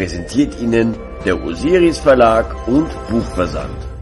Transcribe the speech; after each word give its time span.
präsentiert 0.00 0.58
Ihnen 0.58 0.96
der 1.26 1.44
Osiris 1.44 1.98
Verlag 1.98 2.66
und 2.66 2.88
Buchversand. 3.10 3.99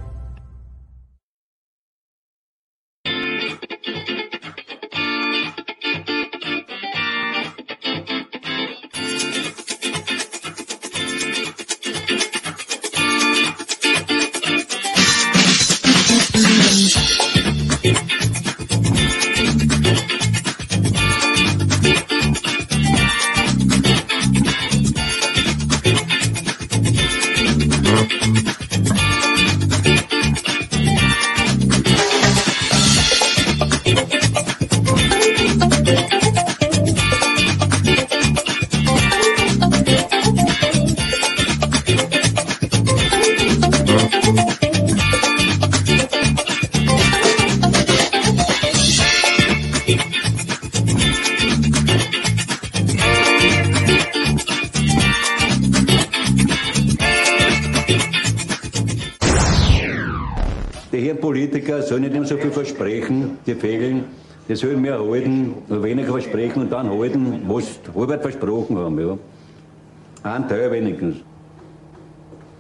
Ein 70.89 71.01
wenigstens. 71.01 71.25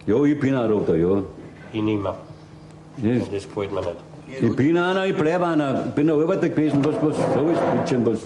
Ja, 0.06 0.22
ich 0.24 0.40
bin 0.40 0.54
auch 0.54 0.86
da, 0.86 0.94
ja. 0.94 1.22
Ich 1.72 1.82
nicht 1.82 2.02
mehr. 2.02 2.16
Ja. 3.02 3.18
Das 3.18 3.44
gefällt 3.44 3.72
mir 3.72 3.80
nicht. 3.80 3.96
Ich 4.40 4.56
bin 4.56 4.76
einer, 4.76 5.06
ich 5.06 5.16
bleibe 5.16 5.46
einer. 5.46 5.84
Ich 5.86 5.92
bin 5.94 6.10
ein 6.10 6.20
Arbeiter 6.20 6.48
gewesen, 6.48 6.84
was, 6.84 6.94
was 7.00 7.16
so 7.34 7.48
ist, 7.48 7.60
bitteschön, 7.72 8.06
was, 8.06 8.20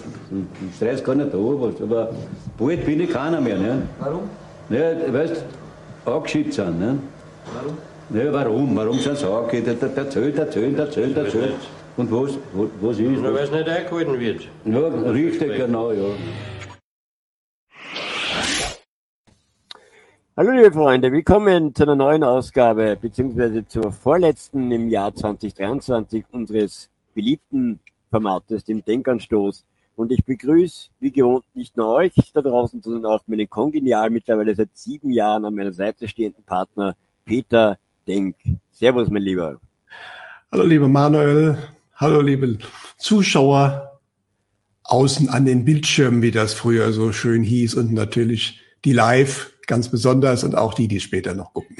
Stress 0.75 1.03
kann 1.03 1.17
nicht 1.17 1.33
da, 1.33 1.37
was, 1.37 1.81
aber 1.81 2.09
bald 2.57 2.85
bin 2.85 3.01
ich 3.01 3.09
keiner 3.09 3.39
mehr, 3.39 3.57
ne? 3.57 3.81
Warum? 3.99 4.21
Ja, 4.69 5.13
weißt, 5.13 5.43
angeschickt 6.05 6.53
sind, 6.53 6.79
ne? 6.79 6.97
Warum? 7.53 7.77
Ja, 8.25 8.33
warum? 8.33 8.75
Warum 8.75 8.99
sind 8.99 9.17
sie 9.17 9.25
angeschickt? 9.25 9.67
Der, 9.67 9.89
der 9.89 10.09
zählt, 10.09 10.37
der 10.37 10.51
zählt, 10.51 10.77
der 10.77 10.91
zählt, 10.91 11.15
der 11.15 11.29
zählt. 11.29 11.53
Und 11.95 12.11
was, 12.11 12.31
was, 12.53 12.67
was 12.81 12.99
ist? 12.99 13.21
Nur 13.21 13.33
weil 13.33 13.43
es 13.43 13.51
nicht 13.51 13.69
eingehalten 13.69 14.19
wird. 14.19 14.41
Ja, 14.65 14.87
richtig, 15.11 15.55
genau, 15.55 15.91
ja. 15.91 16.03
Hallo 20.35 20.49
liebe 20.49 20.71
Freunde, 20.71 21.11
willkommen 21.11 21.75
zu 21.75 21.83
einer 21.83 21.95
neuen 21.95 22.23
Ausgabe, 22.23 22.97
beziehungsweise 22.99 23.67
zur 23.67 23.91
vorletzten 23.91 24.71
im 24.71 24.89
Jahr 24.89 25.13
2023 25.13 26.25
unseres 26.31 26.89
beliebten 27.13 27.79
Formates, 28.09 28.63
dem 28.63 28.83
Denkanstoß. 28.83 29.63
Und 29.95 30.11
ich 30.11 30.25
begrüße, 30.25 30.89
wie 30.99 31.11
gewohnt, 31.11 31.45
nicht 31.53 31.77
nur 31.77 31.93
euch 31.93 32.13
da 32.33 32.41
draußen, 32.41 32.81
sondern 32.81 33.05
auch 33.05 33.21
meinen 33.27 33.47
kongenial 33.47 34.09
mittlerweile 34.09 34.55
seit 34.55 34.69
sieben 34.73 35.11
Jahren 35.11 35.45
an 35.45 35.53
meiner 35.53 35.71
Seite 35.71 36.07
stehenden 36.07 36.43
Partner 36.43 36.95
Peter 37.25 37.77
Denk. 38.07 38.35
Servus, 38.71 39.11
mein 39.11 39.21
Lieber. 39.21 39.61
Hallo, 40.51 40.63
lieber 40.63 40.87
Manuel. 40.87 41.59
Hallo, 41.97 42.21
liebe 42.21 42.57
Zuschauer 42.97 43.99
außen 44.83 45.29
an 45.29 45.45
den 45.45 45.63
Bildschirmen, 45.63 46.23
wie 46.23 46.31
das 46.31 46.55
früher 46.55 46.91
so 46.91 47.11
schön 47.11 47.43
hieß, 47.43 47.75
und 47.75 47.93
natürlich 47.93 48.61
die 48.83 48.93
Live 48.93 49.52
ganz 49.67 49.89
besonders 49.89 50.43
und 50.43 50.55
auch 50.55 50.73
die, 50.73 50.87
die 50.87 50.99
später 50.99 51.33
noch 51.33 51.53
gucken. 51.53 51.75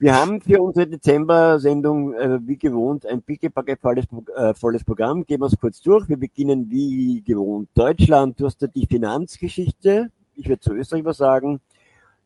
Wir 0.00 0.14
haben 0.14 0.40
für 0.40 0.62
unsere 0.62 0.86
Dezember-Sendung 0.86 2.14
äh, 2.14 2.38
wie 2.46 2.56
gewohnt 2.56 3.04
ein 3.04 3.20
pickepacke 3.20 3.76
volles, 3.76 4.04
äh, 4.36 4.54
volles 4.54 4.84
Programm. 4.84 5.26
Gehen 5.26 5.40
wir 5.40 5.46
es 5.46 5.58
kurz 5.58 5.80
durch. 5.80 6.08
Wir 6.08 6.16
beginnen 6.16 6.70
wie 6.70 7.20
gewohnt 7.22 7.68
Deutschland. 7.74 8.38
Du 8.38 8.46
hast 8.46 8.62
ja 8.62 8.68
die 8.68 8.86
Finanzgeschichte. 8.86 10.12
Ich 10.36 10.48
werde 10.48 10.60
zu 10.60 10.72
Österreich 10.74 11.04
was 11.04 11.16
sagen. 11.16 11.60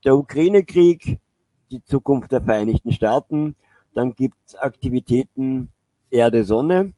Der 0.04 0.14
Ukraine-Krieg, 0.14 1.18
die 1.70 1.82
Zukunft 1.82 2.30
der 2.30 2.42
Vereinigten 2.42 2.92
Staaten. 2.92 3.56
Dann 3.94 4.14
gibt 4.14 4.36
es 4.46 4.54
Aktivitäten 4.54 5.70
Erde, 6.10 6.44
Sonne. 6.44 6.92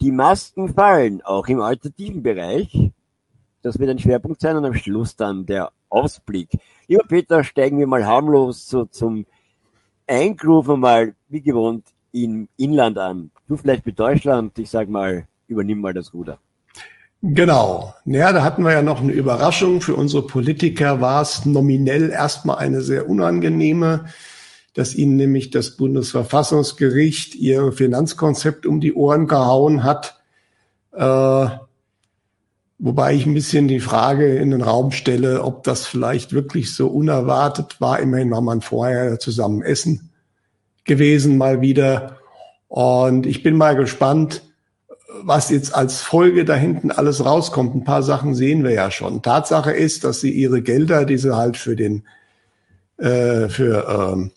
Die 0.00 0.12
Masken 0.12 0.68
fallen, 0.68 1.22
auch 1.22 1.48
im 1.48 1.60
alternativen 1.60 2.22
Bereich. 2.22 2.92
Das 3.62 3.80
wird 3.80 3.90
ein 3.90 3.98
Schwerpunkt 3.98 4.40
sein 4.40 4.56
und 4.56 4.64
am 4.64 4.74
Schluss 4.74 5.16
dann 5.16 5.44
der 5.44 5.72
Ausblick. 5.88 6.48
Lieber 6.88 7.04
Peter, 7.08 7.44
steigen 7.44 7.78
wir 7.78 7.86
mal 7.86 8.06
harmlos 8.06 8.68
so 8.68 8.84
zum 8.84 9.26
Eingrooven 10.06 10.80
mal, 10.80 11.14
wie 11.28 11.40
gewohnt, 11.40 11.84
im 12.12 12.48
Inland 12.56 12.98
an. 12.98 13.30
Du 13.48 13.56
vielleicht 13.56 13.86
mit 13.86 13.98
Deutschland, 13.98 14.58
ich 14.58 14.70
sag 14.70 14.88
mal, 14.88 15.26
übernimm 15.48 15.80
mal 15.80 15.94
das 15.94 16.14
Ruder. 16.14 16.38
Genau. 17.22 17.94
Ja, 18.04 18.32
da 18.32 18.42
hatten 18.42 18.62
wir 18.62 18.72
ja 18.72 18.82
noch 18.82 19.00
eine 19.00 19.12
Überraschung. 19.12 19.80
Für 19.80 19.96
unsere 19.96 20.26
Politiker 20.26 21.00
war 21.00 21.22
es 21.22 21.44
nominell 21.44 22.10
erstmal 22.10 22.58
eine 22.58 22.82
sehr 22.82 23.08
unangenehme 23.08 24.06
dass 24.76 24.94
ihnen 24.94 25.16
nämlich 25.16 25.50
das 25.50 25.70
Bundesverfassungsgericht 25.70 27.34
ihr 27.34 27.72
Finanzkonzept 27.72 28.66
um 28.66 28.78
die 28.78 28.92
Ohren 28.92 29.26
gehauen 29.26 29.84
hat. 29.84 30.20
Äh, 30.92 31.46
wobei 32.78 33.14
ich 33.14 33.26
ein 33.26 33.34
bisschen 33.34 33.68
die 33.68 33.80
Frage 33.80 34.36
in 34.36 34.50
den 34.50 34.62
Raum 34.62 34.92
stelle, 34.92 35.42
ob 35.42 35.62
das 35.64 35.86
vielleicht 35.86 36.32
wirklich 36.32 36.74
so 36.74 36.88
unerwartet 36.88 37.80
war. 37.80 38.00
Immerhin 38.00 38.30
war 38.30 38.40
man 38.40 38.60
vorher 38.60 39.18
zusammen 39.18 39.62
essen 39.62 40.10
gewesen 40.84 41.36
mal 41.36 41.60
wieder. 41.60 42.18
Und 42.68 43.26
ich 43.26 43.42
bin 43.42 43.56
mal 43.56 43.76
gespannt, 43.76 44.42
was 45.22 45.50
jetzt 45.50 45.74
als 45.74 46.02
Folge 46.02 46.44
da 46.44 46.54
hinten 46.54 46.90
alles 46.90 47.24
rauskommt. 47.24 47.74
Ein 47.74 47.84
paar 47.84 48.02
Sachen 48.02 48.34
sehen 48.34 48.64
wir 48.64 48.72
ja 48.72 48.90
schon. 48.90 49.22
Tatsache 49.22 49.72
ist, 49.72 50.04
dass 50.04 50.20
sie 50.20 50.30
ihre 50.30 50.62
Gelder, 50.62 51.04
die 51.04 51.18
sie 51.18 51.36
halt 51.36 51.56
für 51.56 51.76
den 51.76 52.04
äh, 52.98 53.48
für 53.48 54.12
ähm, 54.12 54.30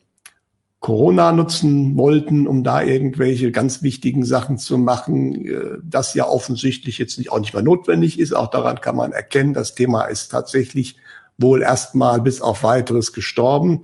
Corona 0.79 1.33
nutzen 1.33 1.97
wollten, 1.97 2.47
um 2.47 2.63
da 2.63 2.81
irgendwelche 2.81 3.51
ganz 3.51 3.83
wichtigen 3.83 4.23
Sachen 4.23 4.57
zu 4.57 4.77
machen, 4.77 5.45
äh, 5.45 5.77
das 5.83 6.13
ja 6.13 6.27
offensichtlich 6.27 6.97
jetzt 6.97 7.17
nicht, 7.17 7.31
auch 7.31 7.39
nicht 7.39 7.53
mehr 7.53 7.63
notwendig 7.63 8.19
ist. 8.19 8.33
Auch 8.33 8.49
daran 8.49 8.79
kann 8.79 8.95
man 8.95 9.11
erkennen, 9.11 9.53
das 9.53 9.75
Thema 9.75 10.05
ist 10.05 10.29
tatsächlich 10.29 10.95
wohl 11.37 11.61
erstmal 11.61 12.21
bis 12.21 12.41
auf 12.41 12.63
weiteres 12.63 13.11
gestorben. 13.11 13.83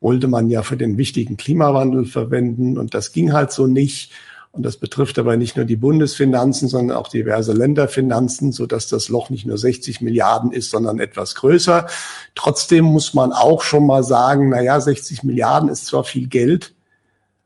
Wollte 0.00 0.26
man 0.26 0.50
ja 0.50 0.62
für 0.62 0.76
den 0.76 0.98
wichtigen 0.98 1.36
Klimawandel 1.36 2.06
verwenden 2.06 2.76
und 2.76 2.94
das 2.94 3.12
ging 3.12 3.32
halt 3.32 3.52
so 3.52 3.68
nicht. 3.68 4.10
Und 4.52 4.64
das 4.64 4.76
betrifft 4.76 5.18
aber 5.18 5.38
nicht 5.38 5.56
nur 5.56 5.64
die 5.64 5.76
Bundesfinanzen, 5.76 6.68
sondern 6.68 6.96
auch 6.96 7.08
diverse 7.08 7.54
Länderfinanzen, 7.54 8.52
so 8.52 8.66
dass 8.66 8.86
das 8.86 9.08
Loch 9.08 9.30
nicht 9.30 9.46
nur 9.46 9.56
60 9.56 10.02
Milliarden 10.02 10.52
ist, 10.52 10.70
sondern 10.70 11.00
etwas 11.00 11.34
größer. 11.36 11.86
Trotzdem 12.34 12.84
muss 12.84 13.14
man 13.14 13.32
auch 13.32 13.62
schon 13.62 13.86
mal 13.86 14.04
sagen, 14.04 14.50
na 14.50 14.60
ja, 14.60 14.78
60 14.78 15.22
Milliarden 15.22 15.70
ist 15.70 15.86
zwar 15.86 16.04
viel 16.04 16.28
Geld, 16.28 16.74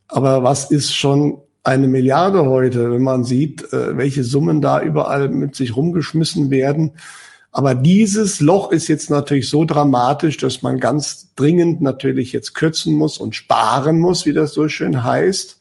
aber 0.08 0.42
was 0.42 0.70
ist 0.70 0.94
schon 0.94 1.40
eine 1.62 1.86
Milliarde 1.86 2.44
heute, 2.46 2.92
wenn 2.92 3.02
man 3.02 3.24
sieht, 3.24 3.72
äh, 3.72 3.96
welche 3.96 4.24
Summen 4.24 4.60
da 4.60 4.80
überall 4.80 5.28
mit 5.28 5.54
sich 5.54 5.76
rumgeschmissen 5.76 6.50
werden. 6.50 6.92
Aber 7.50 7.74
dieses 7.74 8.40
Loch 8.40 8.70
ist 8.70 8.86
jetzt 8.88 9.10
natürlich 9.10 9.48
so 9.48 9.64
dramatisch, 9.64 10.36
dass 10.36 10.62
man 10.62 10.78
ganz 10.78 11.32
dringend 11.36 11.80
natürlich 11.80 12.32
jetzt 12.32 12.54
kürzen 12.54 12.94
muss 12.94 13.18
und 13.18 13.34
sparen 13.34 13.98
muss, 13.98 14.26
wie 14.26 14.32
das 14.32 14.52
so 14.52 14.68
schön 14.68 15.02
heißt. 15.02 15.55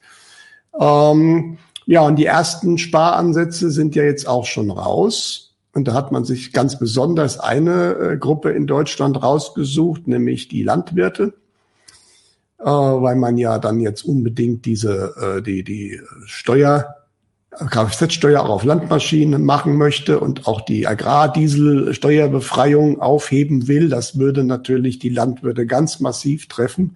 Ähm, 0.79 1.57
ja, 1.85 2.01
und 2.01 2.17
die 2.17 2.25
ersten 2.25 2.77
Sparansätze 2.77 3.71
sind 3.71 3.95
ja 3.95 4.03
jetzt 4.03 4.27
auch 4.27 4.45
schon 4.45 4.71
raus. 4.71 5.53
Und 5.73 5.87
da 5.87 5.93
hat 5.93 6.11
man 6.11 6.23
sich 6.23 6.53
ganz 6.53 6.79
besonders 6.79 7.39
eine 7.39 7.95
äh, 7.95 8.17
Gruppe 8.17 8.51
in 8.51 8.65
Deutschland 8.65 9.21
rausgesucht, 9.21 10.07
nämlich 10.07 10.47
die 10.47 10.63
Landwirte, 10.63 11.33
äh, 12.59 12.65
weil 12.65 13.17
man 13.17 13.37
ja 13.37 13.59
dann 13.59 13.81
jetzt 13.81 14.03
unbedingt 14.03 14.65
diese, 14.65 15.37
äh, 15.37 15.41
die, 15.41 15.65
die 15.65 15.99
Steuer, 16.25 16.95
Kfz-Steuer 17.51 18.41
auch 18.41 18.49
auf 18.49 18.63
Landmaschinen 18.63 19.43
machen 19.43 19.75
möchte 19.75 20.19
und 20.19 20.47
auch 20.47 20.61
die 20.61 20.87
Agrardieselsteuerbefreiung 20.87 23.01
aufheben 23.01 23.67
will. 23.67 23.89
Das 23.89 24.17
würde 24.17 24.45
natürlich 24.45 24.99
die 24.99 25.09
Landwirte 25.09 25.65
ganz 25.65 25.99
massiv 25.99 26.47
treffen. 26.47 26.95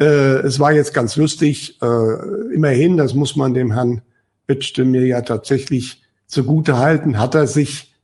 Äh, 0.00 0.40
es 0.40 0.58
war 0.58 0.72
jetzt 0.72 0.94
ganz 0.94 1.16
lustig. 1.16 1.78
Äh, 1.82 2.54
immerhin, 2.54 2.96
das 2.96 3.14
muss 3.14 3.36
man 3.36 3.54
dem 3.54 3.72
Herrn 3.72 4.02
Bittste 4.46 4.84
mir 4.84 5.06
ja 5.06 5.22
tatsächlich 5.22 6.02
zugute 6.26 6.78
halten, 6.78 7.18
hat 7.18 7.34
er 7.34 7.46
sich 7.46 7.94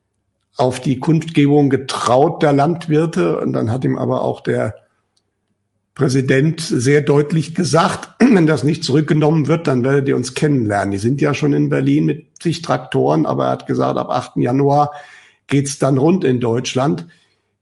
auf 0.57 0.81
die 0.81 0.99
Kundgebung 0.99 1.71
getraut 1.71 2.43
der 2.43 2.53
Landwirte. 2.53 3.39
Und 3.41 3.53
dann 3.53 3.71
hat 3.71 3.85
ihm 3.85 3.99
aber 3.99 4.23
auch 4.23 4.41
der 4.41 4.75
Präsident 5.95 6.61
sehr 6.61 7.03
deutlich 7.03 7.55
gesagt, 7.55 8.11
wenn 8.21 8.47
das 8.47 8.65
nicht 8.65 8.85
zurückgenommen 8.85 9.49
wird, 9.49 9.67
dann 9.67 9.85
werdet 9.85 10.09
ihr 10.09 10.17
uns 10.17 10.35
kennenlernen. 10.35 10.93
Die 10.93 10.99
sind 10.99 11.21
ja 11.21 11.35
schon 11.35 11.53
in 11.53 11.69
Berlin 11.69 12.07
mit 12.07 12.43
sich 12.43 12.63
Traktoren, 12.63 13.27
aber 13.27 13.47
er 13.47 13.51
hat 13.51 13.67
gesagt, 13.67 13.99
ab 13.99 14.11
8. 14.11 14.37
Januar 14.37 14.93
geht's 15.47 15.79
dann 15.79 15.99
rund 15.99 16.25
in 16.25 16.41
Deutschland. 16.41 17.07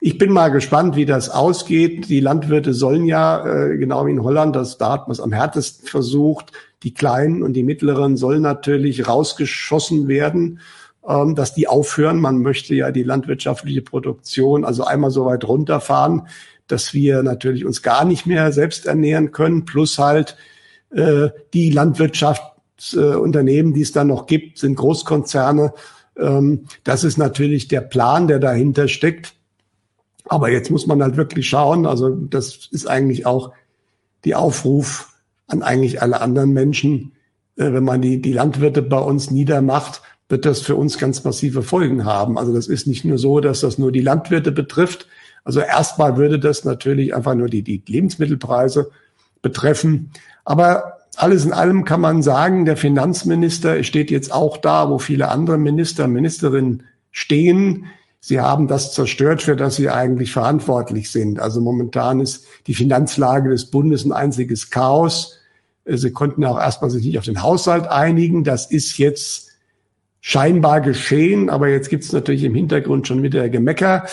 Ich 0.01 0.17
bin 0.17 0.33
mal 0.33 0.51
gespannt, 0.51 0.95
wie 0.95 1.07
das 1.07 1.29
ausgeht. 1.29 2.09
Die 2.09 2.21
Landwirte 2.21 2.73
sollen 2.73 3.05
ja, 3.05 3.45
äh, 3.45 3.77
genau 3.77 4.07
wie 4.07 4.13
in 4.13 4.23
Holland, 4.23 4.55
das 4.55 4.79
da 4.79 4.93
hat 4.93 5.09
man 5.09 5.13
es 5.13 5.21
am 5.21 5.33
härtesten 5.33 5.89
versucht. 5.89 6.53
Die 6.85 6.95
Kleinen 6.95 7.43
und 7.43 7.55
die 7.55 7.65
Mittleren 7.65 8.17
sollen 8.17 8.43
natürlich 8.43 9.09
rausgeschossen 9.09 10.07
werden, 10.07 10.61
ähm, 11.07 11.35
dass 11.35 11.53
die 11.53 11.67
aufhören. 11.67 12.21
Man 12.21 12.43
möchte 12.43 12.77
ja 12.77 12.93
die 12.93 13.03
landwirtschaftliche 13.03 13.83
Produktion 13.83 14.65
also 14.65 14.85
einmal 14.85 15.11
so 15.11 15.27
weit 15.27 15.45
runterfahren, 15.45 16.29
dass 16.69 16.95
wir 16.95 17.25
natürlich 17.25 17.65
uns 17.65 17.83
gar 17.83 18.05
nicht 18.05 18.25
mehr 18.25 18.53
selbst 18.53 18.87
ernähren 18.87 19.33
können, 19.33 19.65
plus 19.65 19.99
halt 19.99 20.37
äh, 20.91 21.31
die 21.55 21.71
Landwirtschaftsunternehmen, 21.71 23.75
die 23.75 23.83
es 23.83 23.91
da 23.91 24.05
noch 24.05 24.27
gibt, 24.27 24.59
sind 24.59 24.77
Großkonzerne. 24.77 25.73
Ähm, 26.17 26.67
das 26.85 27.03
ist 27.03 27.19
natürlich 27.19 27.67
der 27.67 27.81
Plan, 27.81 28.29
der 28.29 28.39
dahinter 28.39 28.87
steckt. 28.87 29.35
Aber 30.29 30.51
jetzt 30.51 30.71
muss 30.71 30.87
man 30.87 31.03
halt 31.03 31.17
wirklich 31.17 31.49
schauen, 31.49 31.87
also 31.87 32.11
das 32.11 32.69
ist 32.71 32.87
eigentlich 32.87 33.27
auch 33.27 33.53
die 34.25 34.35
Aufruf 34.35 35.15
an 35.47 35.63
eigentlich 35.63 36.03
alle 36.03 36.21
anderen 36.21 36.53
Menschen, 36.53 37.13
äh, 37.57 37.73
wenn 37.73 37.85
man 37.85 38.03
die, 38.03 38.21
die 38.21 38.33
Landwirte 38.33 38.83
bei 38.83 38.99
uns 38.99 39.31
niedermacht, 39.31 40.03
wird 40.29 40.45
das 40.45 40.61
für 40.61 40.77
uns 40.77 40.99
ganz 40.99 41.25
massive 41.25 41.63
Folgen 41.63 42.05
haben. 42.05 42.39
Also 42.39 42.53
das 42.55 42.67
ist 42.67 42.87
nicht 42.87 43.05
nur 43.05 43.19
so, 43.19 43.41
dass 43.41 43.61
das 43.61 43.79
nur 43.79 43.93
die 43.93 44.03
Landwirte 44.03 44.53
betrifft, 44.53 45.07
also 45.49 45.61
erstmal 45.61 46.19
würde 46.19 46.39
das 46.39 46.65
natürlich 46.65 47.15
einfach 47.15 47.35
nur 47.35 47.49
die, 47.49 47.63
die 47.63 47.83
Lebensmittelpreise 47.87 48.91
betreffen. 49.41 50.11
Aber 50.45 50.99
alles 51.17 51.47
in 51.47 51.55
allem 51.55 51.87
kann 51.87 52.03
man 52.03 52.23
sagen, 52.23 52.67
der 52.67 52.77
Finanzminister 52.77 53.83
steht 53.83 54.11
jetzt 54.11 54.31
auch 54.31 54.59
da, 54.59 54.91
wo 54.91 54.99
viele 54.99 55.29
andere 55.29 55.57
Minister, 55.57 56.07
Ministerinnen 56.07 56.83
stehen. 57.13 57.87
Sie 58.21 58.41
haben 58.41 58.67
das 58.67 58.93
zerstört, 58.95 59.43
für 59.43 59.57
das 59.57 59.77
sie 59.77 59.89
eigentlich 59.89 60.33
verantwortlich 60.33 61.11
sind. 61.11 61.39
Also 61.39 61.61
momentan 61.61 62.21
ist 62.21 62.47
die 62.67 62.75
Finanzlage 62.75 63.51
des 63.51 63.67
Bundes 63.67 64.05
ein 64.05 64.13
einziges 64.13 64.71
Chaos. 64.71 65.39
Sie 65.85 66.11
konnten 66.11 66.45
auch 66.45 66.59
erstmal 66.59 66.91
sich 66.91 67.05
nicht 67.05 67.19
auf 67.19 67.25
den 67.25 67.43
Haushalt 67.43 67.87
einigen. 67.87 68.45
Das 68.45 68.71
ist 68.71 68.99
jetzt 68.99 69.49
scheinbar 70.21 70.81
geschehen, 70.81 71.49
aber 71.49 71.69
jetzt 71.69 71.89
gibt 71.89 72.05
es 72.05 72.13
natürlich 72.13 72.45
im 72.45 72.55
Hintergrund 72.55 73.07
schon 73.07 73.23
wieder 73.23 73.49
Gemecker. 73.49 74.05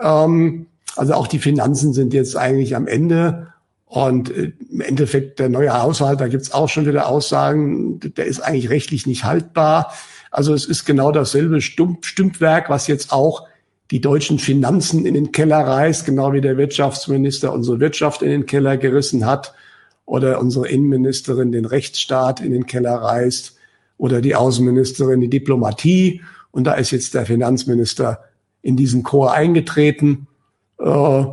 Ähm, 0.00 0.66
also 0.96 1.14
auch 1.14 1.26
die 1.26 1.38
Finanzen 1.38 1.92
sind 1.92 2.12
jetzt 2.12 2.36
eigentlich 2.36 2.76
am 2.76 2.86
Ende. 2.86 3.48
Und 3.86 4.30
äh, 4.30 4.52
im 4.70 4.80
Endeffekt 4.82 5.38
der 5.38 5.48
neue 5.48 5.72
Haushalt, 5.72 6.20
da 6.20 6.28
gibt's 6.28 6.52
auch 6.52 6.68
schon 6.68 6.86
wieder 6.86 7.08
Aussagen, 7.08 7.98
der 8.00 8.26
ist 8.26 8.40
eigentlich 8.40 8.70
rechtlich 8.70 9.06
nicht 9.06 9.24
haltbar. 9.24 9.92
Also 10.30 10.52
es 10.52 10.66
ist 10.66 10.84
genau 10.84 11.12
dasselbe 11.12 11.60
Stümpwerk, 11.60 12.68
was 12.68 12.86
jetzt 12.88 13.12
auch 13.12 13.46
die 13.94 14.00
deutschen 14.00 14.40
Finanzen 14.40 15.06
in 15.06 15.14
den 15.14 15.30
Keller 15.30 15.60
reißt, 15.60 16.04
genau 16.04 16.32
wie 16.32 16.40
der 16.40 16.56
Wirtschaftsminister 16.56 17.52
unsere 17.52 17.78
Wirtschaft 17.78 18.22
in 18.22 18.30
den 18.30 18.44
Keller 18.44 18.76
gerissen 18.76 19.24
hat 19.24 19.54
oder 20.04 20.40
unsere 20.40 20.66
Innenministerin 20.66 21.52
den 21.52 21.64
Rechtsstaat 21.64 22.40
in 22.40 22.50
den 22.50 22.66
Keller 22.66 22.96
reißt 22.96 23.54
oder 23.96 24.20
die 24.20 24.34
Außenministerin 24.34 25.20
die 25.20 25.30
Diplomatie. 25.30 26.22
Und 26.50 26.64
da 26.64 26.74
ist 26.74 26.90
jetzt 26.90 27.14
der 27.14 27.24
Finanzminister 27.24 28.24
in 28.62 28.76
diesen 28.76 29.04
Chor 29.04 29.32
eingetreten. 29.32 30.26
Äh, 30.80 31.24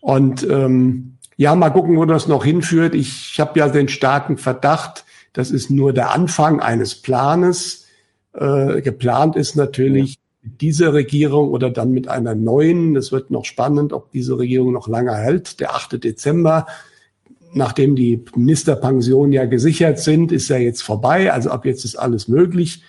und 0.00 0.48
ähm, 0.48 1.16
ja, 1.36 1.56
mal 1.56 1.70
gucken, 1.70 1.96
wo 1.96 2.04
das 2.04 2.28
noch 2.28 2.44
hinführt. 2.44 2.94
Ich 2.94 3.40
habe 3.40 3.58
ja 3.58 3.68
den 3.68 3.88
starken 3.88 4.38
Verdacht, 4.38 5.04
das 5.32 5.50
ist 5.50 5.68
nur 5.68 5.92
der 5.92 6.12
Anfang 6.12 6.60
eines 6.60 6.94
Planes. 6.94 7.86
Äh, 8.34 8.82
geplant 8.82 9.34
ist 9.34 9.56
natürlich 9.56 10.20
dieser 10.44 10.92
Regierung 10.92 11.50
oder 11.50 11.70
dann 11.70 11.90
mit 11.92 12.08
einer 12.08 12.34
neuen. 12.34 12.94
Das 12.94 13.12
wird 13.12 13.30
noch 13.30 13.44
spannend, 13.44 13.92
ob 13.92 14.10
diese 14.12 14.38
Regierung 14.38 14.72
noch 14.72 14.88
lange 14.88 15.14
hält. 15.14 15.60
Der 15.60 15.74
8. 15.74 16.02
Dezember, 16.04 16.66
nachdem 17.52 17.96
die 17.96 18.24
Ministerpensionen 18.36 19.32
ja 19.32 19.46
gesichert 19.46 19.98
sind, 19.98 20.32
ist 20.32 20.48
ja 20.48 20.56
jetzt 20.56 20.82
vorbei. 20.82 21.32
Also 21.32 21.50
ab 21.50 21.64
jetzt 21.64 21.84
ist 21.84 21.96
alles 21.96 22.28
möglich. 22.28 22.82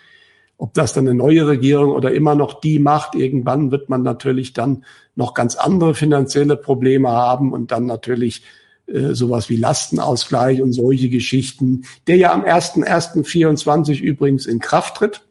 Ob 0.57 0.73
das 0.73 0.93
dann 0.93 1.07
eine 1.07 1.15
neue 1.15 1.47
Regierung 1.47 1.91
oder 1.91 2.13
immer 2.13 2.35
noch 2.35 2.61
die 2.61 2.79
macht, 2.79 3.15
irgendwann 3.15 3.71
wird 3.71 3.89
man 3.89 4.03
natürlich 4.03 4.53
dann 4.53 4.85
noch 5.15 5.33
ganz 5.33 5.55
andere 5.55 5.95
finanzielle 5.95 6.55
Probleme 6.55 7.09
haben 7.09 7.51
und 7.51 7.71
dann 7.71 7.85
natürlich 7.85 8.43
äh, 8.87 9.13
sowas 9.13 9.49
wie 9.49 9.57
Lastenausgleich 9.57 10.61
und 10.61 10.71
solche 10.71 11.09
Geschichten, 11.09 11.85
der 12.07 12.17
ja 12.17 12.33
am 12.33 12.43
1.1.24 12.43 13.99
übrigens 13.99 14.45
in 14.45 14.59
Kraft 14.59 14.97
tritt. 14.97 15.21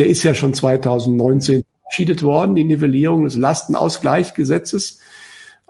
Der 0.00 0.08
ist 0.08 0.22
ja 0.22 0.32
schon 0.32 0.54
2019 0.54 1.62
verabschiedet 1.82 2.22
worden, 2.22 2.54
die 2.54 2.64
Nivellierung 2.64 3.24
des 3.24 3.36
Lastenausgleichgesetzes, 3.36 4.98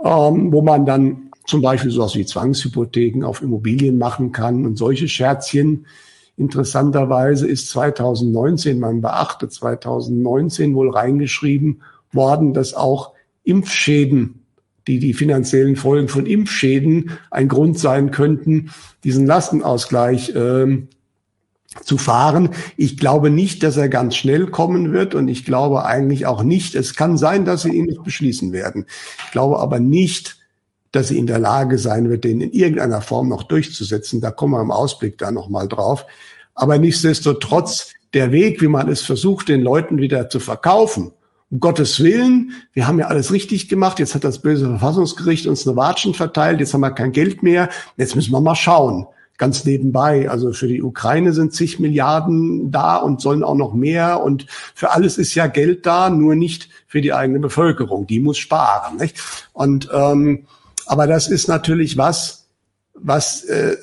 ähm, 0.04 0.52
wo 0.52 0.62
man 0.62 0.86
dann 0.86 1.32
zum 1.48 1.62
Beispiel 1.62 1.90
sowas 1.90 2.14
wie 2.14 2.24
Zwangshypotheken 2.24 3.24
auf 3.24 3.42
Immobilien 3.42 3.98
machen 3.98 4.30
kann 4.30 4.66
und 4.66 4.76
solche 4.76 5.08
Scherzchen. 5.08 5.86
Interessanterweise 6.36 7.48
ist 7.48 7.70
2019, 7.70 8.78
man 8.78 9.00
beachtet 9.00 9.52
2019 9.52 10.76
wohl 10.76 10.90
reingeschrieben 10.90 11.82
worden, 12.12 12.54
dass 12.54 12.74
auch 12.74 13.14
Impfschäden, 13.42 14.44
die 14.86 15.00
die 15.00 15.12
finanziellen 15.12 15.74
Folgen 15.74 16.06
von 16.06 16.24
Impfschäden 16.24 17.18
ein 17.32 17.48
Grund 17.48 17.80
sein 17.80 18.12
könnten, 18.12 18.70
diesen 19.02 19.26
Lastenausgleich 19.26 20.36
äh, 20.36 20.82
zu 21.84 21.98
fahren. 21.98 22.50
Ich 22.76 22.96
glaube 22.96 23.30
nicht, 23.30 23.62
dass 23.62 23.76
er 23.76 23.88
ganz 23.88 24.16
schnell 24.16 24.46
kommen 24.46 24.92
wird 24.92 25.14
und 25.14 25.28
ich 25.28 25.44
glaube 25.44 25.84
eigentlich 25.84 26.26
auch 26.26 26.42
nicht, 26.42 26.74
es 26.74 26.94
kann 26.94 27.16
sein, 27.16 27.44
dass 27.44 27.62
sie 27.62 27.70
ihn 27.70 27.86
nicht 27.86 28.02
beschließen 28.02 28.52
werden. 28.52 28.86
Ich 29.26 29.32
glaube 29.32 29.58
aber 29.58 29.80
nicht, 29.80 30.38
dass 30.92 31.08
sie 31.08 31.18
in 31.18 31.26
der 31.26 31.38
Lage 31.38 31.78
sein 31.78 32.08
wird, 32.10 32.24
den 32.24 32.40
in 32.40 32.52
irgendeiner 32.52 33.00
Form 33.00 33.28
noch 33.28 33.44
durchzusetzen. 33.44 34.20
Da 34.20 34.30
kommen 34.30 34.54
wir 34.54 34.60
im 34.60 34.70
Ausblick 34.70 35.18
da 35.18 35.30
nochmal 35.30 35.68
drauf. 35.68 36.04
Aber 36.54 36.78
nichtsdestotrotz, 36.78 37.92
der 38.12 38.32
Weg, 38.32 38.60
wie 38.60 38.68
man 38.68 38.88
es 38.88 39.02
versucht, 39.02 39.48
den 39.48 39.62
Leuten 39.62 39.98
wieder 39.98 40.28
zu 40.28 40.40
verkaufen, 40.40 41.12
um 41.50 41.60
Gottes 41.60 42.00
Willen, 42.02 42.52
wir 42.72 42.86
haben 42.86 42.98
ja 42.98 43.06
alles 43.06 43.32
richtig 43.32 43.68
gemacht, 43.68 43.98
jetzt 43.98 44.14
hat 44.14 44.24
das 44.24 44.40
böse 44.40 44.66
Verfassungsgericht 44.66 45.46
uns 45.46 45.66
eine 45.66 45.76
Watschen 45.76 46.14
verteilt, 46.14 46.60
jetzt 46.60 46.74
haben 46.74 46.80
wir 46.80 46.90
kein 46.90 47.12
Geld 47.12 47.42
mehr, 47.42 47.68
jetzt 47.96 48.14
müssen 48.14 48.32
wir 48.32 48.40
mal 48.40 48.54
schauen. 48.54 49.06
Ganz 49.40 49.64
nebenbei, 49.64 50.28
also 50.28 50.52
für 50.52 50.68
die 50.68 50.82
Ukraine 50.82 51.32
sind 51.32 51.54
zig 51.54 51.80
Milliarden 51.80 52.70
da 52.70 52.96
und 52.96 53.22
sollen 53.22 53.42
auch 53.42 53.54
noch 53.54 53.72
mehr 53.72 54.22
und 54.22 54.44
für 54.74 54.90
alles 54.90 55.16
ist 55.16 55.34
ja 55.34 55.46
Geld 55.46 55.86
da, 55.86 56.10
nur 56.10 56.34
nicht 56.34 56.68
für 56.86 57.00
die 57.00 57.14
eigene 57.14 57.38
Bevölkerung, 57.38 58.06
die 58.06 58.20
muss 58.20 58.36
sparen. 58.36 58.98
Nicht? 58.98 59.18
Und 59.54 59.88
ähm, 59.94 60.44
aber 60.84 61.06
das 61.06 61.28
ist 61.28 61.48
natürlich 61.48 61.96
was, 61.96 62.48
was 62.92 63.44
äh, 63.44 63.78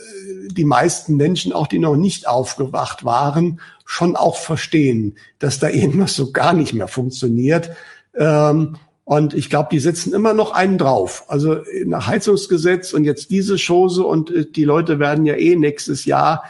die 0.52 0.64
meisten 0.64 1.16
Menschen, 1.16 1.54
auch 1.54 1.66
die 1.66 1.80
noch 1.80 1.96
nicht 1.96 2.28
aufgewacht 2.28 3.04
waren, 3.04 3.60
schon 3.84 4.16
auch 4.16 4.38
verstehen, 4.38 5.16
dass 5.40 5.58
da 5.58 5.70
irgendwas 5.72 6.14
so 6.14 6.32
gar 6.32 6.54
nicht 6.54 6.76
mehr 6.76 6.88
funktioniert. 6.88 7.72
Ähm, 8.14 8.78
und 9.08 9.34
ich 9.34 9.50
glaube, 9.50 9.70
die 9.72 9.80
setzen 9.80 10.14
immer 10.14 10.34
noch 10.34 10.52
einen 10.52 10.78
drauf. 10.78 11.24
Also 11.30 11.60
nach 11.86 12.08
Heizungsgesetz 12.08 12.92
und 12.92 13.06
jetzt 13.06 13.32
diese 13.32 13.56
Chose 13.56 14.04
und 14.04 14.30
äh, 14.30 14.46
die 14.46 14.66
Leute 14.66 15.00
werden 15.00 15.26
ja 15.26 15.36
eh 15.36 15.56
nächstes 15.56 16.04
Jahr 16.04 16.44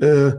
äh, 0.00 0.32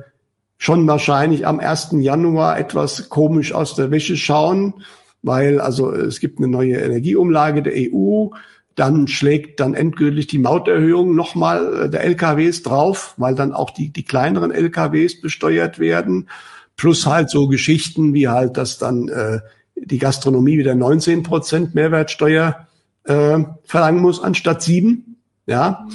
schon 0.57 0.85
wahrscheinlich 0.85 1.47
am 1.47 1.61
1. 1.61 1.91
Januar 1.93 2.59
etwas 2.59 3.07
komisch 3.07 3.53
aus 3.53 3.73
der 3.75 3.89
Wäsche 3.89 4.17
schauen, 4.17 4.83
weil 5.21 5.61
also 5.61 5.93
es 5.93 6.19
gibt 6.19 6.39
eine 6.39 6.49
neue 6.49 6.75
Energieumlage 6.75 7.63
der 7.63 7.73
EU. 7.77 8.27
Dann 8.75 9.07
schlägt 9.07 9.61
dann 9.61 9.73
endgültig 9.73 10.27
die 10.27 10.39
Mauterhöhung 10.39 11.15
nochmal 11.15 11.85
äh, 11.85 11.89
der 11.89 12.03
LKWs 12.03 12.63
drauf, 12.63 13.13
weil 13.15 13.33
dann 13.33 13.53
auch 13.53 13.69
die, 13.69 13.93
die 13.93 14.03
kleineren 14.03 14.51
LKWs 14.51 15.21
besteuert 15.21 15.79
werden. 15.79 16.27
Plus 16.75 17.05
halt 17.05 17.29
so 17.29 17.47
Geschichten 17.47 18.13
wie 18.13 18.27
halt, 18.27 18.57
dass 18.57 18.77
dann 18.77 19.07
äh, 19.07 19.39
die 19.83 19.97
Gastronomie 19.97 20.57
wieder 20.57 20.75
19 20.75 21.23
Prozent 21.23 21.75
Mehrwertsteuer 21.75 22.67
äh, 23.05 23.39
verlangen 23.63 24.01
muss 24.01 24.21
anstatt 24.21 24.61
sieben. 24.61 25.17
Ja, 25.47 25.87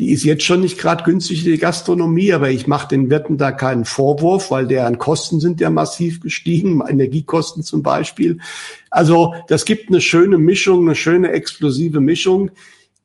die 0.00 0.12
ist 0.12 0.24
jetzt 0.24 0.44
schon 0.44 0.62
nicht 0.62 0.78
gerade 0.78 1.04
günstig, 1.04 1.44
die 1.44 1.58
Gastronomie, 1.58 2.32
aber 2.32 2.50
ich 2.50 2.66
mache 2.66 2.88
den 2.88 3.10
Wirten 3.10 3.36
da 3.36 3.52
keinen 3.52 3.84
Vorwurf, 3.84 4.50
weil 4.50 4.66
deren 4.66 4.98
Kosten 4.98 5.40
sind 5.40 5.60
ja 5.60 5.70
massiv 5.70 6.20
gestiegen, 6.20 6.82
Energiekosten 6.88 7.62
zum 7.62 7.82
Beispiel. 7.82 8.38
Also 8.90 9.34
das 9.48 9.64
gibt 9.64 9.88
eine 9.88 10.00
schöne 10.00 10.38
Mischung, 10.38 10.82
eine 10.82 10.94
schöne 10.94 11.32
explosive 11.32 12.00
Mischung. 12.00 12.50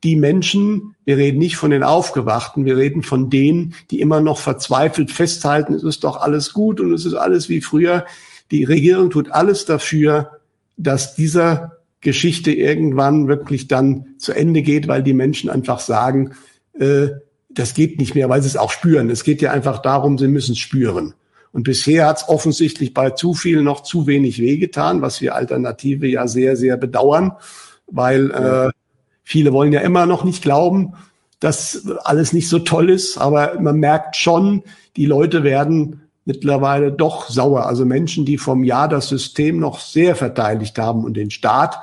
Die 0.04 0.16
Menschen, 0.16 0.94
wir 1.04 1.18
reden 1.18 1.38
nicht 1.38 1.56
von 1.56 1.70
den 1.70 1.82
Aufgewachten, 1.82 2.64
wir 2.64 2.78
reden 2.78 3.02
von 3.02 3.30
denen, 3.30 3.74
die 3.90 4.00
immer 4.00 4.20
noch 4.20 4.38
verzweifelt 4.38 5.10
festhalten, 5.10 5.74
es 5.74 5.82
ist 5.82 6.02
doch 6.02 6.16
alles 6.16 6.52
gut 6.52 6.80
und 6.80 6.92
es 6.92 7.04
ist 7.04 7.14
alles 7.14 7.48
wie 7.48 7.60
früher. 7.60 8.06
Die 8.50 8.64
Regierung 8.64 9.10
tut 9.10 9.30
alles 9.30 9.64
dafür, 9.64 10.40
dass 10.76 11.14
dieser 11.14 11.78
Geschichte 12.00 12.52
irgendwann 12.52 13.28
wirklich 13.28 13.68
dann 13.68 14.06
zu 14.18 14.32
Ende 14.32 14.62
geht, 14.62 14.86
weil 14.88 15.02
die 15.02 15.14
Menschen 15.14 15.50
einfach 15.50 15.80
sagen, 15.80 16.32
äh, 16.78 17.08
das 17.48 17.74
geht 17.74 17.98
nicht 17.98 18.14
mehr, 18.14 18.28
weil 18.28 18.42
sie 18.42 18.48
es 18.48 18.56
auch 18.56 18.70
spüren. 18.70 19.10
Es 19.10 19.24
geht 19.24 19.40
ja 19.40 19.50
einfach 19.50 19.78
darum, 19.80 20.18
sie 20.18 20.28
müssen 20.28 20.52
es 20.52 20.58
spüren. 20.58 21.14
Und 21.52 21.62
bisher 21.62 22.06
hat 22.06 22.18
es 22.18 22.28
offensichtlich 22.28 22.92
bei 22.92 23.10
zu 23.10 23.32
viel 23.32 23.62
noch 23.62 23.82
zu 23.82 24.06
wenig 24.06 24.40
wehgetan, 24.40 25.00
was 25.00 25.22
wir 25.22 25.34
Alternative 25.34 26.06
ja 26.06 26.28
sehr, 26.28 26.54
sehr 26.54 26.76
bedauern, 26.76 27.32
weil 27.86 28.30
äh, 28.30 28.70
viele 29.22 29.52
wollen 29.54 29.72
ja 29.72 29.80
immer 29.80 30.04
noch 30.04 30.22
nicht 30.22 30.42
glauben, 30.42 30.92
dass 31.40 31.86
alles 32.04 32.34
nicht 32.34 32.48
so 32.48 32.58
toll 32.58 32.90
ist. 32.90 33.16
Aber 33.16 33.58
man 33.58 33.78
merkt 33.78 34.16
schon, 34.16 34.64
die 34.96 35.06
Leute 35.06 35.44
werden 35.44 36.02
mittlerweile 36.26 36.92
doch 36.92 37.30
sauer. 37.30 37.66
Also 37.66 37.86
Menschen, 37.86 38.26
die 38.26 38.36
vom 38.36 38.64
Jahr 38.64 38.88
das 38.88 39.08
System 39.08 39.58
noch 39.58 39.80
sehr 39.80 40.14
verteidigt 40.14 40.78
haben 40.78 41.04
und 41.04 41.14
den 41.14 41.30
Staat, 41.30 41.78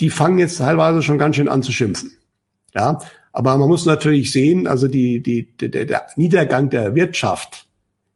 die 0.00 0.08
fangen 0.08 0.38
jetzt 0.38 0.58
teilweise 0.58 1.02
schon 1.02 1.18
ganz 1.18 1.36
schön 1.36 1.48
an 1.48 1.62
zu 1.62 1.72
schimpfen. 1.72 2.12
Ja, 2.74 3.00
aber 3.32 3.56
man 3.58 3.68
muss 3.68 3.84
natürlich 3.84 4.32
sehen, 4.32 4.66
also 4.66 4.88
die, 4.88 5.22
die, 5.22 5.48
der, 5.58 5.84
der 5.84 6.06
Niedergang 6.16 6.70
der 6.70 6.94
Wirtschaft, 6.94 7.66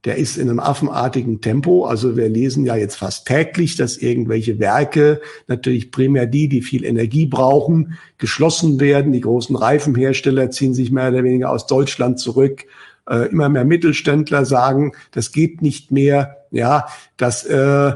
der 0.05 0.17
ist 0.17 0.37
in 0.37 0.49
einem 0.49 0.61
affenartigen 0.61 1.41
Tempo. 1.41 1.87
Also 1.87 2.17
wir 2.17 2.29
lesen 2.29 2.65
ja 2.65 2.77
jetzt 2.77 2.97
fast 2.97 3.27
täglich, 3.27 3.77
dass 3.77 3.97
irgendwelche 3.97 4.59
Werke, 4.59 5.21
natürlich 5.47 5.91
primär 5.91 6.27
die, 6.27 6.49
die 6.49 6.63
viel 6.63 6.85
Energie 6.85 7.27
brauchen, 7.27 7.99
geschlossen 8.19 8.79
werden. 8.81 9.13
Die 9.13 9.23
großen 9.23 9.57
Reifenhersteller 9.57 10.51
ziehen 10.51 10.75
sich 10.75 10.93
mehr 10.93 11.09
oder 11.09 11.25
weniger 11.25 11.51
aus 11.51 11.67
Deutschland 11.67 12.21
zurück. 12.21 12.67
Äh, 13.09 13.29
immer 13.31 13.49
mehr 13.49 13.65
Mittelständler 13.65 14.45
sagen, 14.45 14.93
das 15.11 15.33
geht 15.33 15.63
nicht 15.63 15.91
mehr. 15.91 16.39
Ja, 16.51 16.87
dass 17.17 17.45
äh, 17.45 17.93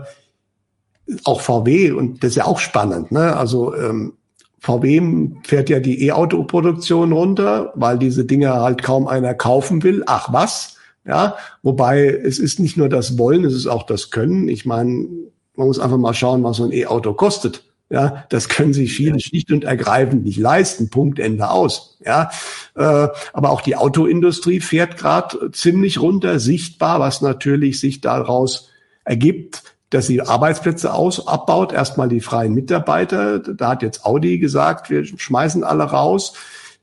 auch 1.24 1.40
VW 1.40 1.92
und 1.92 2.22
das 2.22 2.30
ist 2.30 2.36
ja 2.36 2.44
auch 2.44 2.58
spannend. 2.58 3.12
Ne? 3.12 3.36
Also 3.36 3.74
ähm, 3.74 4.14
VW 4.60 5.30
fährt 5.44 5.70
ja 5.70 5.80
die 5.80 6.04
E-Auto-Produktion 6.06 7.12
runter, 7.12 7.72
weil 7.74 7.98
diese 7.98 8.24
Dinge 8.24 8.52
halt 8.52 8.82
kaum 8.82 9.06
einer 9.06 9.34
kaufen 9.34 9.82
will. 9.82 10.02
Ach 10.06 10.32
was? 10.32 10.76
Ja, 11.06 11.36
wobei 11.62 12.06
es 12.06 12.38
ist 12.38 12.60
nicht 12.60 12.76
nur 12.76 12.90
das 12.90 13.16
Wollen, 13.16 13.44
es 13.44 13.54
ist 13.54 13.66
auch 13.66 13.84
das 13.84 14.10
Können. 14.10 14.48
Ich 14.48 14.66
meine, 14.66 15.06
man 15.54 15.66
muss 15.66 15.78
einfach 15.78 15.96
mal 15.96 16.12
schauen, 16.12 16.44
was 16.44 16.58
so 16.58 16.64
ein 16.64 16.72
E-Auto 16.72 17.14
kostet. 17.14 17.64
Ja, 17.90 18.24
das 18.28 18.50
können 18.50 18.74
sich 18.74 18.92
viele 18.92 19.18
schlicht 19.18 19.50
und 19.50 19.64
ergreifend 19.64 20.24
nicht 20.24 20.38
leisten. 20.38 20.90
Punkt 20.90 21.18
Ende 21.18 21.48
aus. 21.48 21.96
Ja, 22.04 22.30
äh, 22.74 23.08
aber 23.32 23.50
auch 23.50 23.62
die 23.62 23.76
Autoindustrie 23.76 24.60
fährt 24.60 24.98
gerade 24.98 25.50
ziemlich 25.52 25.98
runter, 25.98 26.38
sichtbar, 26.38 27.00
was 27.00 27.22
natürlich 27.22 27.80
sich 27.80 28.02
daraus 28.02 28.68
ergibt, 29.04 29.62
dass 29.88 30.06
sie 30.06 30.20
Arbeitsplätze 30.20 30.92
aus, 30.92 31.26
abbaut. 31.26 31.72
Erstmal 31.72 32.10
die 32.10 32.20
freien 32.20 32.52
Mitarbeiter. 32.52 33.38
Da 33.38 33.70
hat 33.70 33.82
jetzt 33.82 34.04
Audi 34.04 34.38
gesagt, 34.38 34.90
wir 34.90 35.06
schmeißen 35.06 35.64
alle 35.64 35.84
raus. 35.84 36.34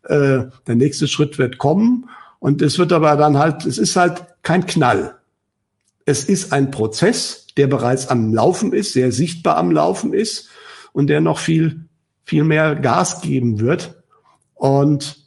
Äh, 0.03 0.45
der 0.65 0.75
nächste 0.75 1.07
Schritt 1.07 1.37
wird 1.37 1.59
kommen. 1.59 2.09
Und 2.39 2.63
es 2.63 2.79
wird 2.79 2.91
aber 2.91 3.15
dann 3.15 3.37
halt, 3.37 3.63
es 3.67 3.77
ist 3.77 3.95
halt 3.95 4.23
kein 4.41 4.65
Knall. 4.65 5.15
Es 6.05 6.23
ist 6.23 6.51
ein 6.51 6.71
Prozess, 6.71 7.45
der 7.57 7.67
bereits 7.67 8.07
am 8.07 8.33
Laufen 8.33 8.73
ist, 8.73 8.93
sehr 8.93 9.11
sichtbar 9.11 9.57
am 9.57 9.69
Laufen 9.69 10.11
ist 10.11 10.49
und 10.95 11.07
der 11.07 11.19
noch 11.19 11.39
viel, 11.39 11.81
viel 12.23 12.45
mehr 12.45 12.73
Gas 12.73 13.19
geben 13.19 13.59
wird. 13.59 14.01
Und 14.53 15.17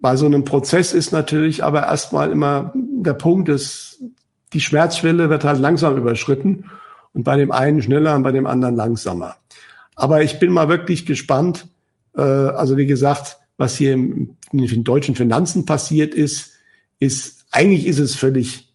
bei 0.00 0.16
so 0.16 0.26
einem 0.26 0.44
Prozess 0.44 0.92
ist 0.92 1.12
natürlich 1.12 1.62
aber 1.62 1.84
erstmal 1.84 2.32
immer 2.32 2.72
der 2.74 3.14
Punkt, 3.14 3.48
dass 3.48 4.02
die 4.52 4.60
Schmerzschwelle 4.60 5.30
wird 5.30 5.44
halt 5.44 5.60
langsam 5.60 5.96
überschritten 5.96 6.64
und 7.12 7.22
bei 7.22 7.36
dem 7.36 7.52
einen 7.52 7.80
schneller 7.80 8.16
und 8.16 8.24
bei 8.24 8.32
dem 8.32 8.48
anderen 8.48 8.74
langsamer. 8.74 9.36
Aber 9.94 10.24
ich 10.24 10.40
bin 10.40 10.50
mal 10.50 10.68
wirklich 10.68 11.06
gespannt. 11.06 11.68
Äh, 12.16 12.22
also 12.22 12.76
wie 12.76 12.86
gesagt, 12.86 13.38
was 13.56 13.76
hier 13.76 13.92
in 13.92 14.36
den 14.50 14.82
deutschen 14.82 15.14
Finanzen 15.14 15.66
passiert 15.66 16.14
ist, 16.14 16.50
ist 16.98 17.46
eigentlich 17.52 17.86
ist 17.86 18.00
es 18.00 18.16
völlig 18.16 18.74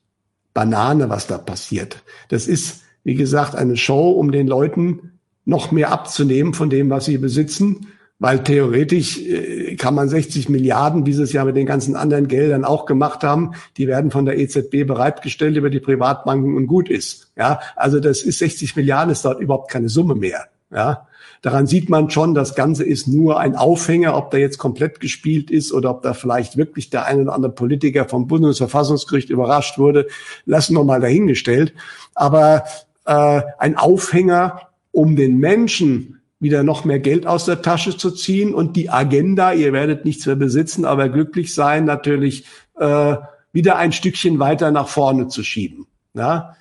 Banane, 0.54 1.10
was 1.10 1.28
da 1.28 1.38
passiert. 1.38 2.04
Das 2.30 2.48
ist, 2.48 2.84
wie 3.04 3.16
gesagt, 3.16 3.54
eine 3.54 3.76
Show, 3.76 4.12
um 4.12 4.32
den 4.32 4.48
Leuten 4.48 5.17
noch 5.48 5.72
mehr 5.72 5.92
abzunehmen 5.92 6.54
von 6.54 6.70
dem, 6.70 6.90
was 6.90 7.06
sie 7.06 7.18
besitzen 7.18 7.88
weil 8.20 8.44
theoretisch 8.44 9.20
äh, 9.20 9.76
kann 9.76 9.94
man 9.94 10.10
60 10.10 10.50
Milliarden 10.50 11.04
dieses 11.04 11.34
Jahr 11.34 11.46
mit 11.46 11.56
den 11.56 11.66
ganzen 11.66 11.96
anderen 11.96 12.28
Geldern 12.28 12.66
auch 12.66 12.86
gemacht 12.86 13.24
haben. 13.24 13.52
Die 13.78 13.88
werden 13.88 14.12
von 14.12 14.26
der 14.26 14.40
EZB 14.40 14.86
bereitgestellt 14.88 15.56
über 15.56 15.70
die 15.70 15.80
Privatbanken 15.80 16.56
und 16.56 16.68
gut 16.68 16.90
ist. 16.90 17.32
Ja, 17.36 17.60
also 17.76 18.00
das 18.00 18.24
ist 18.24 18.40
60 18.40 18.76
Milliarden 18.76 19.12
ist 19.12 19.24
dort 19.24 19.40
überhaupt 19.40 19.70
keine 19.70 19.90
Summe 19.90 20.16
mehr. 20.16 20.46
Ja, 20.70 21.08
daran 21.44 21.68
sieht 21.68 21.90
man 21.90 22.10
schon, 22.10 22.34
das 22.34 22.56
Ganze 22.56 22.84
ist 22.84 23.08
nur 23.08 23.40
ein 23.40 23.56
Aufhänger, 23.56 24.18
ob 24.18 24.32
da 24.32 24.38
jetzt 24.38 24.58
komplett 24.58 25.00
gespielt 25.00 25.50
ist 25.50 25.72
oder 25.72 25.92
ob 25.92 26.02
da 26.02 26.14
vielleicht 26.14 26.58
wirklich 26.58 26.90
der 26.90 27.06
eine 27.06 27.22
oder 27.22 27.34
andere 27.34 27.54
Politiker 27.54 28.06
vom 28.06 28.28
Bundesverfassungsgericht 28.28 29.30
überrascht 29.30 29.78
wurde, 29.78 30.08
lassen 30.46 30.76
wir 30.76 30.84
mal 30.84 31.00
dahingestellt. 31.00 31.74
Aber 32.16 32.66
äh, 33.06 33.42
ein 33.60 33.78
Aufhänger, 33.78 34.67
um 34.98 35.16
den 35.16 35.38
Menschen 35.38 36.22
wieder 36.40 36.64
noch 36.64 36.84
mehr 36.84 36.98
Geld 36.98 37.28
aus 37.28 37.46
der 37.46 37.62
Tasche 37.62 37.96
zu 37.96 38.10
ziehen 38.10 38.56
und 38.56 38.76
die 38.76 38.90
Agenda, 38.90 39.54
ihr 39.54 39.72
werdet 39.72 40.06
nichts 40.06 40.26
mehr 40.26 40.36
besitzen, 40.36 40.86
aber 40.86 41.08
glücklich 41.08 41.54
sein, 41.54 41.86
natürlich 41.86 42.46
äh, 42.80 43.16
wieder 43.52 43.76
ein 43.76 43.92
Stückchen 43.92 44.40
weiter 44.40 44.72
nach 44.72 44.88
vorne 44.88 45.28
zu 45.28 45.44
schieben. 45.44 45.86
Ja? 46.16 46.56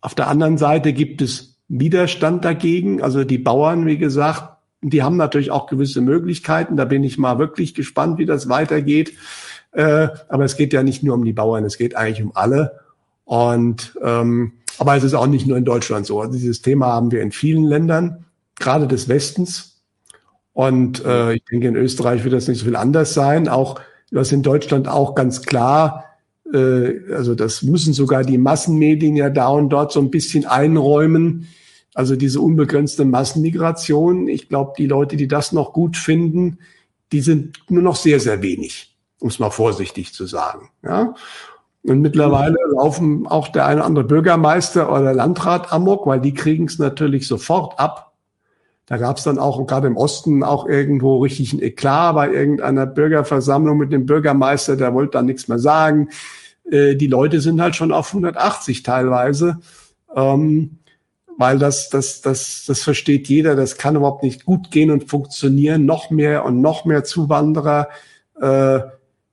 Auf 0.00 0.14
der 0.14 0.28
anderen 0.28 0.56
Seite 0.56 0.92
gibt 0.92 1.20
es 1.20 1.58
Widerstand 1.66 2.44
dagegen. 2.44 3.02
Also 3.02 3.24
die 3.24 3.38
Bauern, 3.38 3.86
wie 3.86 3.98
gesagt, 3.98 4.58
die 4.80 5.02
haben 5.02 5.16
natürlich 5.16 5.50
auch 5.50 5.66
gewisse 5.66 6.00
Möglichkeiten. 6.00 6.76
Da 6.76 6.84
bin 6.84 7.02
ich 7.02 7.18
mal 7.18 7.40
wirklich 7.40 7.74
gespannt, 7.74 8.18
wie 8.18 8.26
das 8.26 8.48
weitergeht. 8.48 9.14
Äh, 9.72 10.10
aber 10.28 10.44
es 10.44 10.56
geht 10.56 10.72
ja 10.72 10.84
nicht 10.84 11.02
nur 11.02 11.16
um 11.16 11.24
die 11.24 11.32
Bauern, 11.32 11.64
es 11.64 11.76
geht 11.76 11.96
eigentlich 11.96 12.22
um 12.22 12.36
alle. 12.36 12.78
Und 13.24 13.98
ähm, 14.00 14.52
aber 14.78 14.96
es 14.96 15.04
ist 15.04 15.14
auch 15.14 15.26
nicht 15.26 15.46
nur 15.46 15.56
in 15.56 15.64
Deutschland 15.64 16.06
so. 16.06 16.20
Also 16.20 16.32
dieses 16.32 16.62
Thema 16.62 16.86
haben 16.86 17.10
wir 17.12 17.22
in 17.22 17.32
vielen 17.32 17.64
Ländern 17.64 18.24
gerade 18.58 18.86
des 18.86 19.08
Westens. 19.08 19.82
Und 20.52 21.04
äh, 21.04 21.34
ich 21.34 21.44
denke, 21.50 21.68
in 21.68 21.76
Österreich 21.76 22.24
wird 22.24 22.34
das 22.34 22.48
nicht 22.48 22.58
so 22.58 22.64
viel 22.66 22.76
anders 22.76 23.14
sein. 23.14 23.48
Auch 23.48 23.80
was 24.10 24.32
in 24.32 24.42
Deutschland 24.42 24.88
auch 24.88 25.14
ganz 25.14 25.42
klar, 25.42 26.04
äh, 26.52 27.12
also 27.12 27.34
das 27.34 27.62
müssen 27.62 27.92
sogar 27.92 28.24
die 28.24 28.38
Massenmedien 28.38 29.16
ja 29.16 29.30
da 29.30 29.48
und 29.48 29.70
dort 29.70 29.92
so 29.92 30.00
ein 30.00 30.10
bisschen 30.10 30.44
einräumen. 30.44 31.48
Also 31.94 32.16
diese 32.16 32.40
unbegrenzte 32.40 33.04
Massenmigration. 33.04 34.28
Ich 34.28 34.48
glaube, 34.48 34.72
die 34.76 34.86
Leute, 34.86 35.16
die 35.16 35.28
das 35.28 35.52
noch 35.52 35.72
gut 35.72 35.96
finden, 35.96 36.58
die 37.12 37.20
sind 37.20 37.58
nur 37.68 37.82
noch 37.82 37.96
sehr, 37.96 38.20
sehr 38.20 38.42
wenig, 38.42 38.96
um 39.20 39.28
es 39.28 39.38
mal 39.38 39.50
vorsichtig 39.50 40.14
zu 40.14 40.26
sagen. 40.26 40.70
Ja? 40.82 41.14
Und 41.84 42.00
mittlerweile 42.00 42.56
laufen 42.76 43.26
auch 43.26 43.48
der 43.48 43.66
eine 43.66 43.80
oder 43.80 43.86
andere 43.86 44.04
Bürgermeister 44.04 44.92
oder 44.92 45.12
Landrat 45.12 45.72
amok, 45.72 46.06
weil 46.06 46.20
die 46.20 46.34
kriegen 46.34 46.66
es 46.66 46.78
natürlich 46.78 47.26
sofort 47.26 47.78
ab, 47.80 48.12
da 48.86 48.96
gab 48.98 49.16
es 49.16 49.24
dann 49.24 49.38
auch 49.38 49.64
gerade 49.66 49.86
im 49.86 49.96
Osten 49.96 50.42
auch 50.42 50.66
irgendwo 50.66 51.18
richtig 51.22 51.52
ein 51.52 51.62
Eklat 51.62 52.14
bei 52.14 52.30
irgendeiner 52.30 52.84
Bürgerversammlung 52.84 53.78
mit 53.78 53.92
dem 53.92 54.06
Bürgermeister, 54.06 54.76
der 54.76 54.92
wollte 54.92 55.12
da 55.12 55.22
nichts 55.22 55.48
mehr 55.48 55.58
sagen. 55.58 56.08
Äh, 56.70 56.96
die 56.96 57.06
Leute 57.06 57.40
sind 57.40 57.60
halt 57.60 57.76
schon 57.76 57.92
auf 57.92 58.08
180 58.08 58.82
teilweise, 58.82 59.60
ähm, 60.14 60.78
weil 61.38 61.58
das, 61.58 61.90
das, 61.90 62.20
das, 62.20 62.64
das 62.66 62.82
versteht 62.82 63.28
jeder, 63.28 63.54
das 63.54 63.78
kann 63.78 63.96
überhaupt 63.96 64.24
nicht 64.24 64.44
gut 64.44 64.70
gehen 64.70 64.90
und 64.90 65.08
funktionieren. 65.08 65.86
Noch 65.86 66.10
mehr 66.10 66.44
und 66.44 66.60
noch 66.60 66.84
mehr 66.84 67.04
Zuwanderer, 67.04 67.88
äh, 68.40 68.80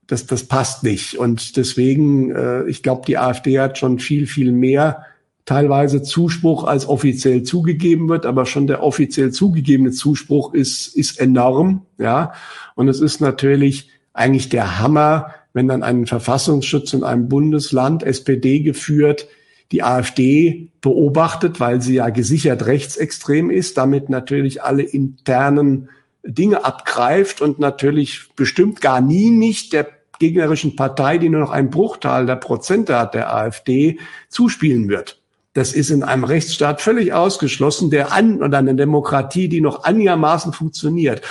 das, 0.09 0.25
das 0.25 0.43
passt 0.43 0.83
nicht. 0.83 1.17
Und 1.17 1.55
deswegen, 1.55 2.31
äh, 2.31 2.63
ich 2.65 2.81
glaube, 2.83 3.03
die 3.05 3.17
AfD 3.17 3.59
hat 3.59 3.77
schon 3.77 3.99
viel, 3.99 4.25
viel 4.25 4.51
mehr 4.51 5.05
teilweise 5.45 6.01
Zuspruch 6.01 6.63
als 6.63 6.87
offiziell 6.87 7.43
zugegeben 7.43 8.09
wird, 8.09 8.25
aber 8.25 8.45
schon 8.45 8.67
der 8.67 8.83
offiziell 8.83 9.31
zugegebene 9.31 9.91
Zuspruch 9.91 10.53
ist, 10.53 10.95
ist 10.95 11.19
enorm, 11.19 11.83
ja. 11.97 12.33
Und 12.75 12.87
es 12.87 13.01
ist 13.01 13.21
natürlich 13.21 13.89
eigentlich 14.13 14.49
der 14.49 14.79
Hammer, 14.79 15.33
wenn 15.53 15.67
dann 15.67 15.83
ein 15.83 16.07
Verfassungsschutz 16.07 16.93
in 16.93 17.03
einem 17.03 17.29
Bundesland, 17.29 18.03
SPD 18.03 18.59
geführt, 18.61 19.27
die 19.71 19.83
AfD 19.83 20.69
beobachtet, 20.81 21.59
weil 21.59 21.81
sie 21.81 21.95
ja 21.95 22.09
gesichert 22.09 22.65
rechtsextrem 22.65 23.51
ist, 23.51 23.77
damit 23.77 24.09
natürlich 24.09 24.63
alle 24.63 24.81
internen 24.81 25.89
Dinge 26.23 26.65
abgreift 26.65 27.41
und 27.41 27.59
natürlich 27.59 28.29
bestimmt 28.35 28.81
gar 28.81 29.01
nie 29.01 29.29
nicht 29.29 29.73
der 29.73 29.98
gegnerischen 30.19 30.75
Partei, 30.75 31.17
die 31.17 31.29
nur 31.29 31.41
noch 31.41 31.51
einen 31.51 31.69
Bruchteil 31.69 32.25
der 32.25 32.35
Prozente 32.35 32.97
hat, 32.99 33.13
der 33.13 33.33
AfD, 33.33 33.99
zuspielen 34.29 34.89
wird. 34.89 35.19
Das 35.53 35.73
ist 35.73 35.89
in 35.89 36.03
einem 36.03 36.23
Rechtsstaat 36.23 36.81
völlig 36.81 37.13
ausgeschlossen, 37.13 37.89
der 37.89 38.13
an 38.13 38.41
oder 38.43 38.59
eine 38.59 38.75
Demokratie, 38.75 39.49
die 39.49 39.61
noch 39.61 39.83
einigermaßen 39.83 40.53
funktioniert. 40.53 41.21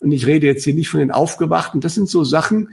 Und 0.00 0.12
ich 0.12 0.26
rede 0.26 0.46
jetzt 0.46 0.64
hier 0.64 0.74
nicht 0.74 0.88
von 0.88 1.00
den 1.00 1.10
Aufgewachten. 1.10 1.80
Das 1.80 1.94
sind 1.94 2.08
so 2.08 2.24
Sachen, 2.24 2.70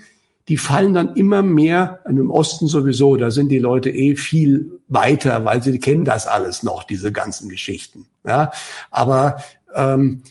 die 0.47 0.57
fallen 0.57 0.93
dann 0.93 1.15
immer 1.15 1.41
mehr, 1.41 1.99
im 2.07 2.29
Osten 2.29 2.67
sowieso, 2.67 3.15
da 3.15 3.31
sind 3.31 3.49
die 3.49 3.59
Leute 3.59 3.89
eh 3.89 4.15
viel 4.15 4.79
weiter, 4.87 5.45
weil 5.45 5.63
sie 5.63 5.79
kennen 5.79 6.03
das 6.03 6.27
alles 6.27 6.63
noch, 6.63 6.83
diese 6.83 7.11
ganzen 7.11 7.47
Geschichten. 7.47 8.05
Ja, 8.25 8.51
aber 8.91 9.37
ähm, 9.73 10.23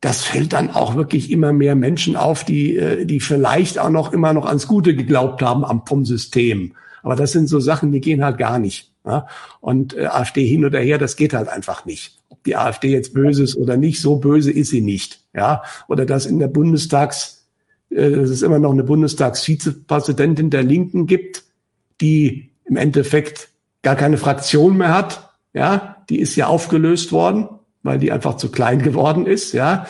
das 0.00 0.22
fällt 0.22 0.52
dann 0.52 0.70
auch 0.70 0.94
wirklich 0.94 1.30
immer 1.30 1.52
mehr 1.52 1.74
Menschen 1.74 2.16
auf, 2.16 2.44
die, 2.44 2.76
äh, 2.76 3.04
die 3.04 3.20
vielleicht 3.20 3.78
auch 3.78 3.90
noch 3.90 4.12
immer 4.12 4.32
noch 4.32 4.46
ans 4.46 4.66
Gute 4.66 4.94
geglaubt 4.94 5.42
haben 5.42 5.64
am, 5.64 5.84
vom 5.86 6.04
System. 6.04 6.72
Aber 7.02 7.16
das 7.16 7.32
sind 7.32 7.48
so 7.48 7.60
Sachen, 7.60 7.92
die 7.92 8.00
gehen 8.00 8.24
halt 8.24 8.38
gar 8.38 8.58
nicht. 8.58 8.92
Ja? 9.04 9.26
Und 9.60 9.94
äh, 9.94 10.06
AfD 10.06 10.46
hin 10.46 10.64
oder 10.64 10.80
her, 10.80 10.98
das 10.98 11.16
geht 11.16 11.34
halt 11.34 11.48
einfach 11.48 11.84
nicht. 11.84 12.18
Ob 12.28 12.42
die 12.44 12.56
AfD 12.56 12.90
jetzt 12.90 13.12
böse 13.12 13.42
ist 13.42 13.56
oder 13.56 13.76
nicht, 13.76 14.00
so 14.00 14.16
böse 14.16 14.50
ist 14.50 14.70
sie 14.70 14.80
nicht. 14.80 15.20
Ja, 15.34 15.62
oder 15.88 16.06
dass 16.06 16.26
in 16.26 16.38
der 16.38 16.48
Bundestags, 16.48 17.46
äh, 17.90 18.10
dass 18.10 18.30
es 18.30 18.42
immer 18.42 18.58
noch 18.58 18.72
eine 18.72 18.84
Bundestagsvizepräsidentin 18.84 20.50
der 20.50 20.62
Linken 20.62 21.06
gibt, 21.06 21.44
die 22.00 22.50
im 22.64 22.76
Endeffekt 22.76 23.50
gar 23.82 23.96
keine 23.96 24.16
Fraktion 24.16 24.78
mehr 24.78 24.94
hat. 24.94 25.30
Ja, 25.52 25.96
die 26.08 26.20
ist 26.20 26.36
ja 26.36 26.46
aufgelöst 26.46 27.12
worden, 27.12 27.48
weil 27.82 27.98
die 27.98 28.12
einfach 28.12 28.36
zu 28.36 28.50
klein 28.50 28.82
geworden 28.82 29.26
ist. 29.26 29.52
Ja, 29.52 29.86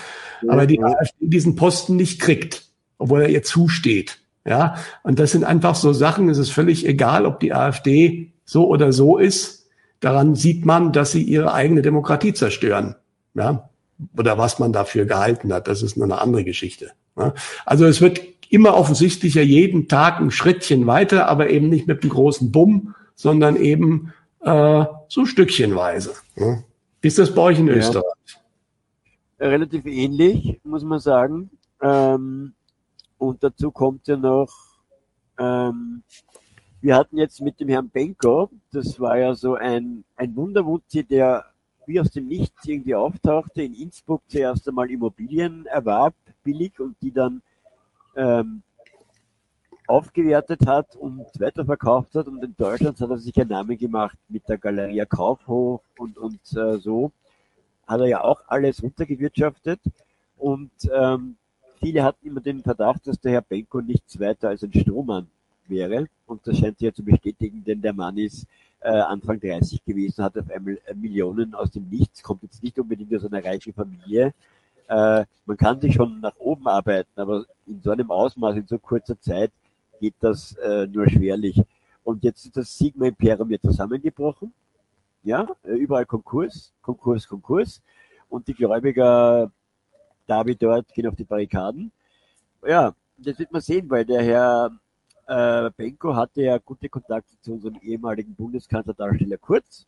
aber 0.48 0.66
die 0.66 0.82
AfD 0.82 1.14
diesen 1.20 1.56
Posten 1.56 1.96
nicht 1.96 2.20
kriegt, 2.20 2.64
obwohl 2.98 3.22
er 3.22 3.28
ihr 3.28 3.42
zusteht. 3.42 4.18
Ja, 4.46 4.76
und 5.02 5.18
das 5.18 5.32
sind 5.32 5.44
einfach 5.44 5.74
so 5.74 5.92
Sachen. 5.92 6.28
Es 6.28 6.38
ist 6.38 6.50
völlig 6.50 6.86
egal, 6.86 7.26
ob 7.26 7.40
die 7.40 7.52
AfD 7.52 8.32
so 8.44 8.66
oder 8.66 8.92
so 8.92 9.18
ist. 9.18 9.68
Daran 10.00 10.34
sieht 10.34 10.64
man, 10.64 10.92
dass 10.92 11.12
sie 11.12 11.22
ihre 11.22 11.52
eigene 11.52 11.82
Demokratie 11.82 12.32
zerstören. 12.32 12.96
Ja, 13.34 13.70
oder 14.16 14.38
was 14.38 14.58
man 14.58 14.72
dafür 14.72 15.04
gehalten 15.04 15.52
hat. 15.52 15.68
Das 15.68 15.82
ist 15.82 15.96
nur 15.96 16.06
eine 16.06 16.20
andere 16.20 16.44
Geschichte. 16.44 16.92
Ja? 17.18 17.34
Also 17.66 17.86
es 17.86 18.00
wird 18.00 18.20
immer 18.48 18.76
offensichtlicher 18.76 19.42
jeden 19.42 19.88
Tag 19.88 20.20
ein 20.20 20.30
Schrittchen 20.30 20.86
weiter, 20.86 21.28
aber 21.28 21.50
eben 21.50 21.68
nicht 21.68 21.86
mit 21.86 22.02
einem 22.02 22.10
großen 22.10 22.50
Bumm, 22.50 22.94
sondern 23.14 23.56
eben 23.56 24.12
äh, 24.42 24.84
so 25.08 25.26
stückchenweise. 25.26 26.14
Ja? 26.36 26.62
Ist 27.02 27.18
das 27.18 27.34
bei 27.34 27.42
euch 27.42 27.58
in 27.58 27.66
ja. 27.66 27.74
Österreich? 27.74 28.04
Relativ 29.38 29.86
ähnlich, 29.86 30.60
muss 30.64 30.84
man 30.84 31.00
sagen. 31.00 31.50
Ähm, 31.80 32.52
und 33.16 33.42
dazu 33.42 33.70
kommt 33.70 34.06
ja 34.06 34.16
noch, 34.16 34.50
ähm, 35.38 36.02
wir 36.82 36.96
hatten 36.96 37.16
jetzt 37.18 37.40
mit 37.40 37.58
dem 37.60 37.68
Herrn 37.68 37.88
Benko, 37.88 38.50
das 38.72 39.00
war 39.00 39.18
ja 39.18 39.34
so 39.34 39.54
ein, 39.54 40.04
ein 40.16 40.36
Wunderwutzi, 40.36 41.04
der 41.04 41.44
wie 41.86 42.00
aus 42.00 42.10
dem 42.10 42.28
Nichts 42.28 42.66
irgendwie 42.66 42.94
auftauchte, 42.94 43.62
in 43.62 43.74
Innsbruck 43.74 44.22
zuerst 44.28 44.68
einmal 44.68 44.90
Immobilien 44.90 45.66
erwarb, 45.66 46.14
billig, 46.44 46.78
und 46.78 46.96
die 47.02 47.12
dann 47.12 47.42
ähm, 48.14 48.62
aufgewertet 49.90 50.66
hat 50.66 50.96
und 50.96 51.26
weiterverkauft 51.38 52.14
hat. 52.14 52.26
Und 52.26 52.42
in 52.42 52.54
Deutschland 52.56 53.00
hat 53.00 53.10
er 53.10 53.18
sich 53.18 53.36
einen 53.38 53.50
Namen 53.50 53.76
gemacht 53.76 54.16
mit 54.28 54.48
der 54.48 54.58
Galeria 54.58 55.04
Kaufhof 55.04 55.82
und, 55.98 56.16
und 56.16 56.40
äh, 56.56 56.78
so. 56.78 57.12
Hat 57.86 58.00
er 58.00 58.06
ja 58.06 58.20
auch 58.22 58.42
alles 58.46 58.82
runtergewirtschaftet. 58.82 59.80
Und 60.38 60.70
ähm, 60.92 61.36
Viele 61.80 62.04
hatten 62.04 62.26
immer 62.26 62.40
den 62.40 62.62
Verdacht, 62.62 63.06
dass 63.06 63.18
der 63.20 63.32
Herr 63.32 63.40
Benko 63.40 63.80
nichts 63.80 64.20
weiter 64.20 64.50
als 64.50 64.62
ein 64.62 64.72
Strohmann 64.72 65.26
wäre. 65.66 66.08
Und 66.26 66.46
das 66.46 66.58
scheint 66.58 66.78
sich 66.78 66.86
ja 66.86 66.92
zu 66.92 67.02
bestätigen, 67.02 67.64
denn 67.64 67.80
der 67.80 67.94
Mann 67.94 68.18
ist 68.18 68.46
äh, 68.80 68.90
Anfang 68.90 69.40
30 69.40 69.82
gewesen, 69.84 70.22
hat 70.22 70.36
auf 70.36 70.50
einmal 70.50 70.78
äh, 70.84 70.94
Millionen 70.94 71.54
aus 71.54 71.70
dem 71.70 71.88
Nichts, 71.88 72.22
kommt 72.22 72.42
jetzt 72.42 72.62
nicht 72.62 72.78
unbedingt 72.78 73.14
aus 73.14 73.24
einer 73.24 73.42
reichen 73.42 73.72
Familie. 73.72 74.34
Äh, 74.88 75.24
man 75.46 75.56
kann 75.56 75.80
sich 75.80 75.94
schon 75.94 76.20
nach 76.20 76.36
oben 76.38 76.68
arbeiten, 76.68 77.18
aber 77.18 77.46
in 77.66 77.80
so 77.80 77.92
einem 77.92 78.10
Ausmaß, 78.10 78.56
in 78.56 78.66
so 78.66 78.78
kurzer 78.78 79.18
Zeit 79.18 79.50
geht 80.00 80.14
das 80.20 80.56
äh, 80.56 80.86
nur 80.86 81.08
schwerlich. 81.08 81.62
Und 82.02 82.24
jetzt 82.24 82.44
ist 82.46 82.56
das 82.56 82.76
Sigma 82.76 83.06
Imperium 83.06 83.50
ja 83.50 83.60
zusammengebrochen. 83.60 84.52
Ja, 85.22 85.46
äh, 85.62 85.74
überall 85.74 86.06
Konkurs, 86.06 86.72
Konkurs, 86.80 87.28
Konkurs. 87.28 87.82
Und 88.28 88.48
die 88.48 88.54
Gläubiger 88.54 89.52
David 90.26 90.62
dort, 90.62 90.92
gehen 90.94 91.06
auf 91.06 91.16
die 91.16 91.24
Barrikaden. 91.24 91.92
Ja, 92.66 92.94
das 93.18 93.38
wird 93.38 93.52
man 93.52 93.60
sehen, 93.60 93.90
weil 93.90 94.04
der 94.04 94.22
Herr 94.22 94.70
äh, 95.26 95.70
Benko 95.76 96.14
hatte 96.14 96.42
ja 96.42 96.58
gute 96.58 96.88
Kontakte 96.88 97.38
zu 97.40 97.52
unserem 97.52 97.76
ehemaligen 97.82 98.34
Bundeskanzler 98.34 98.94
Darsteller 98.94 99.38
Kurz. 99.38 99.86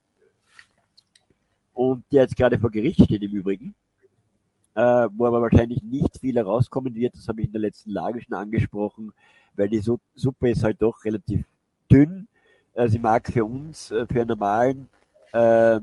Und 1.72 2.04
der 2.12 2.22
jetzt 2.22 2.36
gerade 2.36 2.58
vor 2.58 2.70
Gericht 2.70 3.02
steht 3.02 3.22
im 3.22 3.32
Übrigen. 3.32 3.74
Äh, 4.74 5.08
wo 5.12 5.26
aber 5.26 5.42
wahrscheinlich 5.42 5.82
nicht 5.82 6.18
viel 6.18 6.36
herauskommen 6.36 6.94
wird, 6.94 7.14
das 7.14 7.28
habe 7.28 7.40
ich 7.40 7.46
in 7.46 7.52
der 7.52 7.60
letzten 7.60 7.90
Lage 7.90 8.22
schon 8.22 8.34
angesprochen, 8.34 9.12
weil 9.56 9.68
die 9.68 9.80
Suppe 9.80 10.50
ist 10.50 10.64
halt 10.64 10.80
doch 10.80 11.04
relativ 11.04 11.44
dünn. 11.90 12.28
Sie 12.86 12.98
mag 12.98 13.26
für 13.30 13.44
uns, 13.44 13.90
äh, 13.90 14.06
für 14.06 14.20
einen 14.20 14.28
normalen 14.28 14.88
äh, 15.32 15.80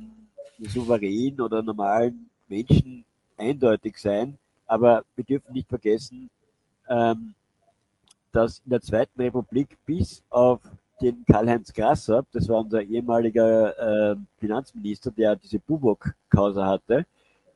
Souverän 0.67 1.39
oder 1.39 1.61
normalen 1.61 2.29
Menschen 2.47 3.05
eindeutig 3.37 3.97
sein, 3.97 4.37
aber 4.65 5.03
wir 5.15 5.23
dürfen 5.23 5.53
nicht 5.53 5.69
vergessen, 5.69 6.29
ähm, 6.89 7.33
dass 8.31 8.59
in 8.65 8.71
der 8.71 8.81
Zweiten 8.81 9.21
Republik 9.21 9.77
bis 9.85 10.23
auf 10.29 10.59
den 11.01 11.25
Karl-Heinz 11.25 11.73
Grasser, 11.73 12.25
das 12.33 12.49
war 12.49 12.59
unser 12.59 12.81
ehemaliger 12.81 14.11
äh, 14.11 14.15
Finanzminister, 14.37 15.11
der 15.11 15.35
diese 15.35 15.59
Bubok-Causa 15.59 16.65
hatte, 16.65 17.05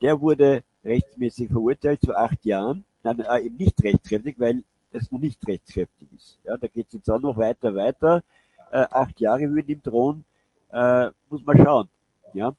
der 0.01 0.19
wurde 0.19 0.63
rechtsmäßig 0.83 1.49
verurteilt 1.49 2.01
zu 2.01 2.15
acht 2.15 2.43
Jahren, 2.45 2.85
nein, 3.03 3.19
äh, 3.19 3.41
eben 3.41 3.57
nicht 3.57 3.83
rechtskräftig, 3.83 4.39
weil 4.39 4.63
es 4.93 5.11
noch 5.11 5.19
nicht 5.19 5.45
rechtskräftig 5.47 6.07
ist. 6.15 6.39
Ja, 6.43 6.57
da 6.57 6.67
geht 6.67 6.87
es 6.87 6.93
jetzt 6.93 7.09
auch 7.09 7.19
noch 7.19 7.37
weiter, 7.37 7.75
weiter. 7.75 8.23
Äh, 8.71 8.87
acht 8.89 9.19
Jahre 9.19 9.49
würden 9.49 9.69
ihm 9.69 9.81
drohen, 9.81 10.25
äh, 10.71 11.09
muss 11.29 11.45
man 11.45 11.57
schauen. 11.57 11.89
Ja, 12.33 12.55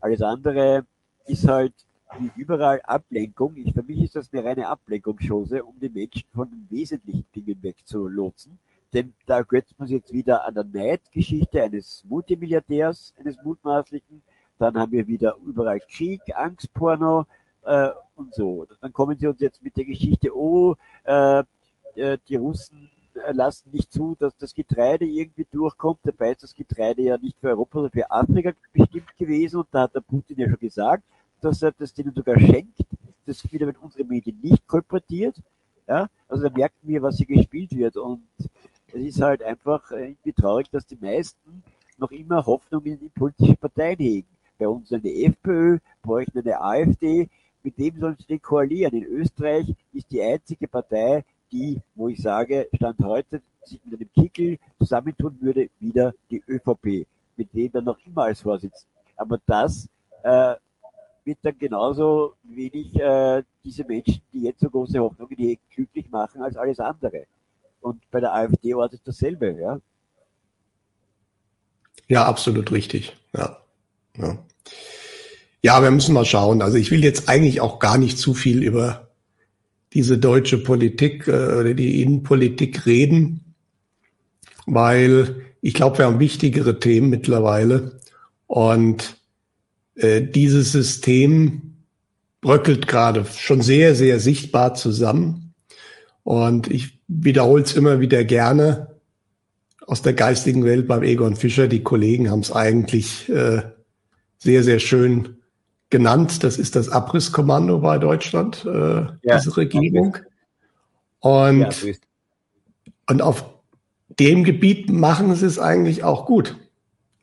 alles 0.00 0.22
andere 0.22 0.86
ist 1.26 1.46
halt 1.46 1.74
wie 2.18 2.30
überall 2.36 2.80
Ablenkung. 2.82 3.56
Ich, 3.56 3.72
für 3.74 3.82
mich 3.82 4.02
ist 4.02 4.16
das 4.16 4.32
eine 4.32 4.44
reine 4.44 4.68
Ablenkungschose, 4.68 5.64
um 5.64 5.78
die 5.78 5.88
Menschen 5.88 6.24
von 6.32 6.50
den 6.50 6.66
wesentlichen 6.70 7.26
Dingen 7.34 7.62
wegzulotsen. 7.62 8.58
Denn 8.92 9.12
da 9.26 9.42
götzt 9.42 9.78
man 9.78 9.88
sich 9.88 9.98
jetzt 9.98 10.12
wieder 10.12 10.46
an 10.46 10.54
der 10.54 10.64
Neidgeschichte 10.64 11.62
eines 11.62 12.04
Multimilliardärs, 12.08 13.12
eines 13.18 13.36
mutmaßlichen. 13.42 14.22
Dann 14.58 14.78
haben 14.78 14.92
wir 14.92 15.06
wieder 15.06 15.36
überall 15.44 15.80
Krieg, 15.80 16.22
Angstporno 16.34 17.26
äh, 17.66 17.90
und 18.14 18.34
so. 18.34 18.66
Dann 18.80 18.92
kommen 18.92 19.18
sie 19.18 19.26
uns 19.26 19.40
jetzt 19.40 19.62
mit 19.62 19.76
der 19.76 19.84
Geschichte, 19.84 20.34
oh, 20.34 20.76
äh, 21.04 21.42
äh 21.96 22.18
die 22.28 22.36
Russen 22.36 22.90
lassen 23.32 23.70
nicht 23.72 23.92
zu, 23.92 24.16
dass 24.18 24.36
das 24.36 24.54
Getreide 24.54 25.04
irgendwie 25.04 25.46
durchkommt. 25.50 26.00
Dabei 26.04 26.32
ist 26.32 26.42
das 26.42 26.54
Getreide 26.54 27.02
ja 27.02 27.18
nicht 27.18 27.38
für 27.38 27.48
Europa, 27.48 27.78
sondern 27.78 27.92
für 27.92 28.10
Afrika 28.10 28.52
bestimmt 28.72 29.16
gewesen. 29.16 29.58
Und 29.60 29.68
da 29.70 29.82
hat 29.82 29.94
der 29.94 30.00
Putin 30.00 30.38
ja 30.38 30.48
schon 30.48 30.58
gesagt, 30.58 31.04
dass 31.40 31.62
er 31.62 31.72
das 31.72 31.94
denen 31.94 32.14
sogar 32.14 32.38
schenkt. 32.38 32.84
Das 33.26 33.50
wieder 33.50 33.66
mit 33.66 33.78
unseren 33.82 34.06
Medien 34.06 34.38
nicht 34.42 34.66
kolportiert. 34.66 35.36
Ja, 35.88 36.08
also 36.28 36.48
da 36.48 36.50
merken 36.50 36.76
wir, 36.82 37.02
was 37.02 37.16
hier 37.16 37.26
gespielt 37.26 37.76
wird. 37.76 37.96
Und 37.96 38.22
es 38.88 39.02
ist 39.02 39.20
halt 39.20 39.42
einfach 39.42 39.90
irgendwie 39.90 40.32
traurig, 40.32 40.70
dass 40.70 40.86
die 40.86 40.98
meisten 41.00 41.62
noch 41.98 42.10
immer 42.10 42.44
Hoffnungen 42.44 43.00
in 43.00 43.10
politische 43.10 43.56
Parteien 43.56 43.98
hegen. 43.98 44.28
Bei 44.58 44.68
uns 44.68 44.92
eine 44.92 45.10
FPÖ, 45.10 45.78
euch 46.06 46.28
eine 46.34 46.60
AfD. 46.60 47.28
Mit 47.66 47.78
wem 47.78 47.98
sollen 47.98 48.16
sie 48.16 48.26
denn 48.26 48.40
koalieren? 48.40 48.94
In 48.94 49.02
Österreich 49.06 49.74
ist 49.92 50.08
die 50.12 50.22
einzige 50.22 50.68
Partei, 50.68 51.24
die, 51.50 51.80
wo 51.96 52.06
ich 52.08 52.22
sage, 52.22 52.68
Stand 52.72 53.00
heute 53.00 53.42
sich 53.64 53.80
mit 53.84 53.98
einem 54.00 54.08
Kickel 54.12 54.58
zusammentun 54.78 55.36
würde, 55.40 55.68
wieder 55.80 56.14
die 56.30 56.40
ÖVP. 56.46 57.08
Mit 57.36 57.52
dem 57.52 57.72
dann 57.72 57.82
noch 57.82 57.98
immer 58.06 58.22
als 58.22 58.40
Vorsitzender. 58.40 58.86
Aber 59.16 59.40
das 59.46 59.88
äh, 60.22 60.54
wird 61.24 61.38
dann 61.42 61.58
genauso 61.58 62.34
wenig 62.44 62.94
äh, 63.00 63.42
diese 63.64 63.82
Menschen, 63.82 64.22
die 64.32 64.42
jetzt 64.42 64.60
so 64.60 64.70
große 64.70 65.00
Hoffnungen 65.00 65.36
hegen, 65.36 65.60
glücklich 65.74 66.08
machen 66.08 66.42
als 66.42 66.56
alles 66.56 66.78
andere. 66.78 67.26
Und 67.80 68.08
bei 68.12 68.20
der 68.20 68.32
AfD 68.32 68.76
war 68.76 68.88
das 68.88 69.02
dasselbe, 69.02 69.58
ja. 69.60 69.80
Ja, 72.06 72.26
absolut 72.26 72.70
richtig. 72.70 73.16
Ja. 73.32 73.58
ja. 74.18 74.38
Ja, 75.62 75.82
wir 75.82 75.90
müssen 75.90 76.14
mal 76.14 76.24
schauen. 76.24 76.62
Also 76.62 76.76
ich 76.76 76.90
will 76.90 77.02
jetzt 77.02 77.28
eigentlich 77.28 77.60
auch 77.60 77.78
gar 77.78 77.98
nicht 77.98 78.18
zu 78.18 78.34
viel 78.34 78.62
über 78.62 79.08
diese 79.92 80.18
deutsche 80.18 80.58
Politik 80.58 81.26
äh, 81.26 81.30
oder 81.30 81.74
die 81.74 82.02
Innenpolitik 82.02 82.86
reden, 82.86 83.54
weil 84.66 85.46
ich 85.60 85.74
glaube, 85.74 85.98
wir 85.98 86.04
haben 86.06 86.20
wichtigere 86.20 86.78
Themen 86.78 87.08
mittlerweile. 87.08 87.98
Und 88.46 89.16
äh, 89.94 90.22
dieses 90.22 90.72
System 90.72 91.76
bröckelt 92.40 92.86
gerade 92.86 93.24
schon 93.24 93.62
sehr, 93.62 93.94
sehr 93.94 94.20
sichtbar 94.20 94.74
zusammen. 94.74 95.54
Und 96.22 96.70
ich 96.70 97.00
wiederhole 97.08 97.62
es 97.62 97.74
immer 97.74 98.00
wieder 98.00 98.22
gerne 98.24 98.96
aus 99.86 100.02
der 100.02 100.12
geistigen 100.12 100.64
Welt 100.64 100.86
beim 100.86 101.02
Egon 101.02 101.36
Fischer. 101.36 101.68
Die 101.68 101.82
Kollegen 101.82 102.30
haben 102.30 102.40
es 102.40 102.52
eigentlich 102.52 103.28
äh, 103.28 103.62
sehr, 104.38 104.62
sehr 104.62 104.78
schön 104.78 105.36
genannt. 105.96 106.44
Das 106.44 106.58
ist 106.58 106.76
das 106.76 106.90
Abrisskommando 106.90 107.78
bei 107.78 107.96
Deutschland, 107.98 108.66
äh, 108.66 109.06
ja, 109.22 109.38
diese 109.38 109.56
Regierung. 109.56 110.18
Und 111.20 111.82
ja, 111.82 111.92
Und 113.08 113.22
auf 113.22 113.44
dem 114.08 114.44
Gebiet 114.44 114.90
machen 114.90 115.34
sie 115.34 115.46
es 115.46 115.58
eigentlich 115.58 116.04
auch 116.04 116.26
gut. 116.26 116.56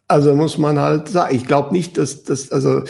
Also 0.07 0.33
muss 0.36 0.57
man 0.57 0.79
halt 0.79 1.07
sagen, 1.07 1.36
ich 1.36 1.45
glaube 1.45 1.71
nicht, 1.71 1.97
dass 1.97 2.23
das, 2.23 2.51
also 2.51 2.83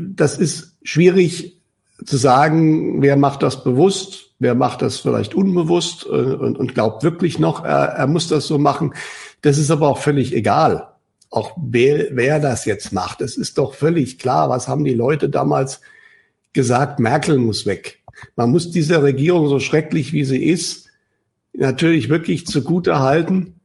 das 0.00 0.38
ist 0.38 0.76
schwierig 0.82 1.62
zu 2.04 2.16
sagen, 2.18 3.00
wer 3.00 3.16
macht 3.16 3.42
das 3.42 3.64
bewusst, 3.64 4.34
wer 4.38 4.54
macht 4.54 4.82
das 4.82 4.98
vielleicht 4.98 5.34
unbewusst 5.34 6.06
äh, 6.06 6.10
und, 6.10 6.58
und 6.58 6.74
glaubt 6.74 7.02
wirklich 7.02 7.38
noch, 7.38 7.64
er, 7.64 7.86
er 7.96 8.06
muss 8.06 8.28
das 8.28 8.46
so 8.46 8.58
machen. 8.58 8.92
Das 9.40 9.56
ist 9.56 9.70
aber 9.70 9.88
auch 9.88 9.98
völlig 9.98 10.34
egal. 10.34 10.88
Auch 11.30 11.56
wer, 11.60 12.08
wer 12.12 12.40
das 12.40 12.64
jetzt 12.64 12.92
macht. 12.92 13.20
Es 13.20 13.36
ist 13.36 13.58
doch 13.58 13.74
völlig 13.74 14.18
klar, 14.18 14.48
was 14.48 14.68
haben 14.68 14.84
die 14.84 14.94
Leute 14.94 15.28
damals 15.28 15.80
gesagt, 16.52 17.00
Merkel 17.00 17.38
muss 17.38 17.66
weg. 17.66 18.00
Man 18.36 18.50
muss 18.50 18.70
dieser 18.70 19.02
Regierung, 19.02 19.48
so 19.48 19.60
schrecklich 19.60 20.12
wie 20.12 20.24
sie 20.24 20.42
ist, 20.42 20.88
natürlich 21.52 22.08
wirklich 22.08 22.46
zugute 22.46 22.98
halten, 23.00 23.60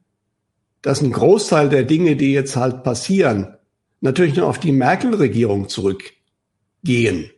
dass 0.82 1.00
ein 1.00 1.12
Großteil 1.12 1.68
der 1.68 1.84
Dinge, 1.84 2.16
die 2.16 2.32
jetzt 2.32 2.56
halt 2.56 2.82
passieren, 2.82 3.56
natürlich 4.00 4.36
nur 4.36 4.46
auf 4.46 4.58
die 4.58 4.72
Merkel-Regierung 4.72 5.68
zurückgehen. 5.68 7.30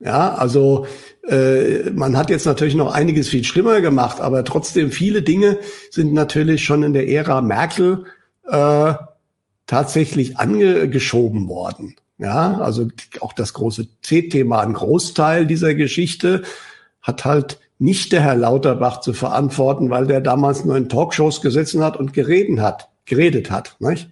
Ja, 0.00 0.34
also 0.34 0.86
äh, 1.28 1.90
man 1.90 2.16
hat 2.16 2.30
jetzt 2.30 2.46
natürlich 2.46 2.74
noch 2.74 2.92
einiges 2.92 3.28
viel 3.28 3.44
schlimmer 3.44 3.80
gemacht, 3.80 4.20
aber 4.20 4.44
trotzdem 4.44 4.92
viele 4.92 5.22
Dinge 5.22 5.58
sind 5.90 6.12
natürlich 6.12 6.64
schon 6.64 6.82
in 6.82 6.92
der 6.92 7.08
Ära 7.08 7.40
Merkel 7.40 8.04
äh, 8.48 8.94
tatsächlich 9.68 10.38
angeschoben 10.38 11.46
worden. 11.46 11.94
Ja, 12.18 12.58
also 12.58 12.88
auch 13.20 13.32
das 13.32 13.54
große 13.54 13.86
C-Thema, 14.02 14.60
ein 14.60 14.72
Großteil 14.72 15.46
dieser 15.46 15.74
Geschichte 15.74 16.42
hat 17.00 17.24
halt 17.24 17.60
nicht 17.78 18.10
der 18.10 18.22
Herr 18.22 18.34
Lauterbach 18.34 19.00
zu 19.00 19.12
verantworten, 19.12 19.88
weil 19.88 20.08
der 20.08 20.20
damals 20.20 20.64
nur 20.64 20.76
in 20.76 20.88
Talkshows 20.88 21.40
gesessen 21.40 21.84
hat 21.84 21.96
und 21.96 22.12
geredet 22.12 22.58
hat, 22.58 22.88
geredet 23.04 23.52
hat, 23.52 23.76
nicht? 23.78 24.10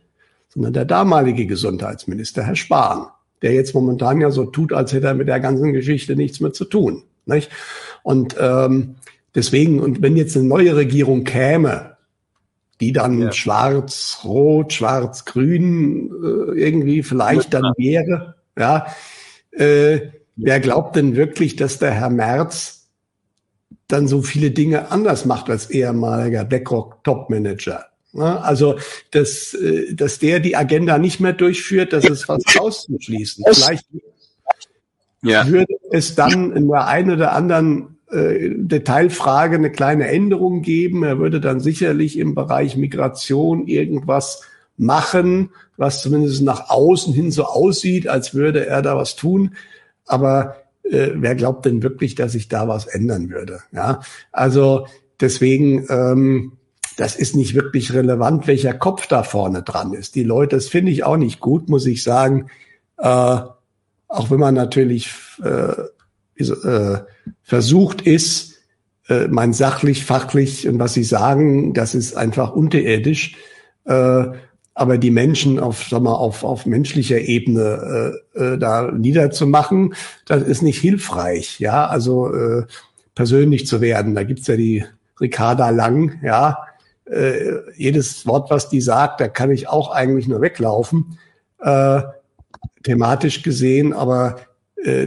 sondern 0.51 0.73
der 0.73 0.85
damalige 0.85 1.47
Gesundheitsminister, 1.47 2.45
Herr 2.45 2.55
Spahn, 2.55 3.07
der 3.43 3.53
jetzt 3.53 3.75
momentan 3.75 4.21
ja 4.21 4.31
so 4.31 4.45
tut, 4.45 4.73
als 4.73 4.93
hätte 4.93 5.09
er 5.09 5.15
mit 5.15 5.27
der 5.27 5.41
ganzen 5.41 5.73
Geschichte 5.73 6.15
nichts 6.15 6.39
mehr 6.39 6.53
zu 6.53 6.65
tun. 6.65 7.03
Nicht? 7.25 7.51
Und 8.05 8.37
ähm, 8.39 8.95
deswegen, 9.35 9.81
und 9.81 10.01
wenn 10.01 10.17
jetzt 10.17 10.37
eine 10.37 10.47
neue 10.47 10.77
Regierung 10.77 11.25
käme, 11.25 11.96
die 12.81 12.93
dann 12.93 13.21
ja. 13.21 13.33
schwarz-rot, 13.33 14.73
schwarz-grün 14.73 16.11
äh, 16.11 16.61
irgendwie 16.61 17.03
vielleicht 17.03 17.55
dann 17.55 17.73
wäre. 17.77 18.37
Ja, 18.59 18.87
äh, 19.53 20.01
wer 20.37 20.61
glaubt 20.61 20.97
denn 20.97 21.17
wirklich, 21.17 21.57
dass 21.57 21.79
der 21.79 21.93
Herr 21.93 22.11
Merz 22.11 22.89
dann 23.89 24.09
so 24.09 24.23
viele 24.23 24.51
Dinge 24.51 24.91
anders 24.91 25.25
macht 25.25 25.49
als 25.49 25.71
ehemaliger 25.71 26.45
BlackRock-Top-Manager? 26.45 27.87
Ja, 28.13 28.39
also, 28.39 28.79
dass, 29.11 29.55
äh, 29.55 29.95
dass 29.95 30.19
der 30.19 30.41
die 30.41 30.57
Agenda 30.57 30.99
nicht 30.99 31.21
mehr 31.21 31.35
durchführt, 31.35 31.93
das 31.93 32.05
ist 32.05 32.25
fast 32.25 32.59
auszuschließen. 32.59 33.45
Vielleicht 33.53 33.87
ja. 35.23 35.47
würde 35.47 35.75
es 35.91 36.15
dann 36.15 36.53
in 36.53 36.69
der 36.69 36.87
einen 36.87 37.11
oder 37.11 37.33
anderen 37.33 37.96
äh, 38.11 38.51
Detailfrage 38.57 39.57
eine 39.57 39.71
kleine 39.71 40.09
Änderung 40.09 40.63
geben. 40.63 41.03
Er 41.03 41.19
würde 41.19 41.41
dann 41.41 41.61
sicherlich 41.61 42.19
im 42.19 42.35
Bereich 42.35 42.77
Migration 42.77 43.67
irgendwas 43.67 44.43
machen, 44.77 45.51
was 45.77 46.03
zumindest 46.03 46.43
nach 46.43 46.71
außen 46.71 47.13
hin 47.13 47.31
so 47.31 47.45
aussieht, 47.45 48.09
als 48.09 48.35
würde 48.35 48.67
er 48.67 48.83
da 48.83 48.97
was 48.97 49.17
tun. 49.17 49.57
Aber 50.07 50.57
äh, 50.85 51.11
wer 51.15 51.35
glaubt 51.35 51.67
denn 51.67 51.83
wirklich, 51.83 52.15
dass 52.15 52.33
sich 52.33 52.49
da 52.49 52.69
was 52.69 52.87
ändern 52.87 53.31
würde? 53.31 53.61
Ja, 53.73 54.01
also 54.33 54.87
deswegen, 55.21 55.87
ähm, 55.89 56.53
das 56.97 57.17
ist 57.17 57.37
nicht 57.37 57.55
wirklich 57.55 57.93
relevant, 57.93 58.47
welcher 58.47 58.73
Kopf 58.73 59.07
da 59.07 59.23
vorne 59.23 59.63
dran 59.63 59.93
ist. 59.93 60.15
Die 60.15 60.25
Leute, 60.25 60.57
das 60.57 60.69
finde 60.69 60.93
ich 60.93 61.05
auch 61.05 61.17
nicht 61.17 61.41
gut, 61.41 61.69
muss 61.69 61.87
ich 61.87 62.03
sagen. 62.03 62.47
Äh, 62.99 63.39
auch 64.09 64.31
wenn 64.31 64.39
man 64.39 64.55
natürlich 64.55 65.11
äh, 65.43 65.73
äh, 66.39 66.99
versucht 67.43 68.03
ist, 68.03 68.55
äh, 69.09 69.29
mein 69.29 69.53
sachlich, 69.53 70.05
fachlich 70.05 70.69
und 70.69 70.79
was 70.79 70.95
Sie 70.95 71.05
sagen, 71.05 71.75
das 71.75 71.95
ist 71.95 72.17
einfach 72.17 72.53
unterirdisch. 72.53 73.37
Äh, 73.85 74.25
aber 74.75 74.99
die 74.99 75.11
Menschen 75.11 75.59
auf, 75.59 75.87
sag 75.89 76.03
mal, 76.03 76.13
auf, 76.13 76.45
auf 76.45 76.67
menschlicher 76.67 77.19
Ebene 77.19 78.21
äh, 78.35 78.39
äh, 78.39 78.59
da 78.59 78.93
niederzumachen, 78.93 79.95
das 80.27 80.43
ist 80.43 80.63
nicht 80.63 80.79
hilfreich. 80.79 81.59
Ja, 81.61 81.87
also 81.87 82.33
äh, 82.35 82.67
persönlich 83.15 83.67
zu 83.67 83.81
werden. 83.81 84.15
Da 84.15 84.23
gibt's 84.23 84.47
ja 84.47 84.57
die 84.57 84.85
Ricarda 85.21 85.71
Lang, 85.71 86.21
ja. 86.23 86.59
Äh, 87.07 87.61
jedes 87.77 88.27
Wort, 88.27 88.51
was 88.51 88.69
die 88.69 88.81
sagt, 88.81 89.21
da 89.21 89.29
kann 89.29 89.51
ich 89.51 89.69
auch 89.69 89.93
eigentlich 89.93 90.29
nur 90.29 90.41
weglaufen, 90.43 91.19
äh, 91.61 92.03
thematisch 92.83 93.43
gesehen. 93.43 93.95
Aber 93.95 94.41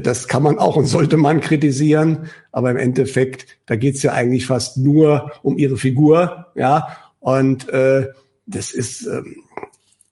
das 0.01 0.27
kann 0.27 0.43
man 0.43 0.58
auch 0.58 0.75
und 0.75 0.88
sollte 0.88 1.15
man 1.15 1.41
kritisieren, 1.41 2.29
aber 2.51 2.71
im 2.71 2.77
Endeffekt, 2.77 3.45
da 3.67 3.75
geht's 3.75 4.01
ja 4.01 4.13
eigentlich 4.13 4.47
fast 4.47 4.77
nur 4.77 5.32
um 5.43 5.58
ihre 5.58 5.77
Figur, 5.77 6.47
ja. 6.55 6.97
Und 7.19 7.69
äh, 7.69 8.08
das 8.45 8.71
ist, 8.71 9.05
ähm, 9.05 9.43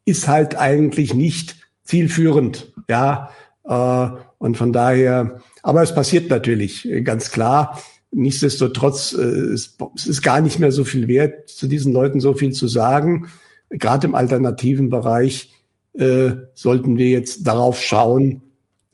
ist 0.06 0.28
halt 0.28 0.56
eigentlich 0.56 1.14
nicht 1.14 1.58
zielführend, 1.84 2.72
ja. 2.88 3.32
Äh, 3.64 4.10
und 4.38 4.58
von 4.58 4.72
daher, 4.72 5.42
aber 5.64 5.82
es 5.82 5.94
passiert 5.94 6.30
natürlich 6.30 6.88
ganz 7.04 7.32
klar. 7.32 7.82
Nichtsdestotrotz, 8.12 9.14
äh, 9.14 9.22
es, 9.22 9.76
es 9.96 10.08
ist 10.08 10.22
gar 10.22 10.42
nicht 10.42 10.60
mehr 10.60 10.72
so 10.72 10.84
viel 10.84 11.08
wert, 11.08 11.50
zu 11.50 11.68
diesen 11.68 11.94
Leuten 11.94 12.20
so 12.20 12.34
viel 12.34 12.52
zu 12.52 12.68
sagen. 12.68 13.28
Gerade 13.70 14.08
im 14.08 14.16
alternativen 14.16 14.90
Bereich 14.90 15.52
äh, 15.94 16.32
sollten 16.54 16.98
wir 16.98 17.10
jetzt 17.10 17.48
darauf 17.48 17.82
schauen, 17.82 18.44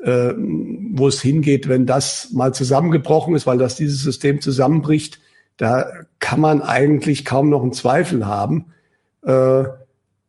äh, 0.03 0.33
wo 0.37 1.07
es 1.07 1.21
hingeht, 1.21 1.69
wenn 1.69 1.85
das 1.85 2.31
mal 2.31 2.53
zusammengebrochen 2.53 3.35
ist, 3.35 3.47
weil 3.47 3.57
das 3.57 3.75
dieses 3.75 4.01
System 4.01 4.41
zusammenbricht, 4.41 5.19
da 5.57 5.85
kann 6.19 6.41
man 6.41 6.61
eigentlich 6.61 7.23
kaum 7.25 7.49
noch 7.49 7.61
einen 7.61 7.73
Zweifel 7.73 8.25
haben, 8.25 8.73
äh, 9.21 9.63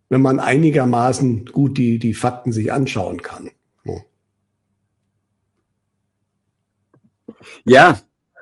wenn 0.09 0.23
man 0.23 0.39
einigermaßen 0.39 1.47
gut 1.47 1.77
die, 1.77 1.99
die 1.99 2.15
Fakten 2.15 2.53
sich 2.53 2.73
anschauen 2.73 3.21
kann. 3.21 3.51
Ja, 7.65 7.99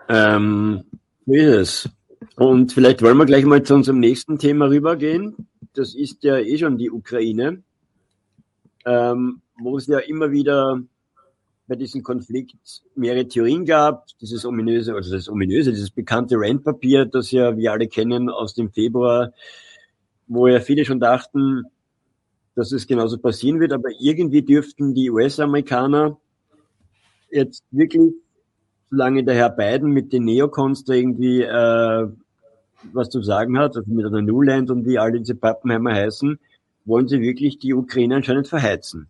ähm, 0.09 0.85
so 1.27 1.33
ist 1.33 1.47
es. 1.47 1.91
Und 2.37 2.73
vielleicht 2.73 3.03
wollen 3.03 3.17
wir 3.17 3.27
gleich 3.27 3.45
mal 3.45 3.63
zu 3.63 3.75
unserem 3.75 4.01
nächsten 4.01 4.39
Thema 4.39 4.67
rübergehen. 4.67 5.49
Das 5.75 5.95
ist 5.95 6.23
ja 6.25 6.39
eh 6.39 6.59
schon 6.59 6.79
die 6.79 6.91
Ukraine, 6.91 7.63
ähm, 8.85 9.41
wo 9.59 9.77
es 9.77 9.87
ja 9.87 9.99
immer 9.99 10.31
wieder 10.31 10.83
bei 11.73 11.77
diesem 11.77 12.03
Konflikt 12.03 12.83
mehrere 12.97 13.27
Theorien 13.27 13.65
gab. 13.65 14.07
Dieses 14.21 14.45
ominöse, 14.45 14.95
also 14.95 15.11
das 15.11 15.27
ominöse, 15.31 15.71
dieses 15.71 15.91
bekannte 15.91 16.35
Randpapier, 16.37 17.07
das 17.07 17.31
ja 17.31 17.57
wir 17.57 17.73
alle 17.73 17.89
kennen 17.89 18.29
aus 18.29 18.53
dem 18.53 18.71
Februar, 18.71 19.33
wo 20.27 20.49
ja 20.49 20.61
viele 20.61 20.85
schon 20.85 21.01
dachten, 21.01 21.65
dass 22.55 22.73
es 22.73 22.87
genauso 22.87 23.17
passieren 23.17 23.59
wird, 23.59 23.73
aber 23.73 23.89
irgendwie 23.99 24.43
dürften 24.43 24.93
die 24.93 25.09
US-Amerikaner 25.09 26.19
jetzt 27.31 27.65
wirklich, 27.71 28.13
solange 28.91 29.25
der 29.25 29.37
Herr 29.37 29.49
Biden 29.49 29.93
mit 29.93 30.13
den 30.13 30.27
Neocons 30.27 30.85
da 30.85 30.93
irgendwie 30.93 31.41
äh, 31.41 32.07
was 32.93 33.09
zu 33.09 33.23
sagen 33.23 33.59
hat, 33.59 33.79
also 33.79 33.91
mit 33.91 34.05
einer 34.05 34.21
Newland 34.21 34.71
und 34.71 34.85
wie 34.85 34.99
alle 34.99 35.21
diese 35.21 35.37
Pappenheimer 35.37 35.95
heißen, 35.95 36.39
wollen 36.85 37.09
sie 37.09 37.23
wirklich 37.23 37.59
die 37.59 37.73
Ukraine 37.73 38.17
anscheinend 38.17 38.49
verheizen. 38.49 39.09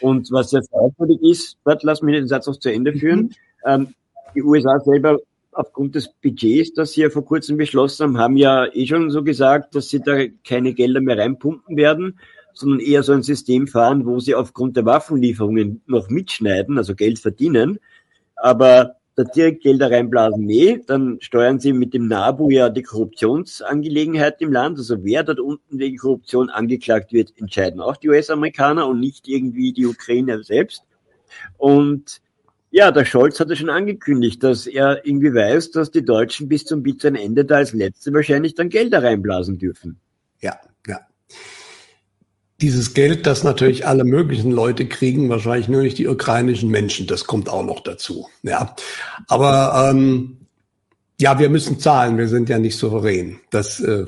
Und 0.00 0.30
was 0.30 0.50
sehr 0.50 0.62
fragwürdig 0.62 1.20
ist, 1.22 1.58
warte, 1.64 1.86
lass 1.86 2.02
mich 2.02 2.14
den 2.14 2.28
Satz 2.28 2.46
noch 2.46 2.58
zu 2.58 2.72
Ende 2.72 2.92
führen. 2.92 3.20
Mhm. 3.20 3.30
Ähm, 3.64 3.94
die 4.34 4.42
USA 4.42 4.78
selber 4.80 5.18
aufgrund 5.52 5.94
des 5.94 6.08
Budgets, 6.08 6.72
das 6.74 6.92
sie 6.92 7.02
ja 7.02 7.10
vor 7.10 7.24
kurzem 7.24 7.56
beschlossen 7.56 8.04
haben, 8.04 8.18
haben 8.18 8.36
ja 8.36 8.66
eh 8.72 8.86
schon 8.86 9.10
so 9.10 9.24
gesagt, 9.24 9.74
dass 9.74 9.88
sie 9.88 10.00
da 10.00 10.26
keine 10.46 10.72
Gelder 10.72 11.00
mehr 11.00 11.18
reinpumpen 11.18 11.76
werden, 11.76 12.20
sondern 12.52 12.80
eher 12.80 13.02
so 13.02 13.12
ein 13.12 13.22
System 13.22 13.66
fahren, 13.66 14.06
wo 14.06 14.20
sie 14.20 14.34
aufgrund 14.34 14.76
der 14.76 14.84
Waffenlieferungen 14.84 15.82
noch 15.86 16.08
mitschneiden, 16.10 16.78
also 16.78 16.94
Geld 16.94 17.18
verdienen. 17.18 17.78
Aber 18.36 18.96
da 19.18 19.24
direkt 19.24 19.62
Gelder 19.62 19.90
reinblasen, 19.90 20.44
nee, 20.44 20.80
dann 20.86 21.18
steuern 21.20 21.58
sie 21.58 21.72
mit 21.72 21.92
dem 21.92 22.06
NABU 22.06 22.50
ja 22.50 22.68
die 22.68 22.84
Korruptionsangelegenheit 22.84 24.40
im 24.40 24.52
Land. 24.52 24.78
Also 24.78 25.02
wer 25.02 25.24
dort 25.24 25.40
unten 25.40 25.78
wegen 25.80 25.96
Korruption 25.96 26.50
angeklagt 26.50 27.12
wird, 27.12 27.32
entscheiden 27.36 27.80
auch 27.80 27.96
die 27.96 28.10
US-Amerikaner 28.10 28.86
und 28.86 29.00
nicht 29.00 29.26
irgendwie 29.26 29.72
die 29.72 29.86
Ukrainer 29.86 30.44
selbst. 30.44 30.84
Und 31.56 32.20
ja, 32.70 32.92
der 32.92 33.04
Scholz 33.04 33.40
hatte 33.40 33.56
schon 33.56 33.70
angekündigt, 33.70 34.44
dass 34.44 34.68
er 34.68 35.04
irgendwie 35.04 35.34
weiß, 35.34 35.72
dass 35.72 35.90
die 35.90 36.04
Deutschen 36.04 36.48
bis 36.48 36.64
zum 36.64 36.84
bitteren 36.84 37.16
Ende 37.16 37.44
da 37.44 37.56
als 37.56 37.72
Letzte 37.72 38.12
wahrscheinlich 38.12 38.54
dann 38.54 38.68
Gelder 38.68 39.02
reinblasen 39.02 39.58
dürfen. 39.58 39.98
Ja, 40.40 40.60
ja 40.86 41.00
dieses 42.60 42.94
Geld, 42.94 43.26
das 43.26 43.44
natürlich 43.44 43.86
alle 43.86 44.04
möglichen 44.04 44.50
Leute 44.50 44.86
kriegen, 44.86 45.28
wahrscheinlich 45.28 45.68
nur 45.68 45.82
nicht 45.82 45.98
die 45.98 46.08
ukrainischen 46.08 46.70
Menschen, 46.70 47.06
das 47.06 47.24
kommt 47.24 47.48
auch 47.48 47.64
noch 47.64 47.80
dazu. 47.80 48.28
Ja, 48.42 48.74
aber 49.28 49.90
ähm, 49.90 50.38
Ja, 51.20 51.38
wir 51.38 51.50
müssen 51.50 51.80
zahlen, 51.80 52.16
wir 52.16 52.28
sind 52.28 52.48
ja 52.48 52.58
nicht 52.58 52.76
souverän. 52.76 53.40
Das 53.50 53.80
äh, 53.80 54.06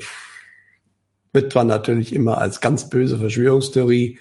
wird 1.33 1.51
zwar 1.51 1.65
natürlich 1.65 2.13
immer 2.13 2.37
als 2.37 2.61
ganz 2.61 2.89
böse 2.89 3.17
Verschwörungstheorie 3.17 4.17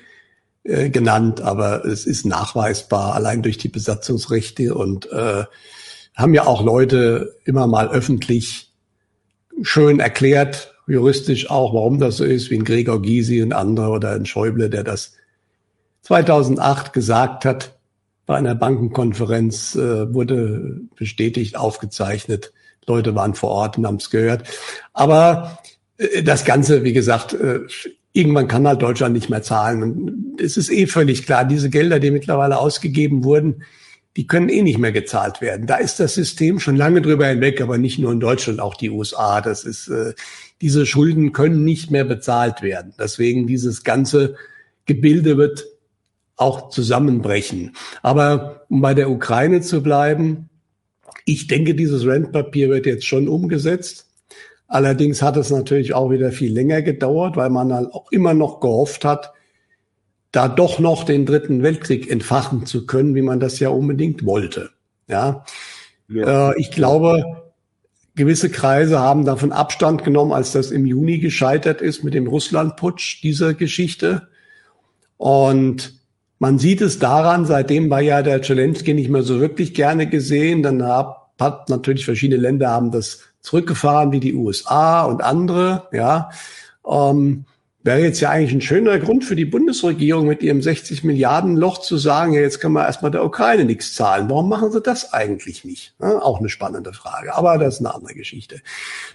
äh, 0.65 0.91
genannt, 0.91 1.41
aber 1.41 1.85
es 1.85 2.05
ist 2.05 2.27
nachweisbar, 2.27 3.15
allein 3.15 3.43
durch 3.43 3.59
die 3.59 3.69
Besatzungsrechte 3.69 4.75
und 4.75 5.11
äh, 5.13 5.45
haben 6.17 6.35
ja 6.35 6.47
auch 6.47 6.65
Leute 6.65 7.37
immer 7.45 7.67
mal 7.67 7.89
öffentlich 7.89 8.73
schön 9.63 10.01
erklärt, 10.01 10.75
juristisch 10.91 11.51
auch, 11.51 11.75
warum 11.75 11.99
das 11.99 12.17
so 12.17 12.25
ist, 12.25 12.51
wie 12.51 12.57
ein 12.57 12.65
Gregor 12.65 13.01
Gysi 13.01 13.43
und 13.43 13.53
andere 13.53 13.89
oder 13.91 14.13
ein 14.13 14.27
Schäuble, 14.27 14.71
der 14.71 14.85
das 14.85 15.13
2008 16.03 16.93
gesagt 16.93 17.45
hat, 17.45 17.79
bei 18.27 18.37
einer 18.37 18.55
Bankenkonferenz 18.55 19.75
äh, 19.75 20.13
wurde 20.15 20.81
bestätigt, 20.97 21.57
aufgezeichnet. 21.57 22.53
Leute 22.87 23.15
waren 23.15 23.35
vor 23.35 23.51
Ort 23.51 23.77
und 23.77 23.87
haben 23.87 23.97
es 23.97 24.11
gehört. 24.11 24.45
Aber 24.93 25.59
äh, 25.97 26.23
das 26.23 26.45
Ganze, 26.45 26.85
wie 26.85 26.93
gesagt, 26.93 27.35
äh, 27.35 27.61
irgendwann 28.13 28.49
kann 28.49 28.67
halt 28.67 28.83
Deutschland 28.83 29.15
nicht 29.15 29.31
mehr 29.31 29.43
zahlen. 29.43 29.83
Und 29.83 30.41
es 30.41 30.57
ist 30.57 30.71
eh 30.71 30.87
völlig 30.87 31.27
klar, 31.27 31.45
diese 31.45 31.71
Gelder, 31.71 31.99
die 31.99 32.11
mittlerweile 32.11 32.59
ausgegeben 32.59 33.25
wurden, 33.25 33.65
die 34.17 34.27
können 34.27 34.49
eh 34.49 34.63
nicht 34.63 34.79
mehr 34.79 34.93
gezahlt 34.93 35.41
werden. 35.41 35.67
Da 35.67 35.77
ist 35.77 36.01
das 36.01 36.15
System 36.15 36.59
schon 36.59 36.77
lange 36.77 37.01
drüber 37.01 37.27
hinweg, 37.27 37.61
aber 37.61 37.79
nicht 37.79 37.99
nur 37.99 38.13
in 38.13 38.21
Deutschland, 38.21 38.61
auch 38.61 38.75
die 38.75 38.91
USA. 38.91 39.41
Das 39.41 39.65
ist, 39.65 39.89
äh, 39.89 40.15
diese 40.61 40.87
Schulden 40.87 41.33
können 41.33 41.65
nicht 41.65 41.91
mehr 41.91 42.05
bezahlt 42.05 42.63
werden. 42.63 42.95
Deswegen 42.99 43.47
dieses 43.47 43.85
ganze 43.85 44.37
Gebilde 44.87 45.37
wird 45.37 45.67
auch 46.37 46.71
zusammenbrechen. 46.71 47.75
Aber 48.03 48.63
um 48.69 48.81
bei 48.81 48.95
der 48.95 49.11
Ukraine 49.11 49.61
zu 49.61 49.83
bleiben, 49.83 50.49
ich 51.25 51.47
denke, 51.47 51.75
dieses 51.75 52.07
Rentpapier 52.07 52.71
wird 52.71 52.87
jetzt 52.87 53.07
schon 53.07 53.29
umgesetzt. 53.29 54.07
Allerdings 54.67 55.23
hat 55.23 55.37
es 55.37 55.51
natürlich 55.51 55.95
auch 55.95 56.11
wieder 56.11 56.33
viel 56.33 56.53
länger 56.53 56.83
gedauert, 56.83 57.37
weil 57.37 57.51
man 57.51 57.73
halt 57.73 57.93
auch 57.93 58.11
immer 58.11 58.35
noch 58.35 58.61
gehofft 58.61 59.05
hat, 59.05 59.33
da 60.33 60.49
doch 60.49 60.79
noch 60.79 61.05
den 61.05 61.27
dritten 61.27 61.63
Weltkrieg 61.63 62.11
entfachen 62.11 62.67
zu 62.67 62.87
können, 62.87 63.15
wie 63.15 63.23
man 63.23 63.41
das 63.41 63.59
ja 63.59 63.69
unbedingt 63.71 64.25
wollte. 64.25 64.71
Ja, 65.09 65.45
ja. 66.09 66.51
Äh, 66.51 66.61
ich 66.61 66.71
glaube, 66.71 67.40
gewisse 68.15 68.51
Kreise 68.51 68.99
haben 68.99 69.25
davon 69.25 69.53
Abstand 69.53 70.05
genommen, 70.05 70.33
als 70.33 70.53
das 70.53 70.71
im 70.71 70.87
Juni 70.87 71.19
gescheitert 71.19 71.81
ist 71.81 72.05
mit 72.05 72.15
dem 72.15 72.27
Russlandputsch 72.27 73.23
dieser 73.23 73.55
Geschichte. 73.55 74.29
Und 75.17 76.01
man 76.39 76.59
sieht 76.59 76.81
es 76.81 76.99
daran, 76.99 77.45
seitdem 77.45 77.91
war 77.91 78.01
ja 78.01 78.23
der 78.23 78.43
Zelensky 78.43 78.95
nicht 78.95 79.11
mehr 79.11 79.23
so 79.23 79.41
wirklich 79.41 79.75
gerne 79.75 80.07
gesehen. 80.07 80.63
Dann 80.63 80.83
hat 80.83 81.69
natürlich 81.69 82.05
verschiedene 82.05 82.41
Länder 82.41 82.71
haben 82.71 82.91
das 82.91 83.21
zurückgefahren 83.41 84.13
wie 84.13 84.21
die 84.21 84.35
USA 84.35 85.05
und 85.05 85.23
andere, 85.23 85.89
ja. 85.93 86.31
Ähm, 86.87 87.45
wäre 87.83 88.01
jetzt 88.01 88.21
ja 88.21 88.31
eigentlich 88.31 88.53
ein 88.53 88.61
schöner 88.61 88.99
Grund 88.99 89.25
für 89.25 89.37
die 89.37 89.47
Bundesregierung 89.47 90.27
mit 90.27 90.43
ihrem 90.43 90.61
60 90.61 91.03
Milliarden 91.03 91.57
Loch 91.57 91.79
zu 91.79 91.97
sagen, 91.97 92.35
ja, 92.35 92.41
jetzt 92.41 92.61
können 92.61 92.75
wir 92.75 92.85
erstmal 92.85 93.11
der 93.11 93.25
Ukraine 93.25 93.65
nichts 93.65 93.95
zahlen. 93.95 94.29
Warum 94.29 94.49
machen 94.49 94.71
sie 94.71 94.83
das 94.83 95.13
eigentlich 95.15 95.65
nicht? 95.65 95.95
Ja, 96.01 96.21
auch 96.21 96.41
eine 96.41 96.51
spannende 96.51 96.93
Frage, 96.93 97.35
aber 97.35 97.57
das 97.57 97.75
ist 97.75 97.81
eine 97.81 97.95
andere 97.95 98.15
Geschichte. 98.15 98.61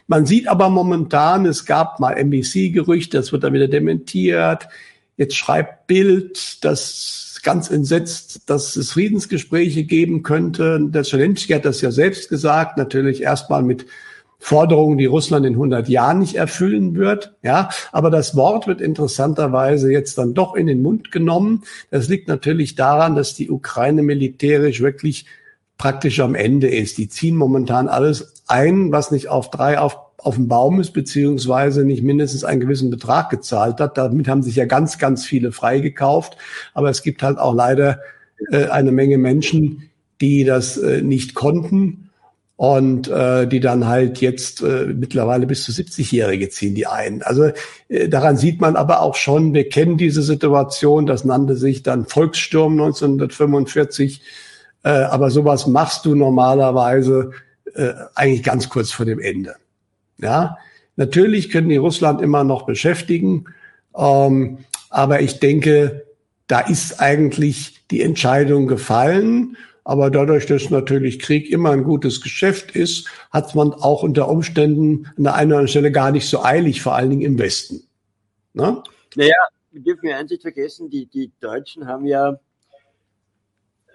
Man 0.08 0.26
sieht 0.26 0.48
aber 0.48 0.70
momentan, 0.70 1.46
es 1.46 1.66
gab 1.66 2.00
mal 2.00 2.14
NBC-Gerüchte, 2.14 3.18
das 3.18 3.32
wird 3.32 3.44
dann 3.44 3.54
wieder 3.54 3.68
dementiert. 3.68 4.68
Jetzt 5.16 5.36
schreibt 5.36 5.88
Bild, 5.88 6.64
dass 6.66 7.40
ganz 7.44 7.70
entsetzt, 7.70 8.50
dass 8.50 8.76
es 8.76 8.92
Friedensgespräche 8.92 9.84
geben 9.84 10.24
könnte. 10.24 10.80
Der 10.82 11.04
Zelensky 11.04 11.54
hat 11.54 11.64
das 11.64 11.80
ja 11.80 11.92
selbst 11.92 12.28
gesagt, 12.28 12.78
natürlich 12.78 13.22
erstmal 13.22 13.62
mit 13.62 13.86
Forderungen, 14.46 15.00
die 15.00 15.08
Russland 15.08 15.44
in 15.44 15.54
100 15.54 15.90
Jahren 15.90 16.20
nicht 16.20 16.36
erfüllen 16.36 16.94
wird. 16.94 17.34
Ja, 17.42 17.70
aber 17.92 18.12
das 18.12 18.36
Wort 18.36 18.68
wird 18.68 18.80
interessanterweise 18.80 19.92
jetzt 19.92 20.20
dann 20.20 20.36
doch 20.36 20.54
in 20.54 20.68
den 20.68 20.84
Mund 20.84 21.12
genommen. 21.12 21.64
Das 21.90 22.10
liegt 22.10 22.28
natürlich 22.28 22.76
daran, 22.76 23.16
dass 23.16 23.34
die 23.34 23.50
Ukraine 23.50 24.04
militärisch 24.04 24.82
wirklich 24.82 25.26
praktisch 25.80 26.20
am 26.20 26.36
Ende 26.36 26.68
ist. 26.68 27.00
Die 27.00 27.10
ziehen 27.10 27.36
momentan 27.36 27.88
alles 27.88 28.44
ein, 28.46 28.92
was 28.92 29.10
nicht 29.10 29.30
auf 29.30 29.50
drei 29.50 29.80
auf, 29.80 29.98
auf 30.20 30.36
dem 30.36 30.48
Baum 30.48 30.80
ist, 30.80 30.92
beziehungsweise 30.92 31.84
nicht 31.84 32.04
mindestens 32.04 32.44
einen 32.44 32.62
gewissen 32.62 32.92
Betrag 32.92 33.32
gezahlt 33.32 33.80
hat. 33.80 33.98
Damit 33.98 34.28
haben 34.28 34.44
sich 34.44 34.58
ja 34.58 34.66
ganz, 34.66 35.00
ganz 35.00 35.26
viele 35.26 35.54
freigekauft. 35.54 36.38
Aber 36.76 36.92
es 36.92 37.02
gibt 37.02 37.24
halt 37.24 37.40
auch 37.40 37.56
leider 37.56 38.00
äh, 38.52 38.66
eine 38.66 38.92
Menge 38.92 39.18
Menschen, 39.18 39.90
die 40.22 40.44
das 40.44 40.78
äh, 40.78 41.02
nicht 41.02 41.34
konnten 41.34 42.05
und 42.58 43.10
äh, 43.10 43.48
die 43.48 43.60
dann 43.60 43.88
halt 43.88 44.22
jetzt 44.22 44.62
äh, 44.62 44.86
mittlerweile 44.86 45.46
bis 45.46 45.66
zu 45.66 45.72
70-Jährige 45.72 46.50
ziehen 46.50 46.74
die 46.74 46.88
ein. 46.88 47.22
Also 47.22 47.52
äh, 47.90 48.08
daran 48.08 48.38
sieht 48.38 48.62
man 48.62 48.78
aber 48.78 49.02
auch 49.02 49.16
schon, 49.16 49.54
wir 49.54 49.68
kennen 49.68 49.98
diese 49.98 50.22
Situation, 50.22 51.06
das 51.06 51.26
nannte 51.26 51.58
sich 51.58 51.84
dann 51.84 52.06
Volkssturm 52.06 52.74
1945, 52.74 54.22
äh, 54.84 54.90
aber 54.90 55.32
sowas 55.32 55.68
machst 55.68 56.06
du 56.06 56.16
normalerweise 56.16 57.32
äh, 57.74 57.94
eigentlich 58.16 58.44
ganz 58.44 58.70
kurz 58.70 58.92
vor 58.92 59.06
dem 59.06 59.20
Ende. 59.20 59.56
Ja, 60.18 60.58
natürlich 60.96 61.50
können 61.50 61.68
die 61.68 61.76
Russland 61.76 62.22
immer 62.22 62.46
noch 62.46 62.66
beschäftigen, 62.66 63.46
ähm, 63.98 64.60
aber 64.90 65.20
ich 65.20 65.40
denke, 65.40 66.06
da 66.48 66.62
ist 66.62 67.02
eigentlich 67.02 67.82
die 67.92 68.02
Entscheidung 68.02 68.68
gefallen 68.68 69.58
aber 69.86 70.10
dadurch, 70.10 70.48
dass 70.48 70.72
natürlich 70.72 71.20
Krieg 71.20 71.50
immer 71.50 71.70
ein 71.70 71.84
gutes 71.84 72.20
Geschäft 72.20 72.76
ist, 72.76 73.08
hat 73.30 73.54
man 73.54 73.72
auch 73.72 74.02
unter 74.02 74.28
Umständen 74.28 75.06
an 75.16 75.24
der 75.24 75.36
einen 75.36 75.52
oder 75.52 75.58
anderen 75.58 75.68
Stelle 75.68 75.92
gar 75.92 76.12
nicht 76.12 76.28
so 76.28 76.44
eilig, 76.44 76.82
vor 76.82 76.96
allen 76.96 77.12
Dingen 77.12 77.22
im 77.22 77.38
Westen. 77.38 77.88
Ne? 78.54 78.82
Naja, 79.16 79.36
wir 79.72 79.82
dürfen 79.84 80.08
ja 80.10 80.18
eins 80.18 80.32
nicht 80.32 80.42
vergessen, 80.42 80.90
die, 80.90 81.06
die 81.06 81.32
Deutschen 81.40 81.86
haben 81.86 82.08
ja 82.08 82.40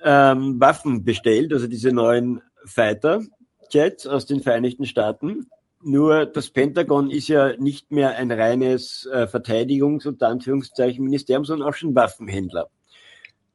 ähm, 0.05 0.61
Waffen 0.61 1.05
bestellt, 1.05 1.53
also 1.53 1.67
diese 1.67 1.91
neuen 1.91 2.41
Fighter-Jets 2.67 4.07
aus 4.07 4.27
den 4.27 4.43
Vereinigten 4.43 4.87
Staaten. 4.87 5.51
Nur 5.83 6.25
das 6.25 6.51
Pentagon 6.51 7.11
ist 7.11 7.27
ja 7.27 7.57
nicht 7.57 7.91
mehr 7.91 8.17
ein 8.17 8.31
reines 8.31 9.09
äh, 9.13 9.27
Verteidigungs- 9.27 10.07
und 10.07 10.23
Anführungszeichen 10.23 11.05
Ministerium, 11.05 11.45
sondern 11.45 11.69
auch 11.69 11.75
schon 11.75 11.97
Waffenhändler 11.97 12.71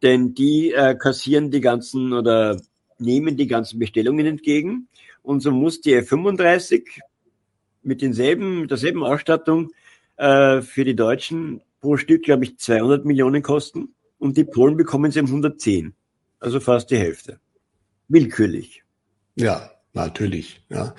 denn 0.06 0.36
die 0.36 0.72
äh, 0.72 0.96
kassieren 0.96 1.50
die 1.50 1.62
ganzen 1.62 2.14
oder 2.14 2.62
nehmen 3.00 3.36
die 3.36 3.48
ganzen 3.48 3.80
Bestellungen 3.80 4.26
entgegen. 4.26 4.88
Und 5.24 5.42
so 5.42 5.52
muss 5.52 5.82
die 5.82 5.94
F-35 5.94 6.84
mit 7.82 8.02
denselben, 8.02 8.62
mit 8.62 8.72
derselben 8.72 9.04
Ausstattung 9.04 9.72
äh, 10.18 10.62
für 10.62 10.86
die 10.86 10.96
Deutschen 10.96 11.62
pro 11.82 11.98
Stück, 11.98 12.24
glaube 12.24 12.46
ich, 12.46 12.58
200 12.60 13.04
Millionen 13.06 13.42
kosten. 13.42 13.96
Und 14.20 14.38
die 14.38 14.44
Polen 14.44 14.78
bekommen 14.78 15.12
sie 15.12 15.20
um 15.20 15.26
110. 15.26 15.96
Also 16.40 16.60
fast 16.60 16.92
die 16.92 16.98
Hälfte. 16.98 17.40
Willkürlich. 18.08 18.84
Ja, 19.36 19.72
natürlich. 19.94 20.62
Ja. 20.70 20.94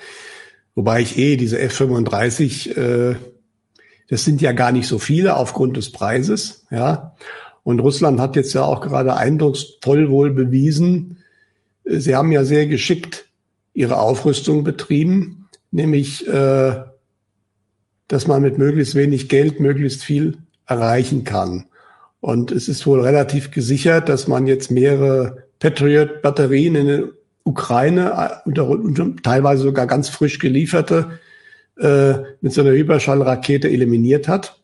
Wobei 0.75 1.01
ich 1.01 1.17
eh 1.17 1.37
diese 1.37 1.59
F-35, 1.59 2.77
äh, 2.77 3.15
das 4.09 4.25
sind 4.25 4.41
ja 4.41 4.51
gar 4.51 4.73
nicht 4.73 4.87
so 4.87 4.99
viele 4.99 5.37
aufgrund 5.37 5.77
des 5.77 5.91
Preises. 5.93 6.65
Ja. 6.69 7.15
Und 7.67 7.81
Russland 7.81 8.21
hat 8.21 8.37
jetzt 8.37 8.53
ja 8.53 8.63
auch 8.63 8.79
gerade 8.79 9.17
eindrucksvoll 9.17 10.09
wohl 10.09 10.31
bewiesen, 10.31 11.17
äh, 11.83 11.97
sie 11.99 12.15
haben 12.15 12.31
ja 12.31 12.45
sehr 12.45 12.65
geschickt 12.65 13.25
ihre 13.73 13.99
Aufrüstung 13.99 14.63
betrieben, 14.63 15.49
nämlich, 15.69 16.25
äh, 16.29 16.75
dass 18.07 18.25
man 18.25 18.41
mit 18.41 18.57
möglichst 18.57 18.95
wenig 18.95 19.27
Geld 19.27 19.59
möglichst 19.59 20.01
viel 20.01 20.37
erreichen 20.65 21.25
kann. 21.25 21.65
Und 22.21 22.53
es 22.53 22.69
ist 22.69 22.87
wohl 22.87 23.01
relativ 23.01 23.51
gesichert, 23.51 24.07
dass 24.07 24.29
man 24.29 24.47
jetzt 24.47 24.71
mehrere 24.71 25.43
Patriot-Batterien 25.59 26.75
in 26.75 26.87
der 26.87 27.03
Ukraine, 27.43 28.39
äh, 28.45 29.21
teilweise 29.23 29.63
sogar 29.63 29.87
ganz 29.87 30.07
frisch 30.07 30.39
gelieferte, 30.39 31.19
äh, 31.77 32.13
mit 32.39 32.53
so 32.53 32.61
einer 32.61 32.71
Überschallrakete 32.71 33.69
eliminiert 33.69 34.29
hat. 34.29 34.56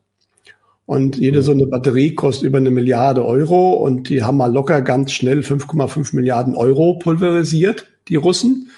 Und 0.85 1.17
jede 1.17 1.41
so 1.41 1.53
eine 1.53 1.65
Batterie 1.65 2.13
kostet 2.13 2.45
über 2.45 2.57
eine 2.57 2.71
Milliarde 2.71 3.25
Euro 3.25 3.73
und 3.73 4.09
die 4.09 4.23
haben 4.23 4.37
mal 4.37 4.51
locker 4.51 4.81
ganz 4.81 5.13
schnell 5.13 5.39
5,5 5.39 6.13
Milliarden 6.15 6.55
Euro 6.55 6.95
pulverisiert, 6.99 7.87
die 8.09 8.17
Russen. 8.17 8.69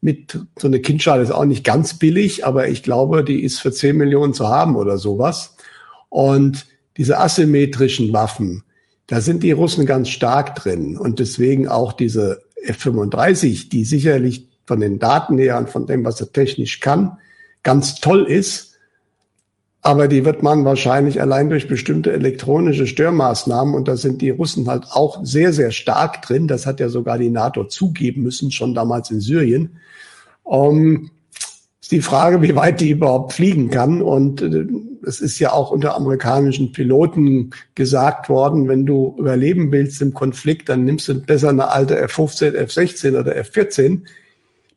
Mit 0.00 0.38
so 0.56 0.68
eine 0.68 0.78
Kindschale 0.78 1.22
ist 1.22 1.32
auch 1.32 1.44
nicht 1.44 1.64
ganz 1.64 1.94
billig, 1.94 2.46
aber 2.46 2.68
ich 2.68 2.84
glaube, 2.84 3.24
die 3.24 3.42
ist 3.42 3.58
für 3.60 3.72
10 3.72 3.96
Millionen 3.96 4.34
zu 4.34 4.48
haben 4.48 4.76
oder 4.76 4.98
sowas. 4.98 5.56
Und 6.08 6.66
diese 6.96 7.18
asymmetrischen 7.18 8.12
Waffen, 8.12 8.62
da 9.08 9.20
sind 9.20 9.42
die 9.42 9.52
Russen 9.52 9.86
ganz 9.86 10.10
stark 10.10 10.54
drin. 10.54 10.96
Und 10.96 11.18
deswegen 11.18 11.66
auch 11.66 11.92
diese 11.92 12.42
F-35, 12.62 13.68
die 13.68 13.84
sicherlich 13.84 14.46
von 14.64 14.78
den 14.78 15.00
Daten 15.00 15.38
her 15.38 15.58
und 15.58 15.70
von 15.70 15.86
dem, 15.86 16.04
was 16.04 16.20
er 16.20 16.32
technisch 16.32 16.78
kann, 16.78 17.18
ganz 17.64 17.96
toll 17.96 18.24
ist 18.24 18.67
aber 19.82 20.08
die 20.08 20.24
wird 20.24 20.42
man 20.42 20.64
wahrscheinlich 20.64 21.20
allein 21.20 21.48
durch 21.48 21.68
bestimmte 21.68 22.12
elektronische 22.12 22.86
Störmaßnahmen, 22.86 23.74
und 23.74 23.88
da 23.88 23.96
sind 23.96 24.20
die 24.22 24.30
Russen 24.30 24.68
halt 24.68 24.86
auch 24.90 25.24
sehr, 25.24 25.52
sehr 25.52 25.70
stark 25.70 26.22
drin, 26.22 26.48
das 26.48 26.66
hat 26.66 26.80
ja 26.80 26.88
sogar 26.88 27.18
die 27.18 27.30
NATO 27.30 27.64
zugeben 27.64 28.22
müssen, 28.22 28.50
schon 28.50 28.74
damals 28.74 29.10
in 29.10 29.20
Syrien, 29.20 29.78
ähm, 30.50 31.10
Ist 31.80 31.92
die 31.92 32.00
Frage, 32.02 32.42
wie 32.42 32.54
weit 32.54 32.80
die 32.80 32.90
überhaupt 32.90 33.32
fliegen 33.32 33.70
kann. 33.70 34.02
Und 34.02 34.42
äh, 34.42 34.66
es 35.06 35.20
ist 35.20 35.38
ja 35.38 35.52
auch 35.52 35.70
unter 35.70 35.96
amerikanischen 35.96 36.72
Piloten 36.72 37.50
gesagt 37.74 38.28
worden, 38.28 38.68
wenn 38.68 38.84
du 38.84 39.14
überleben 39.18 39.72
willst 39.72 40.02
im 40.02 40.12
Konflikt, 40.12 40.68
dann 40.68 40.84
nimmst 40.84 41.08
du 41.08 41.14
besser 41.14 41.50
eine 41.50 41.68
alte 41.68 41.98
F-15, 41.98 42.54
F-16 42.54 43.18
oder 43.18 43.36
F-14. 43.36 44.02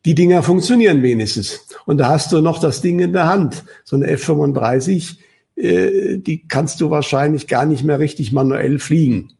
Die 0.04 0.14
Dinger 0.14 0.42
funktionieren 0.42 1.02
wenigstens. 1.02 1.66
Und 1.86 1.98
da 1.98 2.08
hast 2.08 2.32
du 2.32 2.40
noch 2.40 2.58
das 2.58 2.80
Ding 2.80 2.98
in 2.98 3.12
der 3.12 3.26
Hand. 3.26 3.64
So 3.84 3.96
eine 3.96 4.08
F-35, 4.08 5.16
äh, 5.56 6.18
die 6.18 6.46
kannst 6.48 6.80
du 6.80 6.90
wahrscheinlich 6.90 7.46
gar 7.46 7.66
nicht 7.66 7.84
mehr 7.84 7.98
richtig 7.98 8.32
manuell 8.32 8.78
fliegen. 8.78 9.32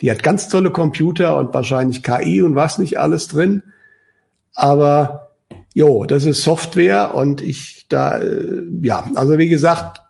Die 0.00 0.10
hat 0.10 0.22
ganz 0.22 0.48
tolle 0.48 0.70
Computer 0.70 1.36
und 1.36 1.52
wahrscheinlich 1.54 2.02
KI 2.02 2.42
und 2.42 2.54
was 2.54 2.78
nicht 2.78 2.98
alles 2.98 3.28
drin. 3.28 3.62
Aber 4.54 5.32
jo, 5.74 6.06
das 6.06 6.24
ist 6.24 6.42
Software 6.42 7.14
und 7.14 7.42
ich 7.42 7.86
da, 7.88 8.18
äh, 8.18 8.62
ja, 8.82 9.10
also 9.14 9.36
wie 9.38 9.48
gesagt, 9.48 10.00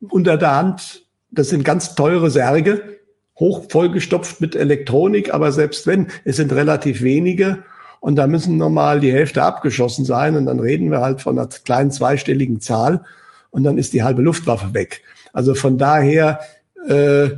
unter 0.00 0.36
der 0.36 0.54
Hand, 0.54 1.02
das 1.30 1.48
sind 1.48 1.64
ganz 1.64 1.96
teure 1.96 2.30
Särge, 2.30 2.98
hoch 3.38 3.66
vollgestopft 3.68 4.40
mit 4.40 4.54
Elektronik, 4.56 5.34
aber 5.34 5.52
selbst 5.52 5.86
wenn, 5.86 6.08
es 6.24 6.36
sind 6.36 6.52
relativ 6.52 7.02
wenige 7.02 7.64
und 8.00 8.16
da 8.16 8.26
müssen 8.26 8.56
nochmal 8.56 9.00
die 9.00 9.12
Hälfte 9.12 9.42
abgeschossen 9.42 10.04
sein 10.04 10.36
und 10.36 10.46
dann 10.46 10.60
reden 10.60 10.90
wir 10.90 11.00
halt 11.00 11.20
von 11.20 11.38
einer 11.38 11.48
kleinen 11.48 11.90
zweistelligen 11.90 12.60
Zahl 12.60 13.04
und 13.50 13.64
dann 13.64 13.78
ist 13.78 13.92
die 13.92 14.02
halbe 14.02 14.22
Luftwaffe 14.22 14.74
weg. 14.74 15.02
Also 15.32 15.54
von 15.54 15.78
daher, 15.78 16.40
äh, 16.86 17.30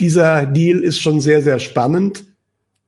dieser 0.00 0.46
Deal 0.46 0.80
ist 0.80 1.00
schon 1.00 1.20
sehr, 1.20 1.42
sehr 1.42 1.58
spannend. 1.58 2.24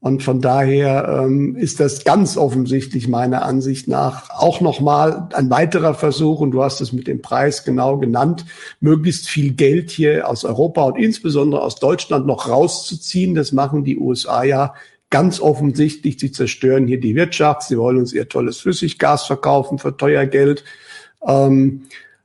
Und 0.01 0.23
von 0.23 0.41
daher 0.41 1.23
ähm, 1.25 1.57
ist 1.57 1.81
das 1.81 2.05
ganz 2.05 2.37
offensichtlich 2.37 3.09
meiner 3.09 3.43
Ansicht 3.45 3.89
nach 3.89 4.31
auch 4.31 4.61
nochmal 4.61 5.29
ein 5.33 5.51
weiterer 5.51 5.95
Versuch, 5.95 6.41
und 6.41 6.53
du 6.53 6.63
hast 6.63 6.81
es 6.81 6.93
mit 6.93 7.09
dem 7.09 7.23
Preis 7.23 7.65
genau 7.65 7.97
genannt, 7.99 8.45
möglichst 8.79 9.27
viel 9.27 9.55
Geld 9.55 9.91
hier 9.91 10.29
aus 10.29 10.45
Europa 10.45 10.83
und 10.85 10.97
insbesondere 10.97 11.63
aus 11.63 11.77
Deutschland 11.77 12.27
noch 12.27 12.49
rauszuziehen. 12.49 13.35
Das 13.35 13.51
machen 13.51 13.83
die 13.83 13.99
USA 13.99 14.45
ja 14.45 14.75
ganz 15.11 15.41
offensichtlich. 15.41 16.19
Sie 16.19 16.33
zerstören 16.33 16.87
hier 16.87 17.01
die 17.01 17.15
Wirtschaft. 17.15 17.63
Sie 17.63 17.79
wollen 17.79 17.99
uns 17.99 18.13
ihr 18.13 18.29
tolles 18.29 18.59
Flüssiggas 18.59 19.27
verkaufen 19.27 19.79
für 19.79 19.97
teuer 19.97 20.27
Geld. 20.27 20.65
Ähm, 21.27 21.83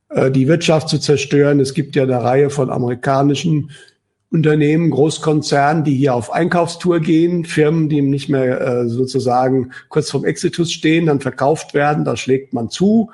äh, 0.08 0.30
die 0.30 0.48
Wirtschaft 0.48 0.88
zu 0.88 0.98
zerstören. 0.98 1.60
Es 1.60 1.74
gibt 1.74 1.96
ja 1.96 2.02
eine 2.02 2.22
Reihe 2.22 2.50
von 2.50 2.70
amerikanischen 2.70 3.70
Unternehmen, 4.30 4.90
Großkonzernen, 4.90 5.84
die 5.84 5.94
hier 5.94 6.14
auf 6.14 6.32
Einkaufstour 6.32 7.00
gehen, 7.00 7.44
Firmen, 7.44 7.90
die 7.90 8.00
nicht 8.00 8.30
mehr 8.30 8.60
äh, 8.60 8.88
sozusagen 8.88 9.72
kurz 9.90 10.10
vorm 10.10 10.24
Exitus 10.24 10.72
stehen, 10.72 11.06
dann 11.06 11.20
verkauft 11.20 11.74
werden, 11.74 12.04
da 12.04 12.16
schlägt 12.16 12.54
man 12.54 12.70
zu. 12.70 13.10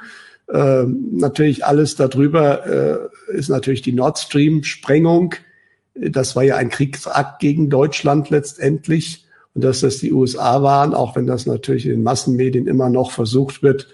Äh, 0.47 0.85
natürlich 0.85 1.65
alles 1.65 1.97
darüber 1.97 3.11
äh, 3.31 3.37
ist 3.37 3.49
natürlich 3.49 3.83
die 3.83 3.93
Nord 3.93 4.19
Stream-Sprengung. 4.19 5.35
Das 5.95 6.37
war 6.37 6.45
ja 6.45 6.57
ein 6.57 6.71
Kriegsakt 6.71 7.41
gegen 7.41 7.69
Deutschland 7.69 8.31
letztendlich. 8.31 9.28
Und 9.59 9.65
dass 9.65 9.81
das 9.81 9.99
die 9.99 10.13
USA 10.13 10.63
waren, 10.63 10.95
auch 10.95 11.17
wenn 11.17 11.27
das 11.27 11.45
natürlich 11.45 11.85
in 11.85 11.91
den 11.91 12.05
Massenmedien 12.05 12.69
immer 12.69 12.89
noch 12.89 13.11
versucht 13.11 13.61
wird, 13.61 13.89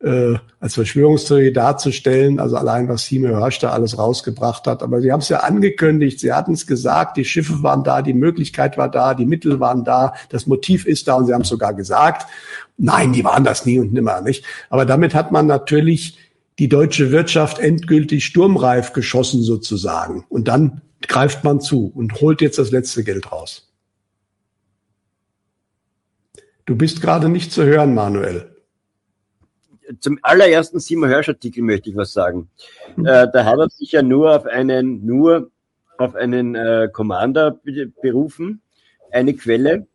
äh, 0.00 0.34
als 0.58 0.74
Verschwörungstheorie 0.74 1.52
darzustellen, 1.52 2.40
also 2.40 2.56
allein 2.56 2.88
was 2.88 3.06
Sime 3.06 3.28
Hörsch 3.28 3.60
da 3.60 3.70
alles 3.70 3.96
rausgebracht 3.96 4.66
hat. 4.66 4.82
Aber 4.82 5.00
sie 5.00 5.12
haben 5.12 5.20
es 5.20 5.28
ja 5.28 5.38
angekündigt, 5.38 6.18
sie 6.18 6.32
hatten 6.32 6.54
es 6.54 6.66
gesagt, 6.66 7.16
die 7.16 7.24
Schiffe 7.24 7.62
waren 7.62 7.84
da, 7.84 8.02
die 8.02 8.12
Möglichkeit 8.12 8.76
war 8.76 8.90
da, 8.90 9.14
die 9.14 9.24
Mittel 9.24 9.60
waren 9.60 9.84
da, 9.84 10.14
das 10.30 10.48
Motiv 10.48 10.84
ist 10.84 11.06
da 11.06 11.14
und 11.14 11.26
sie 11.26 11.32
haben 11.32 11.42
es 11.42 11.48
sogar 11.48 11.74
gesagt. 11.74 12.26
Nein, 12.76 13.12
die 13.12 13.22
waren 13.22 13.44
das 13.44 13.64
nie 13.64 13.78
und 13.78 13.92
nimmer 13.92 14.20
nicht. 14.20 14.44
Aber 14.68 14.84
damit 14.84 15.14
hat 15.14 15.30
man 15.30 15.46
natürlich 15.46 16.18
die 16.58 16.68
deutsche 16.68 17.12
Wirtschaft 17.12 17.60
endgültig 17.60 18.24
sturmreif 18.24 18.92
geschossen 18.92 19.44
sozusagen. 19.44 20.24
Und 20.28 20.48
dann 20.48 20.80
greift 21.02 21.44
man 21.44 21.60
zu 21.60 21.92
und 21.94 22.20
holt 22.20 22.40
jetzt 22.40 22.58
das 22.58 22.72
letzte 22.72 23.04
Geld 23.04 23.30
raus. 23.30 23.70
Du 26.66 26.76
bist 26.76 27.02
gerade 27.02 27.28
nicht 27.28 27.52
zu 27.52 27.64
hören, 27.64 27.94
Manuel 27.94 28.54
zum 30.00 30.18
allerersten 30.22 30.80
Simon 30.80 31.08
Hirsch 31.08 31.28
Artikel 31.28 31.62
möchte 31.62 31.90
ich 31.90 31.96
was 31.96 32.12
sagen. 32.12 32.48
Mhm. 32.96 33.06
Äh, 33.06 33.28
da 33.32 33.44
hat 33.44 33.58
er 33.58 33.68
sich 33.68 33.92
ja 33.92 34.02
nur 34.02 34.34
auf 34.34 34.46
einen, 34.46 35.04
nur 35.04 35.50
auf 35.98 36.14
einen 36.14 36.54
äh, 36.54 36.88
Commander 36.92 37.60
berufen, 38.02 38.60
eine 39.10 39.34
Quelle. 39.34 39.86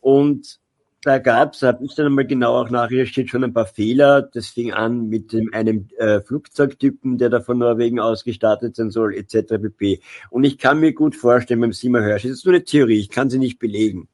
Und 0.00 0.58
da 1.02 1.18
gab 1.18 1.52
es, 1.52 1.62
habe 1.62 1.84
ich 1.84 1.94
dann 1.94 2.06
einmal 2.06 2.26
genau 2.26 2.54
auch 2.54 2.70
nachrecherchiert, 2.70 3.28
schon 3.28 3.44
ein 3.44 3.52
paar 3.52 3.66
Fehler. 3.66 4.22
Das 4.22 4.48
fing 4.48 4.72
an 4.72 5.08
mit 5.08 5.32
dem, 5.32 5.52
einem 5.52 5.88
äh, 5.98 6.20
Flugzeugtypen, 6.22 7.18
der 7.18 7.28
da 7.28 7.40
von 7.40 7.58
Norwegen 7.58 8.00
aus 8.00 8.24
gestartet 8.24 8.76
sein 8.76 8.90
soll, 8.90 9.14
etc. 9.14 9.60
pp. 9.60 10.00
Und 10.30 10.44
ich 10.44 10.58
kann 10.58 10.80
mir 10.80 10.94
gut 10.94 11.14
vorstellen 11.14 11.60
beim 11.60 11.72
Simon 11.72 12.02
Hirsch, 12.02 12.22
das 12.22 12.32
ist 12.32 12.46
nur 12.46 12.54
eine 12.54 12.64
Theorie, 12.64 13.00
ich 13.00 13.10
kann 13.10 13.28
sie 13.28 13.38
nicht 13.38 13.58
belegen. 13.58 14.08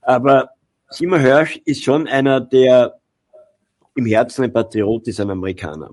Aber 0.00 0.50
Simon 0.90 1.20
Hirsch 1.20 1.60
ist 1.64 1.84
schon 1.84 2.08
einer, 2.08 2.40
der 2.40 2.98
im 3.94 4.06
Herzen 4.06 4.44
ein 4.44 4.52
Patriot 4.52 5.06
ist, 5.08 5.20
ein 5.20 5.30
Amerikaner. 5.30 5.90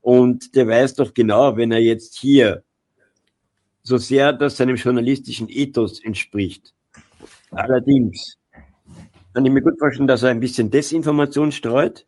Und 0.00 0.54
der 0.54 0.68
weiß 0.68 0.94
doch 0.94 1.14
genau, 1.14 1.56
wenn 1.56 1.72
er 1.72 1.80
jetzt 1.80 2.16
hier 2.16 2.62
so 3.82 3.96
sehr 3.96 4.32
das 4.32 4.56
seinem 4.56 4.76
journalistischen 4.76 5.48
Ethos 5.48 6.02
entspricht. 6.04 6.72
Allerdings 7.50 8.38
kann 9.34 9.44
ich 9.44 9.52
mir 9.52 9.62
gut 9.62 9.78
vorstellen, 9.78 10.06
dass 10.06 10.22
er 10.22 10.30
ein 10.30 10.40
bisschen 10.40 10.70
Desinformation 10.70 11.50
streut, 11.50 12.06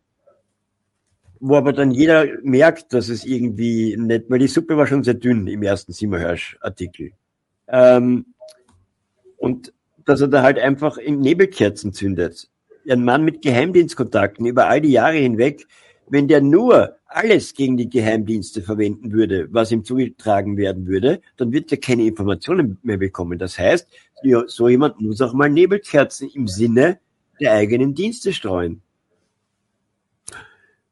wo 1.39 1.55
aber 1.55 1.73
dann 1.73 1.91
jeder 1.91 2.25
merkt, 2.43 2.93
dass 2.93 3.09
es 3.09 3.25
irgendwie 3.25 3.97
nicht, 3.97 4.29
weil 4.29 4.39
die 4.39 4.47
Suppe 4.47 4.77
war 4.77 4.87
schon 4.87 5.03
sehr 5.03 5.15
dünn 5.15 5.47
im 5.47 5.63
ersten 5.63 5.91
Simmerhirsch-Artikel. 5.91 7.11
Ähm, 7.67 8.25
und 9.37 9.73
dass 10.05 10.21
er 10.21 10.27
da 10.27 10.43
halt 10.43 10.59
einfach 10.59 10.97
in 10.97 11.19
Nebelkerzen 11.19 11.93
zündet 11.93 12.49
ein 12.91 13.03
Mann 13.03 13.23
mit 13.23 13.41
Geheimdienstkontakten 13.41 14.45
über 14.45 14.67
all 14.67 14.81
die 14.81 14.91
Jahre 14.91 15.17
hinweg, 15.17 15.67
wenn 16.07 16.27
der 16.27 16.41
nur 16.41 16.95
alles 17.07 17.53
gegen 17.53 17.77
die 17.77 17.89
Geheimdienste 17.89 18.61
verwenden 18.61 19.11
würde, 19.11 19.47
was 19.51 19.71
ihm 19.71 19.83
zugetragen 19.83 20.57
werden 20.57 20.85
würde, 20.87 21.21
dann 21.37 21.51
wird 21.51 21.71
er 21.71 21.77
keine 21.77 22.05
Informationen 22.05 22.77
mehr 22.83 22.97
bekommen. 22.97 23.39
Das 23.39 23.57
heißt, 23.57 23.87
so 24.47 24.69
jemand 24.69 24.99
muss 25.01 25.21
auch 25.21 25.33
mal 25.33 25.49
Nebelkerzen 25.49 26.29
im 26.33 26.47
Sinne 26.47 26.99
der 27.39 27.53
eigenen 27.53 27.95
Dienste 27.95 28.33
streuen. 28.33 28.81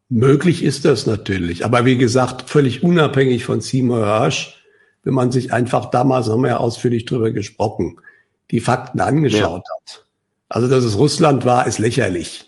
Möglich 0.09 0.63
ist 0.63 0.85
das 0.85 1.05
natürlich, 1.05 1.65
aber 1.65 1.85
wie 1.85 1.97
gesagt, 1.97 2.49
völlig 2.49 2.83
unabhängig 2.83 3.45
von 3.45 3.61
Seymour 3.61 4.05
Hirsch, 4.05 4.63
wenn 5.03 5.13
man 5.13 5.31
sich 5.31 5.51
einfach 5.51 5.89
damals, 5.89 6.29
haben 6.29 6.43
wir 6.43 6.49
ja 6.49 6.57
ausführlich 6.57 7.05
drüber 7.05 7.31
gesprochen, 7.31 7.97
die 8.53 8.61
Fakten 8.61 9.01
angeschaut 9.01 9.63
ja. 9.67 9.75
hat 9.75 10.03
also, 10.53 10.67
dass 10.67 10.83
es 10.83 10.99
Russland 10.99 11.45
war, 11.45 11.65
ist 11.65 11.79
lächerlich. 11.79 12.45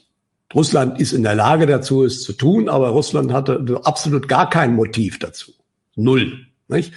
Russland 0.54 1.02
ist 1.02 1.12
in 1.12 1.24
der 1.24 1.34
Lage 1.34 1.66
dazu, 1.66 2.04
es 2.04 2.22
zu 2.22 2.34
tun, 2.34 2.70
aber 2.70 2.90
Russland 2.90 3.34
hatte 3.34 3.82
absolut 3.84 4.28
gar 4.28 4.48
kein 4.48 4.76
Motiv 4.76 5.18
dazu. 5.18 5.54
Null. 5.96 6.46
Nicht? 6.68 6.94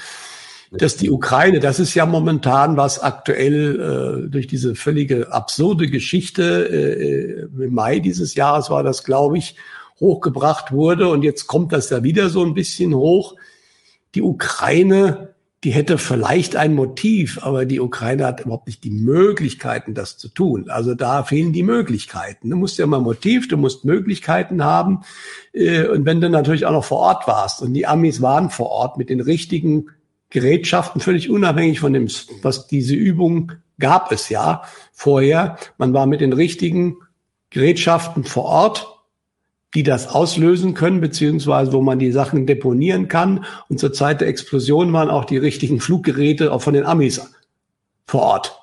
Dass 0.71 0.97
die 0.97 1.11
Ukraine, 1.11 1.61
das 1.61 1.81
ist 1.81 1.95
ja 1.95 2.05
momentan, 2.05 2.77
was 2.77 2.99
aktuell 2.99 4.27
äh, 4.27 4.29
durch 4.29 4.49
diese 4.49 4.75
völlige 4.75 5.33
absurde 5.33 5.89
Geschichte, 5.89 6.69
äh, 6.69 7.65
im 7.65 7.73
Mai 7.73 8.01
dieses 8.01 8.35
Jahres 8.35 8.69
war 8.69 8.83
das, 8.83 9.03
glaube 9.03 9.39
ich, 9.39 9.57
hochgebracht 10.01 10.73
wurde. 10.73 11.09
Und 11.09 11.23
jetzt 11.23 11.47
kommt 11.47 11.73
das 11.73 11.89
ja 11.89 12.03
wieder 12.03 12.29
so 12.29 12.45
ein 12.45 12.53
bisschen 12.53 12.95
hoch. 12.95 13.35
Die 14.15 14.21
Ukraine 14.21 15.28
die 15.65 15.71
hätte 15.73 15.99
vielleicht 15.99 16.55
ein 16.55 16.75
Motiv, 16.75 17.41
aber 17.43 17.65
die 17.65 17.81
Ukraine 17.81 18.27
hat 18.27 18.41
überhaupt 18.41 18.69
nicht 18.69 18.85
die 18.85 18.91
Möglichkeiten, 18.91 19.93
das 19.93 20.17
zu 20.17 20.29
tun. 20.29 20.71
Also 20.71 20.95
da 20.95 21.25
fehlen 21.25 21.53
die 21.53 21.65
Möglichkeiten. 21.65 22.51
Du 22.51 22.57
musst 22.57 22.79
ja 22.79 22.87
mal 22.87 23.01
Motiv, 23.01 23.49
du 23.49 23.57
musst 23.57 23.85
Möglichkeiten 23.85 24.63
haben. 24.63 25.01
Äh, 25.53 25.89
und 25.89 26.07
wenn 26.07 26.21
du 26.21 26.31
natürlich 26.31 26.65
auch 26.65 26.73
noch 26.73 26.85
vor 26.85 26.99
Ort 26.99 27.27
warst 27.27 27.61
und 27.61 27.75
die 27.75 27.87
Amis 27.89 28.23
waren 28.23 28.51
vor 28.51 28.71
Ort 28.71 28.99
mit 28.99 29.11
den 29.11 29.21
richtigen 29.21 29.87
Gerätschaften, 30.31 31.01
völlig 31.01 31.29
unabhängig 31.29 31.81
von 31.81 31.93
dem, 31.93 32.07
was 32.43 32.69
diese 32.69 32.95
Übung 32.95 33.53
gab 33.81 34.13
es 34.13 34.29
ja 34.29 34.63
vorher. 34.93 35.57
Man 35.77 35.93
war 35.93 36.07
mit 36.07 36.21
den 36.21 36.33
richtigen 36.33 36.99
Gerätschaften 37.51 38.25
vor 38.25 38.45
Ort 38.45 38.98
die 39.75 39.83
das 39.83 40.09
auslösen 40.09 40.75
können, 40.75 41.01
beziehungsweise 41.01 41.73
wo 41.73 41.81
man 41.83 41.99
die 41.99 42.13
Sachen 42.13 42.47
deponieren 42.47 43.09
kann. 43.09 43.45
Und 43.69 43.79
zur 43.79 43.93
Zeit 43.93 44.21
der 44.21 44.29
Explosion 44.29 44.93
waren 44.93 45.11
auch 45.11 45.25
die 45.25 45.37
richtigen 45.37 45.81
Fluggeräte 45.81 46.53
auch 46.53 46.63
von 46.63 46.75
den 46.75 46.87
Amis 46.87 47.21
vor 48.07 48.23
Ort. 48.23 48.61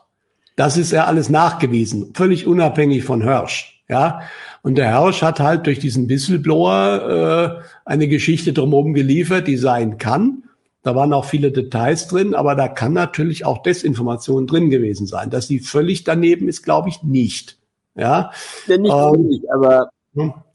Das 0.56 0.78
ist 0.78 0.92
ja 0.92 1.06
alles 1.06 1.30
nachgewiesen, 1.30 2.14
völlig 2.14 2.48
unabhängig 2.48 3.04
von 3.04 3.22
Hirsch. 3.22 3.84
Ja, 3.88 4.22
und 4.64 4.80
der 4.80 5.00
Hirsch 5.00 5.22
hat 5.22 5.40
halt 5.40 5.68
durch 5.68 5.78
diesen 5.78 6.10
Whistleblower 6.10 7.62
äh, 7.62 7.64
eine 7.86 8.08
Geschichte 8.08 8.52
drumherum 8.52 8.96
geliefert, 8.96 9.48
die 9.48 9.58
sein 9.58 10.00
kann. 10.00 10.44
Da 10.82 10.96
waren 10.96 11.14
auch 11.14 11.26
viele 11.26 11.52
Details 11.52 12.08
drin, 12.08 12.34
aber 12.34 12.56
da 12.56 12.68
kann 12.68 12.94
natürlich 12.94 13.46
auch 13.46 13.62
Desinformation 13.62 14.48
drin 14.48 14.72
gewesen 14.72 15.06
sein. 15.06 15.30
Dass 15.30 15.48
sie 15.48 15.60
völlig 15.60 16.04
daneben 16.04 16.48
ist, 16.48 16.64
glaube 16.64 16.90
ich 16.90 17.04
nicht. 17.04 17.60
Ja, 17.96 18.32
ja 18.66 18.78
nicht 18.78 18.92
ähm, 18.92 19.44
aber 19.54 19.80
hm? 19.82 19.88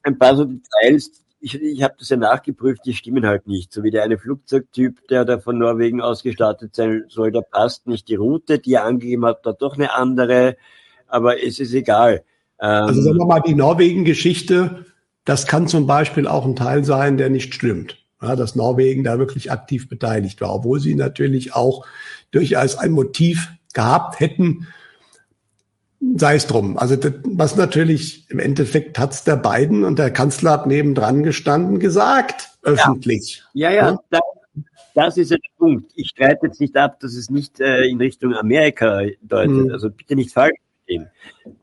Ein 0.02 0.18
paar 0.18 0.36
so 0.36 0.44
Details, 0.44 1.24
ich, 1.40 1.61
ich 1.61 1.82
habe 1.82 1.94
das 1.98 2.08
ja 2.11 2.16
nachgeprüft, 2.16 2.82
die 2.84 2.94
stimmen 2.94 3.26
halt 3.26 3.46
nicht. 3.46 3.72
So 3.72 3.82
wie 3.82 3.90
der 3.90 4.04
eine 4.04 4.18
Flugzeugtyp, 4.18 5.08
der 5.08 5.24
da 5.24 5.38
von 5.38 5.58
Norwegen 5.58 6.00
ausgestattet 6.00 6.76
sein 6.76 7.04
soll, 7.08 7.32
da 7.32 7.40
passt 7.40 7.86
nicht 7.86 8.08
die 8.08 8.16
Route, 8.16 8.58
die 8.58 8.74
er 8.74 8.84
angegeben 8.84 9.24
hat, 9.24 9.46
da 9.46 9.52
doch 9.52 9.76
eine 9.76 9.94
andere. 9.94 10.56
Aber 11.06 11.42
es 11.42 11.58
ist 11.58 11.72
egal. 11.72 12.24
Ähm, 12.61 12.68
also 12.68 13.02
sagen 13.02 13.18
wir 13.18 13.26
mal, 13.26 13.40
die 13.40 13.54
Norwegen-Geschichte, 13.54 14.84
das 15.24 15.46
kann 15.46 15.66
zum 15.66 15.86
Beispiel 15.86 16.26
auch 16.26 16.44
ein 16.44 16.56
Teil 16.56 16.84
sein, 16.84 17.16
der 17.16 17.30
nicht 17.30 17.54
stimmt. 17.54 17.96
Ja, 18.22 18.36
dass 18.36 18.54
Norwegen 18.54 19.02
da 19.02 19.18
wirklich 19.18 19.50
aktiv 19.50 19.88
beteiligt 19.88 20.42
war, 20.42 20.54
obwohl 20.54 20.78
sie 20.78 20.94
natürlich 20.94 21.54
auch 21.54 21.86
durchaus 22.32 22.76
ein 22.76 22.92
Motiv 22.92 23.48
gehabt 23.72 24.20
hätten, 24.20 24.66
sei 26.16 26.36
es 26.36 26.46
drum. 26.46 26.78
Also 26.78 26.96
das, 26.96 27.12
was 27.24 27.57
natürlich 27.57 28.30
im 28.30 28.38
Endeffekt 28.38 28.98
hat's 28.98 29.24
der 29.24 29.36
beiden 29.36 29.84
und 29.84 29.98
der 29.98 30.11
Kanzler 30.11 30.53
hat 30.53 30.66
nebendran 30.66 31.22
gestanden 31.22 31.78
gesagt, 31.78 32.48
öffentlich. 32.62 33.42
Ja, 33.53 33.70
ja, 33.70 33.90
ja. 33.90 34.01
Das, 34.11 34.20
das 34.94 35.16
ist 35.16 35.30
der 35.30 35.38
Punkt. 35.59 35.92
Ich 35.94 36.09
streite 36.09 36.46
jetzt 36.46 36.61
nicht 36.61 36.76
ab, 36.76 37.01
dass 37.01 37.14
es 37.14 37.30
nicht 37.30 37.61
äh, 37.61 37.84
in 37.84 37.98
Richtung 37.98 38.34
Amerika 38.34 39.03
deutet. 39.22 39.51
Mhm. 39.51 39.72
Also 39.72 39.90
bitte 39.90 40.16
nicht 40.16 40.32
falsch 40.32 40.59
verstehen. 40.76 41.09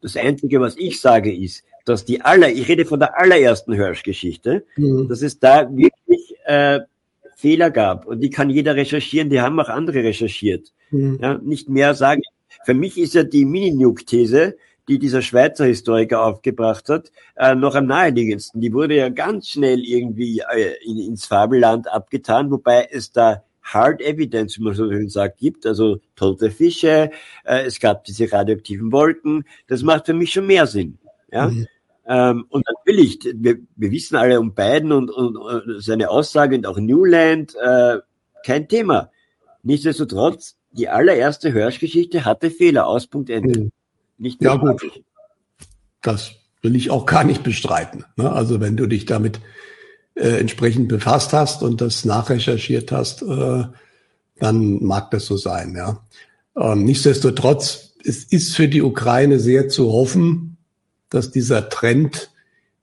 Das 0.02 0.16
Einzige, 0.16 0.62
was 0.62 0.78
ich 0.78 1.02
sage, 1.02 1.36
ist, 1.36 1.64
dass 1.86 2.06
die 2.06 2.22
aller, 2.22 2.50
ich 2.50 2.68
rede 2.68 2.86
von 2.86 3.00
der 3.00 3.20
allerersten 3.20 3.74
Hirsch-Geschichte, 3.74 4.66
mhm. 4.76 5.08
dass 5.08 5.22
es 5.22 5.40
da 5.40 5.70
wirklich 5.76 6.36
äh, 6.46 6.82
Fehler 7.36 7.72
gab. 7.72 8.06
Und 8.06 8.22
die 8.22 8.30
kann 8.30 8.50
jeder 8.50 8.76
recherchieren, 8.76 9.30
die 9.30 9.42
haben 9.42 9.60
auch 9.60 9.70
andere 9.70 10.04
recherchiert. 10.04 10.74
Mhm. 10.92 11.20
Ja, 11.22 11.38
nicht 11.38 11.70
mehr 11.70 11.96
sagen. 11.96 12.22
Für 12.68 12.74
mich 12.74 12.98
ist 12.98 13.14
ja 13.14 13.24
die 13.24 13.46
Mini-Nuke-These, 13.46 14.58
die 14.90 15.00
dieser 15.00 15.22
Schweizer 15.22 15.64
Historiker 15.64 16.26
aufgebracht 16.26 16.90
hat, 16.90 17.14
äh, 17.38 17.56
noch 17.56 17.76
am 17.76 17.86
naheliegendsten. 17.86 18.60
Die 18.60 18.74
wurde 18.74 18.98
ja 18.98 19.08
ganz 19.08 19.48
schnell 19.48 19.80
irgendwie 19.86 20.44
äh, 20.54 20.74
in, 20.84 20.98
ins 20.98 21.26
Fabelland 21.26 21.90
abgetan, 21.90 22.52
wobei 22.52 22.90
es 22.92 23.14
da 23.14 23.46
Hard 23.62 24.02
Evidence, 24.02 24.58
wie 24.58 24.64
man 24.64 24.74
so 24.74 24.92
schön 24.92 25.08
sagt, 25.08 25.38
gibt, 25.38 25.66
also 25.66 26.00
tote 26.18 26.52
Fische, 26.52 27.10
äh, 27.46 27.64
es 27.64 27.80
gab 27.80 28.04
diese 28.04 28.30
radioaktiven 28.30 28.92
Wolken. 28.92 29.46
Das 29.68 29.82
macht 29.82 30.08
für 30.08 30.14
mich 30.14 30.34
schon 30.34 30.48
mehr 30.48 30.68
Sinn. 30.68 30.98
Ja. 31.32 31.48
Mhm. 31.48 31.68
Ähm, 32.06 32.46
und 32.50 32.66
natürlich, 32.68 33.20
wir, 33.34 33.60
wir 33.78 33.92
wissen 33.92 34.18
alle 34.18 34.42
um 34.42 34.54
Biden 34.54 34.92
und, 34.92 35.10
und, 35.10 35.38
und 35.38 35.82
seine 35.82 36.10
Aussage 36.10 36.58
und 36.58 36.68
auch 36.68 36.80
Newland, 36.80 37.56
äh, 37.56 38.00
kein 38.46 38.68
Thema. 38.68 39.10
Nichtsdestotrotz, 39.64 40.58
die 40.78 40.90
allererste 40.90 41.52
Hörschgeschichte 41.54 42.26
hatte 42.26 42.52
Fehler, 42.52 42.88
aus 42.88 43.08
Punkt 43.08 43.30
Ende. 43.30 43.60
Mhm. 43.60 43.72
Nicht 44.18 44.42
ja 44.42 44.56
gut, 44.56 44.82
das 46.02 46.32
will 46.62 46.76
ich 46.76 46.90
auch 46.90 47.06
gar 47.06 47.24
nicht 47.24 47.44
bestreiten. 47.44 48.06
Ne? 48.16 48.32
Also 48.32 48.60
wenn 48.60 48.78
du 48.78 48.88
dich 48.88 49.06
damit 49.06 49.40
äh, 50.16 50.40
entsprechend 50.40 50.88
befasst 50.88 51.34
hast 51.34 51.62
und 51.62 51.82
das 51.82 52.06
nachrecherchiert 52.06 52.92
hast, 52.92 53.22
äh, 53.22 53.66
dann 54.40 54.84
mag 54.84 55.12
das 55.12 55.26
so 55.26 55.38
sein. 55.38 55.76
Ja. 55.76 56.04
Ähm, 56.56 56.84
nichtsdestotrotz, 56.84 57.94
es 58.04 58.24
ist 58.24 58.56
für 58.56 58.68
die 58.68 58.82
Ukraine 58.82 59.40
sehr 59.40 59.70
zu 59.70 59.92
hoffen, 59.92 60.58
dass 61.10 61.32
dieser 61.32 61.70
Trend, 61.70 62.32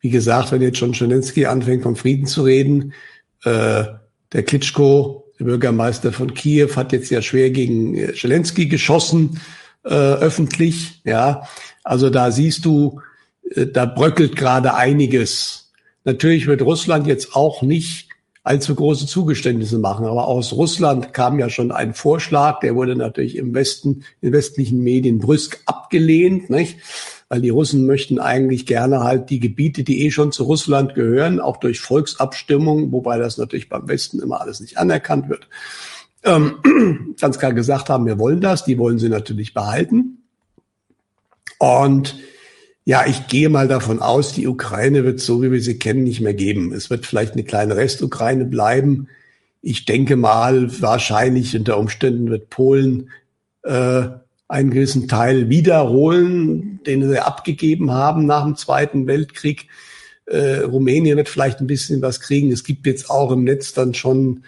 wie 0.01 0.11
gesagt, 0.11 0.53
wenn 0.53 0.63
jetzt 0.63 0.79
schon 0.79 0.95
Zelensky 0.95 1.47
anfängt, 1.47 1.83
vom 1.83 1.97
Frieden 1.97 2.27
zu 2.27 2.43
reden, 2.43 2.93
äh, 3.45 3.85
der 4.33 4.43
Klitschko, 4.43 5.24
der 5.39 5.45
Bürgermeister 5.45 6.13
von 6.13 6.35
Kiew, 6.35 6.77
hat 6.77 6.93
jetzt 6.93 7.11
ja 7.11 7.23
schwer 7.23 7.51
gegen 7.51 7.97
äh, 7.97 8.15
Zelensky 8.15 8.67
geschossen, 8.67 9.41
äh, 9.85 9.89
öffentlich. 9.89 11.01
Ja, 11.05 11.49
also 11.83 12.11
da 12.11 12.31
siehst 12.31 12.65
du, 12.65 13.01
äh, 13.51 13.67
da 13.67 13.87
bröckelt 13.87 14.37
gerade 14.37 14.75
einiges. 14.75 15.73
Natürlich 16.05 16.47
wird 16.47 16.63
Russland 16.63 17.07
jetzt 17.07 17.35
auch 17.35 17.63
nicht 17.63 18.09
allzu 18.45 18.75
große 18.75 19.07
Zugeständnisse 19.07 19.79
machen. 19.79 20.05
Aber 20.05 20.29
aus 20.29 20.53
Russland 20.53 21.13
kam 21.15 21.39
ja 21.39 21.49
schon 21.49 21.73
ein 21.73 21.95
Vorschlag, 21.95 22.61
der 22.61 22.75
wurde 22.75 22.95
natürlich 22.95 23.37
im 23.37 23.55
Westen, 23.55 24.05
in 24.21 24.33
westlichen 24.33 24.81
Medien 24.81 25.19
brüsk 25.19 25.61
abgelehnt, 25.67 26.51
nicht? 26.51 26.79
Weil 27.35 27.41
die 27.41 27.51
Russen 27.51 27.85
möchten 27.85 28.21
eigentlich 28.21 28.65
gerne 28.65 29.01
halt 29.01 29.29
die 29.29 29.41
Gebiete, 29.41 29.83
die 29.83 30.05
eh 30.05 30.13
schon 30.13 30.31
zu 30.31 30.45
Russland 30.45 30.95
gehören, 30.95 31.41
auch 31.41 31.57
durch 31.57 31.81
Volksabstimmung, 31.81 32.93
wobei 32.93 33.19
das 33.19 33.39
natürlich 33.39 33.69
beim 33.69 33.89
Westen 33.89 34.21
immer 34.21 34.41
alles 34.41 34.61
nicht 34.61 34.79
anerkannt 34.79 35.29
wird, 35.29 35.49
ähm, 36.23 37.17
ganz 37.21 37.41
klar 37.41 37.53
gesagt 37.53 37.89
haben, 37.89 38.07
wir 38.07 38.21
wollen 38.21 38.41
das, 38.41 38.65
die 38.65 38.79
wollen 38.79 39.01
sie 39.01 39.09
natürlich 39.09 39.53
behalten. 39.53 40.23
Und 41.59 42.21
ja, 42.85 43.05
ich 43.05 43.27
gehe 43.27 43.49
mal 43.49 43.67
davon 43.67 43.99
aus, 43.99 44.33
die 44.33 44.47
Ukraine 44.47 45.03
wird 45.03 45.19
so, 45.19 45.43
wie 45.43 45.51
wir 45.51 45.61
sie 45.61 45.81
kennen, 45.81 46.05
nicht 46.05 46.21
mehr 46.21 46.35
geben. 46.35 46.73
Es 46.73 46.89
wird 46.89 47.05
vielleicht 47.05 47.33
eine 47.33 47.43
kleine 47.43 47.75
Restukraine 47.75 48.45
bleiben. 48.45 49.09
Ich 49.61 49.87
denke 49.87 50.15
mal, 50.15 50.71
wahrscheinlich 50.81 51.57
unter 51.57 51.79
Umständen 51.79 52.31
wird 52.31 52.49
Polen 52.49 53.11
äh, 53.65 54.05
einen 54.55 54.71
gewissen 54.71 55.09
Teil 55.09 55.49
wiederholen, 55.49 56.79
den 56.87 57.09
sie 57.09 57.19
abgegeben 57.19 57.91
haben 57.91 58.25
nach 58.25 58.45
dem 58.45 58.55
Zweiten 58.55 59.09
Weltkrieg. 59.09 59.67
Äh, 60.27 60.61
Rumänien 60.61 61.17
wird 61.17 61.29
vielleicht 61.29 61.59
ein 61.59 61.67
bisschen 61.67 62.01
was 62.03 62.21
kriegen. 62.21 62.53
Es 62.53 62.63
gibt 62.63 62.87
jetzt 62.87 63.11
auch 63.11 63.33
im 63.33 63.43
Netz 63.43 63.73
dann 63.73 63.95
schon 63.95 64.45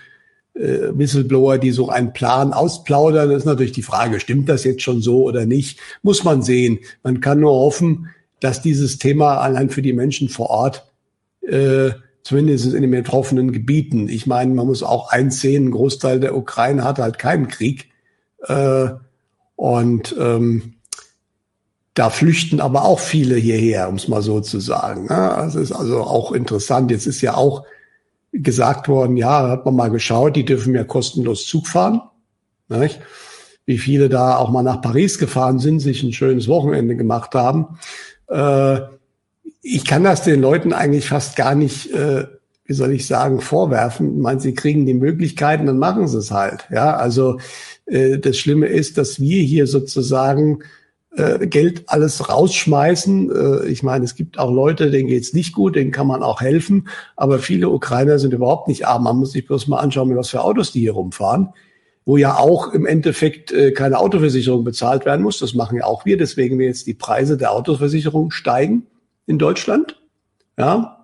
äh, 0.55 0.91
Whistleblower, 0.93 1.59
die 1.59 1.73
so 1.73 1.89
einen 1.89 2.13
Plan 2.13 2.53
ausplaudern. 2.53 3.31
Das 3.31 3.39
ist 3.39 3.47
natürlich 3.47 3.73
die 3.73 3.83
Frage, 3.83 4.21
stimmt 4.21 4.49
das 4.49 4.63
jetzt 4.63 4.83
schon 4.83 5.03
so 5.03 5.25
oder 5.25 5.45
nicht? 5.45 5.81
Muss 6.03 6.23
man 6.23 6.41
sehen. 6.41 6.79
Man 7.03 7.21
kann 7.21 7.41
nur 7.41 7.55
hoffen, 7.55 8.09
dass 8.39 8.63
dieses 8.63 8.99
Thema 8.99 9.39
allein 9.39 9.71
für 9.71 9.83
die 9.83 9.93
Menschen 9.93 10.29
vor 10.29 10.51
Ort, 10.51 10.87
äh, 11.41 11.91
zumindest 12.23 12.73
in 12.73 12.83
den 12.83 12.93
betroffenen 12.93 13.51
Gebieten, 13.51 14.09
ich 14.09 14.29
meine, 14.29 14.55
man 14.55 14.69
muss 14.69 14.85
auch 14.85 15.11
eins 15.11 15.41
sehen, 15.41 15.67
ein 15.67 15.71
Großteil 15.73 16.21
der 16.21 16.37
Ukraine 16.37 16.85
hat 16.85 17.01
halt 17.01 17.19
keinen 17.19 17.49
Krieg. 17.49 17.91
Äh, 18.47 18.91
und 19.57 20.15
ähm, 20.19 20.75
da 21.95 22.11
flüchten 22.11 22.61
aber 22.61 22.85
auch 22.85 23.01
viele 23.01 23.37
hierher, 23.37 23.89
um 23.89 23.95
es 23.95 24.07
mal 24.07 24.21
so 24.21 24.41
zu 24.41 24.61
sagen. 24.61 25.07
Ne? 25.07 25.35
Also 25.35 25.61
ist 25.61 25.73
also 25.73 26.03
auch 26.03 26.33
interessant. 26.33 26.91
Jetzt 26.91 27.07
ist 27.07 27.23
ja 27.23 27.35
auch 27.35 27.65
gesagt 28.33 28.89
worden, 28.89 29.17
ja, 29.17 29.49
hat 29.49 29.65
man 29.65 29.75
mal 29.75 29.91
geschaut, 29.91 30.37
die 30.37 30.45
dürfen 30.45 30.75
ja 30.75 30.85
kostenlos 30.85 31.47
Zug 31.47 31.67
fahren. 31.67 32.03
Nicht? 32.69 33.01
Wie 33.65 33.79
viele 33.79 34.11
da 34.11 34.37
auch 34.37 34.51
mal 34.51 34.63
nach 34.63 34.83
Paris 34.83 35.19
gefahren 35.19 35.59
sind, 35.59 35.81
sich 35.81 36.03
ein 36.03 36.13
schönes 36.13 36.49
Wochenende 36.49 36.97
gemacht 36.97 37.35
haben. 37.35 37.79
Äh, 38.29 38.81
ich 39.63 39.87
kann 39.87 40.05
das 40.05 40.23
den 40.23 40.43
Leuten 40.43 40.75
eigentlich 40.75 41.09
fast 41.09 41.35
gar 41.35 41.55
nicht, 41.55 41.91
äh, 41.93 42.27
wie 42.67 42.73
soll 42.73 42.93
ich 42.93 43.07
sagen, 43.07 43.41
vorwerfen. 43.41 44.17
Ich 44.17 44.23
meine, 44.23 44.41
sie 44.41 44.55
kriegen 44.55 44.87
die 44.87 44.95
Möglichkeiten, 44.95 45.67
dann 45.67 45.79
machen 45.79 46.09
sie 46.09 46.19
es 46.19 46.31
halt. 46.31 46.67
Ja, 46.71 46.97
also 46.97 47.39
äh, 47.87 48.19
das 48.19 48.37
Schlimme 48.37 48.67
ist, 48.67 48.99
dass 48.99 49.21
wir 49.21 49.43
hier 49.43 49.67
sozusagen 49.67 50.61
äh, 51.17 51.47
Geld 51.47 51.85
alles 51.87 52.29
rausschmeißen. 52.29 53.31
Äh, 53.31 53.67
ich 53.69 53.83
meine, 53.83 54.05
es 54.05 54.15
gibt 54.15 54.39
auch 54.39 54.53
Leute, 54.53 54.91
denen 54.91 55.09
geht's 55.09 55.33
nicht 55.33 55.55
gut, 55.55 55.77
denen 55.77 55.93
kann 55.93 56.07
man 56.07 56.23
auch 56.23 56.41
helfen. 56.41 56.89
Aber 57.17 57.39
viele 57.39 57.69
Ukrainer 57.71 58.19
sind 58.19 58.35
überhaupt 58.35 58.69
nicht 58.69 58.87
arm. 58.87 59.05
Man 59.05 59.17
muss 59.17 59.33
sich 59.33 59.47
bloß 59.47 59.69
mal 59.69 59.79
anschauen, 59.79 60.15
was 60.17 60.31
für 60.31 60.43
Autos 60.43 60.73
die 60.73 60.81
hier 60.81 60.93
rumfahren 60.93 61.51
wo 62.07 62.17
ja 62.17 62.39
auch 62.39 62.73
im 62.73 62.87
Endeffekt 62.87 63.51
äh, 63.51 63.73
keine 63.73 63.99
Autoversicherung 63.99 64.63
bezahlt 64.63 65.05
werden 65.05 65.23
muss. 65.23 65.41
Das 65.41 65.55
machen 65.55 65.77
ja 65.77 65.85
auch 65.85 66.07
wir, 66.07 66.17
deswegen 66.17 66.59
wir 66.59 66.67
jetzt 66.67 66.87
die 66.87 66.95
Preise 66.95 67.37
der 67.37 67.51
Autoversicherung 67.51 68.31
steigen 68.31 68.87
in 69.27 69.39
Deutschland. 69.39 70.01
Ja, 70.57 70.96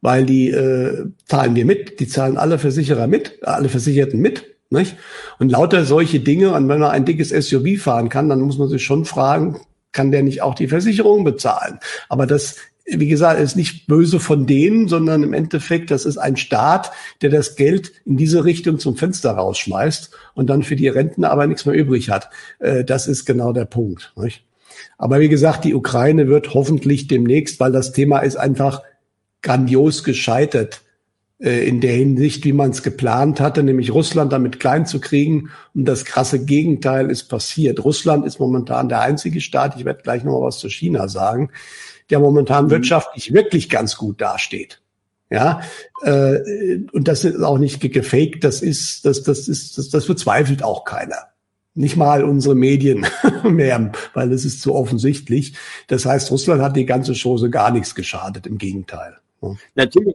weil 0.00 0.26
die 0.26 0.50
äh, 0.50 1.06
zahlen 1.26 1.54
wir 1.54 1.64
mit, 1.64 2.00
die 2.00 2.08
zahlen 2.08 2.36
alle 2.36 2.58
Versicherer 2.58 3.06
mit, 3.06 3.38
alle 3.42 3.68
Versicherten 3.68 4.20
mit. 4.20 4.44
Nicht? 4.70 4.96
Und 5.38 5.50
lauter 5.50 5.84
solche 5.86 6.20
Dinge, 6.20 6.52
und 6.52 6.68
wenn 6.68 6.80
man 6.80 6.90
ein 6.90 7.06
dickes 7.06 7.30
SUV 7.30 7.80
fahren 7.80 8.10
kann, 8.10 8.28
dann 8.28 8.40
muss 8.40 8.58
man 8.58 8.68
sich 8.68 8.84
schon 8.84 9.06
fragen, 9.06 9.60
kann 9.92 10.10
der 10.10 10.22
nicht 10.22 10.42
auch 10.42 10.54
die 10.54 10.68
Versicherung 10.68 11.24
bezahlen? 11.24 11.78
Aber 12.10 12.26
das 12.26 12.56
wie 12.90 13.08
gesagt, 13.08 13.40
ist 13.40 13.56
nicht 13.56 13.86
böse 13.86 14.18
von 14.18 14.46
denen, 14.46 14.88
sondern 14.88 15.22
im 15.22 15.34
Endeffekt, 15.34 15.90
das 15.90 16.06
ist 16.06 16.16
ein 16.16 16.36
Staat, 16.36 16.90
der 17.20 17.30
das 17.30 17.56
Geld 17.56 17.92
in 18.06 18.16
diese 18.16 18.44
Richtung 18.44 18.78
zum 18.78 18.96
Fenster 18.96 19.32
rausschmeißt 19.32 20.10
und 20.34 20.48
dann 20.48 20.62
für 20.62 20.76
die 20.76 20.88
Renten 20.88 21.24
aber 21.24 21.46
nichts 21.46 21.66
mehr 21.66 21.74
übrig 21.74 22.08
hat. 22.08 22.30
Äh, 22.58 22.84
das 22.84 23.06
ist 23.06 23.26
genau 23.26 23.52
der 23.52 23.66
Punkt. 23.66 24.14
Aber 24.96 25.20
wie 25.20 25.28
gesagt, 25.28 25.64
die 25.64 25.74
Ukraine 25.74 26.28
wird 26.28 26.54
hoffentlich 26.54 27.08
demnächst, 27.08 27.60
weil 27.60 27.72
das 27.72 27.92
Thema 27.92 28.20
ist 28.20 28.36
einfach 28.36 28.82
grandios 29.42 30.04
gescheitert 30.04 30.82
äh, 31.40 31.68
in 31.68 31.80
der 31.80 31.92
Hinsicht, 31.92 32.44
wie 32.44 32.52
man 32.52 32.70
es 32.70 32.82
geplant 32.82 33.40
hatte, 33.40 33.62
nämlich 33.62 33.92
Russland 33.92 34.32
damit 34.32 34.58
klein 34.58 34.86
zu 34.86 35.00
kriegen. 35.00 35.50
Und 35.74 35.84
das 35.84 36.04
krasse 36.04 36.44
Gegenteil 36.44 37.10
ist 37.10 37.24
passiert. 37.24 37.84
Russland 37.84 38.26
ist 38.26 38.40
momentan 38.40 38.88
der 38.88 39.00
einzige 39.00 39.40
Staat, 39.40 39.76
ich 39.76 39.84
werde 39.84 40.02
gleich 40.02 40.24
noch 40.24 40.32
mal 40.32 40.46
was 40.46 40.58
zu 40.58 40.68
China 40.68 41.06
sagen, 41.06 41.50
der 42.10 42.18
momentan 42.18 42.66
mhm. 42.66 42.70
wirtschaftlich 42.70 43.32
wirklich 43.32 43.68
ganz 43.68 43.96
gut 43.96 44.20
dasteht. 44.20 44.80
Ja, 45.30 45.60
äh, 46.02 46.78
und 46.92 47.06
das 47.06 47.22
ist 47.22 47.42
auch 47.42 47.58
nicht 47.58 47.80
gefaked, 47.80 48.44
das 48.44 48.62
ist, 48.62 49.04
das, 49.04 49.22
das 49.22 49.46
ist, 49.46 49.76
das, 49.76 49.90
das 49.90 50.06
bezweifelt 50.06 50.62
auch 50.62 50.84
keiner. 50.84 51.28
Nicht 51.74 51.96
mal 51.96 52.24
unsere 52.24 52.54
Medien 52.54 53.06
mehr, 53.44 53.92
weil 54.14 54.32
es 54.32 54.44
ist 54.46 54.62
zu 54.62 54.74
offensichtlich. 54.74 55.52
Das 55.86 56.06
heißt, 56.06 56.30
Russland 56.30 56.62
hat 56.62 56.76
die 56.76 56.86
ganze 56.86 57.12
Chose 57.12 57.50
gar 57.50 57.70
nichts 57.70 57.94
geschadet, 57.94 58.46
im 58.46 58.56
Gegenteil. 58.56 59.18
Natürlich, 59.74 60.14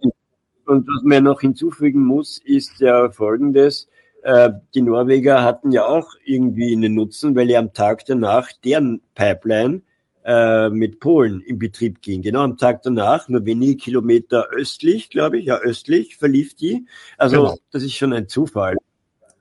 Und 0.65 0.87
was 0.87 1.03
man 1.03 1.23
noch 1.23 1.41
hinzufügen 1.41 2.03
muss, 2.03 2.39
ist 2.43 2.79
ja 2.79 3.09
folgendes. 3.11 3.87
Äh, 4.23 4.51
die 4.73 4.81
Norweger 4.81 5.43
hatten 5.43 5.71
ja 5.71 5.85
auch 5.85 6.15
irgendwie 6.23 6.73
einen 6.73 6.93
Nutzen, 6.93 7.35
weil 7.35 7.49
ja 7.49 7.59
am 7.59 7.73
Tag 7.73 8.05
danach 8.05 8.51
deren 8.63 9.01
Pipeline 9.15 9.81
äh, 10.23 10.69
mit 10.69 10.99
Polen 10.99 11.41
in 11.41 11.59
Betrieb 11.59 12.01
ging. 12.01 12.21
Genau 12.21 12.41
am 12.41 12.57
Tag 12.57 12.81
danach, 12.83 13.27
nur 13.27 13.45
wenige 13.45 13.75
Kilometer 13.75 14.47
östlich, 14.51 15.09
glaube 15.09 15.39
ich, 15.39 15.45
ja 15.45 15.57
östlich 15.57 16.15
verlief 16.15 16.55
die. 16.55 16.85
Also 17.17 17.37
genau. 17.37 17.57
das 17.71 17.83
ist 17.83 17.95
schon 17.95 18.13
ein 18.13 18.29
Zufall. 18.29 18.77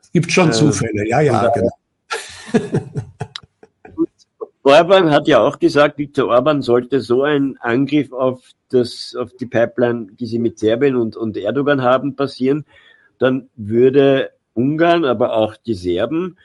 Es 0.01 0.11
gibt 0.11 0.33
schon 0.33 0.49
äh, 0.49 0.53
Zufälle, 0.53 1.09
ja, 1.09 1.21
ja, 1.21 1.49
genau. 1.49 1.71
Orban 4.65 5.11
hat 5.11 5.27
ja 5.27 5.41
auch 5.41 5.59
gesagt, 5.59 5.99
Viktor 5.99 6.29
Orban 6.29 6.63
sollte 6.63 7.01
so 7.01 7.23
ein 7.23 7.57
Angriff 7.61 8.13
auf 8.13 8.43
das, 8.71 9.17
auf 9.19 9.31
die 9.39 9.47
Pipeline, 9.47 10.07
die 10.13 10.27
sie 10.27 10.39
mit 10.39 10.59
Serbien 10.59 10.97
und, 10.97 11.17
und 11.17 11.37
Erdogan 11.37 11.83
haben, 11.83 12.15
passieren, 12.15 12.65
dann 13.19 13.49
würde 13.57 14.31
Ungarn, 14.55 15.05
aber 15.05 15.35
auch 15.35 15.57
die 15.57 15.75
Serben, 15.75 16.37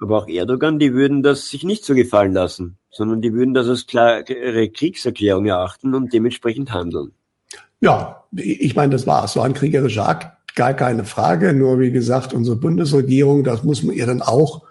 aber 0.00 0.18
auch 0.18 0.28
Erdogan, 0.28 0.78
die 0.78 0.92
würden 0.92 1.22
das 1.22 1.48
sich 1.48 1.62
nicht 1.62 1.84
so 1.84 1.94
gefallen 1.94 2.32
lassen, 2.32 2.78
sondern 2.90 3.22
die 3.22 3.32
würden 3.32 3.54
das 3.54 3.68
als 3.68 3.86
klare 3.86 4.24
Kriegserklärung 4.68 5.46
erachten 5.46 5.94
und 5.94 6.12
dementsprechend 6.12 6.72
handeln. 6.72 7.12
Ja, 7.80 8.24
ich 8.32 8.74
meine, 8.74 8.92
das 8.92 9.06
war 9.06 9.26
so 9.28 9.40
ein 9.40 9.54
kriegerischer 9.54 10.08
Akt, 10.08 10.54
gar 10.56 10.74
keine 10.74 11.04
Frage. 11.04 11.52
Nur 11.52 11.78
wie 11.78 11.90
gesagt, 11.90 12.32
unsere 12.32 12.56
Bundesregierung, 12.56 13.44
das 13.44 13.62
muss 13.64 13.82
man 13.82 13.94
ihr 13.94 14.06
dann 14.06 14.22
auch 14.22 14.62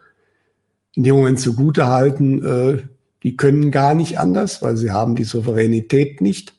in 0.95 1.03
dem 1.03 1.15
Moment 1.15 1.39
zugute 1.39 1.87
halten, 1.87 2.43
äh, 2.45 2.83
die 3.23 3.37
können 3.37 3.71
gar 3.71 3.93
nicht 3.93 4.19
anders, 4.19 4.61
weil 4.61 4.77
sie 4.77 4.91
haben 4.91 5.15
die 5.15 5.23
Souveränität 5.23 6.21
nicht. 6.21 6.53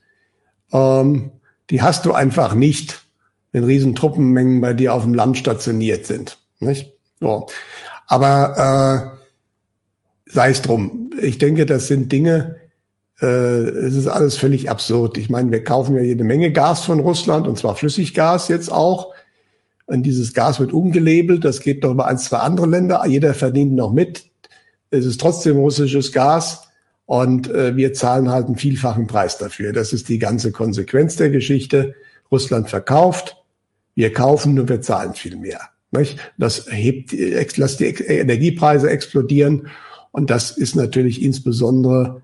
Ähm, 0.73 1.33
die 1.71 1.83
hast 1.83 2.07
du 2.07 2.13
einfach 2.13 2.55
nicht, 2.55 3.05
wenn 3.51 3.65
riesen 3.65 3.95
Truppenmengen 3.95 4.61
bei 4.61 4.73
dir 4.73 4.95
auf 4.95 5.03
dem 5.03 5.15
Land 5.15 5.39
stationiert 5.39 6.07
sind. 6.07 6.39
Nicht? 6.61 6.93
So. 7.21 7.47
Aber 8.07 9.17
äh, 9.17 10.33
sei 10.33 10.51
es 10.51 10.63
drum. 10.63 11.11
Ich 11.21 11.39
denke, 11.39 11.67
das 11.67 11.89
sind 11.89 12.11
Dinge, 12.13 12.57
äh, 13.21 13.27
es 13.27 13.95
ist 13.95 14.09
alles 14.09 14.37
völlig 14.37 14.71
absurd. 14.71 15.19
Ich 15.19 15.31
meine, 15.31 15.51
wir 15.51 15.63
kaufen 15.63 15.97
ja 15.97 16.03
jede 16.03 16.25
Menge 16.25 16.53
Gas 16.53 16.85
von 16.85 17.01
Russland, 17.01 17.47
und 17.47 17.59
zwar 17.59 17.77
Flüssiggas 17.77 18.49
jetzt 18.49 18.71
auch. 18.71 19.15
Und 19.93 20.05
dieses 20.05 20.33
Gas 20.33 20.59
wird 20.59 20.73
umgelabelt, 20.73 21.45
das 21.45 21.61
geht 21.61 21.83
noch 21.83 21.91
über 21.91 22.07
ein, 22.07 22.17
zwei 22.17 22.39
andere 22.39 22.67
Länder. 22.67 23.05
Jeder 23.07 23.35
verdient 23.35 23.75
noch 23.75 23.93
mit. 23.93 24.25
Es 24.91 25.05
ist 25.05 25.21
trotzdem 25.21 25.59
russisches 25.59 26.13
Gas 26.13 26.69
und 27.05 27.51
äh, 27.51 27.77
wir 27.77 27.93
zahlen 27.93 28.31
halt 28.31 28.47
einen 28.47 28.57
vielfachen 28.57 29.07
Preis 29.07 29.37
dafür. 29.37 29.75
Das 29.75 29.93
ist 29.93 30.09
die 30.09 30.19
ganze 30.19 30.51
Konsequenz 30.51 31.17
der 31.17 31.29
Geschichte. 31.29 31.95
Russland 32.31 32.71
verkauft, 32.71 33.37
wir 33.95 34.15
kaufen 34.15 34.59
und 34.59 34.71
wir 34.71 34.81
zahlen 34.81 35.13
viel 35.13 35.37
mehr. 35.37 35.61
Nicht? 35.91 36.19
Das 36.39 36.67
hebt, 36.71 37.13
lässt 37.13 37.81
die 37.81 37.85
Energiepreise 37.85 38.89
explodieren 38.89 39.69
und 40.11 40.31
das 40.31 40.53
ist 40.53 40.75
natürlich 40.75 41.23
insbesondere 41.23 42.23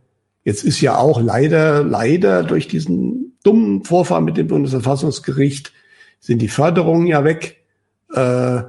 Jetzt 0.48 0.64
ist 0.64 0.80
ja 0.80 0.96
auch 0.96 1.20
leider, 1.20 1.84
leider 1.84 2.42
durch 2.42 2.68
diesen 2.68 3.36
dummen 3.44 3.84
Vorfall 3.84 4.22
mit 4.22 4.38
dem 4.38 4.46
Bundesverfassungsgericht 4.46 5.74
sind 6.20 6.40
die 6.40 6.48
Förderungen 6.48 7.06
ja 7.06 7.22
weg. 7.22 7.57
Äh, 8.12 8.62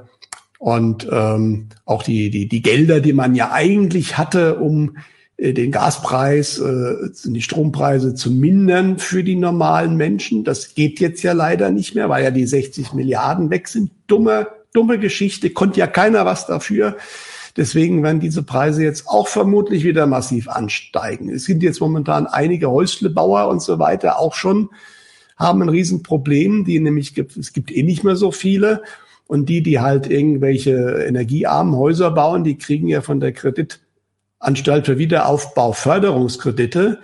und 0.58 1.08
ähm, 1.10 1.70
auch 1.86 2.02
die, 2.02 2.30
die, 2.30 2.48
die 2.48 2.62
Gelder, 2.62 3.00
die 3.00 3.14
man 3.14 3.34
ja 3.34 3.50
eigentlich 3.52 4.18
hatte, 4.18 4.56
um 4.56 4.98
äh, 5.38 5.54
den 5.54 5.72
Gaspreis, 5.72 6.58
äh, 6.58 7.10
die 7.24 7.40
Strompreise 7.42 8.14
zu 8.14 8.30
mindern 8.30 8.98
für 8.98 9.24
die 9.24 9.36
normalen 9.36 9.96
Menschen. 9.96 10.44
Das 10.44 10.74
geht 10.74 11.00
jetzt 11.00 11.22
ja 11.22 11.32
leider 11.32 11.70
nicht 11.70 11.94
mehr, 11.94 12.08
weil 12.08 12.24
ja 12.24 12.30
die 12.30 12.46
60 12.46 12.92
Milliarden 12.92 13.50
weg 13.50 13.68
sind. 13.68 13.90
Dumme, 14.06 14.48
dumme 14.74 14.98
Geschichte, 14.98 15.50
konnte 15.50 15.80
ja 15.80 15.86
keiner 15.86 16.26
was 16.26 16.46
dafür. 16.46 16.96
Deswegen 17.56 18.02
werden 18.02 18.20
diese 18.20 18.42
Preise 18.42 18.84
jetzt 18.84 19.08
auch 19.08 19.28
vermutlich 19.28 19.82
wieder 19.84 20.06
massiv 20.06 20.48
ansteigen. 20.48 21.30
Es 21.30 21.44
sind 21.44 21.62
jetzt 21.62 21.80
momentan 21.80 22.26
einige 22.26 22.70
Häuslebauer 22.70 23.48
und 23.48 23.62
so 23.62 23.78
weiter 23.78 24.18
auch 24.18 24.34
schon, 24.34 24.68
haben 25.36 25.62
ein 25.62 25.70
Riesenproblem, 25.70 26.64
die 26.64 26.78
nämlich 26.80 27.14
gibt, 27.14 27.36
es 27.36 27.52
gibt 27.52 27.72
eh 27.72 27.82
nicht 27.82 28.04
mehr 28.04 28.14
so 28.14 28.30
viele. 28.30 28.82
Und 29.30 29.48
die, 29.48 29.62
die 29.62 29.78
halt 29.78 30.10
irgendwelche 30.10 31.04
energiearmen 31.06 31.76
Häuser 31.76 32.10
bauen, 32.10 32.42
die 32.42 32.58
kriegen 32.58 32.88
ja 32.88 33.00
von 33.00 33.20
der 33.20 33.30
Kreditanstalt 33.30 34.86
für 34.86 34.98
Wiederaufbau 34.98 35.70
Förderungskredite. 35.70 36.98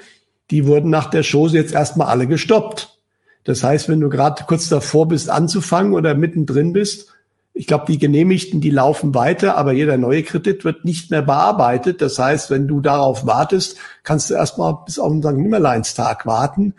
Die 0.51 0.67
wurden 0.67 0.91
nach 0.91 1.09
der 1.09 1.23
Show 1.23 1.47
jetzt 1.47 1.73
erstmal 1.73 2.09
alle 2.09 2.27
gestoppt. 2.27 2.99
Das 3.45 3.63
heißt, 3.63 3.89
wenn 3.89 4.01
du 4.01 4.09
gerade 4.09 4.43
kurz 4.43 4.69
davor 4.69 5.07
bist 5.07 5.31
anzufangen 5.31 5.93
oder 5.93 6.17
mittendrin 6.17 6.73
bist, 6.73 7.13
ich 7.55 7.69
glaube, 7.69 7.85
die 7.87 7.99
Genehmigten, 7.99 8.61
die 8.61 8.71
laufen 8.71 9.15
weiter, 9.15 9.57
aber 9.57 9.71
jeder 9.71 9.97
neue 9.97 10.25
Kredit 10.25 10.65
wird 10.65 10.85
nicht 10.85 11.13
mehr 11.13 11.23
bearbeitet. 11.23 12.03
Das 12.03 12.19
heißt, 12.19 12.51
wenn 12.51 12.67
du 12.67 12.81
darauf 12.81 13.25
wartest, 13.25 13.77
kannst 14.03 14.31
du 14.31 14.35
erstmal 14.35 14.79
bis 14.85 14.99
auf 14.99 15.13
den 15.13 15.23
St. 15.23 15.31
Nimmerleinstag 15.31 16.27
warten. 16.27 16.75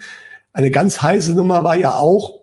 Eine 0.52 0.72
ganz 0.72 1.02
heiße 1.02 1.36
Nummer 1.36 1.64
war 1.64 1.78
ja 1.78 1.96
auch, 1.96 2.42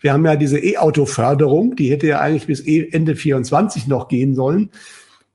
wir 0.00 0.12
haben 0.12 0.24
ja 0.24 0.36
diese 0.36 0.58
E-Auto-Förderung, 0.58 1.76
die 1.76 1.90
hätte 1.90 2.06
ja 2.06 2.20
eigentlich 2.20 2.46
bis 2.46 2.64
e, 2.66 2.88
Ende 2.90 3.16
24 3.16 3.88
noch 3.88 4.08
gehen 4.08 4.34
sollen. 4.34 4.70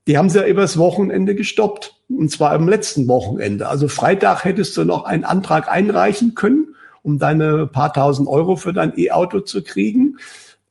Die 0.07 0.17
haben 0.17 0.29
sie 0.29 0.39
ja 0.39 0.47
übers 0.47 0.77
Wochenende 0.77 1.35
gestoppt. 1.35 1.95
Und 2.09 2.31
zwar 2.31 2.51
am 2.51 2.69
letzten 2.69 3.07
Wochenende. 3.09 3.67
Also 3.67 3.89
Freitag 3.89 4.45
hättest 4.45 4.77
du 4.77 4.85
noch 4.85 5.03
einen 5.03 5.25
Antrag 5.25 5.69
einreichen 5.69 6.35
können, 6.35 6.75
um 7.03 7.19
deine 7.19 7.67
paar 7.67 7.91
tausend 7.91 8.29
Euro 8.29 8.55
für 8.55 8.71
dein 8.71 8.97
E-Auto 8.97 9.41
zu 9.41 9.61
kriegen. 9.61 10.17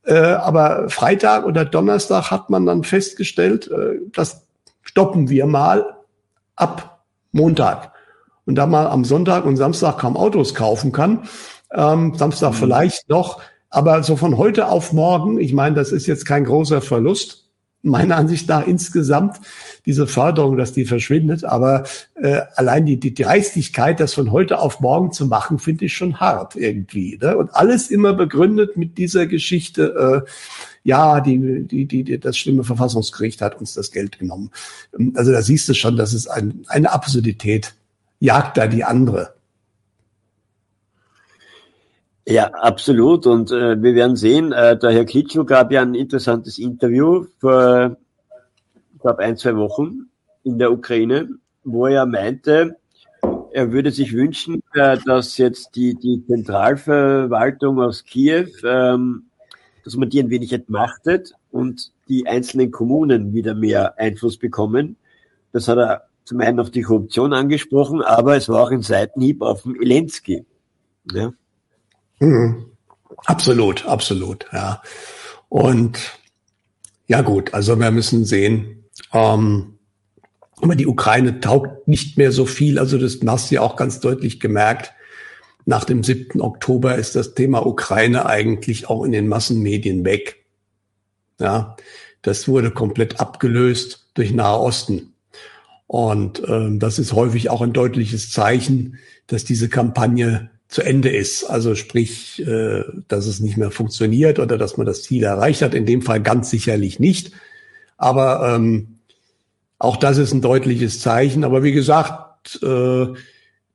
Äh, 0.03 0.15
aber 0.15 0.89
Freitag 0.89 1.45
oder 1.45 1.63
Donnerstag 1.63 2.31
hat 2.31 2.49
man 2.49 2.65
dann 2.65 2.83
festgestellt, 2.83 3.69
äh, 3.69 3.99
das 4.13 4.47
stoppen 4.81 5.29
wir 5.29 5.45
mal 5.45 5.97
ab 6.55 7.03
Montag. 7.31 7.91
Und 8.45 8.55
da 8.55 8.65
man 8.65 8.87
am 8.87 9.03
Sonntag 9.03 9.45
und 9.45 9.57
Samstag 9.57 9.99
kaum 9.99 10.17
Autos 10.17 10.55
kaufen 10.55 10.91
kann, 10.91 11.27
ähm, 11.73 12.13
Samstag 12.15 12.51
mhm. 12.51 12.55
vielleicht 12.55 13.09
noch. 13.09 13.41
Aber 13.69 14.01
so 14.03 14.15
von 14.15 14.37
heute 14.37 14.69
auf 14.69 14.93
morgen, 14.93 15.39
ich 15.39 15.53
meine, 15.53 15.75
das 15.75 15.91
ist 15.91 16.07
jetzt 16.07 16.25
kein 16.25 16.45
großer 16.45 16.81
Verlust. 16.81 17.43
Meiner 17.83 18.17
Ansicht 18.17 18.49
nach 18.49 18.65
insgesamt 18.65 19.37
diese 19.85 20.07
Förderung, 20.07 20.57
dass 20.57 20.73
die 20.73 20.85
verschwindet. 20.85 21.45
Aber 21.45 21.83
äh, 22.15 22.41
allein 22.55 22.85
die, 22.85 22.99
die 22.99 23.13
Dreistigkeit, 23.13 23.99
das 23.99 24.13
von 24.13 24.31
heute 24.31 24.59
auf 24.59 24.79
morgen 24.79 25.11
zu 25.11 25.27
machen, 25.27 25.59
finde 25.59 25.85
ich 25.85 25.95
schon 25.95 26.19
hart 26.19 26.55
irgendwie. 26.55 27.19
Ne? 27.21 27.37
Und 27.37 27.55
alles 27.55 27.91
immer 27.91 28.13
begründet 28.13 28.77
mit 28.77 28.97
dieser 28.97 29.27
Geschichte, 29.27 30.23
äh, 30.25 30.29
ja, 30.83 31.21
die, 31.21 31.67
die, 31.67 31.85
die, 31.85 32.19
das 32.19 32.37
schlimme 32.37 32.63
Verfassungsgericht 32.63 33.41
hat 33.41 33.59
uns 33.59 33.73
das 33.73 33.91
Geld 33.91 34.19
genommen. 34.19 34.51
Also 35.15 35.31
da 35.31 35.41
siehst 35.41 35.69
du 35.69 35.73
schon, 35.73 35.97
das 35.97 36.13
ist 36.13 36.27
ein, 36.27 36.63
eine 36.67 36.91
Absurdität. 36.91 37.73
Jagt 38.19 38.57
da 38.57 38.67
die 38.67 38.83
andere. 38.83 39.36
Ja, 42.29 42.47
absolut. 42.47 43.25
Und 43.25 43.51
äh, 43.51 43.81
wir 43.81 43.95
werden 43.95 44.17
sehen, 44.17 44.51
äh, 44.51 44.77
der 44.77 44.91
Herr 44.91 45.05
Klitschko 45.05 45.45
gab 45.45 45.71
ja 45.71 45.81
ein 45.81 45.95
interessantes 45.95 46.59
Interview 46.59 47.25
vor, 47.39 47.95
ich 48.93 48.99
glaube, 48.99 49.19
ein, 49.19 49.37
zwei 49.37 49.55
Wochen 49.55 50.09
in 50.43 50.59
der 50.59 50.73
Ukraine, 50.73 51.29
wo 51.63 51.87
er 51.87 52.05
meinte, 52.05 52.75
er 53.53 53.71
würde 53.71 53.91
sich 53.91 54.11
wünschen, 54.11 54.61
äh, 54.73 54.97
dass 55.05 55.37
jetzt 55.37 55.77
die, 55.77 55.95
die 55.95 56.21
Zentralverwaltung 56.27 57.79
aus 57.79 58.03
Kiew, 58.03 58.49
ähm, 58.65 59.27
dass 59.85 59.95
man 59.95 60.09
die 60.09 60.19
ein 60.19 60.29
wenig 60.29 60.51
entmachtet 60.51 61.33
und 61.49 61.93
die 62.09 62.27
einzelnen 62.27 62.71
Kommunen 62.71 63.33
wieder 63.33 63.55
mehr 63.55 63.97
Einfluss 63.97 64.37
bekommen. 64.37 64.97
Das 65.53 65.69
hat 65.69 65.77
er 65.77 66.03
zum 66.25 66.41
einen 66.41 66.59
auf 66.59 66.71
die 66.71 66.81
Korruption 66.81 67.31
angesprochen, 67.31 68.01
aber 68.01 68.35
es 68.35 68.49
war 68.49 68.63
auch 68.63 68.71
ein 68.71 68.81
Seitenhieb 68.81 69.41
auf 69.41 69.63
den 69.63 69.81
Elensky. 69.81 70.45
Ja. 71.13 71.31
Mhm. 72.19 72.65
Absolut, 73.25 73.85
absolut, 73.85 74.45
ja. 74.53 74.81
Und 75.49 76.19
ja 77.07 77.21
gut, 77.21 77.53
also 77.53 77.79
wir 77.79 77.91
müssen 77.91 78.25
sehen, 78.25 78.85
ähm, 79.13 79.77
aber 80.61 80.75
die 80.75 80.87
Ukraine 80.87 81.39
taugt 81.39 81.87
nicht 81.87 82.17
mehr 82.17 82.31
so 82.31 82.45
viel. 82.45 82.79
Also 82.79 82.97
das 82.97 83.19
hast 83.25 83.51
du 83.51 83.55
ja 83.55 83.61
auch 83.61 83.75
ganz 83.75 83.99
deutlich 83.99 84.39
gemerkt. 84.39 84.93
Nach 85.65 85.83
dem 85.83 86.03
7. 86.03 86.41
Oktober 86.41 86.95
ist 86.95 87.15
das 87.15 87.33
Thema 87.35 87.65
Ukraine 87.65 88.25
eigentlich 88.25 88.89
auch 88.89 89.03
in 89.03 89.11
den 89.11 89.27
Massenmedien 89.27 90.03
weg. 90.03 90.45
Ja, 91.39 91.75
das 92.21 92.47
wurde 92.47 92.71
komplett 92.71 93.19
abgelöst 93.19 94.07
durch 94.15 94.31
Nahe 94.33 94.59
Osten. 94.59 95.13
Und 95.85 96.41
ähm, 96.47 96.79
das 96.79 96.99
ist 96.99 97.13
häufig 97.13 97.49
auch 97.49 97.61
ein 97.61 97.73
deutliches 97.73 98.31
Zeichen, 98.31 98.97
dass 99.27 99.45
diese 99.45 99.69
Kampagne 99.69 100.49
zu 100.67 100.81
Ende 100.81 101.09
ist. 101.09 101.43
Also 101.45 101.75
sprich, 101.75 102.45
äh, 102.45 102.83
dass 103.07 103.25
es 103.25 103.39
nicht 103.39 103.57
mehr 103.57 103.71
funktioniert 103.71 104.39
oder 104.39 104.57
dass 104.57 104.77
man 104.77 104.85
das 104.85 105.03
Ziel 105.03 105.23
erreicht 105.23 105.61
hat. 105.61 105.73
In 105.73 105.85
dem 105.85 106.01
Fall 106.01 106.21
ganz 106.21 106.49
sicherlich 106.49 106.99
nicht. 106.99 107.31
Aber 107.97 108.55
ähm, 108.55 108.99
auch 109.79 109.97
das 109.97 110.17
ist 110.17 110.33
ein 110.33 110.41
deutliches 110.41 110.99
Zeichen. 110.99 111.43
Aber 111.43 111.63
wie 111.63 111.71
gesagt, 111.71 112.61
äh, 112.63 113.07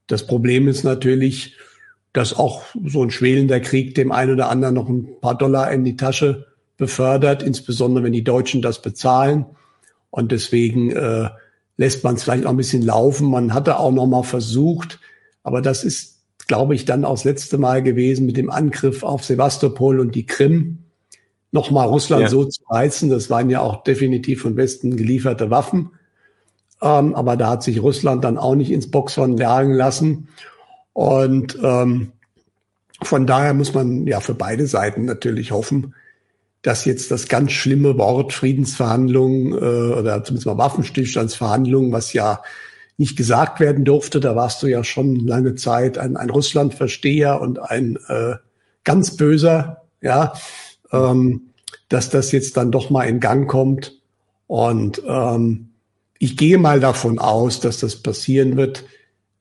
das 0.06 0.26
Problem 0.26 0.68
ist 0.68 0.84
natürlich, 0.84 1.56
dass 2.12 2.34
auch 2.34 2.62
so 2.84 3.02
ein 3.02 3.10
schwelender 3.10 3.60
Krieg 3.60 3.94
dem 3.94 4.12
einen 4.12 4.32
oder 4.32 4.50
anderen 4.50 4.74
noch 4.74 4.88
ein 4.88 5.20
paar 5.20 5.36
Dollar 5.36 5.72
in 5.72 5.84
die 5.84 5.96
Tasche 5.96 6.46
befördert, 6.76 7.42
insbesondere 7.42 8.04
wenn 8.04 8.12
die 8.12 8.24
Deutschen 8.24 8.60
das 8.60 8.82
bezahlen. 8.82 9.46
Und 10.10 10.30
deswegen 10.30 10.90
äh, 10.90 11.30
lässt 11.78 12.04
man 12.04 12.16
es 12.16 12.24
vielleicht 12.24 12.44
auch 12.44 12.50
ein 12.50 12.56
bisschen 12.58 12.82
laufen. 12.82 13.30
Man 13.30 13.54
hatte 13.54 13.78
auch 13.78 13.92
noch 13.92 14.06
mal 14.06 14.24
versucht, 14.24 15.00
aber 15.42 15.62
das 15.62 15.84
ist, 15.84 16.11
glaube 16.46 16.74
ich, 16.74 16.84
dann 16.84 17.04
auch 17.04 17.14
das 17.14 17.24
letzte 17.24 17.58
Mal 17.58 17.82
gewesen 17.82 18.26
mit 18.26 18.36
dem 18.36 18.50
Angriff 18.50 19.02
auf 19.02 19.24
Sevastopol 19.24 20.00
und 20.00 20.14
die 20.14 20.26
Krim, 20.26 20.78
noch 21.52 21.70
mal 21.70 21.84
Russland 21.84 22.22
ja. 22.22 22.28
so 22.28 22.44
zu 22.44 22.62
reizen. 22.68 23.10
Das 23.10 23.30
waren 23.30 23.50
ja 23.50 23.60
auch 23.60 23.84
definitiv 23.84 24.42
von 24.42 24.56
Westen 24.56 24.96
gelieferte 24.96 25.50
Waffen. 25.50 25.90
Ähm, 26.80 27.14
aber 27.14 27.36
da 27.36 27.50
hat 27.50 27.62
sich 27.62 27.82
Russland 27.82 28.24
dann 28.24 28.38
auch 28.38 28.54
nicht 28.54 28.72
ins 28.72 28.90
Boxhorn 28.90 29.36
jagen 29.36 29.74
lassen. 29.74 30.28
Und 30.94 31.58
ähm, 31.62 32.12
von 33.02 33.26
daher 33.26 33.54
muss 33.54 33.74
man 33.74 34.06
ja 34.06 34.20
für 34.20 34.34
beide 34.34 34.66
Seiten 34.66 35.04
natürlich 35.04 35.52
hoffen, 35.52 35.94
dass 36.62 36.84
jetzt 36.84 37.10
das 37.10 37.28
ganz 37.28 37.52
schlimme 37.52 37.98
Wort 37.98 38.32
Friedensverhandlungen 38.32 39.52
äh, 39.52 39.94
oder 39.94 40.24
zumindest 40.24 40.46
mal 40.46 40.58
Waffenstillstandsverhandlungen, 40.58 41.92
was 41.92 42.12
ja 42.12 42.40
nicht 43.02 43.16
gesagt 43.16 43.58
werden 43.58 43.84
durfte, 43.84 44.20
da 44.20 44.36
warst 44.36 44.62
du 44.62 44.68
ja 44.68 44.84
schon 44.84 45.16
lange 45.16 45.56
Zeit 45.56 45.98
ein, 45.98 46.16
ein 46.16 46.30
Russlandversteher 46.30 47.40
und 47.40 47.58
ein 47.60 47.98
äh, 48.06 48.36
ganz 48.84 49.16
böser, 49.16 49.82
ja, 50.00 50.34
ähm, 50.92 51.48
dass 51.88 52.10
das 52.10 52.30
jetzt 52.30 52.56
dann 52.56 52.70
doch 52.70 52.90
mal 52.90 53.02
in 53.02 53.18
Gang 53.18 53.50
kommt. 53.50 54.00
Und 54.46 55.02
ähm, 55.04 55.70
ich 56.20 56.36
gehe 56.36 56.58
mal 56.58 56.78
davon 56.78 57.18
aus, 57.18 57.58
dass 57.58 57.80
das 57.80 57.96
passieren 57.96 58.56
wird. 58.56 58.84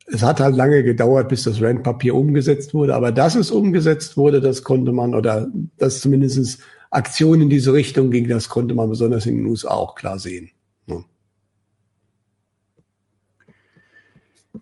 Es 0.08 0.24
hat 0.24 0.40
halt 0.40 0.56
lange 0.56 0.82
gedauert, 0.84 1.30
bis 1.30 1.44
das 1.44 1.62
Randpapier 1.62 2.16
umgesetzt 2.16 2.74
wurde, 2.74 2.96
aber 2.96 3.12
dass 3.12 3.36
es 3.36 3.52
umgesetzt 3.52 4.18
wurde, 4.18 4.42
das 4.42 4.64
konnte 4.64 4.92
man 4.92 5.14
oder 5.14 5.48
dass 5.78 6.02
zumindest 6.02 6.62
Aktionen 6.90 7.44
in 7.44 7.50
diese 7.50 7.74
Richtung 7.74 8.10
ging, 8.10 8.28
das 8.28 8.50
konnte 8.50 8.74
man 8.74 8.90
besonders 8.90 9.28
in 9.28 9.38
den 9.38 9.46
USA 9.46 9.70
auch 9.70 9.94
klar 9.94 10.18
sehen. 10.18 10.50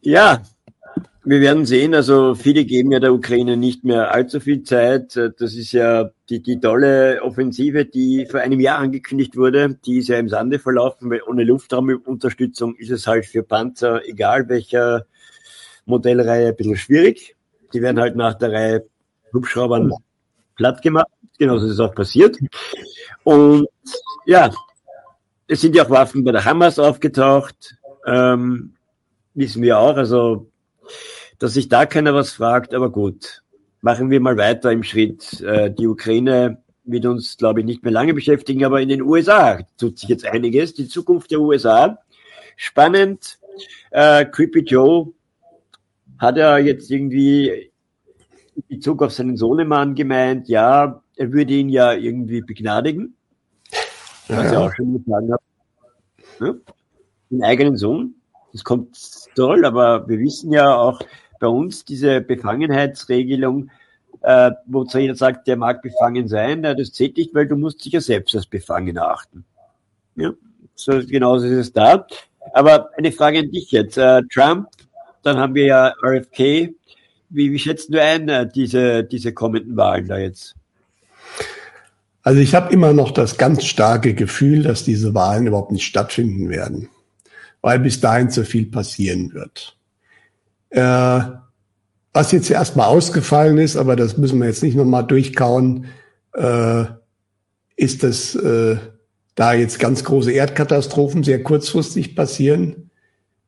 Ja, 0.02 0.42
wir 1.24 1.42
werden 1.42 1.66
sehen. 1.66 1.94
Also 1.94 2.34
viele 2.34 2.66
geben 2.66 2.92
ja 2.92 3.00
der 3.00 3.14
Ukraine 3.14 3.58
nicht 3.58 3.84
mehr 3.84 4.12
allzu 4.14 4.40
viel 4.40 4.64
Zeit. 4.64 5.16
Das 5.16 5.54
ist 5.54 5.72
ja 5.74 6.10
die, 6.30 6.42
die 6.42 6.60
tolle 6.60 7.22
Offensive, 7.22 7.86
die 7.86 8.26
vor 8.26 8.40
einem 8.40 8.60
Jahr 8.60 8.80
angekündigt 8.80 9.36
wurde. 9.36 9.78
Die 9.86 9.98
ist 9.98 10.08
ja 10.08 10.18
im 10.18 10.30
Sande 10.30 10.60
verlaufen, 10.60 11.10
weil 11.10 11.22
ohne 11.28 11.44
Luftraumunterstützung 11.44 12.76
ist 12.76 12.90
es 12.90 13.06
halt 13.06 13.26
für 13.26 13.44
Panzer, 13.44 14.02
egal 14.08 14.48
welcher 14.50 15.06
Modellreihe, 15.86 16.48
ein 16.50 16.56
bisschen 16.56 16.78
schwierig. 16.78 17.36
Die 17.74 17.82
werden 17.82 18.00
halt 18.00 18.16
nach 18.16 18.36
der 18.36 18.52
Reihe 18.52 18.86
Hubschraubern 19.34 19.92
platt 20.56 20.82
gemacht. 20.82 21.08
Genauso 21.38 21.68
ist 21.68 21.74
es 21.74 21.80
auch 21.80 21.94
passiert. 21.94 22.38
Und 23.24 23.68
ja, 24.26 24.50
es 25.48 25.62
sind 25.62 25.76
ja 25.76 25.86
auch 25.86 25.90
Waffen 25.90 26.24
bei 26.24 26.32
der 26.32 26.46
Hamas 26.46 26.80
aufgetaucht. 26.80 27.76
Ähm, 28.06 28.74
wissen 29.40 29.64
wir 29.64 29.80
auch. 29.80 29.96
Also, 29.96 30.52
dass 31.40 31.54
sich 31.54 31.70
da 31.70 31.86
keiner 31.86 32.14
was 32.14 32.32
fragt, 32.32 32.74
aber 32.74 32.92
gut. 32.92 33.44
Machen 33.82 34.10
wir 34.10 34.20
mal 34.20 34.38
weiter 34.38 34.72
im 34.72 34.84
Schritt. 34.84 35.42
Äh, 35.42 35.72
die 35.72 35.88
Ukraine 35.88 36.62
wird 36.84 37.06
uns, 37.06 37.38
glaube 37.38 37.62
ich, 37.62 37.66
nicht 37.66 37.84
mehr 37.84 37.94
lange 37.94 38.14
beschäftigen, 38.14 38.66
aber 38.66 38.82
in 38.82 38.90
den 38.90 39.02
USA 39.02 39.60
tut 39.78 40.00
sich 40.00 40.10
jetzt 40.10 40.26
einiges. 40.26 40.74
Die 40.74 40.88
Zukunft 40.88 41.32
der 41.32 41.40
USA. 41.40 41.98
Spannend. 42.58 43.40
Äh, 43.92 44.26
Creepy 44.26 44.60
Joe 44.60 45.14
hat 46.18 46.36
ja 46.36 46.58
jetzt 46.58 46.92
irgendwie 46.92 47.72
in 48.56 48.64
Bezug 48.68 49.02
auf 49.02 49.14
seinen 49.14 49.38
Sohnemann 49.38 49.96
gemeint, 49.96 50.50
ja, 50.50 51.02
er 51.16 51.32
würde 51.32 51.54
ihn 51.54 51.70
ja 51.70 51.94
irgendwie 51.94 52.42
begnadigen. 52.42 53.16
Was 54.28 54.52
ja. 54.52 54.54
er 54.54 54.62
auch 54.62 54.74
schon 54.76 55.02
gesagt 55.02 55.32
hat. 55.32 55.42
Ja? 56.42 56.54
Den 57.30 57.44
eigenen 57.44 57.78
Sohn. 57.78 58.19
Das 58.52 58.64
kommt 58.64 58.98
toll, 59.36 59.66
aber 59.66 60.08
wir 60.08 60.20
wissen 60.20 60.52
ja 60.52 60.76
auch 60.76 61.00
bei 61.40 61.48
uns 61.48 61.86
diese 61.86 62.22
Befangenheitsregelung, 62.22 63.70
äh, 64.22 64.52
wo 64.66 64.86
zwar 64.86 65.02
jeder 65.02 65.16
sagt, 65.16 65.48
der 65.48 65.56
mag 65.56 65.82
befangen 65.82 66.28
sein, 66.28 66.64
ja, 66.64 66.74
das 66.74 66.92
zählt 66.92 67.18
nicht, 67.18 67.34
weil 67.34 67.48
du 67.48 67.56
musst 67.56 67.86
dich 67.86 67.94
ja 67.94 68.02
selbst 68.02 68.36
als 68.36 68.46
befangen 68.46 68.98
achten. 68.98 69.46
Ja, 70.16 70.34
so 70.76 71.00
genauso 71.06 71.46
ist 71.46 71.54
es 71.54 71.74
da. 71.74 72.06
Aber 72.54 72.90
eine 72.98 73.12
Frage 73.12 73.40
an 73.40 73.52
dich 73.52 73.72
jetzt. 73.72 73.98
Äh, 73.98 74.24
Trump, 74.34 74.68
dann 75.24 75.38
haben 75.38 75.56
wir 75.56 75.66
ja 75.66 75.94
RFK. 76.04 76.74
Wie, 77.30 77.52
wie 77.52 77.60
schätzt 77.60 77.94
du 77.94 78.02
ein, 78.02 78.28
äh, 78.28 78.50
diese, 78.50 79.04
diese 79.04 79.34
kommenden 79.34 79.78
Wahlen 79.78 80.08
da 80.08 80.18
jetzt? 80.18 80.56
Also 82.24 82.42
ich 82.42 82.54
habe 82.56 82.74
immer 82.74 82.94
noch 82.94 83.12
das 83.12 83.38
ganz 83.38 83.66
starke 83.66 84.14
Gefühl, 84.14 84.64
dass 84.64 84.84
diese 84.84 85.14
Wahlen 85.14 85.48
überhaupt 85.48 85.72
nicht 85.72 85.86
stattfinden 85.86 86.50
werden, 86.50 86.90
weil 87.62 87.80
bis 87.80 88.00
dahin 88.00 88.30
zu 88.30 88.46
viel 88.46 88.66
passieren 88.66 89.34
wird. 89.34 89.78
Äh, 90.70 91.22
was 92.14 92.32
jetzt 92.32 92.50
erstmal 92.50 92.88
ausgefallen 92.88 93.58
ist, 93.58 93.76
aber 93.76 93.96
das 93.96 94.18
müssen 94.18 94.40
wir 94.40 94.48
jetzt 94.48 94.64
nicht 94.64 94.76
nochmal 94.76 95.06
durchkauen, 95.06 95.88
äh, 96.34 96.86
ist, 97.76 98.04
dass 98.04 98.36
äh, 98.36 98.78
da 99.36 99.54
jetzt 99.54 99.80
ganz 99.80 100.04
große 100.04 100.32
Erdkatastrophen 100.32 101.24
sehr 101.24 101.44
kurzfristig 101.44 102.16
passieren. 102.16 102.90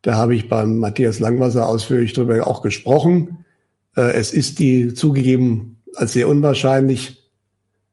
Da 0.02 0.16
habe 0.16 0.36
ich 0.36 0.48
beim 0.48 0.78
Matthias 0.78 1.20
Langwasser 1.20 1.68
ausführlich 1.68 2.14
darüber 2.14 2.48
auch 2.48 2.62
gesprochen. 2.62 3.46
Äh, 3.96 4.14
es 4.14 4.32
ist 4.34 4.60
die 4.60 4.94
zugegeben 4.94 5.82
als 5.96 6.14
sehr 6.14 6.28
unwahrscheinlich 6.28 7.21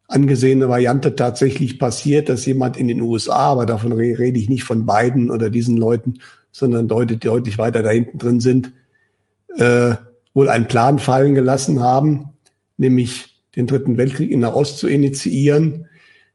angesehene 0.09 0.69
Variante 0.69 1.15
tatsächlich 1.15 1.79
passiert, 1.79 2.29
dass 2.29 2.47
jemand 2.47 2.77
in 2.77 2.89
den 2.89 3.03
USA, 3.03 3.51
aber 3.51 3.67
davon 3.67 3.93
rede 3.93 4.39
ich 4.39 4.49
nicht 4.49 4.65
von 4.65 4.87
beiden 4.87 5.31
oder 5.31 5.51
diesen 5.51 5.77
Leuten, 5.77 6.15
sondern 6.51 6.89
die 7.07 7.19
deutlich 7.19 7.59
weiter 7.59 7.83
da 7.83 7.91
hinten 7.91 8.19
drin 8.19 8.41
sind, 8.41 8.73
äh, 9.57 9.95
wohl 10.35 10.49
einen 10.49 10.67
Plan 10.67 10.99
fallen 10.99 11.35
gelassen 11.35 11.81
haben, 11.81 12.31
nämlich 12.79 13.43
den 13.55 13.67
Dritten 13.67 13.97
Weltkrieg 13.99 14.31
in 14.31 14.41
der 14.41 14.57
Ost 14.57 14.79
zu 14.79 14.89
initiieren. 14.89 15.87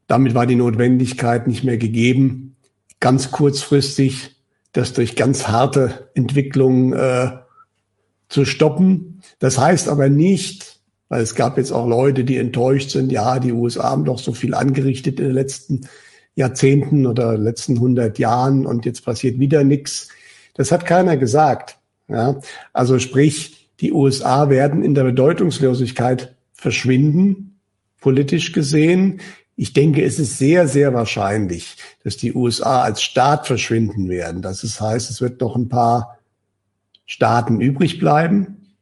Damit 0.06 0.34
war 0.34 0.46
die 0.46 0.56
Notwendigkeit 0.56 1.46
nicht 1.48 1.64
mehr 1.64 1.78
gegeben, 1.78 2.56
ganz 3.00 3.32
kurzfristig 3.32 4.36
das 4.72 4.92
durch 4.92 5.16
ganz 5.16 5.48
harte 5.48 6.10
Entwicklungen 6.14 6.92
äh, 6.92 7.30
zu 8.28 8.44
stoppen. 8.44 9.20
Das 9.38 9.58
heißt 9.58 9.88
aber 9.88 10.08
nicht, 10.08 10.73
weil 11.08 11.22
es 11.22 11.34
gab 11.34 11.58
jetzt 11.58 11.72
auch 11.72 11.86
Leute, 11.86 12.24
die 12.24 12.38
enttäuscht 12.38 12.90
sind, 12.90 13.12
ja, 13.12 13.38
die 13.38 13.52
USA 13.52 13.90
haben 13.90 14.04
doch 14.04 14.18
so 14.18 14.32
viel 14.32 14.54
angerichtet 14.54 15.20
in 15.20 15.26
den 15.26 15.34
letzten 15.34 15.88
Jahrzehnten 16.34 17.06
oder 17.06 17.38
letzten 17.38 17.74
100 17.74 18.18
Jahren 18.18 18.66
und 18.66 18.84
jetzt 18.84 19.04
passiert 19.04 19.38
wieder 19.38 19.64
nichts. 19.64 20.08
Das 20.54 20.72
hat 20.72 20.86
keiner 20.86 21.16
gesagt. 21.16 21.78
Ja, 22.08 22.40
also 22.72 22.98
sprich, 22.98 23.70
die 23.80 23.92
USA 23.92 24.50
werden 24.50 24.84
in 24.84 24.94
der 24.94 25.04
Bedeutungslosigkeit 25.04 26.34
verschwinden, 26.52 27.58
politisch 28.00 28.52
gesehen. 28.52 29.20
Ich 29.56 29.72
denke, 29.72 30.04
es 30.04 30.18
ist 30.18 30.38
sehr, 30.38 30.68
sehr 30.68 30.92
wahrscheinlich, 30.92 31.76
dass 32.02 32.16
die 32.16 32.34
USA 32.34 32.82
als 32.82 33.02
Staat 33.02 33.46
verschwinden 33.46 34.08
werden. 34.08 34.42
Das 34.42 34.80
heißt, 34.80 35.10
es 35.10 35.20
wird 35.20 35.40
noch 35.40 35.56
ein 35.56 35.68
paar 35.68 36.18
Staaten 37.06 37.60
übrig 37.60 37.98
bleiben. 37.98 38.74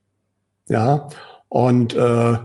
Ja, 0.68 1.08
und 1.52 1.94
äh, 1.94 2.38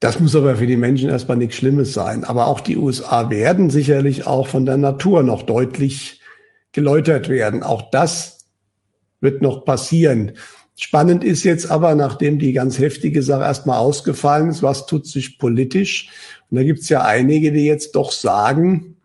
das 0.00 0.20
muss 0.20 0.36
aber 0.36 0.56
für 0.56 0.66
die 0.66 0.76
Menschen 0.76 1.08
erstmal 1.08 1.38
nichts 1.38 1.56
Schlimmes 1.56 1.94
sein. 1.94 2.24
Aber 2.24 2.46
auch 2.46 2.60
die 2.60 2.76
USA 2.76 3.30
werden 3.30 3.70
sicherlich 3.70 4.26
auch 4.26 4.48
von 4.48 4.66
der 4.66 4.76
Natur 4.76 5.22
noch 5.22 5.44
deutlich 5.44 6.20
geläutert 6.72 7.30
werden. 7.30 7.62
Auch 7.62 7.90
das 7.90 8.44
wird 9.22 9.40
noch 9.40 9.64
passieren. 9.64 10.32
Spannend 10.76 11.24
ist 11.24 11.42
jetzt 11.42 11.70
aber, 11.70 11.94
nachdem 11.94 12.38
die 12.38 12.52
ganz 12.52 12.78
heftige 12.78 13.22
Sache 13.22 13.44
erstmal 13.44 13.78
ausgefallen 13.78 14.50
ist, 14.50 14.62
was 14.62 14.84
tut 14.84 15.06
sich 15.06 15.38
politisch? 15.38 16.10
Und 16.50 16.58
da 16.58 16.64
gibt 16.64 16.80
es 16.80 16.90
ja 16.90 17.02
einige, 17.02 17.50
die 17.50 17.64
jetzt 17.64 17.92
doch 17.92 18.12
sagen, 18.12 18.98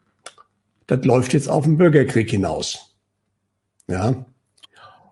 das 0.88 1.06
läuft 1.06 1.32
jetzt 1.32 1.48
auf 1.48 1.64
den 1.64 1.78
Bürgerkrieg 1.78 2.30
hinaus. 2.30 2.94
Ja. 3.88 4.26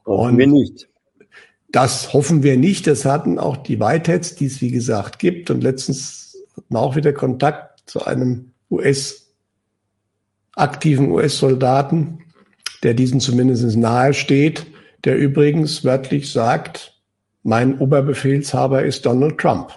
Und 0.03 0.37
wir 0.37 0.47
nicht. 0.47 0.89
Das 1.73 2.13
hoffen 2.13 2.43
wir 2.43 2.55
nicht. 2.55 2.85
Das 2.85 3.03
hatten 3.03 3.39
auch 3.39 3.57
die 3.57 3.79
Whiteheads, 3.79 4.35
die 4.35 4.45
es 4.45 4.61
wie 4.61 4.69
gesagt 4.69 5.17
gibt. 5.17 5.49
Und 5.49 5.63
letztens 5.63 6.37
hatten 6.55 6.73
wir 6.73 6.79
auch 6.79 6.95
wieder 6.95 7.11
Kontakt 7.11 7.89
zu 7.89 8.05
einem 8.05 8.51
US, 8.69 9.33
aktiven 10.55 11.09
US-Soldaten, 11.09 12.19
der 12.83 12.93
diesen 12.93 13.19
zumindest 13.19 13.75
nahe 13.75 14.13
steht, 14.13 14.67
der 15.03 15.17
übrigens 15.17 15.83
wörtlich 15.83 16.31
sagt, 16.31 17.01
mein 17.41 17.79
Oberbefehlshaber 17.79 18.83
ist 18.83 19.07
Donald 19.07 19.39
Trump. 19.39 19.71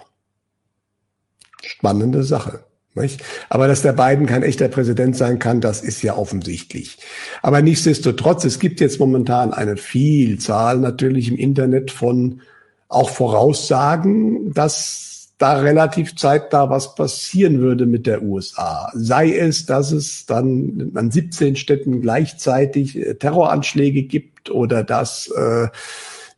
Spannende 1.63 2.23
Sache. 2.23 2.66
Nicht? 2.97 3.23
Aber 3.49 3.67
dass 3.67 3.81
der 3.81 3.93
Biden 3.93 4.25
kein 4.25 4.43
echter 4.43 4.67
Präsident 4.67 5.15
sein 5.15 5.39
kann, 5.39 5.61
das 5.61 5.81
ist 5.81 6.01
ja 6.01 6.15
offensichtlich. 6.15 6.97
Aber 7.41 7.61
nichtsdestotrotz, 7.61 8.43
es 8.45 8.59
gibt 8.59 8.79
jetzt 8.79 8.99
momentan 8.99 9.53
eine 9.53 9.77
Vielzahl 9.77 10.77
natürlich 10.77 11.29
im 11.29 11.37
Internet 11.37 11.91
von 11.91 12.41
auch 12.89 13.09
voraussagen, 13.09 14.53
dass 14.53 15.07
da 15.37 15.59
relativ 15.59 16.15
zeitnah 16.15 16.69
was 16.69 16.95
passieren 16.95 17.59
würde 17.59 17.85
mit 17.85 18.07
der 18.07 18.23
USA. 18.23 18.91
Sei 18.95 19.37
es, 19.37 19.65
dass 19.65 19.91
es 19.91 20.25
dann 20.25 20.91
an 20.95 21.11
17 21.11 21.55
Städten 21.55 22.01
gleichzeitig 22.01 22.97
äh, 22.97 23.13
Terroranschläge 23.15 24.03
gibt 24.03 24.49
oder 24.49 24.83
dass 24.83 25.27
äh, 25.27 25.67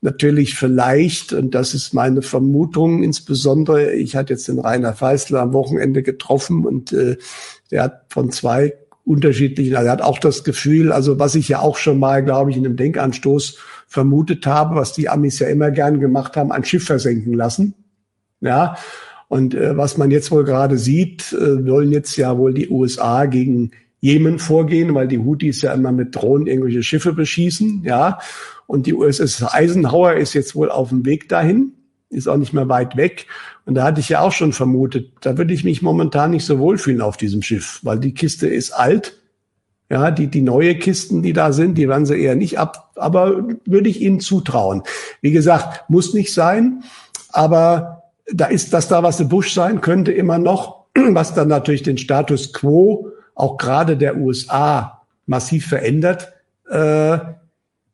natürlich 0.02 0.56
vielleicht, 0.56 1.34
und 1.34 1.54
das 1.54 1.74
ist 1.74 1.94
meine 1.94 2.22
Vermutung, 2.22 3.04
insbesondere, 3.04 3.94
ich 3.94 4.16
hatte 4.16 4.34
jetzt 4.34 4.48
den 4.48 4.60
Rainer 4.60 4.94
Feißler 4.94 5.42
am 5.42 5.54
Wochenende 5.54 6.04
getroffen 6.04 6.66
und 6.66 6.94
äh, 6.94 7.18
der 7.72 7.84
hat 7.84 8.06
von 8.10 8.32
zwei 8.32 8.74
unterschiedlichen, 9.04 9.76
also 9.76 9.88
er 9.88 9.92
hat 9.94 10.02
auch 10.02 10.20
das 10.20 10.44
Gefühl, 10.44 10.92
also 10.92 11.20
was 11.20 11.36
ich 11.36 11.50
ja 11.50 11.60
auch 11.60 11.78
schon 11.78 12.00
mal, 12.00 12.24
glaube 12.24 12.52
ich, 12.52 12.58
in 12.58 12.66
einem 12.66 12.78
Denkanstoß 12.78 13.58
vermutet 13.88 14.46
habe, 14.46 14.76
was 14.76 14.94
die 14.94 15.10
Amis 15.10 15.40
ja 15.40 15.48
immer 15.48 15.72
gern 15.72 16.00
gemacht 16.00 16.38
haben, 16.38 16.52
ein 16.52 16.64
Schiff 16.64 16.86
versenken 16.86 17.34
lassen. 17.34 17.74
Ja, 18.42 18.78
und 19.28 19.54
äh, 19.54 19.76
was 19.76 19.98
man 19.98 20.12
jetzt 20.12 20.32
wohl 20.32 20.44
gerade 20.44 20.78
sieht, 20.78 21.34
äh, 21.34 21.66
wollen 21.68 21.92
jetzt 21.92 22.16
ja 22.18 22.38
wohl 22.38 22.54
die 22.54 22.70
USA 22.70 23.26
gegen 23.26 23.72
Jemen 24.02 24.40
vorgehen, 24.40 24.96
weil 24.96 25.08
die 25.08 25.20
Houthis 25.20 25.62
ja 25.62 25.74
immer 25.74 25.92
mit 25.92 26.16
Drohnen 26.16 26.48
irgendwelche 26.48 26.84
Schiffe 26.84 27.14
beschießen, 27.14 27.84
ja. 27.84 28.20
Und 28.68 28.86
die 28.86 28.94
USS 28.94 29.44
Eisenhower 29.44 30.14
ist 30.14 30.34
jetzt 30.34 30.56
wohl 30.56 30.70
auf 30.70 30.90
dem 30.90 31.06
Weg 31.06 31.28
dahin, 31.28 31.74
ist 32.10 32.28
auch 32.28 32.38
nicht 32.38 32.54
mehr 32.54 32.70
weit 32.70 32.96
weg. 32.96 33.26
Und 33.66 33.76
da 33.76 33.84
hatte 33.84 34.00
ich 34.00 34.10
ja 34.10 34.22
auch 34.22 34.32
schon 34.32 34.54
vermutet, 34.54 35.12
da 35.22 35.38
würde 35.38 35.54
ich 35.54 35.64
mich 35.64 35.82
momentan 35.82 36.32
nicht 36.32 36.46
so 36.46 36.60
wohlfühlen 36.60 37.02
auf 37.02 37.18
diesem 37.18 37.42
Schiff, 37.42 37.80
weil 37.84 38.00
die 38.00 38.14
Kiste 38.14 38.48
ist 38.48 38.72
alt. 38.72 39.16
Ja, 39.92 40.12
die, 40.12 40.28
die 40.28 40.44
neue 40.44 40.76
Kisten, 40.76 41.24
die 41.24 41.34
da 41.34 41.52
sind, 41.52 41.76
die 41.76 41.90
werden 41.90 42.06
sie 42.06 42.20
eher 42.20 42.36
nicht 42.36 42.60
ab, 42.60 42.92
aber 42.96 43.48
würde 43.66 43.90
ich 43.90 44.02
ihnen 44.02 44.20
zutrauen. 44.20 44.84
Wie 45.22 45.32
gesagt, 45.32 45.90
muss 45.90 46.14
nicht 46.14 46.32
sein, 46.32 46.84
aber 47.30 48.04
da 48.32 48.46
ist, 48.46 48.72
dass 48.72 48.88
da 48.88 49.02
was 49.02 49.20
im 49.20 49.30
Busch 49.30 49.52
sein 49.52 49.82
könnte 49.82 50.12
immer 50.12 50.38
noch, 50.38 50.86
was 50.94 51.34
dann 51.34 51.48
natürlich 51.48 51.82
den 51.82 51.98
Status 51.98 52.54
quo 52.54 53.10
auch 53.40 53.58
gerade 53.58 53.96
der 53.96 54.18
USA 54.18 55.02
massiv 55.26 55.68
verändert, 55.68 56.34
äh, 56.70 57.20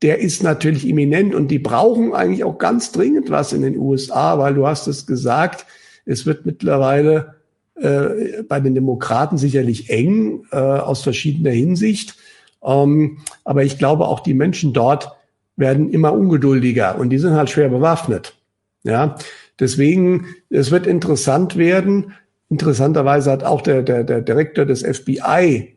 der 0.02 0.20
ist 0.20 0.44
natürlich 0.44 0.88
imminent 0.88 1.36
und 1.36 1.50
die 1.50 1.60
brauchen 1.60 2.14
eigentlich 2.14 2.44
auch 2.44 2.58
ganz 2.58 2.92
dringend 2.92 3.30
was 3.30 3.54
in 3.54 3.62
den 3.62 3.78
USA, 3.78 4.40
weil 4.40 4.56
du 4.56 4.68
hast 4.68 4.88
es 4.88 5.06
gesagt, 5.06 5.66
es 6.06 6.26
wird 6.26 6.46
mittlerweile 6.46 7.36
äh, 7.76 8.44
bei 8.48 8.60
den 8.60 8.74
Demokraten 8.74 9.38
sicherlich 9.38 9.90
eng 9.90 10.46
äh, 10.52 10.58
aus 10.58 11.04
verschiedener 11.04 11.52
Hinsicht. 11.52 12.16
Ähm, 12.64 13.20
aber 13.44 13.64
ich 13.64 13.78
glaube, 13.78 14.08
auch 14.08 14.22
die 14.22 14.34
Menschen 14.34 14.74
dort 14.74 15.12
werden 15.58 15.92
immer 15.92 16.14
ungeduldiger 16.14 16.98
und 16.98 17.10
die 17.12 17.20
sind 17.20 17.34
halt 17.34 17.50
schwer 17.50 17.70
bewaffnet. 17.70 18.36
Ja, 18.84 19.16
deswegen, 19.60 20.28
es 20.50 20.72
wird 20.72 20.88
interessant 20.88 21.56
werden. 21.56 22.14
Interessanterweise 22.50 23.32
hat 23.32 23.44
auch 23.44 23.62
der, 23.62 23.82
der, 23.82 24.04
der 24.04 24.22
Direktor 24.22 24.66
des 24.66 24.84
FBI 24.84 25.76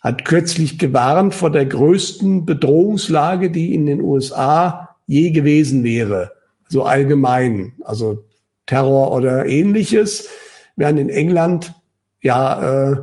hat 0.00 0.26
kürzlich 0.26 0.78
gewarnt 0.78 1.34
vor 1.34 1.50
der 1.50 1.64
größten 1.64 2.44
Bedrohungslage, 2.44 3.50
die 3.50 3.74
in 3.74 3.86
den 3.86 4.02
USA 4.02 4.96
je 5.06 5.30
gewesen 5.30 5.82
wäre. 5.82 6.32
So 6.68 6.82
allgemein, 6.82 7.72
also 7.84 8.24
Terror 8.66 9.12
oder 9.12 9.46
ähnliches, 9.46 10.28
während 10.76 10.98
in 10.98 11.08
England 11.08 11.74
ja 12.20 12.92
äh, 12.92 12.96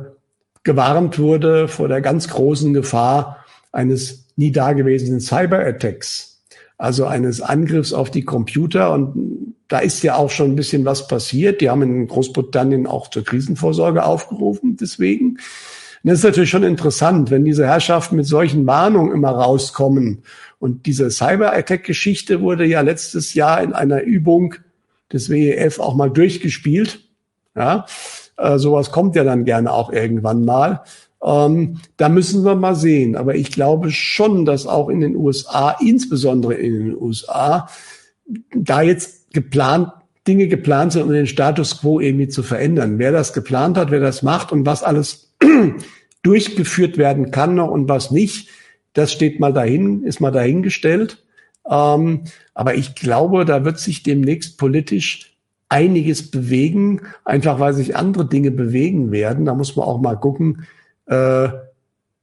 gewarnt 0.62 1.18
wurde 1.18 1.66
vor 1.66 1.88
der 1.88 2.00
ganz 2.00 2.28
großen 2.28 2.72
Gefahr 2.72 3.44
eines 3.72 4.28
nie 4.36 4.52
dagewesenen 4.52 5.20
Cyberattacks, 5.20 6.42
also 6.78 7.06
eines 7.06 7.40
Angriffs 7.40 7.92
auf 7.92 8.10
die 8.10 8.24
Computer. 8.24 8.92
Und 8.92 9.54
da 9.72 9.78
ist 9.78 10.02
ja 10.02 10.16
auch 10.16 10.28
schon 10.28 10.50
ein 10.50 10.56
bisschen 10.56 10.84
was 10.84 11.08
passiert. 11.08 11.62
Die 11.62 11.70
haben 11.70 11.80
in 11.80 12.06
Großbritannien 12.06 12.86
auch 12.86 13.08
zur 13.08 13.24
Krisenvorsorge 13.24 14.04
aufgerufen, 14.04 14.76
deswegen. 14.78 15.28
Und 15.28 15.38
das 16.02 16.18
ist 16.18 16.24
natürlich 16.24 16.50
schon 16.50 16.62
interessant, 16.62 17.30
wenn 17.30 17.42
diese 17.42 17.66
Herrschaften 17.66 18.16
mit 18.16 18.26
solchen 18.26 18.66
Warnungen 18.66 19.14
immer 19.14 19.30
rauskommen. 19.30 20.24
Und 20.58 20.84
diese 20.84 21.10
Cyber-Attack-Geschichte 21.10 22.42
wurde 22.42 22.66
ja 22.66 22.82
letztes 22.82 23.32
Jahr 23.32 23.62
in 23.62 23.72
einer 23.72 24.02
Übung 24.02 24.56
des 25.10 25.30
WEF 25.30 25.78
auch 25.78 25.94
mal 25.94 26.10
durchgespielt. 26.10 27.08
Ja, 27.56 27.86
äh, 28.36 28.58
sowas 28.58 28.90
kommt 28.90 29.16
ja 29.16 29.24
dann 29.24 29.46
gerne 29.46 29.72
auch 29.72 29.90
irgendwann 29.90 30.44
mal. 30.44 30.82
Ähm, 31.24 31.78
da 31.96 32.10
müssen 32.10 32.44
wir 32.44 32.56
mal 32.56 32.74
sehen. 32.74 33.16
Aber 33.16 33.36
ich 33.36 33.50
glaube 33.50 33.90
schon, 33.90 34.44
dass 34.44 34.66
auch 34.66 34.90
in 34.90 35.00
den 35.00 35.16
USA, 35.16 35.70
insbesondere 35.80 36.52
in 36.56 36.78
den 36.78 36.94
USA, 37.00 37.68
da 38.54 38.82
jetzt 38.82 39.21
geplant, 39.32 39.88
Dinge 40.26 40.46
geplant 40.46 40.92
sind, 40.92 41.02
um 41.02 41.12
den 41.12 41.26
Status 41.26 41.80
quo 41.80 42.00
irgendwie 42.00 42.28
zu 42.28 42.42
verändern. 42.42 42.98
Wer 42.98 43.12
das 43.12 43.32
geplant 43.32 43.76
hat, 43.76 43.90
wer 43.90 44.00
das 44.00 44.22
macht 44.22 44.52
und 44.52 44.66
was 44.66 44.82
alles 44.82 45.32
durchgeführt 46.22 46.98
werden 46.98 47.30
kann 47.30 47.56
noch 47.56 47.70
und 47.70 47.88
was 47.88 48.10
nicht, 48.10 48.48
das 48.92 49.12
steht 49.12 49.40
mal 49.40 49.52
dahin, 49.52 50.04
ist 50.04 50.20
mal 50.20 50.30
dahingestellt. 50.30 51.24
Ähm, 51.68 52.22
aber 52.54 52.74
ich 52.74 52.94
glaube, 52.94 53.44
da 53.44 53.64
wird 53.64 53.78
sich 53.78 54.02
demnächst 54.02 54.58
politisch 54.58 55.36
einiges 55.68 56.30
bewegen, 56.30 57.00
einfach 57.24 57.58
weil 57.58 57.72
sich 57.72 57.96
andere 57.96 58.26
Dinge 58.26 58.50
bewegen 58.50 59.10
werden. 59.10 59.46
Da 59.46 59.54
muss 59.54 59.74
man 59.74 59.86
auch 59.86 60.00
mal 60.00 60.16
gucken, 60.16 60.66
äh, 61.06 61.48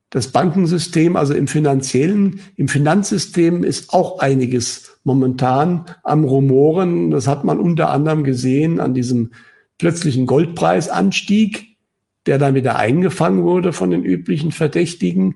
das 0.10 0.30
Bankensystem, 0.30 1.16
also 1.16 1.34
im 1.34 1.48
finanziellen, 1.48 2.40
im 2.56 2.68
Finanzsystem 2.68 3.64
ist 3.64 3.94
auch 3.94 4.20
einiges 4.20 5.00
momentan 5.04 5.86
am 6.04 6.24
Rumoren. 6.24 7.12
Das 7.12 7.28
hat 7.28 7.44
man 7.44 7.60
unter 7.60 7.92
anderem 7.92 8.24
gesehen 8.24 8.80
an 8.80 8.94
diesem 8.94 9.32
plötzlichen 9.78 10.26
Goldpreisanstieg, 10.26 11.78
der 12.26 12.40
dann 12.40 12.56
wieder 12.56 12.76
eingefangen 12.76 13.44
wurde 13.44 13.72
von 13.72 13.92
den 13.92 14.04
üblichen 14.04 14.52
Verdächtigen. 14.52 15.36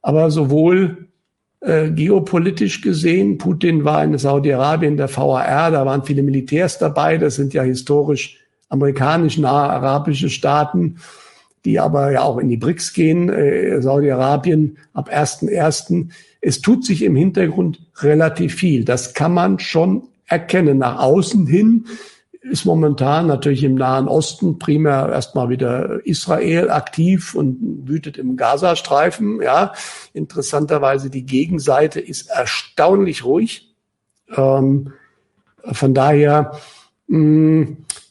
Aber 0.00 0.30
sowohl 0.30 1.08
äh, 1.60 1.90
geopolitisch 1.90 2.80
gesehen, 2.80 3.36
Putin 3.38 3.84
war 3.84 4.02
in 4.04 4.16
Saudi-Arabien 4.16 4.96
der 4.96 5.14
VAR, 5.14 5.70
da 5.70 5.84
waren 5.84 6.04
viele 6.04 6.22
Militärs 6.22 6.78
dabei, 6.78 7.18
das 7.18 7.36
sind 7.36 7.54
ja 7.54 7.62
historisch 7.62 8.38
amerikanisch 8.68 9.38
nahe 9.38 9.70
arabische 9.70 10.30
Staaten 10.30 10.96
die 11.64 11.80
aber 11.80 12.12
ja 12.12 12.22
auch 12.22 12.38
in 12.38 12.48
die 12.48 12.56
BRICS 12.56 12.92
gehen, 12.92 13.28
äh, 13.28 13.80
Saudi-Arabien 13.80 14.76
ab 14.92 15.10
1.1. 15.10 16.08
Es 16.40 16.60
tut 16.60 16.84
sich 16.84 17.02
im 17.02 17.16
Hintergrund 17.16 17.80
relativ 17.96 18.54
viel. 18.54 18.84
Das 18.84 19.14
kann 19.14 19.32
man 19.32 19.58
schon 19.58 20.04
erkennen. 20.26 20.78
Nach 20.78 21.00
außen 21.00 21.46
hin 21.46 21.86
ist 22.42 22.66
momentan 22.66 23.26
natürlich 23.26 23.64
im 23.64 23.74
Nahen 23.74 24.06
Osten 24.06 24.58
primär 24.58 25.08
erstmal 25.10 25.48
wieder 25.48 26.04
Israel 26.06 26.70
aktiv 26.70 27.34
und 27.34 27.88
wütet 27.88 28.18
im 28.18 28.36
Gazastreifen. 28.36 29.40
Ja, 29.40 29.72
interessanterweise 30.12 31.08
die 31.08 31.24
Gegenseite 31.24 32.00
ist 32.00 32.28
erstaunlich 32.28 33.24
ruhig. 33.24 33.74
Ähm, 34.36 34.92
von 35.72 35.94
daher 35.94 36.60
mh, 37.06 37.68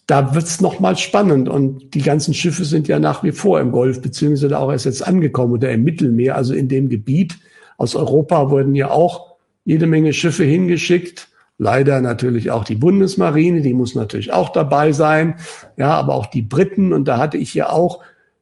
da 0.08 0.36
wird's 0.36 0.62
noch 0.62 0.80
mal 0.80 0.98
spannend. 0.98 1.50
Und 1.50 1.94
die 1.94 2.02
ganzen 2.02 2.34
Schiffe 2.34 2.66
sind 2.66 2.88
ja 2.88 3.00
nach 3.00 3.24
wie 3.24 3.32
vor 3.32 3.60
im 3.60 3.72
Golf, 3.72 4.02
beziehungsweise 4.02 4.58
auch 4.58 4.72
erst 4.72 4.86
jetzt 4.86 5.06
angekommen 5.06 5.54
oder 5.54 5.72
im 5.72 5.84
Mittelmeer, 5.84 6.36
also 6.36 6.54
in 6.54 6.68
dem 6.68 6.90
Gebiet. 6.90 7.38
Aus 7.78 7.96
Europa 7.96 8.50
wurden 8.50 8.76
ja 8.76 8.92
auch 8.92 9.36
jede 9.66 9.88
Menge 9.88 10.14
Schiffe 10.14 10.44
hingeschickt. 10.44 11.30
Leider 11.58 12.02
natürlich 12.02 12.52
auch 12.52 12.64
die 12.64 12.76
Bundesmarine, 12.76 13.62
die 13.62 13.74
muss 13.74 13.96
natürlich 13.96 14.34
auch 14.34 14.50
dabei 14.50 14.92
sein. 14.92 15.36
Ja, 15.78 15.92
aber 15.92 16.16
auch 16.16 16.26
die 16.26 16.42
Briten. 16.42 16.92
Und 16.92 17.08
da 17.08 17.18
hatte 17.18 17.38
ich 17.38 17.54
ja 17.54 17.70
auch 17.70 18.02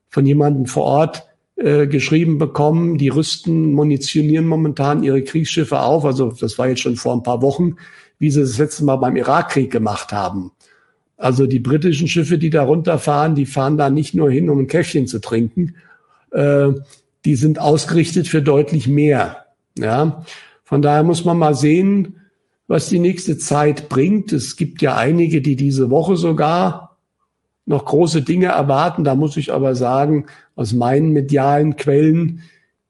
von 0.09 0.25
jemandem 0.25 0.65
vor 0.65 0.83
Ort 0.83 1.27
äh, 1.55 1.85
geschrieben 1.85 2.37
bekommen, 2.37 2.97
die 2.97 3.09
rüsten, 3.09 3.73
munitionieren 3.73 4.47
momentan 4.47 5.03
ihre 5.03 5.21
Kriegsschiffe 5.21 5.79
auf. 5.79 6.05
Also 6.05 6.31
das 6.31 6.57
war 6.57 6.67
jetzt 6.69 6.81
schon 6.81 6.95
vor 6.95 7.13
ein 7.13 7.23
paar 7.23 7.41
Wochen, 7.41 7.75
wie 8.17 8.31
sie 8.31 8.41
das 8.41 8.57
letzte 8.57 8.83
Mal 8.83 8.95
beim 8.95 9.15
Irakkrieg 9.15 9.71
gemacht 9.71 10.11
haben. 10.11 10.51
Also 11.21 11.45
die 11.45 11.59
britischen 11.59 12.07
Schiffe, 12.07 12.39
die 12.39 12.49
da 12.49 12.63
runterfahren, 12.63 13.35
die 13.35 13.45
fahren 13.45 13.77
da 13.77 13.91
nicht 13.91 14.15
nur 14.15 14.31
hin, 14.31 14.49
um 14.49 14.57
ein 14.57 14.67
Käffchen 14.67 15.05
zu 15.05 15.21
trinken. 15.21 15.75
Äh, 16.31 16.69
die 17.25 17.35
sind 17.35 17.59
ausgerichtet 17.59 18.27
für 18.27 18.41
deutlich 18.41 18.87
mehr. 18.87 19.45
Ja, 19.77 20.25
von 20.63 20.81
daher 20.81 21.03
muss 21.03 21.23
man 21.23 21.37
mal 21.37 21.53
sehen, 21.53 22.21
was 22.67 22.89
die 22.89 22.97
nächste 22.97 23.37
Zeit 23.37 23.87
bringt. 23.87 24.33
Es 24.33 24.55
gibt 24.55 24.81
ja 24.81 24.97
einige, 24.97 25.41
die 25.41 25.55
diese 25.55 25.91
Woche 25.91 26.15
sogar 26.15 26.97
noch 27.67 27.85
große 27.85 28.23
Dinge 28.23 28.47
erwarten. 28.47 29.03
Da 29.03 29.13
muss 29.13 29.37
ich 29.37 29.53
aber 29.53 29.75
sagen, 29.75 30.25
aus 30.55 30.73
meinen 30.73 31.11
medialen 31.11 31.75
Quellen 31.75 32.41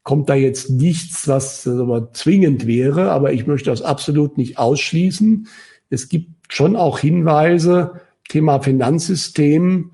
kommt 0.03 0.29
da 0.29 0.35
jetzt 0.35 0.69
nichts, 0.69 1.27
was 1.27 1.67
aber 1.67 2.13
zwingend 2.13 2.65
wäre. 2.65 3.11
Aber 3.11 3.33
ich 3.33 3.45
möchte 3.45 3.71
das 3.71 3.81
absolut 3.81 4.37
nicht 4.37 4.57
ausschließen. 4.57 5.47
Es 5.89 6.07
gibt 6.07 6.29
schon 6.47 6.77
auch 6.77 6.99
Hinweise, 6.99 7.99
Thema 8.31 8.61
Finanzsystem, 8.61 9.91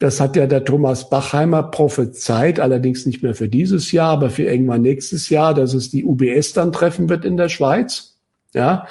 das 0.00 0.20
hat 0.20 0.34
ja 0.34 0.48
der 0.48 0.64
Thomas 0.64 1.08
Bachheimer 1.08 1.62
prophezeit, 1.62 2.58
allerdings 2.58 3.06
nicht 3.06 3.22
mehr 3.22 3.36
für 3.36 3.48
dieses 3.48 3.92
Jahr, 3.92 4.10
aber 4.10 4.30
für 4.30 4.42
irgendwann 4.42 4.82
nächstes 4.82 5.28
Jahr, 5.28 5.54
dass 5.54 5.72
es 5.72 5.88
die 5.88 6.04
UBS 6.04 6.54
dann 6.54 6.72
treffen 6.72 7.08
wird 7.08 7.24
in 7.24 7.36
der 7.36 7.48
Schweiz. 7.48 8.18
Ja, 8.52 8.88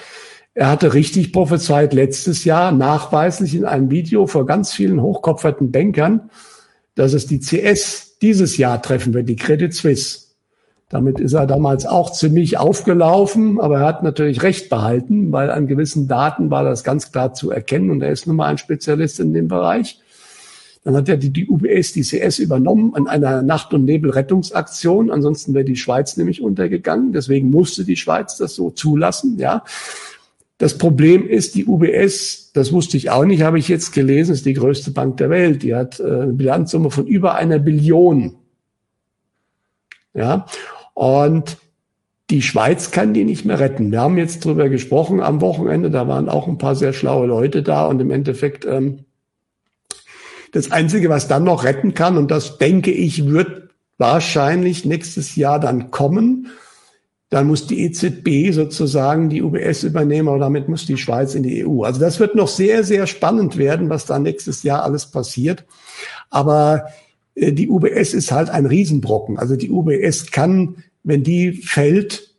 Er 0.53 0.69
hatte 0.69 0.93
richtig 0.93 1.33
prophezeit 1.33 1.93
letztes 1.93 2.45
Jahr 2.45 2.71
nachweislich 2.71 3.55
in 3.55 3.65
einem 3.65 3.91
Video 3.91 4.25
vor 4.25 4.45
ganz 4.45 4.73
vielen 4.73 5.01
hochkopferten 5.01 5.71
Bankern, 5.71 6.29
dass 6.95 7.11
es 7.11 7.27
die 7.27 7.39
CS 7.39 8.17
dieses 8.21 8.55
Jahr 8.55 8.81
treffen 8.81 9.13
wird, 9.13 9.27
die 9.27 9.35
Credit 9.35 9.73
Suisse. 9.73 10.30
Damit 10.91 11.21
ist 11.21 11.31
er 11.31 11.47
damals 11.47 11.85
auch 11.85 12.11
ziemlich 12.11 12.57
aufgelaufen, 12.57 13.61
aber 13.61 13.79
er 13.79 13.85
hat 13.85 14.03
natürlich 14.03 14.43
recht 14.43 14.69
behalten, 14.69 15.31
weil 15.31 15.49
an 15.49 15.65
gewissen 15.65 16.09
Daten 16.09 16.51
war 16.51 16.65
das 16.65 16.83
ganz 16.83 17.13
klar 17.13 17.33
zu 17.33 17.49
erkennen 17.49 17.91
und 17.91 18.01
er 18.01 18.11
ist 18.11 18.27
nun 18.27 18.35
mal 18.35 18.47
ein 18.47 18.57
Spezialist 18.57 19.21
in 19.21 19.33
dem 19.33 19.47
Bereich. 19.47 20.01
Dann 20.83 20.95
hat 20.97 21.07
er 21.07 21.15
die, 21.15 21.29
die 21.29 21.47
UBS, 21.47 21.93
die 21.93 22.01
CS 22.01 22.39
übernommen 22.39 22.93
an 22.93 23.07
einer 23.07 23.41
Nacht- 23.41 23.73
und 23.73 23.85
Nebelrettungsaktion. 23.85 25.11
Ansonsten 25.11 25.53
wäre 25.53 25.63
die 25.63 25.77
Schweiz 25.77 26.17
nämlich 26.17 26.41
untergegangen. 26.41 27.13
Deswegen 27.13 27.51
musste 27.51 27.85
die 27.85 27.95
Schweiz 27.95 28.35
das 28.35 28.55
so 28.55 28.69
zulassen, 28.69 29.37
ja. 29.37 29.63
Das 30.57 30.77
Problem 30.77 31.27
ist, 31.27 31.55
die 31.55 31.65
UBS, 31.65 32.51
das 32.53 32.71
wusste 32.71 32.97
ich 32.97 33.09
auch 33.09 33.25
nicht, 33.25 33.41
habe 33.41 33.57
ich 33.57 33.67
jetzt 33.67 33.93
gelesen, 33.93 34.33
ist 34.33 34.45
die 34.45 34.53
größte 34.53 34.91
Bank 34.91 35.17
der 35.17 35.29
Welt. 35.29 35.63
Die 35.63 35.73
hat 35.73 35.99
äh, 35.99 36.03
eine 36.03 36.33
Bilanzsumme 36.33 36.91
von 36.91 37.07
über 37.07 37.35
einer 37.35 37.59
Billion. 37.59 38.35
Ja. 40.13 40.45
Und 40.93 41.57
die 42.29 42.41
Schweiz 42.41 42.91
kann 42.91 43.13
die 43.13 43.25
nicht 43.25 43.45
mehr 43.45 43.59
retten. 43.59 43.91
Wir 43.91 44.01
haben 44.01 44.17
jetzt 44.17 44.45
drüber 44.45 44.69
gesprochen 44.69 45.19
am 45.21 45.41
Wochenende, 45.41 45.91
da 45.91 46.07
waren 46.07 46.29
auch 46.29 46.47
ein 46.47 46.57
paar 46.57 46.75
sehr 46.75 46.93
schlaue 46.93 47.27
Leute 47.27 47.61
da 47.61 47.85
und 47.87 47.99
im 47.99 48.09
Endeffekt 48.09 48.65
ähm, 48.65 49.05
das 50.53 50.71
Einzige, 50.71 51.09
was 51.09 51.27
dann 51.27 51.43
noch 51.43 51.63
retten 51.63 51.93
kann, 51.93 52.17
und 52.17 52.31
das 52.31 52.57
denke 52.57 52.91
ich, 52.91 53.27
wird 53.27 53.69
wahrscheinlich 53.97 54.85
nächstes 54.85 55.35
Jahr 55.35 55.59
dann 55.59 55.91
kommen, 55.91 56.47
dann 57.29 57.47
muss 57.47 57.67
die 57.67 57.85
EZB 57.85 58.53
sozusagen 58.53 59.29
die 59.29 59.41
UBS 59.41 59.83
übernehmen, 59.83 60.27
aber 60.27 60.39
damit 60.39 60.67
muss 60.67 60.85
die 60.85 60.97
Schweiz 60.97 61.33
in 61.35 61.43
die 61.43 61.65
EU. 61.65 61.83
Also 61.83 62.01
das 62.01 62.19
wird 62.19 62.35
noch 62.35 62.49
sehr, 62.49 62.83
sehr 62.83 63.07
spannend 63.07 63.57
werden, 63.57 63.89
was 63.89 64.05
da 64.05 64.19
nächstes 64.19 64.63
Jahr 64.63 64.83
alles 64.83 65.05
passiert. 65.05 65.63
Aber 66.29 66.87
die 67.35 67.69
UBS 67.69 68.13
ist 68.13 68.31
halt 68.31 68.49
ein 68.49 68.65
Riesenbrocken. 68.65 69.37
Also 69.37 69.55
die 69.55 69.71
UBS 69.71 70.31
kann, 70.31 70.83
wenn 71.03 71.23
die 71.23 71.53
fällt, 71.53 72.35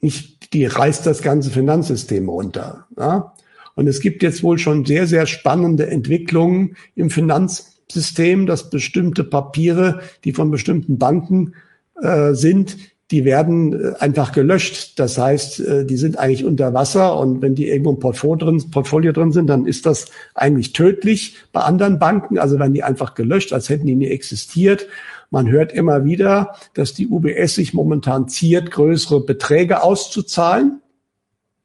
nicht, 0.00 0.52
die 0.52 0.64
reißt 0.64 1.06
das 1.06 1.22
ganze 1.22 1.50
Finanzsystem 1.50 2.28
runter. 2.28 2.86
Ja? 2.98 3.34
Und 3.74 3.86
es 3.86 4.00
gibt 4.00 4.22
jetzt 4.22 4.42
wohl 4.42 4.58
schon 4.58 4.84
sehr, 4.84 5.06
sehr 5.06 5.26
spannende 5.26 5.86
Entwicklungen 5.88 6.76
im 6.94 7.10
Finanzsystem, 7.10 8.46
dass 8.46 8.70
bestimmte 8.70 9.24
Papiere, 9.24 10.00
die 10.24 10.32
von 10.32 10.50
bestimmten 10.50 10.98
Banken 10.98 11.54
äh, 12.00 12.34
sind, 12.34 12.76
die 13.10 13.24
werden 13.24 13.72
äh, 13.72 13.94
einfach 13.98 14.32
gelöscht. 14.32 14.98
Das 14.98 15.18
heißt, 15.18 15.60
äh, 15.60 15.84
die 15.84 15.96
sind 15.96 16.18
eigentlich 16.18 16.44
unter 16.44 16.72
Wasser 16.74 17.18
und 17.18 17.42
wenn 17.42 17.54
die 17.54 17.68
irgendwo 17.68 17.90
im 17.90 17.98
Portfolio 17.98 18.46
drin, 18.46 18.70
Portfolio 18.70 19.12
drin 19.12 19.32
sind, 19.32 19.48
dann 19.48 19.66
ist 19.66 19.86
das 19.86 20.06
eigentlich 20.34 20.72
tödlich. 20.72 21.36
Bei 21.52 21.62
anderen 21.62 21.98
Banken, 21.98 22.38
also 22.38 22.58
werden 22.58 22.74
die 22.74 22.84
einfach 22.84 23.14
gelöscht, 23.14 23.52
als 23.52 23.68
hätten 23.68 23.86
die 23.86 23.96
nie 23.96 24.08
existiert. 24.08 24.86
Man 25.30 25.48
hört 25.48 25.72
immer 25.72 26.04
wieder, 26.04 26.56
dass 26.74 26.94
die 26.94 27.08
UBS 27.08 27.54
sich 27.54 27.74
momentan 27.74 28.28
ziert, 28.28 28.70
größere 28.70 29.20
Beträge 29.20 29.82
auszuzahlen. 29.82 30.80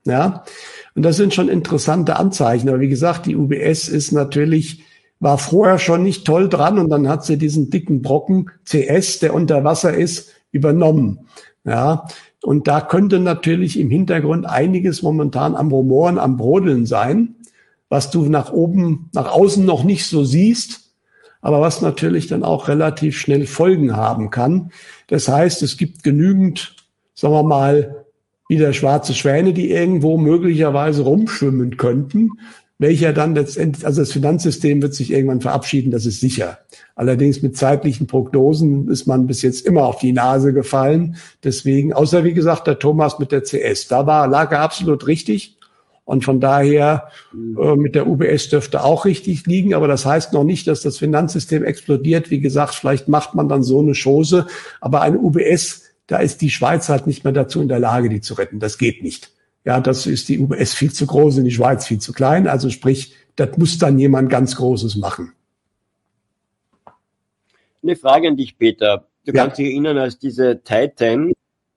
Ja, 0.06 0.44
und 0.94 1.04
das 1.04 1.18
sind 1.18 1.34
schon 1.34 1.50
interessante 1.50 2.18
Anzeichen. 2.18 2.70
Aber 2.70 2.80
wie 2.80 2.90
gesagt, 2.90 3.26
die 3.26 3.36
UBS 3.36 3.88
ist 3.88 4.12
natürlich 4.12 4.84
war 5.20 5.38
vorher 5.38 5.80
schon 5.80 6.04
nicht 6.04 6.26
toll 6.26 6.50
dran 6.50 6.78
und 6.78 6.90
dann 6.90 7.08
hat 7.08 7.26
sie 7.26 7.38
diesen 7.38 7.70
dicken 7.70 8.02
Brocken 8.02 8.52
CS, 8.66 9.20
der 9.20 9.34
unter 9.34 9.64
Wasser 9.64 9.94
ist, 9.94 10.35
übernommen. 10.56 11.28
Ja, 11.66 12.08
und 12.44 12.68
da 12.68 12.80
könnte 12.80 13.20
natürlich 13.20 13.80
im 13.80 13.90
Hintergrund 13.90 14.46
einiges 14.46 15.02
momentan 15.02 15.56
am 15.56 15.72
Rumoren, 15.72 16.20
am 16.20 16.38
Brodeln 16.38 16.86
sein, 16.86 17.36
was 17.90 18.12
du 18.12 18.26
nach 18.26 18.52
oben, 18.52 19.10
nach 19.14 19.32
außen 19.32 19.66
noch 19.66 19.84
nicht 19.84 20.06
so 20.06 20.24
siehst, 20.24 20.92
aber 21.42 21.62
was 21.62 21.82
natürlich 21.82 22.28
dann 22.28 22.44
auch 22.44 22.68
relativ 22.68 23.18
schnell 23.18 23.48
Folgen 23.48 23.96
haben 23.96 24.30
kann. 24.30 24.72
Das 25.08 25.28
heißt, 25.28 25.64
es 25.64 25.78
gibt 25.78 26.04
genügend, 26.04 26.76
sagen 27.14 27.34
wir 27.34 27.44
mal, 27.44 28.06
wieder 28.48 28.74
schwarze 28.74 29.16
Schwäne, 29.16 29.54
die 29.54 29.72
irgendwo 29.72 30.18
möglicherweise 30.18 31.02
rumschwimmen 31.02 31.78
könnten, 31.78 32.32
welcher 32.78 33.14
dann 33.14 33.36
letztendlich, 33.36 33.86
also 33.86 34.02
das 34.02 34.12
Finanzsystem 34.12 34.82
wird 34.82 34.94
sich 34.94 35.12
irgendwann 35.12 35.42
verabschieden, 35.42 35.92
das 35.92 36.06
ist 36.06 36.20
sicher. 36.20 36.60
Allerdings 36.96 37.42
mit 37.42 37.56
zeitlichen 37.56 38.08
Prognosen 38.08 38.90
ist 38.90 39.08
man 39.08 39.28
bis 39.28 39.42
jetzt 39.42 39.66
immer 39.66 39.84
auf 39.84 40.00
die 40.00 40.12
Nase 40.12 40.52
gefallen. 40.52 41.16
Deswegen, 41.44 41.94
außer 41.94 42.24
wie 42.24 42.34
gesagt, 42.34 42.68
der 42.68 42.80
Thomas 42.80 43.18
mit 43.18 43.32
der 43.32 43.44
CS, 43.44 43.88
da 43.88 44.06
war, 44.06 44.28
lag 44.28 44.52
er 44.52 44.60
absolut 44.60 45.08
richtig. 45.08 45.58
Und 46.04 46.24
von 46.24 46.40
daher 46.40 47.10
äh, 47.34 47.76
mit 47.76 47.96
der 47.96 48.08
UBS 48.08 48.50
dürfte 48.50 48.84
auch 48.84 49.06
richtig 49.06 49.48
liegen, 49.48 49.74
aber 49.74 49.88
das 49.88 50.06
heißt 50.06 50.34
noch 50.34 50.44
nicht, 50.44 50.68
dass 50.68 50.82
das 50.82 51.00
Finanzsystem 51.00 51.64
explodiert. 51.64 52.30
Wie 52.30 52.42
gesagt, 52.42 52.76
vielleicht 52.76 53.08
macht 53.08 53.34
man 53.34 53.50
dann 53.50 53.64
so 53.64 53.80
eine 53.80 53.94
Chose, 53.96 54.46
aber 54.82 55.02
eine 55.02 55.18
UBS, 55.18 55.82
da 56.06 56.18
ist 56.18 56.42
die 56.42 56.52
Schweiz 56.52 56.90
halt 56.90 57.08
nicht 57.08 57.24
mehr 57.24 57.34
dazu 57.34 57.60
in 57.60 57.70
der 57.70 57.80
Lage, 57.80 58.10
die 58.10 58.22
zu 58.22 58.36
retten. 58.36 58.60
Das 58.60 58.78
geht 58.78 59.02
nicht. 59.02 59.32
Ja, 59.66 59.80
das 59.80 60.06
ist 60.06 60.30
die 60.30 60.40
UBS 60.40 60.76
viel 60.76 60.94
zu 60.94 61.08
groß 61.08 61.40
und 61.40 61.46
die 61.46 61.52
Schweiz 61.52 61.88
viel 61.88 62.00
zu 62.00 62.14
klein. 62.14 62.48
Also 62.48 62.70
sprich, 62.70 63.16
das 63.36 63.58
muss 63.58 63.78
dann 63.80 63.98
jemand 63.98 64.30
ganz 64.30 64.56
Großes 64.56 64.96
machen. 64.96 65.34
Eine 67.82 67.96
Frage 67.96 68.28
an 68.28 68.38
dich, 68.38 68.58
Peter. 68.58 69.08
Du 69.26 69.32
ja. 69.32 69.42
kannst 69.42 69.58
dich 69.58 69.68
erinnern, 69.68 69.98
als 69.98 70.20
diese 70.20 70.62
Titan, 70.64 71.34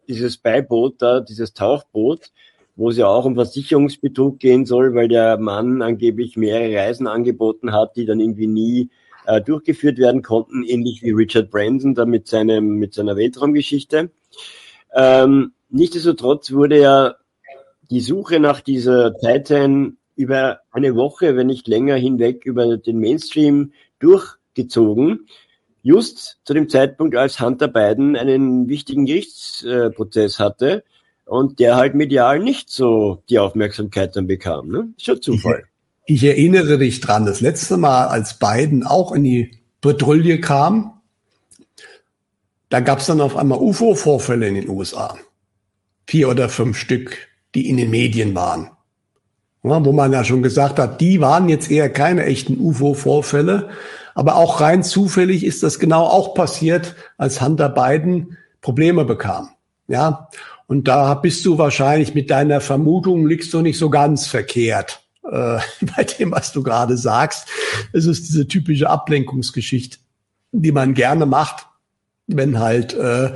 dieses 0.06 0.36
Beiboot 0.36 1.00
da, 1.00 1.20
dieses 1.20 1.54
Tauchboot, 1.54 2.30
wo 2.76 2.90
es 2.90 2.98
ja 2.98 3.06
auch 3.06 3.24
um 3.24 3.34
Versicherungsbetrug 3.34 4.38
gehen 4.38 4.66
soll, 4.66 4.94
weil 4.94 5.08
der 5.08 5.38
Mann 5.38 5.80
angeblich 5.80 6.36
mehrere 6.36 6.76
Reisen 6.76 7.06
angeboten 7.06 7.72
hat, 7.72 7.96
die 7.96 8.04
dann 8.04 8.20
irgendwie 8.20 8.46
nie 8.46 8.90
äh, 9.26 9.40
durchgeführt 9.40 9.98
werden 9.98 10.22
konnten, 10.22 10.62
ähnlich 10.62 11.02
wie 11.02 11.10
Richard 11.10 11.50
Branson 11.50 11.94
da 11.94 12.04
mit 12.04 12.28
seinem 12.28 12.78
mit 12.78 12.94
seiner 12.94 13.16
Weltraumgeschichte. 13.16 14.10
Ähm, 14.94 15.52
nichtsdestotrotz 15.70 16.52
wurde 16.52 16.80
ja 16.80 17.14
die 17.90 18.00
Suche 18.00 18.40
nach 18.40 18.60
dieser 18.60 19.16
Titan 19.16 19.96
über 20.16 20.60
eine 20.70 20.94
Woche, 20.94 21.36
wenn 21.36 21.46
nicht 21.46 21.68
länger 21.68 21.94
hinweg 21.96 22.44
über 22.44 22.76
den 22.76 22.98
Mainstream 22.98 23.72
durchgezogen. 24.00 25.26
Just 25.82 26.38
zu 26.44 26.54
dem 26.54 26.68
Zeitpunkt, 26.68 27.16
als 27.16 27.40
Hunter 27.40 27.68
Biden 27.68 28.16
einen 28.16 28.68
wichtigen 28.68 29.06
Gerichtsprozess 29.06 30.38
hatte 30.38 30.82
und 31.24 31.60
der 31.60 31.76
halt 31.76 31.94
medial 31.94 32.40
nicht 32.40 32.68
so 32.70 33.22
die 33.30 33.38
Aufmerksamkeit 33.38 34.16
dann 34.16 34.26
bekam. 34.26 34.68
Ne? 34.68 34.88
Schon 34.98 35.22
Zufall. 35.22 35.64
Ich, 36.04 36.16
ich 36.16 36.24
erinnere 36.24 36.78
dich 36.78 37.00
dran, 37.00 37.26
das 37.26 37.40
letzte 37.40 37.76
Mal, 37.76 38.08
als 38.08 38.38
Biden 38.38 38.84
auch 38.84 39.12
in 39.12 39.24
die 39.24 39.58
Patrouille 39.80 40.40
kam, 40.40 41.00
da 42.70 42.80
gab 42.80 42.98
es 42.98 43.06
dann 43.06 43.20
auf 43.20 43.36
einmal 43.36 43.58
UFO-Vorfälle 43.58 44.48
in 44.48 44.54
den 44.54 44.68
USA. 44.68 45.16
Vier 46.06 46.28
oder 46.28 46.48
fünf 46.48 46.76
Stück 46.76 47.28
die 47.54 47.68
in 47.68 47.76
den 47.76 47.90
Medien 47.90 48.34
waren. 48.34 48.70
Ja, 49.62 49.84
wo 49.84 49.92
man 49.92 50.12
ja 50.12 50.24
schon 50.24 50.42
gesagt 50.42 50.78
hat, 50.78 51.00
die 51.00 51.20
waren 51.20 51.48
jetzt 51.48 51.70
eher 51.70 51.90
keine 51.90 52.24
echten 52.24 52.58
UFO-Vorfälle. 52.58 53.70
Aber 54.14 54.36
auch 54.36 54.60
rein 54.60 54.82
zufällig 54.82 55.44
ist 55.44 55.62
das 55.62 55.78
genau 55.78 56.04
auch 56.04 56.34
passiert, 56.34 56.96
als 57.18 57.40
Hunter 57.40 57.68
Biden 57.68 58.36
Probleme 58.60 59.04
bekam. 59.04 59.50
Ja, 59.86 60.28
und 60.66 60.86
da 60.86 61.14
bist 61.14 61.46
du 61.46 61.56
wahrscheinlich 61.56 62.14
mit 62.14 62.30
deiner 62.30 62.60
Vermutung 62.60 63.26
liegst 63.26 63.54
du 63.54 63.62
nicht 63.62 63.78
so 63.78 63.90
ganz 63.90 64.26
verkehrt 64.26 65.00
äh, 65.24 65.58
bei 65.96 66.04
dem, 66.04 66.32
was 66.32 66.52
du 66.52 66.62
gerade 66.62 66.96
sagst. 66.96 67.48
Es 67.92 68.06
ist 68.06 68.28
diese 68.28 68.46
typische 68.46 68.90
Ablenkungsgeschichte, 68.90 69.98
die 70.52 70.72
man 70.72 70.94
gerne 70.94 71.26
macht, 71.26 71.66
wenn 72.26 72.58
halt 72.58 72.94
äh, 72.94 73.34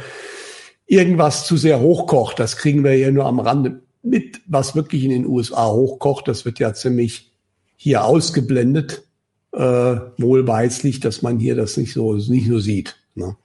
irgendwas 0.87 1.47
zu 1.47 1.57
sehr 1.57 1.81
hochkocht. 1.81 2.39
Das 2.39 2.57
kriegen 2.57 2.85
wir 2.85 2.93
hier 2.93 3.13
nur 3.13 3.27
am 3.27 3.41
Rande 3.41 3.81
mit, 4.03 4.41
was 4.47 4.75
wirklich 4.75 5.05
in 5.05 5.11
den 5.11 5.27
USA 5.27 5.71
hochkocht. 5.71 6.29
Das 6.29 6.45
wird 6.45 6.59
ja 6.59 6.75
ziemlich 6.75 7.33
hier 7.77 8.05
ausgeblendet, 8.05 9.03
äh, 9.53 9.97
wohlweislich, 10.19 11.01
dass 11.01 11.23
man 11.23 11.39
hier 11.39 11.57
das 11.57 11.77
nicht 11.77 11.93
so, 11.93 12.15
nicht 12.15 12.49
so 12.49 12.59
sieht. 12.59 12.97
Ne? 13.15 13.37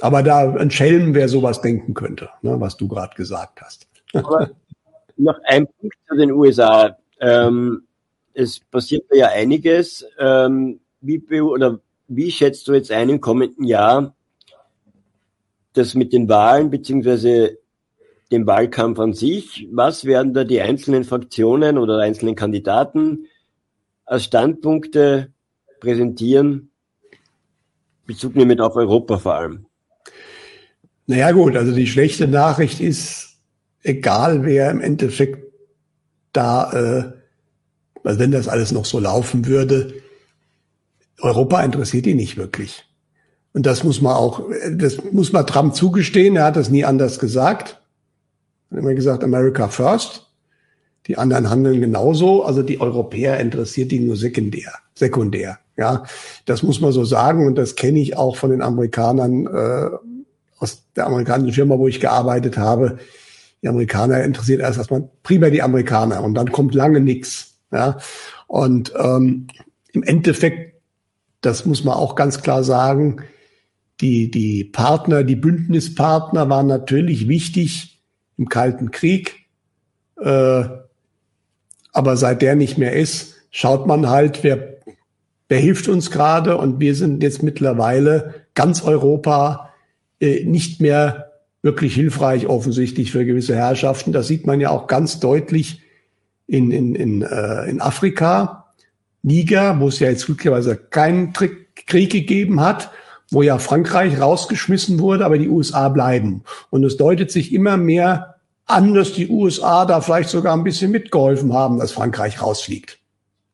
Aber 0.00 0.22
da 0.22 0.54
ein 0.54 0.70
Schelm, 0.70 1.14
wer 1.14 1.28
sowas 1.28 1.60
denken 1.60 1.94
könnte, 1.94 2.30
ne, 2.42 2.58
was 2.60 2.76
du 2.76 2.88
gerade 2.88 3.14
gesagt 3.14 3.60
hast. 3.60 3.86
Aber 4.12 4.50
noch 5.16 5.38
ein 5.44 5.66
Punkt 5.66 5.96
zu 6.08 6.16
den 6.16 6.32
USA. 6.32 6.96
Ähm, 7.20 7.82
es 8.32 8.60
passiert 8.60 9.04
ja 9.12 9.28
einiges. 9.28 10.06
Ähm, 10.18 10.80
wie, 11.00 11.40
oder 11.40 11.80
wie 12.08 12.30
schätzt 12.30 12.66
du 12.68 12.72
jetzt 12.72 12.90
ein 12.90 13.08
im 13.08 13.20
kommenden 13.20 13.64
Jahr 13.64 14.14
das 15.72 15.94
mit 15.94 16.12
den 16.12 16.28
Wahlen 16.28 16.70
beziehungsweise 16.70 17.58
dem 18.30 18.46
Wahlkampf 18.46 18.98
an 18.98 19.12
sich. 19.12 19.68
Was 19.72 20.04
werden 20.04 20.34
da 20.34 20.44
die 20.44 20.60
einzelnen 20.60 21.04
Fraktionen 21.04 21.78
oder 21.78 21.98
einzelnen 21.98 22.36
Kandidaten 22.36 23.26
als 24.04 24.24
Standpunkte 24.24 25.32
präsentieren? 25.80 26.70
Bezug 28.06 28.36
nehmend 28.36 28.60
auf 28.60 28.76
Europa 28.76 29.18
vor 29.18 29.34
allem. 29.34 29.66
Naja 31.06 31.32
gut, 31.32 31.56
also 31.56 31.72
die 31.72 31.86
schlechte 31.86 32.28
Nachricht 32.28 32.80
ist, 32.80 33.36
egal 33.82 34.44
wer 34.44 34.70
im 34.70 34.80
Endeffekt 34.80 35.44
da, 36.32 36.72
äh, 36.72 37.12
also 38.04 38.18
wenn 38.18 38.30
das 38.30 38.48
alles 38.48 38.72
noch 38.72 38.84
so 38.84 39.00
laufen 39.00 39.46
würde, 39.46 39.94
Europa 41.20 41.62
interessiert 41.62 42.06
ihn 42.06 42.16
nicht 42.16 42.36
wirklich. 42.36 42.84
Und 43.52 43.66
das 43.66 43.82
muss 43.82 44.00
man 44.00 44.14
auch, 44.14 44.48
das 44.72 44.98
muss 45.10 45.32
man 45.32 45.46
Trump 45.46 45.74
zugestehen. 45.74 46.36
Er 46.36 46.44
hat 46.44 46.56
das 46.56 46.70
nie 46.70 46.84
anders 46.84 47.18
gesagt. 47.18 47.79
Hat 48.70 48.78
immer 48.78 48.94
gesagt, 48.94 49.24
America 49.24 49.68
first. 49.68 50.26
Die 51.06 51.18
anderen 51.18 51.50
handeln 51.50 51.80
genauso. 51.80 52.44
Also 52.44 52.62
die 52.62 52.80
Europäer 52.80 53.40
interessiert 53.40 53.92
ihn 53.92 54.06
nur 54.06 54.16
sekundär, 54.16 54.72
sekundär. 54.94 55.58
Ja, 55.76 56.04
das 56.44 56.62
muss 56.62 56.80
man 56.80 56.92
so 56.92 57.04
sagen. 57.04 57.46
Und 57.46 57.56
das 57.56 57.74
kenne 57.74 58.00
ich 58.00 58.16
auch 58.16 58.36
von 58.36 58.50
den 58.50 58.62
Amerikanern, 58.62 59.46
äh, 59.46 59.90
aus 60.58 60.84
der 60.94 61.06
amerikanischen 61.06 61.54
Firma, 61.54 61.78
wo 61.78 61.88
ich 61.88 62.00
gearbeitet 62.00 62.58
habe. 62.58 62.98
Die 63.62 63.68
Amerikaner 63.68 64.22
interessiert 64.22 64.60
erst 64.60 64.78
erstmal 64.78 65.08
primär 65.22 65.50
die 65.50 65.62
Amerikaner 65.62 66.22
und 66.22 66.34
dann 66.34 66.52
kommt 66.52 66.74
lange 66.74 67.00
nichts. 67.00 67.54
Ja, 67.72 67.98
und 68.46 68.92
ähm, 68.98 69.46
im 69.92 70.02
Endeffekt, 70.02 70.74
das 71.40 71.66
muss 71.66 71.84
man 71.84 71.94
auch 71.94 72.14
ganz 72.14 72.42
klar 72.42 72.64
sagen, 72.64 73.22
die, 74.00 74.30
die 74.30 74.64
Partner, 74.64 75.24
die 75.24 75.36
Bündnispartner 75.36 76.48
waren 76.48 76.66
natürlich 76.66 77.28
wichtig 77.28 77.89
im 78.40 78.48
Kalten 78.48 78.90
Krieg. 78.90 79.46
Äh, 80.20 80.64
aber 81.92 82.16
seit 82.16 82.42
der 82.42 82.56
nicht 82.56 82.78
mehr 82.78 82.94
ist, 82.94 83.34
schaut 83.50 83.86
man 83.86 84.08
halt, 84.08 84.42
wer, 84.42 84.78
wer 85.48 85.58
hilft 85.58 85.88
uns 85.88 86.10
gerade. 86.10 86.56
Und 86.56 86.80
wir 86.80 86.94
sind 86.94 87.22
jetzt 87.22 87.42
mittlerweile 87.42 88.46
ganz 88.54 88.82
Europa 88.82 89.70
äh, 90.20 90.44
nicht 90.44 90.80
mehr 90.80 91.32
wirklich 91.62 91.94
hilfreich 91.94 92.46
offensichtlich 92.46 93.12
für 93.12 93.26
gewisse 93.26 93.54
Herrschaften. 93.54 94.12
Das 94.12 94.26
sieht 94.26 94.46
man 94.46 94.58
ja 94.58 94.70
auch 94.70 94.86
ganz 94.86 95.20
deutlich 95.20 95.82
in, 96.46 96.70
in, 96.70 96.94
in, 96.94 97.22
äh, 97.22 97.68
in 97.68 97.82
Afrika. 97.82 98.72
Niger, 99.22 99.78
wo 99.80 99.88
es 99.88 99.98
ja 99.98 100.08
jetzt 100.08 100.24
glücklicherweise 100.24 100.76
keinen 100.76 101.34
Krieg 101.34 102.10
gegeben 102.10 102.62
hat, 102.62 102.90
wo 103.30 103.42
ja 103.42 103.58
Frankreich 103.58 104.20
rausgeschmissen 104.20 104.98
wurde, 104.98 105.24
aber 105.24 105.38
die 105.38 105.48
USA 105.48 105.88
bleiben. 105.88 106.42
Und 106.70 106.84
es 106.84 106.96
deutet 106.96 107.30
sich 107.30 107.52
immer 107.52 107.76
mehr 107.76 108.36
an, 108.66 108.94
dass 108.94 109.12
die 109.12 109.28
USA 109.28 109.84
da 109.84 110.00
vielleicht 110.00 110.30
sogar 110.30 110.54
ein 110.54 110.64
bisschen 110.64 110.90
mitgeholfen 110.90 111.52
haben, 111.52 111.78
dass 111.78 111.92
Frankreich 111.92 112.42
rausfliegt. 112.42 112.98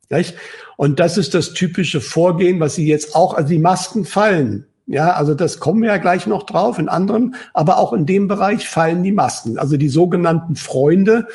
Nicht? 0.09 0.35
Und 0.77 0.99
das 0.99 1.17
ist 1.17 1.33
das 1.33 1.53
typische 1.53 2.01
Vorgehen, 2.01 2.59
was 2.59 2.75
sie 2.75 2.87
jetzt 2.87 3.15
auch, 3.15 3.33
also 3.33 3.49
die 3.49 3.59
Masken 3.59 4.05
fallen. 4.05 4.65
Ja, 4.85 5.11
also 5.11 5.33
das 5.33 5.59
kommen 5.59 5.81
wir 5.81 5.89
ja 5.89 5.97
gleich 5.97 6.27
noch 6.27 6.43
drauf 6.43 6.79
in 6.79 6.87
anderen, 6.87 7.35
aber 7.53 7.77
auch 7.77 7.91
in 7.91 8.05
dem 8.05 8.29
Bereich 8.29 8.69
fallen 8.69 9.03
die 9.03 9.11
Masken. 9.11 9.57
Also 9.57 9.75
die 9.75 9.89
sogenannten 9.89 10.55
Freunde, 10.55 11.27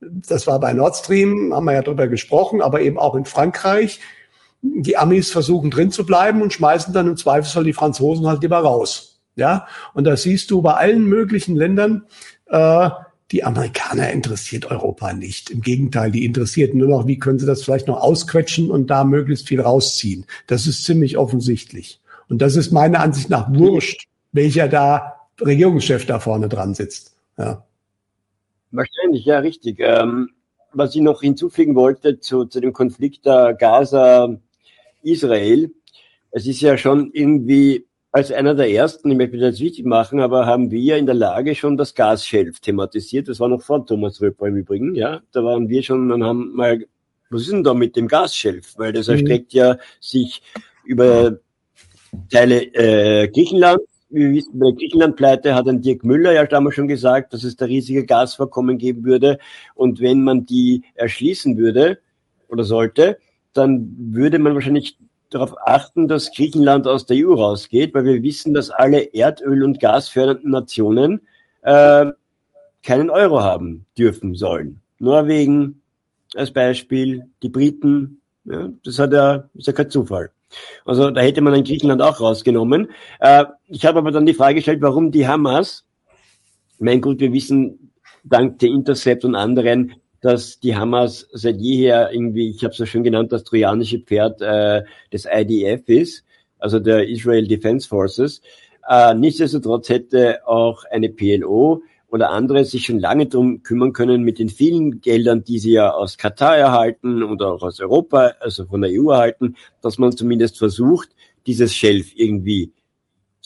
das 0.00 0.46
war 0.46 0.60
bei 0.60 0.72
Nord 0.72 0.96
Stream, 0.96 1.52
haben 1.52 1.64
wir 1.64 1.72
ja 1.72 1.82
drüber 1.82 2.06
gesprochen, 2.06 2.62
aber 2.62 2.82
eben 2.82 2.98
auch 2.98 3.16
in 3.16 3.24
Frankreich, 3.24 3.98
die 4.62 4.96
Amis 4.96 5.30
versuchen 5.30 5.70
drin 5.70 5.90
zu 5.90 6.04
bleiben 6.04 6.42
und 6.42 6.52
schmeißen 6.52 6.92
dann 6.92 7.08
im 7.08 7.16
Zweifelsfall 7.16 7.64
die 7.64 7.72
Franzosen 7.72 8.26
halt 8.26 8.42
lieber 8.42 8.58
raus. 8.58 9.20
Ja, 9.36 9.66
und 9.94 10.04
das 10.04 10.22
siehst 10.22 10.50
du 10.50 10.60
bei 10.60 10.74
allen 10.74 11.04
möglichen 11.04 11.56
Ländern. 11.56 12.04
Äh, 12.46 12.90
die 13.30 13.44
Amerikaner 13.44 14.10
interessiert 14.10 14.70
Europa 14.70 15.12
nicht. 15.12 15.50
Im 15.50 15.60
Gegenteil, 15.60 16.10
die 16.10 16.24
interessiert 16.24 16.74
nur 16.74 16.88
noch, 16.88 17.06
wie 17.06 17.18
können 17.18 17.38
sie 17.38 17.46
das 17.46 17.62
vielleicht 17.62 17.86
noch 17.86 18.00
ausquetschen 18.00 18.70
und 18.70 18.88
da 18.88 19.04
möglichst 19.04 19.46
viel 19.46 19.60
rausziehen. 19.60 20.26
Das 20.48 20.66
ist 20.66 20.84
ziemlich 20.84 21.16
offensichtlich. 21.16 22.00
Und 22.28 22.42
das 22.42 22.56
ist 22.56 22.72
meiner 22.72 23.00
Ansicht 23.00 23.30
nach 23.30 23.52
wurscht, 23.54 24.08
welcher 24.32 24.68
da 24.68 25.28
Regierungschef 25.40 26.06
da 26.06 26.18
vorne 26.18 26.48
dran 26.48 26.74
sitzt. 26.74 27.16
Ja. 27.38 27.64
Wahrscheinlich, 28.72 29.24
ja, 29.24 29.38
richtig. 29.38 29.78
Ähm, 29.78 30.30
was 30.72 30.94
ich 30.94 31.00
noch 31.00 31.20
hinzufügen 31.20 31.74
wollte 31.74 32.20
zu, 32.20 32.44
zu 32.44 32.60
dem 32.60 32.72
Konflikt 32.72 33.26
der 33.26 33.54
Gaza 33.54 34.36
Israel. 35.02 35.70
Es 36.30 36.46
ist 36.46 36.60
ja 36.60 36.76
schon 36.76 37.10
irgendwie 37.12 37.86
als 38.12 38.32
einer 38.32 38.54
der 38.54 38.70
ersten, 38.70 39.10
ich 39.10 39.16
möchte 39.16 39.38
das 39.38 39.50
jetzt 39.50 39.60
wichtig 39.60 39.86
machen, 39.86 40.20
aber 40.20 40.46
haben 40.46 40.70
wir 40.70 40.96
in 40.96 41.06
der 41.06 41.14
Lage 41.14 41.54
schon 41.54 41.76
das 41.76 41.94
Gasschelf 41.94 42.60
thematisiert. 42.60 43.28
Das 43.28 43.38
war 43.38 43.48
noch 43.48 43.62
vor 43.62 43.86
Thomas 43.86 44.20
Röper 44.20 44.46
im 44.46 44.56
Übrigen, 44.56 44.94
ja. 44.94 45.20
Da 45.32 45.44
waren 45.44 45.68
wir 45.68 45.82
schon 45.82 46.10
und 46.10 46.24
haben 46.24 46.52
mal, 46.54 46.84
was 47.30 47.42
ist 47.42 47.52
denn 47.52 47.62
da 47.62 47.72
mit 47.72 47.94
dem 47.94 48.08
Gasschelf? 48.08 48.76
Weil 48.76 48.92
das 48.92 49.06
mhm. 49.06 49.14
erstreckt 49.14 49.52
ja 49.52 49.76
sich 50.00 50.42
über 50.84 51.38
Teile 52.30 52.62
äh, 52.74 53.28
Griechenland. 53.28 53.80
Wie 54.08 54.22
wir 54.22 54.32
wissen, 54.32 54.58
bei 54.58 54.66
der 54.66 54.74
Griechenland-Pleite 54.74 55.54
hat 55.54 55.68
ein 55.68 55.80
Dirk 55.80 56.02
Müller 56.02 56.32
ja 56.32 56.44
damals 56.44 56.74
schon 56.74 56.88
gesagt, 56.88 57.32
dass 57.32 57.44
es 57.44 57.54
da 57.54 57.66
riesige 57.66 58.04
Gasvorkommen 58.04 58.76
geben 58.76 59.04
würde. 59.04 59.38
Und 59.76 60.00
wenn 60.00 60.24
man 60.24 60.46
die 60.46 60.82
erschließen 60.94 61.56
würde 61.56 61.98
oder 62.48 62.64
sollte, 62.64 63.18
dann 63.52 63.94
würde 63.98 64.38
man 64.38 64.54
wahrscheinlich 64.54 64.96
darauf 65.30 65.54
achten, 65.64 66.08
dass 66.08 66.32
Griechenland 66.32 66.86
aus 66.86 67.06
der 67.06 67.26
EU 67.26 67.34
rausgeht, 67.34 67.94
weil 67.94 68.04
wir 68.04 68.22
wissen, 68.22 68.52
dass 68.52 68.70
alle 68.70 69.12
Erdöl- 69.14 69.64
und 69.64 69.80
gasfördernden 69.80 70.50
Nationen 70.50 71.20
äh, 71.62 72.06
keinen 72.82 73.10
Euro 73.10 73.42
haben 73.42 73.86
dürfen 73.96 74.34
sollen. 74.34 74.80
Norwegen 74.98 75.82
als 76.34 76.50
Beispiel, 76.50 77.26
die 77.42 77.48
Briten, 77.48 78.20
ja, 78.44 78.70
das 78.84 78.98
hat 78.98 79.12
ja, 79.12 79.48
ist 79.54 79.66
ja 79.66 79.72
kein 79.72 79.90
Zufall. 79.90 80.30
Also 80.84 81.10
da 81.10 81.20
hätte 81.20 81.40
man 81.40 81.54
ein 81.54 81.64
Griechenland 81.64 82.02
auch 82.02 82.20
rausgenommen. 82.20 82.90
Äh, 83.20 83.44
ich 83.68 83.86
habe 83.86 83.98
aber 83.98 84.10
dann 84.10 84.26
die 84.26 84.34
Frage 84.34 84.56
gestellt, 84.56 84.82
warum 84.82 85.12
die 85.12 85.26
Hamas, 85.26 85.84
mein 86.78 87.00
Gut, 87.00 87.20
wir 87.20 87.32
wissen 87.32 87.92
dank 88.24 88.58
der 88.58 88.70
Intercept 88.70 89.24
und 89.24 89.34
anderen, 89.34 89.94
dass 90.20 90.60
die 90.60 90.76
Hamas 90.76 91.28
seit 91.32 91.60
jeher 91.60 92.12
irgendwie, 92.12 92.50
ich 92.50 92.62
habe 92.62 92.72
es 92.72 92.78
ja 92.78 92.86
schon 92.86 93.04
genannt, 93.04 93.32
das 93.32 93.44
trojanische 93.44 94.00
Pferd 94.00 94.40
äh, 94.42 94.82
des 95.12 95.26
IDF 95.30 95.88
ist, 95.88 96.24
also 96.58 96.78
der 96.78 97.08
Israel 97.08 97.46
Defense 97.46 97.88
Forces. 97.88 98.42
Äh, 98.88 99.14
nichtsdestotrotz 99.14 99.88
hätte 99.88 100.46
auch 100.46 100.84
eine 100.90 101.08
PLO 101.08 101.82
oder 102.08 102.30
andere 102.30 102.64
sich 102.64 102.86
schon 102.86 102.98
lange 102.98 103.26
drum 103.26 103.62
kümmern 103.62 103.92
können 103.92 104.22
mit 104.22 104.38
den 104.38 104.48
vielen 104.48 105.00
Geldern, 105.00 105.44
die 105.44 105.58
sie 105.58 105.72
ja 105.72 105.92
aus 105.92 106.18
Katar 106.18 106.56
erhalten 106.56 107.22
oder 107.22 107.52
auch 107.52 107.62
aus 107.62 107.80
Europa, 107.80 108.32
also 108.40 108.66
von 108.66 108.82
der 108.82 108.90
EU 108.92 109.10
erhalten, 109.10 109.56
dass 109.80 109.98
man 109.98 110.12
zumindest 110.12 110.58
versucht, 110.58 111.10
dieses 111.46 111.74
Shelf 111.74 112.12
irgendwie 112.14 112.72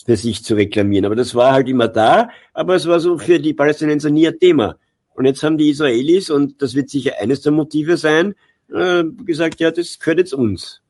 für 0.04 0.16
sich 0.16 0.42
zu 0.42 0.54
reklamieren. 0.54 1.04
Aber 1.04 1.14
das 1.14 1.34
war 1.34 1.52
halt 1.52 1.68
immer 1.68 1.88
da, 1.88 2.30
aber 2.52 2.74
es 2.74 2.86
war 2.86 3.00
so 3.00 3.18
für 3.18 3.38
die 3.38 3.54
Palästinenser 3.54 4.10
nie 4.10 4.26
ein 4.28 4.38
Thema. 4.38 4.76
Und 5.14 5.24
jetzt 5.24 5.42
haben 5.42 5.58
die 5.58 5.70
Israelis, 5.70 6.30
und 6.30 6.60
das 6.60 6.74
wird 6.74 6.90
sicher 6.90 7.12
eines 7.20 7.40
der 7.40 7.52
Motive 7.52 7.96
sein, 7.96 8.34
äh, 8.72 9.04
gesagt, 9.24 9.60
ja, 9.60 9.70
das 9.70 9.98
gehört 9.98 10.18
jetzt 10.18 10.34
uns. 10.34 10.80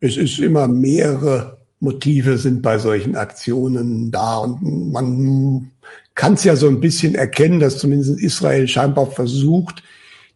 Es 0.00 0.16
ist 0.16 0.38
immer 0.38 0.68
mehrere 0.68 1.58
Motive 1.80 2.38
sind 2.38 2.62
bei 2.62 2.78
solchen 2.78 3.14
Aktionen 3.14 4.10
da 4.10 4.38
und 4.38 4.92
man 4.92 5.70
kann 6.14 6.34
es 6.34 6.44
ja 6.44 6.56
so 6.56 6.68
ein 6.68 6.80
bisschen 6.80 7.14
erkennen, 7.14 7.60
dass 7.60 7.78
zumindest 7.78 8.20
Israel 8.20 8.66
scheinbar 8.68 9.10
versucht, 9.10 9.82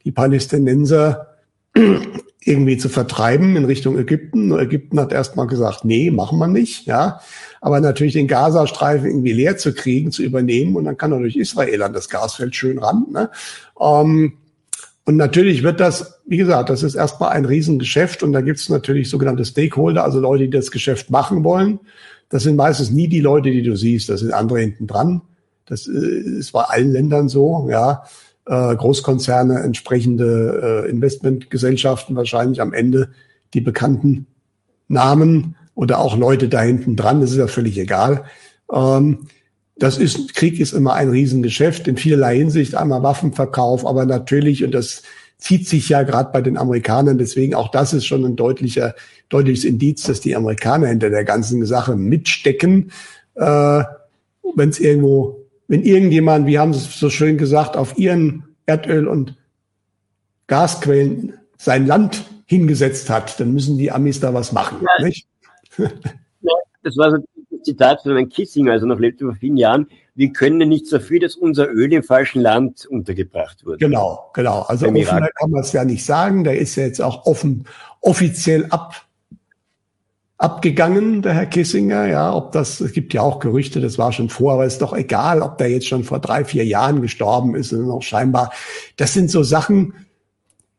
die 0.05 0.13
Palästinenser 0.13 1.39
irgendwie 2.45 2.77
zu 2.77 2.89
vertreiben 2.89 3.57
in 3.57 3.65
Richtung 3.65 3.99
Ägypten. 3.99 4.53
Ägypten 4.59 5.01
hat 5.01 5.13
erstmal 5.13 5.47
gesagt, 5.47 5.85
nee, 5.85 6.11
machen 6.11 6.39
wir 6.39 6.49
nicht, 6.49 6.87
ja 6.87 7.21
aber 7.61 7.81
natürlich 7.81 8.13
den 8.13 8.29
Gazastreifen 8.29 9.09
irgendwie 9.09 9.33
leer 9.33 9.57
zu 9.57 9.75
kriegen, 9.75 10.13
zu 10.13 10.23
übernehmen 10.23 10.77
und 10.77 10.85
dann 10.85 10.97
kann 10.97 11.11
natürlich 11.11 11.39
Israel 11.39 11.83
an 11.83 11.93
das 11.93 12.09
Gasfeld 12.09 12.55
schön 12.55 12.79
ran. 12.79 13.07
Ne? 13.11 13.31
Ähm, 13.81 14.35
und 15.05 15.17
natürlich 15.17 15.63
wird 15.63 15.81
das, 15.81 16.21
wie 16.27 16.37
gesagt, 16.37 16.69
das 16.69 16.83
ist 16.83 16.95
erstmal 16.95 17.31
ein 17.31 17.47
Riesengeschäft 17.47 18.23
und 18.23 18.33
da 18.33 18.43
gibt 18.43 18.59
es 18.59 18.69
natürlich 18.69 19.09
sogenannte 19.09 19.45
Stakeholder, 19.45 20.05
also 20.05 20.21
Leute, 20.21 20.45
die 20.45 20.51
das 20.51 20.71
Geschäft 20.71 21.11
machen 21.11 21.45
wollen. 21.45 21.81
Das 22.29 22.43
sind 22.43 22.57
meistens 22.57 22.91
nie 22.91 23.09
die 23.09 23.21
Leute, 23.21 23.51
die 23.51 23.63
du 23.63 23.75
siehst, 23.75 24.11
das 24.11 24.21
sind 24.21 24.33
andere 24.33 24.61
hinten 24.61 24.87
dran. 24.87 25.23
Das 25.65 25.89
äh, 25.89 25.93
ist 25.93 26.53
bei 26.53 26.63
allen 26.63 26.93
Ländern 26.93 27.29
so, 27.29 27.69
ja. 27.71 28.05
Äh, 28.45 28.77
Großkonzerne, 28.77 29.61
entsprechende 29.61 30.85
äh, 30.87 30.91
Investmentgesellschaften, 30.91 32.17
wahrscheinlich 32.17 32.61
am 32.61 32.73
Ende 32.73 33.11
die 33.55 33.61
bekannten 33.61 34.27
Namen 34.89 35.55
oder 35.79 36.01
auch 36.01 36.17
Leute 36.17 36.49
da 36.49 36.61
hinten 36.61 36.97
dran, 36.97 37.21
das 37.21 37.31
ist 37.31 37.37
ja 37.37 37.47
völlig 37.47 37.79
egal. 37.79 38.25
Ähm, 38.73 39.29
das 39.77 39.97
ist, 39.97 40.35
Krieg 40.35 40.59
ist 40.59 40.73
immer 40.73 40.95
ein 40.95 41.09
Riesengeschäft 41.09 41.87
in 41.87 41.97
vielerlei 41.97 42.37
Hinsicht, 42.37 42.75
einmal 42.75 43.05
Waffenverkauf, 43.05 43.87
aber 43.87 44.05
natürlich, 44.05 44.65
und 44.65 44.73
das 44.73 45.05
zieht 45.39 45.69
sich 45.69 45.89
ja 45.89 46.03
gerade 46.03 46.31
bei 46.33 46.43
den 46.43 46.59
Amerikanern, 46.59 47.17
deswegen 47.17 47.55
auch 47.55 47.71
das 47.71 47.93
ist 47.93 48.07
schon 48.07 48.25
ein 48.25 48.35
deutlicher, 48.35 48.97
deutliches 49.29 49.63
Indiz, 49.63 50.03
dass 50.03 50.21
die 50.21 50.35
Amerikaner 50.35 50.89
hinter 50.89 51.11
der 51.11 51.23
ganzen 51.23 51.65
Sache 51.65 51.95
mitstecken. 51.95 52.91
Äh, 53.37 53.85
wenn 54.57 54.71
es 54.71 54.81
irgendwo, 54.81 55.47
wenn 55.69 55.85
irgendjemand, 55.85 56.49
wie 56.49 56.59
haben 56.59 56.75
Sie 56.75 56.81
es 56.81 56.99
so 56.99 57.09
schön 57.09 57.39
gesagt, 57.39 57.77
auf 57.77 57.97
ihren 57.97 58.43
Erdöl- 58.67 59.07
und 59.07 59.37
Gasquellen 60.49 61.35
sein 61.57 61.87
Land 61.87 62.25
hingesetzt 62.47 63.11
hat, 63.11 63.39
dann 63.39 63.55
müssen 63.55 63.79
die 63.79 63.93
Amis 63.93 64.19
da 64.19 64.35
was 64.35 64.51
machen, 64.51 64.85
nicht? 65.05 65.29
Das 66.83 66.97
war 66.97 67.11
so 67.11 67.17
ein 67.17 67.25
Zitat 67.63 68.03
von 68.03 68.13
einem 68.13 68.29
Kissinger, 68.29 68.73
also 68.73 68.87
noch 68.87 68.99
lebte 68.99 69.25
vor 69.25 69.35
vielen 69.35 69.57
Jahren. 69.57 69.89
wir 70.15 70.33
können 70.33 70.69
nicht 70.69 70.87
so 70.87 70.99
viel, 70.99 71.21
dass 71.21 71.37
unser 71.37 71.69
Öl 71.69 71.93
im 71.93 72.03
falschen 72.03 72.41
Land 72.41 72.87
untergebracht 72.87 73.65
wurde. 73.65 73.79
Genau, 73.79 74.31
genau. 74.35 74.63
Also 74.63 74.87
offener 74.89 75.29
kann 75.35 75.51
man 75.51 75.61
es 75.61 75.73
ja 75.73 75.85
nicht 75.85 76.05
sagen. 76.05 76.45
Der 76.45 76.59
ist 76.59 76.77
ja 76.77 76.85
jetzt 76.85 77.01
auch 77.01 77.27
offen, 77.27 77.65
offiziell 78.01 78.67
ab, 78.71 79.07
abgegangen, 80.39 81.23
der 81.23 81.35
Herr 81.35 81.47
Kissinger. 81.47 82.07
Ja, 82.07 82.35
ob 82.35 82.53
das, 82.53 82.81
es 82.81 82.93
gibt 82.93 83.15
ja 83.15 83.23
auch 83.23 83.39
Gerüchte, 83.39 83.81
das 83.81 83.99
war 83.99 84.13
schon 84.13 84.29
vor, 84.29 84.55
aber 84.55 84.67
ist 84.67 84.83
doch 84.83 84.93
egal, 84.93 85.43
ob 85.43 85.59
der 85.59 85.71
jetzt 85.71 85.87
schon 85.87 86.05
vor 86.05 86.21
drei, 86.21 86.45
vier 86.45 86.65
Jahren 86.65 87.03
gestorben 87.03 87.55
ist 87.55 87.73
und 87.73 87.87
noch 87.87 88.03
scheinbar. 88.03 88.53
Das 88.97 89.13
sind 89.13 89.31
so 89.31 89.43
Sachen, 89.43 89.95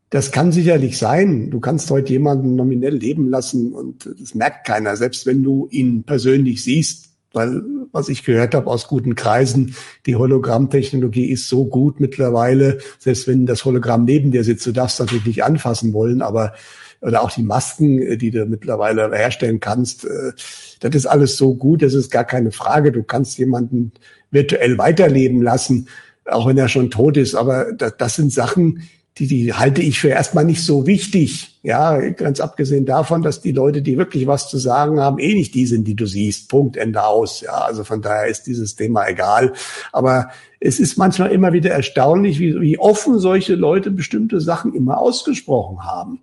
das 0.10 0.32
kann 0.32 0.52
sicherlich 0.52 0.98
sein. 0.98 1.52
Du 1.52 1.60
kannst 1.60 1.90
heute 1.92 2.14
jemanden 2.14 2.56
nominell 2.56 2.96
leben 2.96 3.30
lassen 3.30 3.74
und 3.74 4.10
das 4.20 4.34
merkt 4.34 4.66
keiner, 4.66 4.96
selbst 4.96 5.26
wenn 5.26 5.44
du 5.44 5.68
ihn 5.72 6.04
persönlich 6.04 6.64
siehst. 6.64 7.10
Weil, 7.32 7.62
was 7.92 8.10
ich 8.10 8.24
gehört 8.24 8.56
habe 8.56 8.66
aus 8.66 8.88
guten 8.88 9.14
Kreisen, 9.14 9.76
die 10.08 10.16
Hologrammtechnologie 10.16 11.30
ist 11.30 11.48
so 11.48 11.66
gut 11.66 12.00
mittlerweile, 12.00 12.80
selbst 12.98 13.28
wenn 13.28 13.46
das 13.46 13.66
Hologramm 13.66 14.04
neben 14.04 14.32
dir 14.32 14.44
sitzt, 14.44 14.66
du 14.66 14.72
darfst 14.72 15.00
natürlich 15.00 15.28
nicht 15.28 15.44
anfassen 15.44 15.94
wollen, 15.94 16.24
aber 16.24 16.54
oder 17.02 17.22
auch 17.22 17.32
die 17.32 17.44
Masken, 17.44 18.18
die 18.18 18.32
du 18.32 18.46
mittlerweile 18.46 19.16
herstellen 19.16 19.60
kannst, 19.60 20.06
äh, 20.06 20.34
das 20.80 20.96
ist 20.96 21.06
alles 21.06 21.38
so 21.38 21.56
gut, 21.56 21.82
das 21.82 21.94
ist 21.94 22.12
gar 22.12 22.26
keine 22.26 22.52
Frage. 22.52 22.92
Du 22.92 23.04
kannst 23.04 23.38
jemanden 23.38 23.92
virtuell 24.32 24.78
weiterleben 24.78 25.42
lassen, 25.42 25.88
auch 26.26 26.48
wenn 26.48 26.58
er 26.58 26.68
schon 26.68 26.90
tot 26.90 27.16
ist. 27.16 27.36
Aber 27.36 27.72
das, 27.74 27.96
das 27.98 28.16
sind 28.16 28.34
Sachen, 28.34 28.84
die, 29.20 29.28
die 29.28 29.54
halte 29.54 29.82
ich 29.82 30.00
für 30.00 30.08
erstmal 30.08 30.46
nicht 30.46 30.64
so 30.64 30.88
wichtig. 30.88 31.60
Ja, 31.62 32.00
ganz 32.12 32.40
abgesehen 32.40 32.86
davon, 32.86 33.22
dass 33.22 33.42
die 33.42 33.52
Leute, 33.52 33.82
die 33.82 33.98
wirklich 33.98 34.28
was 34.28 34.50
zu 34.50 34.58
sagen 34.58 35.00
haben, 35.00 35.20
eh 35.20 35.34
nicht 35.36 35.54
die 35.54 35.66
sind, 35.66 35.86
die 35.88 35.96
du 35.96 36.06
siehst. 36.06 36.50
Punkt, 36.50 36.78
Ende 36.78 37.04
aus. 37.04 37.42
Ja, 37.42 37.60
also 37.60 37.84
von 37.84 38.02
daher 38.02 38.28
ist 38.28 38.44
dieses 38.48 38.78
Thema 38.78 39.08
egal. 39.08 39.54
Aber 39.92 40.30
es 40.62 40.80
ist 40.80 40.98
manchmal 40.98 41.32
immer 41.32 41.52
wieder 41.52 41.72
erstaunlich, 41.72 42.40
wie, 42.40 42.60
wie 42.62 42.80
offen 42.80 43.20
solche 43.20 43.56
Leute 43.56 43.92
bestimmte 43.92 44.40
Sachen 44.40 44.74
immer 44.74 45.00
ausgesprochen 45.00 45.84
haben. 45.84 46.22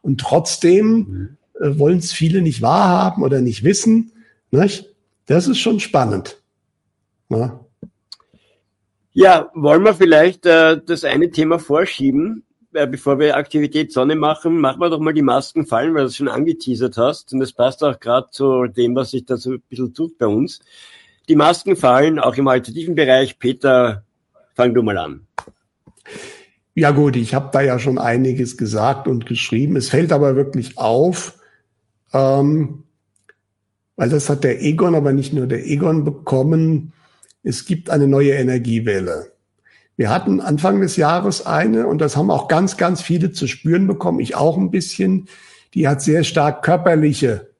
Und 0.00 0.20
trotzdem 0.20 1.36
äh, 1.60 1.78
wollen 1.78 1.98
es 1.98 2.12
viele 2.12 2.40
nicht 2.40 2.62
wahrhaben 2.62 3.22
oder 3.22 3.42
nicht 3.42 3.62
wissen. 3.62 4.12
Nicht? 4.50 4.94
Das 5.26 5.46
ist 5.46 5.58
schon 5.58 5.80
spannend. 5.80 6.40
Ja. 7.28 7.60
Ja, 9.12 9.50
wollen 9.54 9.84
wir 9.84 9.94
vielleicht 9.94 10.46
äh, 10.46 10.80
das 10.84 11.04
eine 11.04 11.30
Thema 11.30 11.58
vorschieben, 11.58 12.44
äh, 12.74 12.86
bevor 12.86 13.18
wir 13.18 13.36
Aktivität 13.36 13.92
Sonne 13.92 14.14
machen, 14.14 14.60
machen 14.60 14.80
wir 14.80 14.90
doch 14.90 15.00
mal 15.00 15.14
die 15.14 15.22
Masken 15.22 15.66
fallen, 15.66 15.94
weil 15.94 16.02
du 16.02 16.08
es 16.08 16.16
schon 16.16 16.28
angeteasert 16.28 16.96
hast. 16.96 17.32
Und 17.32 17.40
das 17.40 17.52
passt 17.52 17.82
auch 17.82 17.98
gerade 17.98 18.28
zu 18.30 18.66
dem, 18.66 18.94
was 18.94 19.10
sich 19.10 19.24
da 19.24 19.36
so 19.36 19.52
ein 19.52 19.62
bisschen 19.68 19.94
tut 19.94 20.18
bei 20.18 20.26
uns. 20.26 20.60
Die 21.28 21.36
Masken 21.36 21.76
fallen 21.76 22.18
auch 22.18 22.36
im 22.36 22.48
alternativen 22.48 22.94
Bereich. 22.94 23.38
Peter, 23.38 24.04
fang 24.54 24.74
du 24.74 24.82
mal 24.82 24.98
an. 24.98 25.26
Ja 26.74 26.92
gut, 26.92 27.16
ich 27.16 27.34
habe 27.34 27.50
da 27.52 27.60
ja 27.60 27.78
schon 27.78 27.98
einiges 27.98 28.56
gesagt 28.56 29.08
und 29.08 29.26
geschrieben. 29.26 29.76
Es 29.76 29.88
fällt 29.88 30.12
aber 30.12 30.36
wirklich 30.36 30.78
auf, 30.78 31.38
ähm, 32.12 32.84
weil 33.96 34.10
das 34.10 34.30
hat 34.30 34.44
der 34.44 34.62
Egon, 34.62 34.94
aber 34.94 35.12
nicht 35.12 35.32
nur 35.32 35.46
der 35.46 35.66
Egon 35.66 36.04
bekommen, 36.04 36.92
es 37.42 37.64
gibt 37.64 37.90
eine 37.90 38.06
neue 38.06 38.32
Energiewelle. 38.32 39.32
Wir 39.96 40.10
hatten 40.10 40.40
Anfang 40.40 40.80
des 40.80 40.96
Jahres 40.96 41.44
eine, 41.44 41.86
und 41.86 41.98
das 41.98 42.16
haben 42.16 42.30
auch 42.30 42.48
ganz, 42.48 42.76
ganz 42.76 43.02
viele 43.02 43.32
zu 43.32 43.46
spüren 43.46 43.86
bekommen, 43.86 44.20
ich 44.20 44.36
auch 44.36 44.56
ein 44.56 44.70
bisschen, 44.70 45.28
die 45.74 45.88
hat 45.88 46.02
sehr 46.02 46.24
stark 46.24 46.62
körperliche 46.62 47.50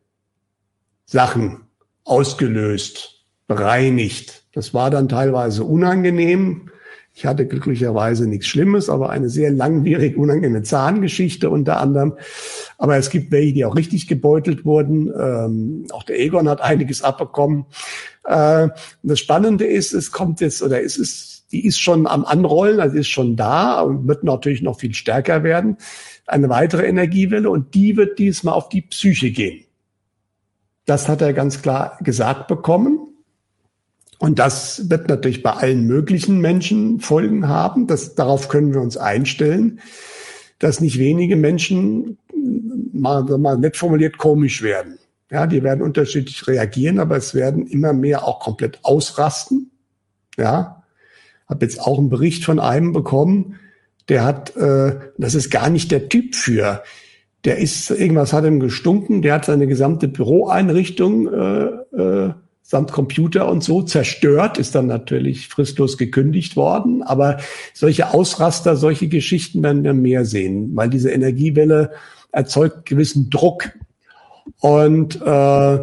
Sachen 1.04 1.62
ausgelöst, 2.04 3.24
bereinigt. 3.46 4.44
Das 4.52 4.72
war 4.72 4.90
dann 4.90 5.08
teilweise 5.08 5.64
unangenehm. 5.64 6.70
Ich 7.18 7.26
hatte 7.26 7.48
glücklicherweise 7.48 8.28
nichts 8.28 8.46
Schlimmes, 8.46 8.88
aber 8.88 9.10
eine 9.10 9.28
sehr 9.28 9.50
langwierig 9.50 10.16
unangenehme 10.16 10.62
Zahngeschichte 10.62 11.50
unter 11.50 11.80
anderem. 11.80 12.14
Aber 12.78 12.96
es 12.96 13.10
gibt 13.10 13.32
welche, 13.32 13.54
die 13.54 13.64
auch 13.64 13.74
richtig 13.74 14.06
gebeutelt 14.06 14.64
wurden. 14.64 15.12
Ähm, 15.18 15.86
auch 15.90 16.04
der 16.04 16.20
Egon 16.20 16.48
hat 16.48 16.60
einiges 16.60 17.02
abbekommen. 17.02 17.66
Äh, 18.22 18.68
das 19.02 19.18
Spannende 19.18 19.66
ist, 19.66 19.94
es 19.94 20.12
kommt 20.12 20.40
jetzt, 20.40 20.62
oder 20.62 20.80
es 20.80 20.96
ist, 20.96 21.50
die 21.50 21.66
ist 21.66 21.80
schon 21.80 22.06
am 22.06 22.24
Anrollen, 22.24 22.78
also 22.78 22.96
ist 22.96 23.08
schon 23.08 23.34
da 23.34 23.80
und 23.80 24.06
wird 24.06 24.22
natürlich 24.22 24.62
noch 24.62 24.78
viel 24.78 24.94
stärker 24.94 25.42
werden. 25.42 25.76
Eine 26.24 26.48
weitere 26.48 26.86
Energiewelle 26.86 27.50
und 27.50 27.74
die 27.74 27.96
wird 27.96 28.20
diesmal 28.20 28.54
auf 28.54 28.68
die 28.68 28.82
Psyche 28.82 29.32
gehen. 29.32 29.64
Das 30.86 31.08
hat 31.08 31.20
er 31.20 31.32
ganz 31.32 31.62
klar 31.62 31.98
gesagt 32.00 32.46
bekommen. 32.46 33.07
Und 34.18 34.40
das 34.40 34.90
wird 34.90 35.08
natürlich 35.08 35.42
bei 35.42 35.52
allen 35.52 35.86
möglichen 35.86 36.40
Menschen 36.40 37.00
Folgen 37.00 37.48
haben. 37.48 37.86
Das, 37.86 38.16
darauf 38.16 38.48
können 38.48 38.74
wir 38.74 38.80
uns 38.80 38.96
einstellen, 38.96 39.80
dass 40.58 40.80
nicht 40.80 40.98
wenige 40.98 41.36
Menschen 41.36 42.18
mal, 42.92 43.22
mal 43.38 43.56
nett 43.58 43.76
formuliert 43.76 44.18
komisch 44.18 44.62
werden. 44.62 44.98
Ja, 45.30 45.46
die 45.46 45.62
werden 45.62 45.82
unterschiedlich 45.82 46.46
reagieren, 46.46 46.98
aber 46.98 47.16
es 47.16 47.34
werden 47.34 47.66
immer 47.66 47.92
mehr 47.92 48.26
auch 48.26 48.40
komplett 48.40 48.80
ausrasten. 48.82 49.70
Ja, 50.36 50.82
habe 51.48 51.64
jetzt 51.64 51.80
auch 51.80 51.98
einen 51.98 52.08
Bericht 52.08 52.44
von 52.44 52.58
einem 52.58 52.92
bekommen, 52.92 53.56
der 54.08 54.24
hat, 54.24 54.56
äh, 54.56 54.96
das 55.18 55.34
ist 55.34 55.50
gar 55.50 55.70
nicht 55.70 55.90
der 55.90 56.08
Typ 56.08 56.34
für. 56.34 56.82
Der 57.44 57.58
ist, 57.58 57.90
irgendwas 57.90 58.32
hat 58.32 58.44
ihm 58.44 58.58
gestunken, 58.58 59.22
der 59.22 59.34
hat 59.34 59.44
seine 59.44 59.66
gesamte 59.66 60.08
Büroeinrichtung 60.08 61.32
äh, 61.32 61.64
äh, 61.96 62.32
samt 62.70 62.92
Computer 62.92 63.48
und 63.48 63.64
so 63.64 63.80
zerstört, 63.80 64.58
ist 64.58 64.74
dann 64.74 64.86
natürlich 64.86 65.48
fristlos 65.48 65.96
gekündigt 65.96 66.54
worden. 66.54 67.02
Aber 67.02 67.38
solche 67.72 68.12
Ausraster, 68.12 68.76
solche 68.76 69.08
Geschichten 69.08 69.62
werden 69.62 69.84
wir 69.84 69.94
mehr 69.94 70.26
sehen, 70.26 70.76
weil 70.76 70.90
diese 70.90 71.10
Energiewelle 71.10 71.92
erzeugt 72.30 72.84
gewissen 72.84 73.30
Druck. 73.30 73.70
Und 74.60 75.16
äh, 75.16 75.78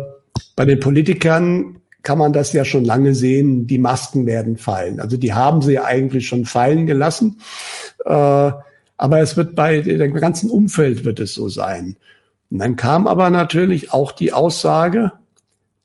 bei 0.56 0.66
den 0.66 0.80
Politikern 0.80 1.78
kann 2.04 2.20
man 2.20 2.34
das 2.34 2.54
ja 2.54 2.64
schon 2.64 2.86
lange 2.86 3.16
sehen, 3.16 3.66
die 3.66 3.80
Masken 3.80 4.28
werden 4.28 4.56
fallen. 4.56 5.00
Also 5.00 5.18
die 5.18 5.34
haben 5.34 5.64
sie 5.64 5.74
ja 5.74 5.86
eigentlich 5.86 6.28
schon 6.28 6.46
fallen 6.46 6.86
gelassen. 6.86 7.40
Äh, 8.06 8.12
aber 8.12 9.20
es 9.22 9.36
wird 9.36 9.56
bei 9.56 9.82
dem 9.82 10.14
ganzen 10.14 10.52
Umfeld 10.52 11.04
wird 11.04 11.20
es 11.20 11.34
so 11.34 11.50
sein. 11.50 11.96
Und 12.52 12.60
dann 12.60 12.76
kam 12.76 13.08
aber 13.08 13.32
natürlich 13.32 13.92
auch 13.92 14.12
die 14.12 14.34
Aussage, 14.34 15.14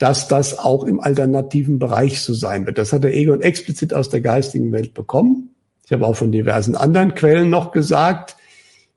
dass 0.00 0.28
das 0.28 0.58
auch 0.58 0.84
im 0.84 0.98
alternativen 0.98 1.78
Bereich 1.78 2.22
so 2.22 2.32
sein 2.32 2.64
wird. 2.64 2.78
Das 2.78 2.94
hat 2.94 3.04
der 3.04 3.14
Egon 3.14 3.42
explizit 3.42 3.92
aus 3.92 4.08
der 4.08 4.22
geistigen 4.22 4.72
Welt 4.72 4.94
bekommen. 4.94 5.50
Ich 5.84 5.92
habe 5.92 6.06
auch 6.06 6.16
von 6.16 6.32
diversen 6.32 6.74
anderen 6.74 7.14
Quellen 7.14 7.50
noch 7.50 7.70
gesagt, 7.70 8.36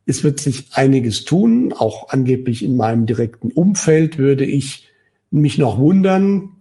es 0.05 0.23
wird 0.23 0.39
sich 0.39 0.67
einiges 0.71 1.25
tun. 1.25 1.73
Auch 1.77 2.07
angeblich 2.07 2.63
in 2.63 2.77
meinem 2.77 3.05
direkten 3.05 3.51
Umfeld 3.51 4.17
würde 4.17 4.45
ich 4.45 4.87
mich 5.29 5.57
noch 5.57 5.77
wundern. 5.77 6.51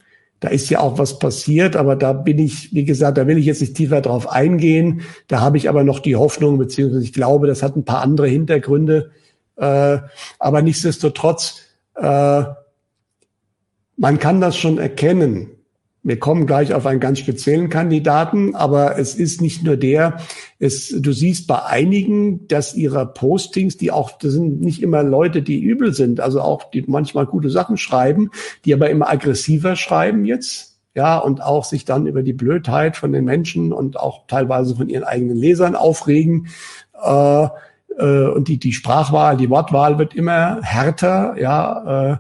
Da 0.41 0.49
ist 0.49 0.71
ja 0.71 0.81
auch 0.81 0.99
was 0.99 1.21
passiert, 1.21 1.77
aber 1.77 1.95
da 1.95 2.13
bin 2.13 2.41
ich, 2.41 2.75
wie 2.75 2.85
gesagt, 2.85 3.19
da 3.19 3.29
will 3.29 3.39
ich 3.39 3.47
jetzt 3.47 3.61
nicht 3.61 3.77
tiefer 3.77 4.01
drauf 4.01 4.29
eingehen. 4.29 5.03
Da 5.29 5.41
habe 5.41 5.57
ich 5.57 5.69
aber 5.69 5.85
noch 5.85 6.01
die 6.01 6.17
Hoffnung, 6.17 6.59
beziehungsweise 6.59 7.05
ich 7.05 7.13
glaube, 7.13 7.47
das 7.47 7.63
hat 7.63 7.77
ein 7.77 7.85
paar 7.85 8.03
andere 8.03 8.27
Hintergründe. 8.27 9.13
Äh, 9.55 9.99
aber 10.41 10.63
nichtsdestotrotz, 10.63 11.61
äh, 11.95 12.43
man 14.03 14.19
kann 14.19 14.41
das 14.41 14.57
schon 14.57 14.79
erkennen. 14.79 15.47
Wir 16.03 16.19
kommen 16.19 16.45
gleich 16.45 16.75
auf 16.75 16.87
einen 16.87 16.99
ganz 16.99 17.21
speziellen 17.21 17.69
Kandidaten, 17.69 18.57
aber 18.57 18.99
es 18.99 19.15
ist 19.15 19.41
nicht 19.41 19.63
nur 19.63 19.77
der. 19.77 20.17
Es, 20.59 20.89
du 20.89 21.13
siehst 21.13 21.47
bei 21.47 21.63
einigen, 21.63 22.49
dass 22.49 22.75
ihre 22.75 23.07
Postings, 23.07 23.77
die 23.77 23.93
auch, 23.93 24.19
das 24.19 24.33
sind 24.33 24.61
nicht 24.61 24.83
immer 24.83 25.05
Leute, 25.05 25.41
die 25.41 25.61
übel 25.61 25.95
sind, 25.95 26.19
also 26.19 26.41
auch 26.41 26.69
die 26.73 26.83
manchmal 26.89 27.27
gute 27.27 27.49
Sachen 27.49 27.77
schreiben, 27.77 28.33
die 28.65 28.75
aber 28.75 28.91
immer 28.91 29.09
aggressiver 29.09 29.77
schreiben 29.77 30.25
jetzt, 30.25 30.81
ja, 30.97 31.17
und 31.17 31.41
auch 31.41 31.63
sich 31.63 31.85
dann 31.85 32.09
über 32.09 32.25
die 32.25 32.33
Blödheit 32.33 32.97
von 32.97 33.13
den 33.13 33.25
Menschen 33.25 33.73
und 33.73 34.01
auch 34.01 34.27
teilweise 34.27 34.75
von 34.75 34.89
ihren 34.89 35.05
eigenen 35.05 35.37
Lesern 35.37 35.77
aufregen. 35.77 36.49
Äh, 37.01 37.47
äh, 37.99 38.27
und 38.27 38.49
die, 38.49 38.59
die 38.59 38.73
Sprachwahl, 38.73 39.37
die 39.37 39.49
Wortwahl 39.49 39.97
wird 40.01 40.13
immer 40.13 40.61
härter, 40.61 41.37
ja. 41.39 42.15
Äh, 42.15 42.17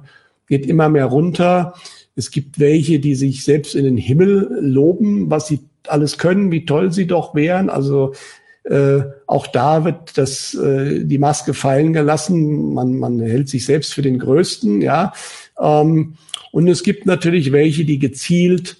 geht 0.53 0.66
immer 0.66 0.91
mehr 0.91 1.07
runter. 1.07 1.73
Es 2.15 2.31
gibt 2.31 2.59
welche, 2.59 3.01
die 3.01 3.15
sich 3.15 3.43
selbst 3.43 3.74
in 3.74 3.85
den 3.87 3.97
Himmel 3.97 4.59
loben, 4.61 5.31
was 5.31 5.47
sie 5.47 5.61
alles 5.89 6.19
können, 6.19 6.53
wie 6.53 6.66
toll 6.66 6.93
sie 6.93 7.07
doch 7.07 7.35
wären. 7.35 7.70
Also 7.70 8.12
äh, 8.65 9.01
auch 9.27 9.47
da 9.47 9.87
wird 9.87 10.19
das 10.19 10.53
äh, 10.53 11.07
die 11.07 11.16
Maske 11.16 11.55
fallen 11.55 11.95
gelassen. 11.95 12.74
Man, 12.74 12.99
man 12.99 13.19
hält 13.19 13.49
sich 13.49 13.65
selbst 13.65 13.95
für 13.95 14.03
den 14.03 14.19
Größten, 14.19 14.83
ja. 14.83 15.15
Ähm, 15.59 16.16
und 16.53 16.69
es 16.69 16.83
gibt 16.83 17.07
natürlich 17.07 17.51
welche, 17.51 17.87
die 17.87 17.99
gezielt 17.99 18.77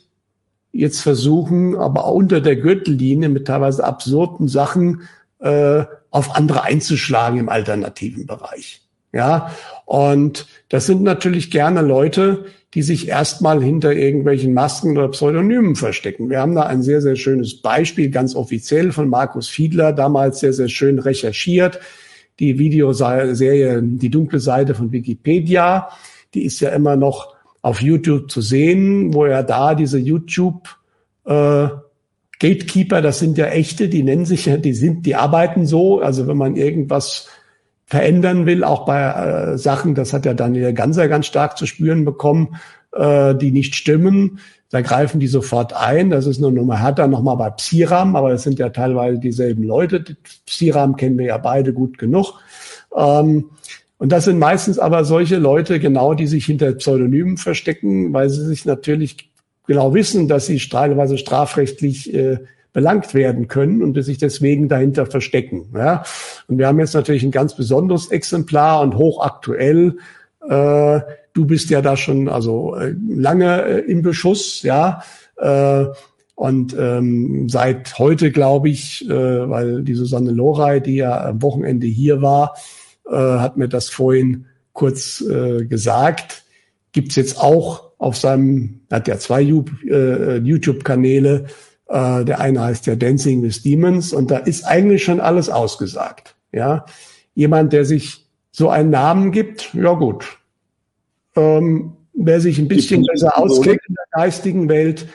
jetzt 0.73 1.01
versuchen, 1.01 1.75
aber 1.75 2.05
auch 2.05 2.17
unter 2.17 2.43
der 2.43 2.57
Gürtellinie 2.57 3.31
mit 3.31 3.47
teilweise 3.47 3.83
absurden 3.83 4.47
Sachen 4.47 5.09
äh, 5.39 5.85
auf 6.11 6.37
andere 6.37 6.65
einzuschlagen 6.65 7.39
im 7.39 7.49
alternativen 7.49 8.27
Bereich. 8.27 8.83
Ja, 9.15 9.51
und 9.93 10.47
das 10.71 10.87
sind 10.87 11.03
natürlich 11.03 11.51
gerne 11.51 11.83
Leute, 11.83 12.47
die 12.73 12.81
sich 12.81 13.09
erstmal 13.09 13.63
hinter 13.63 13.93
irgendwelchen 13.93 14.55
Masken 14.55 14.97
oder 14.97 15.09
Pseudonymen 15.09 15.77
verstecken. 15.77 16.31
Wir 16.31 16.41
haben 16.41 16.55
da 16.55 16.63
ein 16.63 16.83
sehr, 16.83 17.03
sehr 17.03 17.15
schönes 17.15 17.61
Beispiel, 17.61 18.09
ganz 18.09 18.35
offiziell 18.35 18.91
von 18.93 19.11
Markus 19.11 19.51
Fiedler, 19.51 19.93
damals 19.93 20.41
sehr, 20.41 20.55
sehr 20.55 20.71
schön 20.71 20.99
recherchiert. 20.99 21.79
Die 22.39 22.59
Videoserie 22.59 23.83
Die 23.83 24.09
dunkle 24.09 24.41
Seite 24.41 24.75
von 24.75 24.93
Wikipedia, 24.93 25.91
die 26.33 26.47
ist 26.47 26.61
ja 26.61 26.71
immer 26.71 26.97
noch 26.97 27.35
auf 27.61 27.83
YouTube 27.83 28.31
zu 28.31 28.41
sehen, 28.41 29.13
wo 29.13 29.27
er 29.27 29.43
da 29.43 29.75
diese 29.75 29.99
YouTube 29.99 30.71
äh, 31.27 31.69
Gatekeeper, 32.41 33.03
das 33.03 33.19
sind 33.19 33.37
ja 33.37 33.49
echte, 33.49 33.91
die 33.91 34.03
nennen 34.03 34.25
sich 34.25 34.47
ja, 34.47 34.57
die 34.57 34.73
sind, 34.73 35.05
die 35.05 35.17
arbeiten 35.17 35.67
so. 35.67 36.01
Also 36.01 36.27
wenn 36.29 36.39
man 36.39 36.57
irgendwas 36.57 37.29
verändern 37.93 38.47
will, 38.47 38.65
auch 38.65 38.87
bei 38.87 39.03
äh, 39.03 39.59
Sachen, 39.59 39.95
das 39.95 40.15
hat 40.15 40.25
ja 40.25 40.33
Daniel 40.33 40.73
Ganser 40.73 41.09
ganz 41.09 41.27
stark 41.27 41.59
zu 41.59 41.67
spüren 41.67 42.07
bekommen, 42.07 42.57
äh, 42.93 43.35
die 43.35 43.51
nicht 43.51 43.75
stimmen. 43.75 44.39
Da 44.71 44.81
greifen 44.81 45.21
die 45.21 45.27
sofort 45.27 45.75
ein. 45.75 46.09
Das 46.09 46.25
ist 46.25 46.41
nur 46.41 46.51
Nummer 46.51 46.79
härter 46.81 47.07
nochmal 47.07 47.37
bei 47.37 47.51
Psiram, 47.51 48.17
aber 48.17 48.31
das 48.31 48.45
sind 48.45 48.59
ja 48.59 48.71
teilweise 48.71 49.19
dieselben 49.19 49.63
Leute. 49.65 50.03
Psiram 50.47 50.97
kennen 50.97 51.19
wir 51.19 51.27
ja 51.27 51.37
beide 51.37 51.75
gut 51.75 51.99
genug. 51.99 52.41
Ähm, 52.97 53.51
und 53.99 54.11
das 54.11 54.25
sind 54.25 54.39
meistens 54.39 54.79
aber 54.79 55.05
solche 55.05 55.37
Leute, 55.37 55.79
genau, 55.79 56.15
die 56.15 56.27
sich 56.27 56.47
hinter 56.47 56.73
Pseudonymen 56.73 57.37
verstecken, 57.37 58.15
weil 58.15 58.31
sie 58.31 58.47
sich 58.47 58.65
natürlich 58.65 59.31
genau 59.67 59.93
wissen, 59.93 60.29
dass 60.29 60.47
sie 60.47 60.57
teilweise 60.57 61.19
strafrechtlich 61.19 62.15
äh, 62.15 62.39
belangt 62.73 63.15
werden 63.15 63.49
können 63.49 63.83
und 63.83 64.03
sich 64.03 64.19
deswegen 64.19 64.69
dahinter 64.69 65.07
verstecken. 65.07 65.69
Ja? 65.75 66.05
Und 66.49 66.59
wir 66.59 66.67
haben 66.67 66.81
jetzt 66.81 66.95
natürlich 66.95 67.23
ein 67.23 67.31
ganz 67.31 67.55
besonderes 67.55 68.11
Exemplar 68.11 68.81
und 68.81 68.97
hochaktuell. 68.97 69.97
Äh, 70.49 71.01
du 71.35 71.47
bist 71.47 71.71
ja 71.71 71.83
da 71.83 71.97
schon 71.97 72.29
also 72.29 72.75
äh, 72.77 72.95
lange 73.09 73.63
äh, 73.63 73.79
im 73.81 74.03
Beschuss, 74.03 74.63
ja. 74.63 75.03
Äh, 75.37 75.87
und 76.35 76.75
ähm, 76.79 77.49
seit 77.49 77.99
heute, 77.99 78.33
glaube 78.33 78.71
ich, 78.71 79.09
äh, 79.09 79.11
weil 79.11 79.83
die 79.83 79.95
Susanne 79.95 80.33
Lorey, 80.33 80.81
die 80.81 80.97
ja 80.97 81.27
am 81.27 81.43
Wochenende 81.43 81.87
hier 81.87 82.23
war, 82.23 82.55
äh, 83.09 83.15
hat 83.15 83.57
mir 83.59 83.69
das 83.69 83.91
vorhin 83.91 84.47
kurz 84.73 85.21
äh, 85.21 85.67
gesagt, 85.67 86.45
gibt's 86.93 87.17
jetzt 87.17 87.39
auch 87.39 87.93
auf 87.99 88.17
seinem, 88.17 88.81
hat 88.91 89.09
ja 89.09 89.19
zwei 89.19 89.43
äh, 89.43 90.39
YouTube-Kanäle, 90.39 91.47
äh, 91.93 92.25
der 92.25 92.41
eine 92.41 92.63
heißt 92.63 92.87
ja 92.87 92.97
Dancing 92.97 93.43
with 93.43 93.63
Demons 93.63 94.13
und 94.15 94.31
da 94.31 94.39
ist 94.39 94.65
eigentlich 94.65 95.05
schon 95.05 95.21
alles 95.21 95.51
ausgesagt. 95.51 96.35
Ja, 96.51 96.87
jemand, 97.35 97.73
der 97.73 97.85
sich 97.85 98.27
so 98.51 98.71
einen 98.71 98.91
Namen 98.91 99.31
gibt, 99.31 99.73
ja 99.75 99.93
gut. 99.93 100.39
Ähm, 101.37 101.93
wer 102.15 102.41
sich 102.41 102.59
ein 102.59 102.69
bisschen 102.69 103.05
besser 103.05 103.39
auskennt 103.39 103.81
in 103.87 103.95
der 103.95 104.23
geistigen 104.23 104.69
Welt, 104.69 105.07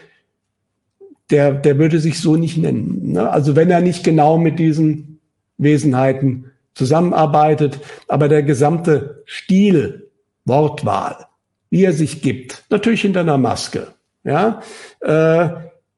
der, 1.29 1.53
der 1.53 1.77
würde 1.77 1.99
sich 1.99 2.19
so 2.19 2.35
nicht 2.35 2.57
nennen. 2.57 3.13
Ne? 3.13 3.29
Also 3.29 3.55
wenn 3.55 3.69
er 3.69 3.81
nicht 3.81 4.03
genau 4.03 4.37
mit 4.37 4.59
diesen 4.59 5.19
Wesenheiten 5.57 6.51
zusammenarbeitet, 6.73 7.79
aber 8.07 8.27
der 8.29 8.43
gesamte 8.43 9.23
Stil, 9.25 10.09
Wortwahl, 10.45 11.25
wie 11.69 11.83
er 11.83 11.93
sich 11.93 12.21
gibt, 12.21 12.63
natürlich 12.69 13.01
hinter 13.01 13.21
einer 13.21 13.37
Maske, 13.37 13.87
ja, 14.23 14.61
äh, 15.01 15.49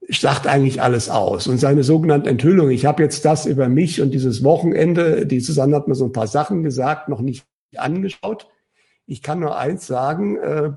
sagt 0.10 0.48
eigentlich 0.48 0.81
alles 0.81 1.10
aus. 1.10 1.48
Und 1.48 1.60
seine 1.60 1.84
sogenannte 1.84 2.30
Enthüllung, 2.30 2.72
ich 2.72 2.86
habe 2.86 3.03
jetzt 3.03 3.26
das 3.26 3.45
über 3.45 3.69
mich 3.69 4.02
und 4.02 4.11
dieses 4.11 4.44
Wochenende, 4.44 5.27
die 5.27 5.40
Susanne 5.40 5.76
hat 5.76 5.88
mir 5.88 5.95
so 5.95 6.06
ein 6.06 6.14
paar 6.14 6.27
Sachen 6.27 6.64
gesagt, 6.64 7.10
noch 7.10 7.22
nicht 7.22 7.45
angeschaut. 7.76 8.48
Ich 9.06 9.22
kann 9.22 9.40
nur 9.40 9.57
eins 9.57 9.86
sagen, 9.86 10.38
äh, 10.38 10.72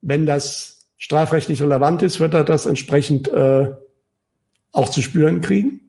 wenn 0.00 0.26
das 0.26 0.88
strafrechtlich 0.96 1.62
relevant 1.62 2.02
ist, 2.02 2.20
wird 2.20 2.34
er 2.34 2.44
das 2.44 2.66
entsprechend 2.66 3.28
äh, 3.28 3.72
auch 4.72 4.88
zu 4.88 5.02
spüren 5.02 5.40
kriegen. 5.40 5.80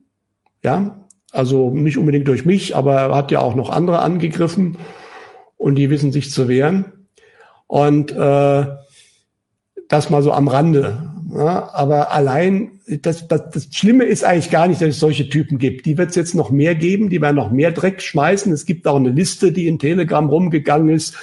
Ja, 0.62 1.06
also 1.32 1.70
nicht 1.70 1.98
unbedingt 1.98 2.26
durch 2.28 2.44
mich, 2.44 2.74
aber 2.74 2.94
er 2.94 3.14
hat 3.14 3.30
ja 3.30 3.40
auch 3.40 3.54
noch 3.54 3.70
andere 3.70 4.00
angegriffen 4.00 4.76
und 5.56 5.76
die 5.76 5.90
wissen 5.90 6.12
sich 6.12 6.30
zu 6.32 6.48
wehren. 6.48 7.06
Und 7.66 8.10
äh, 8.10 8.66
das 9.88 10.10
mal 10.10 10.22
so 10.22 10.32
am 10.32 10.48
Rande. 10.48 11.10
Ja, 11.32 11.70
aber 11.72 12.12
allein, 12.12 12.80
das, 12.86 13.28
das, 13.28 13.50
das 13.50 13.68
Schlimme 13.70 14.04
ist 14.04 14.24
eigentlich 14.24 14.50
gar 14.50 14.66
nicht, 14.66 14.80
dass 14.80 14.88
es 14.88 15.00
solche 15.00 15.28
Typen 15.28 15.58
gibt. 15.58 15.86
Die 15.86 15.96
wird 15.96 16.10
es 16.10 16.16
jetzt 16.16 16.34
noch 16.34 16.50
mehr 16.50 16.74
geben, 16.74 17.08
die 17.08 17.20
werden 17.20 17.36
noch 17.36 17.50
mehr 17.50 17.70
Dreck 17.70 18.02
schmeißen. 18.02 18.52
Es 18.52 18.66
gibt 18.66 18.86
auch 18.86 18.96
eine 18.96 19.10
Liste, 19.10 19.52
die 19.52 19.68
in 19.68 19.78
Telegram 19.78 20.28
rumgegangen 20.28 20.88
ist. 20.88 21.14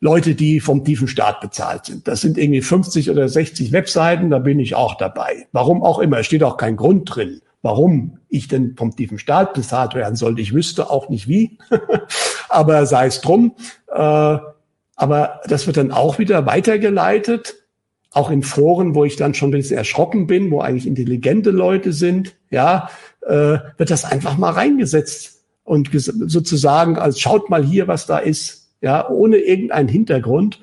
Leute, 0.00 0.34
die 0.34 0.60
vom 0.60 0.84
tiefen 0.84 1.08
Staat 1.08 1.40
bezahlt 1.40 1.86
sind. 1.86 2.06
Das 2.06 2.20
sind 2.20 2.38
irgendwie 2.38 2.60
50 2.60 3.10
oder 3.10 3.28
60 3.28 3.72
Webseiten, 3.72 4.30
da 4.30 4.38
bin 4.38 4.60
ich 4.60 4.74
auch 4.74 4.96
dabei. 4.96 5.48
Warum 5.52 5.82
auch 5.82 5.98
immer, 5.98 6.18
es 6.18 6.26
steht 6.26 6.44
auch 6.44 6.56
kein 6.56 6.76
Grund 6.76 7.14
drin, 7.14 7.40
warum 7.62 8.18
ich 8.28 8.46
denn 8.46 8.76
vom 8.76 8.94
tiefen 8.94 9.18
Staat 9.18 9.54
bezahlt 9.54 9.94
werden 9.94 10.14
sollte. 10.14 10.40
Ich 10.40 10.54
wüsste 10.54 10.90
auch 10.90 11.08
nicht 11.08 11.26
wie, 11.26 11.58
aber 12.48 12.86
sei 12.86 13.06
es 13.06 13.20
drum. 13.20 13.56
Äh, 13.92 14.38
aber 14.94 15.40
das 15.46 15.66
wird 15.66 15.76
dann 15.76 15.90
auch 15.90 16.18
wieder 16.18 16.46
weitergeleitet 16.46 17.56
auch 18.18 18.30
in 18.30 18.42
Foren, 18.42 18.94
wo 18.94 19.04
ich 19.04 19.16
dann 19.16 19.34
schon 19.34 19.50
ein 19.50 19.52
bisschen 19.52 19.78
erschrocken 19.78 20.26
bin, 20.26 20.50
wo 20.50 20.60
eigentlich 20.60 20.86
intelligente 20.86 21.50
Leute 21.50 21.92
sind, 21.92 22.34
ja, 22.50 22.90
äh, 23.22 23.58
wird 23.76 23.90
das 23.90 24.04
einfach 24.04 24.36
mal 24.36 24.50
reingesetzt 24.50 25.44
und 25.62 25.90
sozusagen 25.92 26.98
als 26.98 27.20
schaut 27.20 27.48
mal 27.48 27.64
hier, 27.64 27.86
was 27.86 28.06
da 28.06 28.18
ist, 28.18 28.70
ja, 28.80 29.08
ohne 29.08 29.36
irgendeinen 29.36 29.88
Hintergrund. 29.88 30.60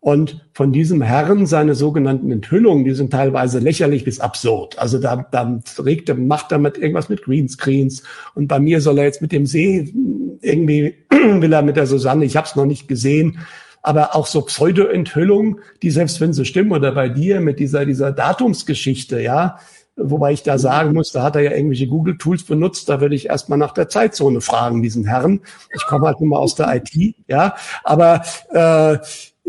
Und 0.00 0.46
von 0.52 0.72
diesem 0.72 1.02
Herrn 1.02 1.46
seine 1.46 1.74
sogenannten 1.74 2.30
Enthüllungen, 2.30 2.84
die 2.84 2.92
sind 2.92 3.10
teilweise 3.10 3.58
lächerlich 3.58 4.04
bis 4.04 4.20
absurd. 4.20 4.78
Also 4.78 4.98
da, 4.98 5.26
da 5.30 5.60
regt 5.84 6.08
er, 6.08 6.14
macht 6.14 6.52
er 6.52 6.58
mit 6.58 6.78
irgendwas 6.78 7.08
mit 7.08 7.22
Greenscreens. 7.22 8.04
Und 8.34 8.46
bei 8.46 8.60
mir 8.60 8.80
soll 8.80 8.98
er 8.98 9.04
jetzt 9.04 9.22
mit 9.22 9.32
dem 9.32 9.44
See 9.44 9.92
irgendwie 10.40 10.94
will 11.10 11.52
er 11.52 11.62
mit 11.62 11.76
der 11.76 11.86
Susanne, 11.86 12.24
ich 12.24 12.36
habe 12.36 12.46
es 12.46 12.56
noch 12.56 12.64
nicht 12.64 12.88
gesehen, 12.88 13.38
aber 13.82 14.14
auch 14.14 14.26
so 14.26 14.42
Pseudo-Enthüllungen, 14.42 15.60
die 15.82 15.90
selbst 15.90 16.20
wenn 16.20 16.32
sie 16.32 16.44
stimmen 16.44 16.72
oder 16.72 16.92
bei 16.92 17.08
dir 17.08 17.40
mit 17.40 17.58
dieser, 17.58 17.86
dieser 17.86 18.12
Datumsgeschichte, 18.12 19.20
ja, 19.20 19.58
wobei 19.96 20.32
ich 20.32 20.42
da 20.42 20.58
sagen 20.58 20.92
muss, 20.92 21.12
da 21.12 21.22
hat 21.22 21.36
er 21.36 21.42
ja 21.42 21.50
irgendwelche 21.52 21.88
Google-Tools 21.88 22.44
benutzt, 22.44 22.88
da 22.88 23.00
würde 23.00 23.14
ich 23.14 23.26
erstmal 23.26 23.58
nach 23.58 23.72
der 23.72 23.88
Zeitzone 23.88 24.40
fragen, 24.40 24.82
diesen 24.82 25.04
Herrn. 25.04 25.40
Ich 25.74 25.84
komme 25.86 26.06
halt 26.06 26.20
nur 26.20 26.30
mal 26.30 26.38
aus 26.38 26.54
der 26.54 26.74
IT, 26.74 27.14
ja, 27.26 27.56
aber 27.84 28.22
äh, 28.50 28.98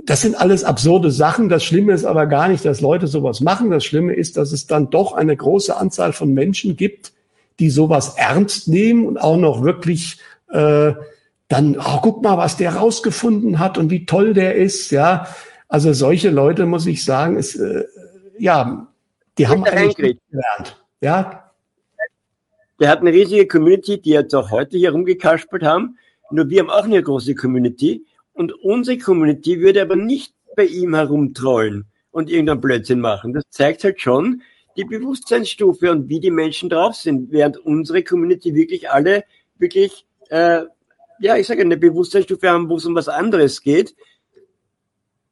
das 0.05 0.21
sind 0.21 0.39
alles 0.39 0.63
absurde 0.63 1.11
Sachen. 1.11 1.49
Das 1.49 1.63
Schlimme 1.63 1.93
ist 1.93 2.05
aber 2.05 2.25
gar 2.25 2.47
nicht, 2.47 2.65
dass 2.65 2.81
Leute 2.81 3.07
sowas 3.07 3.41
machen. 3.41 3.69
Das 3.69 3.83
Schlimme 3.83 4.13
ist, 4.13 4.37
dass 4.37 4.51
es 4.51 4.65
dann 4.65 4.89
doch 4.89 5.13
eine 5.13 5.35
große 5.35 5.75
Anzahl 5.75 6.13
von 6.13 6.33
Menschen 6.33 6.77
gibt, 6.77 7.13
die 7.59 7.69
sowas 7.69 8.15
ernst 8.15 8.67
nehmen 8.67 9.05
und 9.05 9.17
auch 9.17 9.37
noch 9.37 9.63
wirklich 9.63 10.17
äh, 10.51 10.93
dann, 11.49 11.77
oh, 11.77 11.99
guck 12.01 12.23
mal, 12.23 12.37
was 12.37 12.57
der 12.57 12.75
rausgefunden 12.75 13.59
hat 13.59 13.77
und 13.77 13.89
wie 13.89 14.05
toll 14.05 14.33
der 14.33 14.55
ist, 14.55 14.91
ja. 14.91 15.27
Also 15.67 15.93
solche 15.93 16.29
Leute, 16.29 16.65
muss 16.65 16.85
ich 16.85 17.03
sagen, 17.03 17.37
ist, 17.37 17.55
äh, 17.55 17.85
ja, 18.37 18.87
die 19.37 19.47
haben 19.47 19.63
eigentlich 19.65 20.17
gelernt, 20.29 20.83
ja. 21.01 21.51
Der 22.79 22.89
hat 22.89 23.01
eine 23.01 23.11
riesige 23.11 23.47
Community, 23.47 23.99
die 23.99 24.11
jetzt 24.11 24.33
auch 24.33 24.51
heute 24.51 24.77
hier 24.77 24.91
rumgekaspert 24.91 25.63
haben. 25.63 25.97
Nur 26.31 26.49
wir 26.49 26.61
haben 26.61 26.69
auch 26.69 26.85
eine 26.85 27.01
große 27.01 27.35
Community. 27.35 28.05
Und 28.33 28.53
unsere 28.53 28.97
Community 28.97 29.59
würde 29.59 29.81
aber 29.81 29.95
nicht 29.97 30.33
bei 30.55 30.65
ihm 30.65 30.95
herumtrollen 30.95 31.85
und 32.11 32.29
irgendeinen 32.29 32.61
Blödsinn 32.61 33.01
machen. 33.01 33.33
Das 33.33 33.43
zeigt 33.49 33.83
halt 33.83 33.99
schon 33.99 34.43
die 34.77 34.85
Bewusstseinsstufe 34.85 35.91
und 35.91 36.07
wie 36.07 36.19
die 36.19 36.31
Menschen 36.31 36.69
drauf 36.69 36.95
sind, 36.95 37.31
während 37.31 37.57
unsere 37.57 38.03
Community 38.03 38.53
wirklich 38.55 38.89
alle 38.89 39.23
wirklich 39.57 40.05
äh, 40.29 40.61
ja, 41.19 41.37
ich 41.37 41.47
sage, 41.47 41.61
eine 41.61 41.77
Bewusstseinsstufe 41.77 42.49
haben, 42.49 42.69
wo 42.69 42.77
es 42.77 42.85
um 42.85 42.95
was 42.95 43.07
anderes 43.07 43.61
geht, 43.61 43.95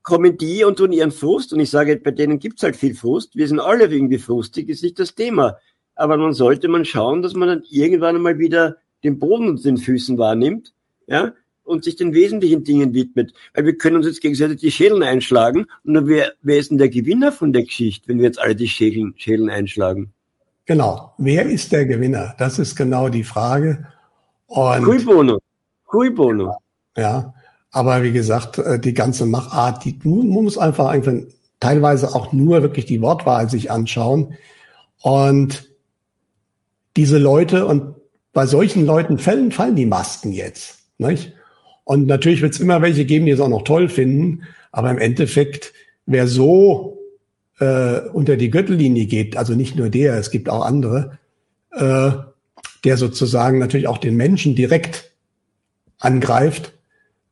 kommen 0.03 0.38
die 0.38 0.64
und 0.64 0.77
tun 0.77 0.93
ihren 0.93 1.11
Frust. 1.11 1.51
Und 1.53 1.59
ich 1.59 1.69
sage, 1.69 1.97
bei 1.97 2.11
denen 2.11 2.39
gibt's 2.39 2.64
halt 2.64 2.76
viel 2.76 2.95
Frust. 2.95 3.35
Wir 3.35 3.47
sind 3.47 3.59
alle 3.59 3.85
irgendwie 3.85 4.19
frustig, 4.19 4.69
ist 4.69 4.84
nicht 4.84 4.99
das 4.99 5.15
Thema. 5.15 5.57
Aber 5.95 6.18
man 6.18 6.34
sollte 6.34 6.68
man 6.68 6.85
schauen, 6.85 7.22
dass 7.22 7.34
man 7.34 7.49
dann 7.49 7.64
irgendwann 7.69 8.15
einmal 8.15 8.39
wieder 8.39 8.77
den 9.03 9.19
Boden 9.19 9.49
unter 9.49 9.64
den 9.64 9.77
Füßen 9.77 10.18
wahrnimmt, 10.18 10.73
ja, 11.07 11.34
und 11.64 11.84
sich 11.84 11.97
den 11.97 12.14
wesentlichen 12.14 12.64
Dingen 12.64 12.93
widmet. 12.93 13.34
Weil 13.53 13.65
wir 13.65 13.77
können 13.77 13.97
uns 13.97 14.05
jetzt 14.05 14.22
gegenseitig 14.22 14.61
die 14.61 14.72
Schädeln 14.72 15.03
einschlagen. 15.03 15.65
Und 15.84 15.93
nur 15.93 16.07
wer, 16.07 16.34
wer 16.41 16.57
ist 16.57 16.72
denn 16.72 16.77
der 16.77 16.89
Gewinner 16.89 17.31
von 17.31 17.51
der 17.51 17.64
Geschichte, 17.64 18.07
wenn 18.07 18.19
wir 18.19 18.26
jetzt 18.26 18.39
alle 18.39 18.55
die 18.55 18.69
Schädeln, 18.69 19.14
Schädeln 19.18 19.49
einschlagen? 19.49 20.14
Genau. 20.65 21.14
Wer 21.18 21.45
ist 21.45 21.72
der 21.72 21.85
Gewinner? 21.85 22.35
Das 22.38 22.59
ist 22.59 22.76
genau 22.76 23.09
die 23.09 23.23
Frage. 23.23 23.88
Und 24.47 24.84
Cui 24.84 24.99
bono. 25.03 25.39
Cui 25.88 26.09
bono. 26.11 26.57
Ja, 26.95 27.34
aber 27.72 28.03
wie 28.03 28.11
gesagt, 28.11 28.57
äh, 28.59 28.80
die 28.80 28.93
ganze 28.93 29.26
Machart, 29.26 29.84
die 29.85 29.99
man 30.03 30.27
muss 30.27 30.57
einfach 30.57 30.88
einfach 30.88 31.14
teilweise 31.59 32.14
auch 32.14 32.34
nur 32.34 32.61
wirklich 32.61 32.85
die 32.85 33.01
Wortwahl 33.01 33.49
sich 33.49 33.72
anschauen 33.72 34.35
und 35.01 35.69
diese 36.95 37.18
Leute 37.18 37.65
und 37.65 37.95
bei 38.34 38.45
solchen 38.45 38.85
Leuten 38.85 39.18
fallen, 39.18 39.51
fallen 39.51 39.76
die 39.76 39.85
Masken 39.85 40.31
jetzt, 40.31 40.80
nicht? 40.97 41.34
Und 41.84 42.05
natürlich 42.05 42.41
wird 42.41 42.53
es 42.53 42.59
immer 42.59 42.81
welche 42.81 43.05
geben, 43.05 43.26
die 43.26 43.31
es 43.31 43.39
auch 43.39 43.47
noch 43.47 43.64
toll 43.64 43.89
finden, 43.89 44.43
aber 44.72 44.91
im 44.91 44.97
Endeffekt 44.97 45.73
wer 46.05 46.27
so 46.27 46.97
äh, 47.59 47.99
unter 48.14 48.38
die 48.38 48.49
Gürtellinie 48.49 49.05
geht, 49.05 49.38
also 49.38 49.53
nicht 49.53 49.76
nur 49.76 49.89
der, 49.89 50.15
es 50.15 50.31
gibt 50.31 50.49
auch 50.49 50.65
andere, 50.65 51.19
äh, 51.72 52.11
der 52.84 52.97
sozusagen 52.97 53.59
natürlich 53.59 53.88
auch 53.88 53.97
den 53.97 54.15
Menschen 54.15 54.55
direkt 54.55 55.11
angreift, 55.99 56.73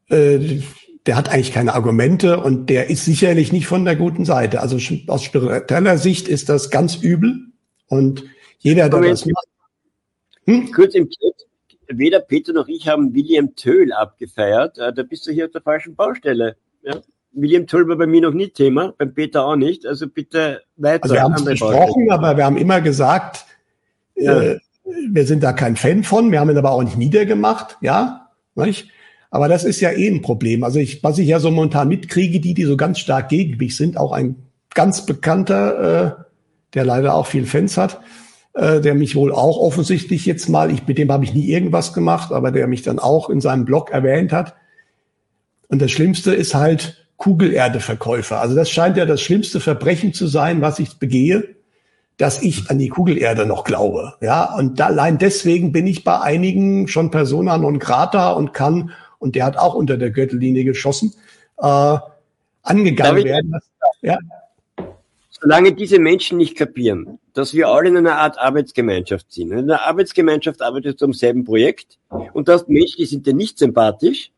äh, 0.10 0.62
der 1.06 1.16
hat 1.16 1.30
eigentlich 1.30 1.52
keine 1.52 1.74
Argumente 1.76 2.40
und 2.40 2.70
der 2.70 2.90
ist 2.90 3.06
sicherlich 3.06 3.52
nicht 3.52 3.68
von 3.68 3.86
der 3.86 3.96
guten 3.96 4.26
Seite. 4.26 4.62
Also 4.62 4.78
aus 5.08 5.24
spiritueller 5.24 5.98
Sicht 5.98 6.28
ist 6.28 6.50
das 6.50 6.72
ganz 6.72 6.96
übel 6.96 7.48
und 7.88 8.24
jeder, 8.60 8.90
der 8.90 9.02
das 9.02 9.26
macht. 9.26 9.48
Hm? 10.46 10.72
Kurz 10.72 10.96
im 10.96 11.10
Chat, 11.10 11.34
weder 11.88 12.20
Peter 12.20 12.54
noch 12.54 12.68
ich 12.68 12.88
haben 12.88 13.14
William 13.14 13.56
Töll 13.56 13.92
abgefeiert. 13.94 14.78
Äh, 14.78 14.94
da 14.94 15.04
bist 15.04 15.28
du 15.28 15.32
hier 15.32 15.46
auf 15.46 15.52
der 15.52 15.62
falschen 15.62 15.96
Baustelle. 15.96 16.56
Ja? 16.84 17.02
William 17.34 17.68
Töll 17.68 17.88
war 17.88 17.98
bei 17.98 18.08
mir 18.08 18.22
noch 18.22 18.34
nie 18.34 18.48
Thema, 18.48 18.94
beim 18.98 19.14
Peter 19.14 19.46
auch 19.46 19.56
nicht. 19.56 19.86
Also 19.86 20.08
bitte 20.08 20.62
weiter. 20.78 21.04
Also 21.04 21.16
wir 21.16 21.22
haben 21.22 21.34
es 21.34 21.46
besprochen, 21.46 22.12
aber 22.12 22.38
wir 22.38 22.46
haben 22.46 22.58
immer 22.58 22.82
gesagt, 22.82 23.46
ja. 24.16 24.42
äh, 24.42 24.60
wir 25.12 25.26
sind 25.26 25.44
da 25.44 25.54
kein 25.54 25.76
Fan 25.76 26.04
von. 26.04 26.32
Wir 26.32 26.40
haben 26.40 26.50
ihn 26.50 26.58
aber 26.58 26.72
auch 26.72 26.84
nicht 26.84 26.98
niedergemacht, 26.98 27.78
ja. 27.82 28.25
Nicht? 28.56 28.90
Aber 29.30 29.48
das 29.48 29.64
ist 29.64 29.82
ja 29.82 29.92
eh 29.92 30.08
ein 30.08 30.22
Problem. 30.22 30.64
Also 30.64 30.80
ich, 30.80 31.04
was 31.04 31.18
ich 31.18 31.28
ja 31.28 31.40
so 31.40 31.52
momentan 31.52 31.90
mitkriege, 31.90 32.40
die, 32.40 32.54
die 32.54 32.64
so 32.64 32.78
ganz 32.78 33.00
stark 33.00 33.30
gegen 33.30 33.58
mich 33.58 33.76
sind, 33.76 33.98
auch 33.98 34.12
ein 34.12 34.36
ganz 34.74 35.06
bekannter, 35.06 36.18
äh, 36.20 36.24
der 36.74 36.86
leider 36.86 37.16
auch 37.16 37.28
viel 37.28 37.46
Fans 37.46 37.78
hat, 37.78 38.00
äh, 38.54 38.80
der 38.80 38.96
mich 38.96 39.16
wohl 39.16 39.34
auch 39.34 39.58
offensichtlich 39.58 40.26
jetzt 40.26 40.48
mal, 40.48 40.72
ich, 40.72 40.88
mit 40.88 40.98
dem 40.98 41.12
habe 41.12 41.26
ich 41.26 41.34
nie 41.34 41.50
irgendwas 41.50 41.94
gemacht, 41.94 42.32
aber 42.32 42.52
der 42.52 42.68
mich 42.68 42.82
dann 42.82 43.00
auch 43.00 43.30
in 43.30 43.42
seinem 43.42 43.66
Blog 43.66 43.92
erwähnt 43.92 44.32
hat. 44.32 44.56
Und 45.68 45.82
das 45.82 45.92
Schlimmste 45.92 46.34
ist 46.34 46.56
halt 46.56 47.06
Kugelerdeverkäufer. 47.18 48.40
Also 48.40 48.56
das 48.56 48.70
scheint 48.70 48.98
ja 48.98 49.06
das 49.06 49.22
schlimmste 49.22 49.60
Verbrechen 49.60 50.14
zu 50.14 50.28
sein, 50.28 50.62
was 50.62 50.80
ich 50.80 50.98
begehe, 50.98 51.56
dass 52.18 52.42
ich 52.42 52.70
an 52.70 52.80
die 52.80 52.90
Kugelerde 52.90 53.46
noch 53.46 53.64
glaube. 53.64 54.14
Ja, 54.22 54.56
und 54.56 54.80
allein 54.80 55.18
deswegen 55.18 55.72
bin 55.72 55.88
ich 55.88 56.04
bei 56.04 56.20
einigen 56.20 56.88
schon 56.88 57.12
persona 57.12 57.58
non 57.58 57.80
grata 57.80 58.32
und 58.32 58.54
kann 58.54 58.92
und 59.20 59.36
der 59.36 59.46
hat 59.46 59.58
auch 59.58 59.74
unter 59.74 59.98
der 59.98 60.12
Gürtellinie 60.12 60.64
geschossen, 60.64 61.14
äh, 61.58 61.98
angegangen 62.62 63.24
werden. 63.24 63.56
Ja. 64.02 64.18
Solange 65.30 65.74
diese 65.74 66.00
Menschen 66.00 66.38
nicht 66.38 66.56
kapieren, 66.56 67.20
dass 67.34 67.54
wir 67.54 67.68
alle 67.68 67.90
in 67.90 67.98
einer 67.98 68.18
Art 68.18 68.40
Arbeitsgemeinschaft 68.40 69.32
sind. 69.32 69.52
In 69.52 69.60
einer 69.60 69.82
Arbeitsgemeinschaft 69.82 70.62
arbeitest 70.62 71.02
du 71.02 71.06
am 71.06 71.14
selben 71.14 71.44
Projekt 71.44 72.00
und 72.34 72.48
du 72.48 72.54
hast 72.54 72.70
Menschen, 72.70 72.98
die 73.00 73.06
sind 73.06 73.28
dir 73.28 73.34
nicht 73.34 73.58
sympathisch, 73.60 74.32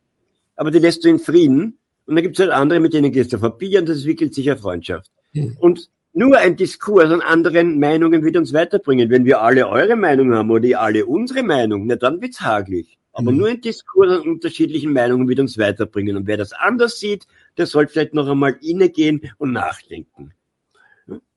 aber 0.55 0.71
die 0.71 0.79
lässt 0.79 1.05
du 1.05 1.09
in 1.09 1.19
Frieden. 1.19 1.77
Und 2.07 2.15
dann 2.15 2.23
gibt 2.23 2.37
es 2.37 2.39
halt 2.39 2.51
andere, 2.51 2.79
mit 2.79 2.93
denen 2.93 3.11
gehst 3.11 3.33
du 3.33 3.37
auf 3.37 3.57
Bier 3.57 3.79
und 3.79 3.89
das 3.89 3.97
entwickelt 3.97 4.33
sich 4.33 4.49
eine 4.49 4.59
Freundschaft. 4.59 5.11
Hm. 5.33 5.57
Und 5.59 5.89
nur 6.17 6.39
ein 6.39 6.55
Diskurs 6.55 7.11
an 7.11 7.21
anderen 7.21 7.77
Meinungen 7.79 8.23
wird 8.23 8.37
uns 8.37 8.51
weiterbringen. 8.51 9.11
Wenn 9.11 9.25
wir 9.25 9.39
alle 9.39 9.69
eure 9.69 9.95
Meinung 9.95 10.33
haben 10.33 10.49
oder 10.49 10.65
ihr 10.65 10.81
alle 10.81 11.05
unsere 11.05 11.43
Meinung, 11.43 11.85
na 11.85 11.95
dann 11.95 12.21
wird's 12.21 12.41
haglich. 12.41 12.97
Aber 13.13 13.31
mhm. 13.31 13.37
nur 13.37 13.47
ein 13.49 13.61
Diskurs 13.61 14.11
an 14.11 14.27
unterschiedlichen 14.27 14.93
Meinungen 14.93 15.27
wird 15.27 15.39
uns 15.39 15.59
weiterbringen. 15.59 16.17
Und 16.17 16.25
wer 16.25 16.37
das 16.37 16.53
anders 16.53 16.99
sieht, 16.99 17.27
der 17.57 17.67
soll 17.67 17.87
vielleicht 17.87 18.15
noch 18.15 18.27
einmal 18.27 18.57
innegehen 18.61 19.29
und 19.37 19.51
nachdenken. 19.51 20.33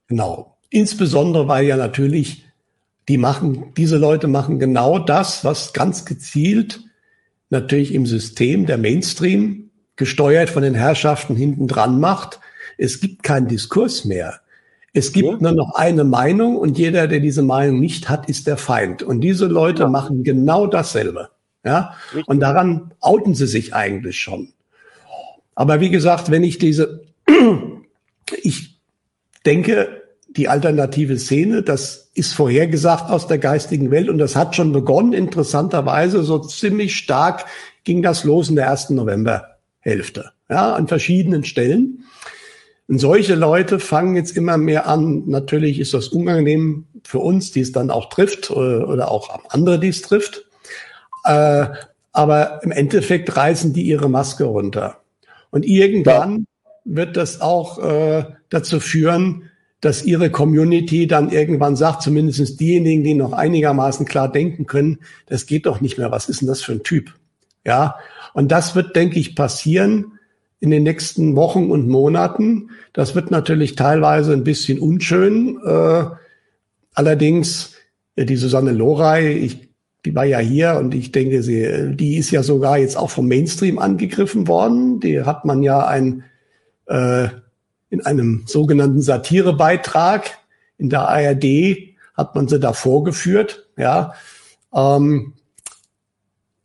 Genau. 0.09 0.57
Insbesondere, 0.71 1.47
weil 1.47 1.67
ja 1.67 1.77
natürlich 1.77 2.47
die 3.09 3.19
machen, 3.19 3.75
diese 3.77 3.99
Leute 3.99 4.29
machen 4.29 4.59
genau 4.59 4.99
das, 4.99 5.45
was 5.45 5.75
ganz 5.75 6.07
gezielt 6.07 6.81
natürlich 7.51 7.93
im 7.93 8.07
System 8.07 8.65
der 8.65 8.79
Mainstream 8.79 9.71
gesteuert 9.97 10.49
von 10.49 10.63
den 10.63 10.75
Herrschaften 10.75 11.37
hinten 11.37 11.69
dran 11.69 12.01
macht. 12.01 12.41
Es 12.79 13.01
gibt 13.01 13.23
keinen 13.23 13.49
Diskurs 13.49 14.07
mehr. 14.07 14.41
Es 14.93 15.13
gibt 15.13 15.29
ja. 15.29 15.37
nur 15.41 15.53
noch 15.53 15.75
eine 15.75 16.05
Meinung 16.05 16.57
und 16.57 16.79
jeder, 16.79 17.07
der 17.07 17.21
diese 17.21 17.43
Meinung 17.43 17.79
nicht 17.79 18.09
hat, 18.09 18.29
ist 18.29 18.47
der 18.47 18.57
Feind. 18.57 19.03
Und 19.03 19.21
diese 19.21 19.47
Leute 19.47 19.85
ja. 19.85 19.89
machen 19.89 20.25
genau 20.25 20.67
dasselbe. 20.67 21.31
Ja, 21.65 21.95
Richtig. 22.15 22.27
und 22.29 22.41
daran 22.41 22.95
outen 23.01 23.35
sie 23.35 23.47
sich 23.47 23.75
eigentlich 23.75 24.19
schon. 24.19 24.53
Aber 25.55 25.81
wie 25.81 25.91
gesagt, 25.91 26.31
wenn 26.31 26.43
ich 26.43 26.59
diese, 26.59 27.03
ich 28.43 28.81
denke, 29.45 30.01
die 30.29 30.49
alternative 30.49 31.19
Szene, 31.19 31.63
das 31.63 32.11
ist 32.15 32.33
vorhergesagt 32.33 33.11
aus 33.11 33.27
der 33.27 33.39
geistigen 33.39 33.91
Welt 33.91 34.09
und 34.09 34.19
das 34.19 34.37
hat 34.37 34.57
schon 34.57 34.73
begonnen. 34.73 35.13
Interessanterweise 35.13 36.23
so 36.23 36.39
ziemlich 36.39 36.97
stark 36.97 37.47
ging 37.85 38.03
das 38.03 38.25
los 38.25 38.49
in 38.49 38.57
der 38.57 38.67
ersten 38.67 38.95
Novemberhälfte, 38.95 40.31
ja, 40.49 40.75
an 40.75 40.89
verschiedenen 40.89 41.45
Stellen. 41.45 42.05
Und 42.91 42.99
solche 42.99 43.37
Leute 43.37 43.79
fangen 43.79 44.17
jetzt 44.17 44.37
immer 44.37 44.57
mehr 44.57 44.89
an. 44.89 45.23
Natürlich 45.27 45.79
ist 45.79 45.95
das 45.95 46.09
unangenehm 46.09 46.87
für 47.05 47.21
uns, 47.21 47.53
die 47.53 47.61
es 47.61 47.71
dann 47.71 47.89
auch 47.89 48.09
trifft 48.09 48.51
oder 48.51 49.13
auch 49.13 49.45
andere, 49.51 49.79
die 49.79 49.91
es 49.91 50.03
trifft. 50.03 50.45
Äh, 51.25 51.67
aber 52.11 52.61
im 52.65 52.73
Endeffekt 52.73 53.37
reißen 53.37 53.73
die 53.73 53.83
ihre 53.83 54.11
Maske 54.11 54.43
runter. 54.43 55.03
Und 55.51 55.65
irgendwann 55.65 56.49
wird 56.85 57.17
das 57.17 57.41
auch 57.41 57.79
äh, 57.79 58.25
dazu 58.49 58.81
führen, 58.81 59.45
dass 59.81 60.03
ihre 60.03 60.31
Community 60.31 61.07
dann 61.07 61.31
irgendwann 61.31 61.77
sagt, 61.77 62.03
zumindest 62.03 62.59
diejenigen, 62.59 63.05
die 63.05 63.15
noch 63.15 63.33
einigermaßen 63.33 64.05
klar 64.05 64.33
denken 64.33 64.67
können, 64.67 64.99
das 65.27 65.47
geht 65.47 65.67
doch 65.67 65.81
nicht 65.81 65.97
mehr. 65.97 66.11
Was 66.11 66.29
ist 66.29 66.41
denn 66.41 66.49
das 66.49 66.61
für 66.61 66.73
ein 66.73 66.83
Typ? 66.83 67.15
Ja. 67.65 67.99
Und 68.35 68.51
das 68.51 68.75
wird, 68.75 68.97
denke 68.97 69.21
ich, 69.21 69.37
passieren 69.37 70.19
in 70.61 70.71
den 70.71 70.83
nächsten 70.83 71.37
Wochen 71.37 71.71
und 71.71 71.89
Monaten. 71.89 72.71
Das 72.93 73.15
wird 73.15 73.31
natürlich 73.31 73.75
teilweise 73.75 74.33
ein 74.33 74.45
bisschen 74.45 74.79
unschön. 74.79 75.59
Äh, 75.65 76.05
allerdings, 76.95 77.75
die 78.17 78.37
Susanne 78.37 78.73
Lorey, 78.73 79.33
ich 79.33 79.71
die 80.05 80.15
war 80.15 80.25
ja 80.25 80.39
hier 80.39 80.77
und 80.79 80.95
ich 80.95 81.13
denke, 81.13 81.43
sie, 81.43 81.95
die 81.95 82.17
ist 82.17 82.31
ja 82.31 82.43
sogar 82.43 82.79
jetzt 82.79 82.97
auch 82.97 83.11
vom 83.11 83.29
Mainstream 83.29 83.79
angegriffen 83.79 84.49
worden. 84.49 85.01
Die 85.01 85.23
hat 85.23 85.45
man 85.45 85.63
ja 85.63 85.87
ein, 85.87 86.25
äh, 86.87 87.29
in 87.91 88.07
einem 88.07 88.45
sogenannten 88.47 89.03
Satirebeitrag 89.03 90.39
in 90.79 90.89
der 90.89 91.09
ARD 91.09 91.45
hat 92.15 92.35
man 92.35 92.49
sie 92.49 92.59
da 92.59 92.73
vorgeführt, 92.73 93.69
ja. 93.77 94.15
Ähm, 94.75 95.35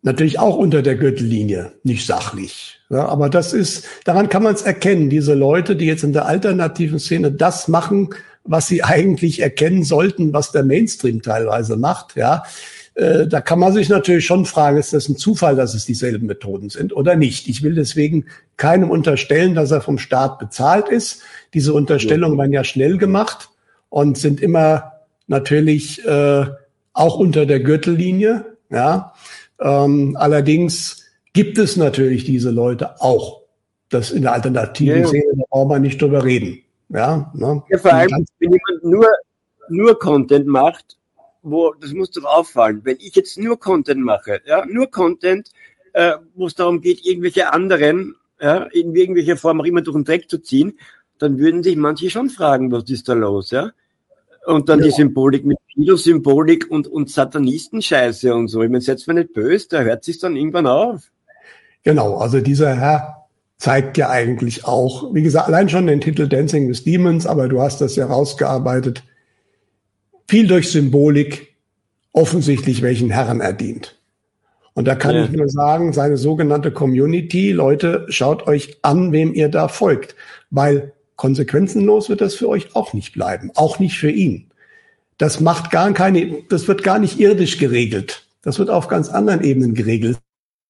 natürlich 0.05 0.39
auch 0.39 0.55
unter 0.55 0.81
der 0.83 0.95
Gürtellinie, 0.95 1.73
nicht 1.83 2.05
sachlich. 2.05 2.79
Ja, 2.89 3.07
aber 3.07 3.29
das 3.29 3.53
ist, 3.53 3.85
daran 4.05 4.29
kann 4.29 4.43
man 4.43 4.53
es 4.53 4.61
erkennen, 4.61 5.09
diese 5.09 5.33
Leute, 5.33 5.75
die 5.75 5.85
jetzt 5.85 6.03
in 6.03 6.13
der 6.13 6.27
alternativen 6.27 6.99
Szene 6.99 7.31
das 7.31 7.67
machen, 7.67 8.09
was 8.43 8.67
sie 8.67 8.83
eigentlich 8.83 9.41
erkennen 9.41 9.83
sollten, 9.83 10.31
was 10.31 10.51
der 10.51 10.63
Mainstream 10.63 11.23
teilweise 11.23 11.75
macht, 11.75 12.15
ja 12.15 12.43
äh, 12.93 13.27
da 13.27 13.41
kann 13.41 13.59
man 13.59 13.73
sich 13.73 13.89
natürlich 13.89 14.25
schon 14.25 14.45
fragen, 14.45 14.77
ist 14.77 14.93
das 14.93 15.09
ein 15.09 15.17
Zufall, 15.17 15.55
dass 15.57 15.73
es 15.73 15.85
dieselben 15.85 16.27
Methoden 16.27 16.69
sind 16.69 16.95
oder 16.95 17.15
nicht? 17.15 17.49
Ich 17.49 17.61
will 17.61 17.75
deswegen 17.75 18.25
keinem 18.55 18.89
unterstellen, 18.89 19.53
dass 19.53 19.71
er 19.71 19.81
vom 19.81 19.97
Staat 19.97 20.39
bezahlt 20.39 20.87
ist. 20.87 21.21
Diese 21.53 21.73
Unterstellungen 21.73 22.37
werden 22.37 22.53
ja 22.53 22.63
schnell 22.63 22.97
gemacht 22.97 23.49
und 23.89 24.17
sind 24.17 24.39
immer 24.39 24.93
natürlich 25.27 26.05
äh, 26.05 26.45
auch 26.93 27.17
unter 27.17 27.45
der 27.45 27.59
Gürtellinie. 27.59 28.45
Ja, 28.69 29.13
ähm, 29.59 30.15
allerdings 30.19 31.05
gibt 31.33 31.57
es 31.57 31.77
natürlich 31.77 32.23
diese 32.23 32.51
Leute 32.51 33.01
auch. 33.01 33.41
Das 33.89 34.11
in 34.11 34.23
der 34.23 34.33
alternativen 34.33 35.01
ja, 35.01 35.07
Szene, 35.07 35.31
da 35.35 35.43
braucht 35.49 35.69
man 35.69 35.81
nicht 35.81 36.01
drüber 36.01 36.23
reden. 36.23 36.59
Ja, 36.89 37.31
ne? 37.35 37.63
ja 37.69 37.77
vor 37.77 37.93
allem, 37.93 38.25
wenn 38.39 38.51
jemand 38.51 38.83
nur, 38.83 39.07
nur 39.69 39.99
Content 39.99 40.47
macht, 40.47 40.97
wo, 41.41 41.73
das 41.73 41.93
muss 41.93 42.11
doch 42.11 42.23
auffallen, 42.23 42.81
wenn 42.83 42.97
ich 42.99 43.15
jetzt 43.15 43.37
nur 43.37 43.59
Content 43.59 44.01
mache, 44.01 44.41
ja, 44.45 44.65
nur 44.65 44.89
Content, 44.89 45.51
äh, 45.93 46.13
wo 46.33 46.47
es 46.47 46.55
darum 46.55 46.81
geht, 46.81 47.05
irgendwelche 47.05 47.53
anderen, 47.53 48.15
ja, 48.39 48.63
in 48.63 48.95
irgendwelcher 48.95 49.37
Form 49.37 49.61
auch 49.61 49.65
immer 49.65 49.81
durch 49.81 49.95
den 49.95 50.03
Dreck 50.03 50.29
zu 50.29 50.39
ziehen, 50.39 50.77
dann 51.19 51.37
würden 51.37 51.63
sich 51.63 51.75
manche 51.75 52.09
schon 52.09 52.29
fragen, 52.29 52.71
was 52.71 52.89
ist 52.89 53.07
da 53.07 53.13
los, 53.13 53.51
ja? 53.51 53.71
Und 54.45 54.69
dann 54.69 54.79
ja. 54.79 54.85
die 54.85 54.91
Symbolik 54.91 55.45
mit 55.45 55.57
Pedo-Symbolik 55.73 56.69
und, 56.69 56.87
und 56.87 57.09
Satanistenscheiße 57.09 58.33
und 58.33 58.47
so. 58.47 58.61
Ich 58.61 58.69
meine, 58.69 58.81
setzt 58.81 59.07
man 59.07 59.17
nicht 59.17 59.33
böse, 59.33 59.67
da 59.69 59.81
hört 59.81 60.03
sich 60.03 60.19
dann 60.19 60.35
irgendwann 60.35 60.67
auf. 60.67 61.11
Genau, 61.83 62.17
also 62.17 62.39
dieser 62.41 62.75
Herr 62.75 63.27
zeigt 63.57 63.97
ja 63.97 64.09
eigentlich 64.09 64.65
auch, 64.65 65.13
wie 65.13 65.23
gesagt, 65.23 65.47
allein 65.47 65.69
schon 65.69 65.87
den 65.87 66.01
Titel 66.01 66.27
Dancing 66.27 66.67
with 66.67 66.83
Demons, 66.83 67.25
aber 67.25 67.47
du 67.47 67.61
hast 67.61 67.81
das 67.81 67.95
ja 67.95 68.05
rausgearbeitet, 68.05 69.03
viel 70.27 70.47
durch 70.47 70.71
Symbolik 70.71 71.55
offensichtlich 72.11 72.81
welchen 72.81 73.09
Herren 73.09 73.41
er 73.41 73.53
dient. 73.53 73.99
Und 74.73 74.87
da 74.87 74.95
kann 74.95 75.15
ja. 75.15 75.23
ich 75.23 75.31
nur 75.31 75.47
sagen, 75.47 75.93
seine 75.93 76.17
sogenannte 76.17 76.71
Community, 76.71 77.51
Leute, 77.51 78.05
schaut 78.09 78.45
euch 78.47 78.77
an, 78.81 79.11
wem 79.11 79.33
ihr 79.33 79.49
da 79.49 79.67
folgt, 79.67 80.15
weil 80.49 80.93
konsequenzenlos 81.15 82.09
wird 82.09 82.21
das 82.21 82.35
für 82.35 82.49
euch 82.49 82.75
auch 82.75 82.93
nicht 82.93 83.13
bleiben, 83.13 83.51
auch 83.55 83.79
nicht 83.79 83.97
für 83.97 84.11
ihn. 84.11 84.51
Das 85.17 85.39
macht 85.39 85.71
gar 85.71 85.91
keine, 85.93 86.43
das 86.49 86.67
wird 86.67 86.83
gar 86.83 86.99
nicht 86.99 87.19
irdisch 87.19 87.57
geregelt. 87.57 88.27
Das 88.41 88.59
wird 88.59 88.69
auf 88.69 88.87
ganz 88.87 89.09
anderen 89.09 89.43
Ebenen 89.43 89.73
geregelt. 89.73 90.17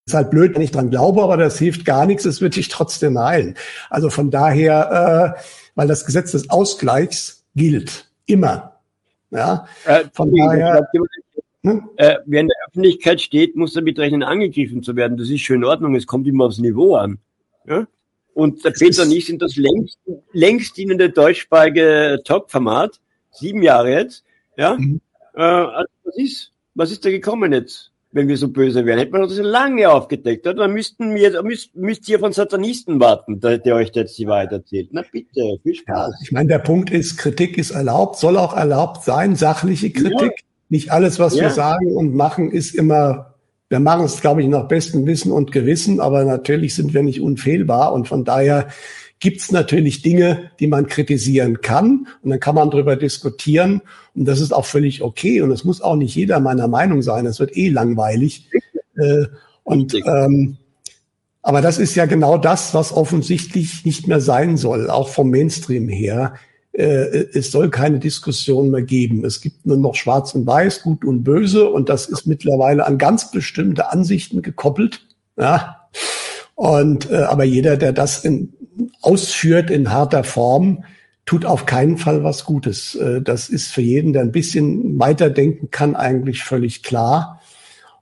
ist 0.06 0.14
halt 0.14 0.30
blöd, 0.30 0.56
wenn 0.56 0.62
ich 0.62 0.72
dran 0.72 0.92
glaube, 0.92 1.24
aber 1.24 1.36
das 1.36 1.58
hilft 1.58 1.84
gar 1.84 2.06
nichts, 2.06 2.26
es 2.26 2.42
wird 2.42 2.56
dich 2.56 2.70
trotzdem 2.70 3.20
heilen. 3.20 3.56
Also 3.90 4.10
von 4.10 4.30
daher, 4.30 5.36
äh, 5.36 5.42
weil 5.74 5.88
das 5.88 6.06
Gesetz 6.06 6.32
des 6.32 6.50
Ausgleichs 6.50 7.44
gilt, 7.56 8.08
immer. 8.28 8.80
Ja, 9.32 9.68
äh, 9.86 10.06
von 10.14 10.34
daher. 10.34 10.88
Hm? 11.64 11.90
Äh, 11.98 12.18
wer 12.28 12.42
in 12.42 12.48
der 12.48 12.58
Öffentlichkeit 12.68 13.20
steht, 13.20 13.56
muss 13.56 13.74
damit 13.74 13.98
rechnen, 13.98 14.22
angegriffen 14.22 14.84
zu 14.84 14.96
werden. 14.96 15.18
Das 15.18 15.30
ist 15.32 15.42
schon 15.42 15.58
in 15.58 15.64
Ordnung, 15.64 15.96
es 15.96 16.06
kommt 16.06 16.28
immer 16.28 16.46
aufs 16.46 16.60
Niveau 16.60 16.96
an. 16.96 17.18
Ja? 17.66 17.88
Und 18.36 18.64
der 18.64 18.72
Peter 18.72 19.04
und 19.04 19.12
ich 19.12 19.26
sind 19.26 19.42
das 19.42 19.56
längst, 19.56 19.98
längst 20.34 20.78
dienende 20.78 21.10
deutschsprachige 21.10 22.22
Talk-Format, 22.24 23.00
sieben 23.32 23.64
Jahre 23.64 23.92
jetzt. 23.92 24.24
Ja? 24.58 24.76
Mhm. 24.78 25.02
Äh, 25.34 25.42
also 25.42 25.92
was 26.04 26.18
ist? 26.18 26.52
Was 26.76 26.92
ist 26.92 27.04
da 27.06 27.10
gekommen 27.10 27.54
jetzt? 27.54 27.92
wenn 28.16 28.30
wir 28.30 28.38
so 28.38 28.48
böse 28.48 28.86
wären. 28.86 28.98
Hätten 28.98 29.12
wir 29.12 29.28
das 29.28 29.38
lange 29.40 29.90
aufgedeckt. 29.90 30.48
Oder? 30.48 30.56
Dann 30.56 30.72
müssten 30.72 31.14
wir, 31.16 31.44
müsst, 31.44 31.76
müsst 31.76 32.08
ihr 32.08 32.18
von 32.18 32.32
Satanisten 32.32 33.02
warten, 33.02 33.42
der, 33.42 33.58
der 33.58 33.76
euch 33.76 33.92
jetzt 33.94 34.18
die 34.18 34.26
Wahrheit 34.26 34.54
erzählt. 34.54 34.88
Na 34.94 35.04
bitte, 35.12 35.58
viel 35.62 35.76
Spaß. 35.76 36.14
Ja, 36.14 36.20
ich 36.24 36.32
meine, 36.32 36.48
der 36.48 36.60
Punkt 36.60 36.92
ist, 36.92 37.18
Kritik 37.18 37.58
ist 37.58 37.72
erlaubt, 37.72 38.18
soll 38.18 38.38
auch 38.38 38.56
erlaubt 38.56 39.04
sein, 39.04 39.36
sachliche 39.36 39.92
Kritik. 39.92 40.22
Ja. 40.22 40.46
Nicht 40.70 40.92
alles, 40.94 41.20
was 41.20 41.36
ja. 41.36 41.44
wir 41.44 41.50
sagen 41.50 41.94
und 41.94 42.16
machen, 42.16 42.52
ist 42.52 42.74
immer, 42.74 43.35
wir 43.76 43.82
machen 43.82 44.06
es, 44.06 44.22
glaube 44.22 44.42
ich, 44.42 44.48
nach 44.48 44.70
bestem 44.70 45.06
Wissen 45.06 45.34
und 45.34 45.52
Gewissen, 45.52 46.00
aber 46.00 46.24
natürlich 46.24 46.76
sind 46.76 46.94
wir 46.94 47.04
nicht 47.04 47.20
unfehlbar 47.20 47.92
und 47.92 48.08
von 48.08 48.24
daher 48.24 48.70
gibt 49.20 49.42
es 49.42 49.52
natürlich 49.52 50.02
Dinge, 50.02 50.50
die 50.62 50.68
man 50.68 50.88
kritisieren 50.88 51.60
kann 51.60 52.08
und 52.22 52.30
dann 52.30 52.40
kann 52.40 52.56
man 52.56 52.70
darüber 52.70 52.96
diskutieren 52.96 53.82
und 54.14 54.30
das 54.30 54.40
ist 54.40 54.54
auch 54.54 54.64
völlig 54.64 55.02
okay 55.02 55.42
und 55.42 55.52
es 55.52 55.66
muss 55.66 55.82
auch 55.82 55.98
nicht 55.98 56.16
jeder 56.16 56.40
meiner 56.40 56.70
Meinung 56.70 57.02
sein, 57.02 57.26
es 57.26 57.42
wird 57.42 57.58
eh 57.58 57.68
langweilig. 57.68 58.50
Äh, 58.96 59.26
und 59.66 59.94
ähm, 59.94 60.56
aber 61.42 61.60
das 61.60 61.78
ist 61.78 61.96
ja 61.96 62.06
genau 62.06 62.38
das, 62.38 62.74
was 62.74 62.94
offensichtlich 62.94 63.84
nicht 63.84 64.08
mehr 64.08 64.22
sein 64.22 64.56
soll, 64.56 64.90
auch 64.90 65.10
vom 65.10 65.30
Mainstream 65.32 65.90
her. 65.90 66.36
Äh, 66.76 67.28
es 67.34 67.52
soll 67.52 67.70
keine 67.70 68.00
Diskussion 68.00 68.70
mehr 68.70 68.82
geben. 68.82 69.24
Es 69.24 69.40
gibt 69.40 69.66
nur 69.66 69.78
noch 69.78 69.96
Schwarz 69.96 70.36
und 70.36 70.46
Weiß, 70.46 70.82
Gut 70.82 71.06
und 71.06 71.24
Böse, 71.24 71.70
und 71.70 71.88
das 71.88 72.08
ist 72.08 72.28
mittlerweile 72.28 72.86
an 72.86 72.98
ganz 72.98 73.32
bestimmte 73.32 73.92
Ansichten 73.92 74.42
gekoppelt. 74.42 75.02
Ja. 75.40 75.88
Und 76.56 77.10
äh, 77.10 77.16
aber 77.16 77.46
jeder, 77.46 77.78
der 77.78 77.94
das 77.94 78.26
in, 78.26 78.54
ausführt 79.02 79.70
in 79.70 79.92
harter 79.92 80.24
Form, 80.26 80.84
tut 81.26 81.46
auf 81.46 81.66
keinen 81.66 81.98
Fall 81.98 82.24
was 82.24 82.44
Gutes. 82.44 82.96
Äh, 82.96 83.22
das 83.22 83.48
ist 83.48 83.72
für 83.72 83.82
jeden, 83.82 84.12
der 84.12 84.24
ein 84.24 84.34
bisschen 84.34 85.00
weiterdenken 85.00 85.72
kann, 85.72 85.96
eigentlich 85.96 86.44
völlig 86.44 86.84
klar. 86.84 87.42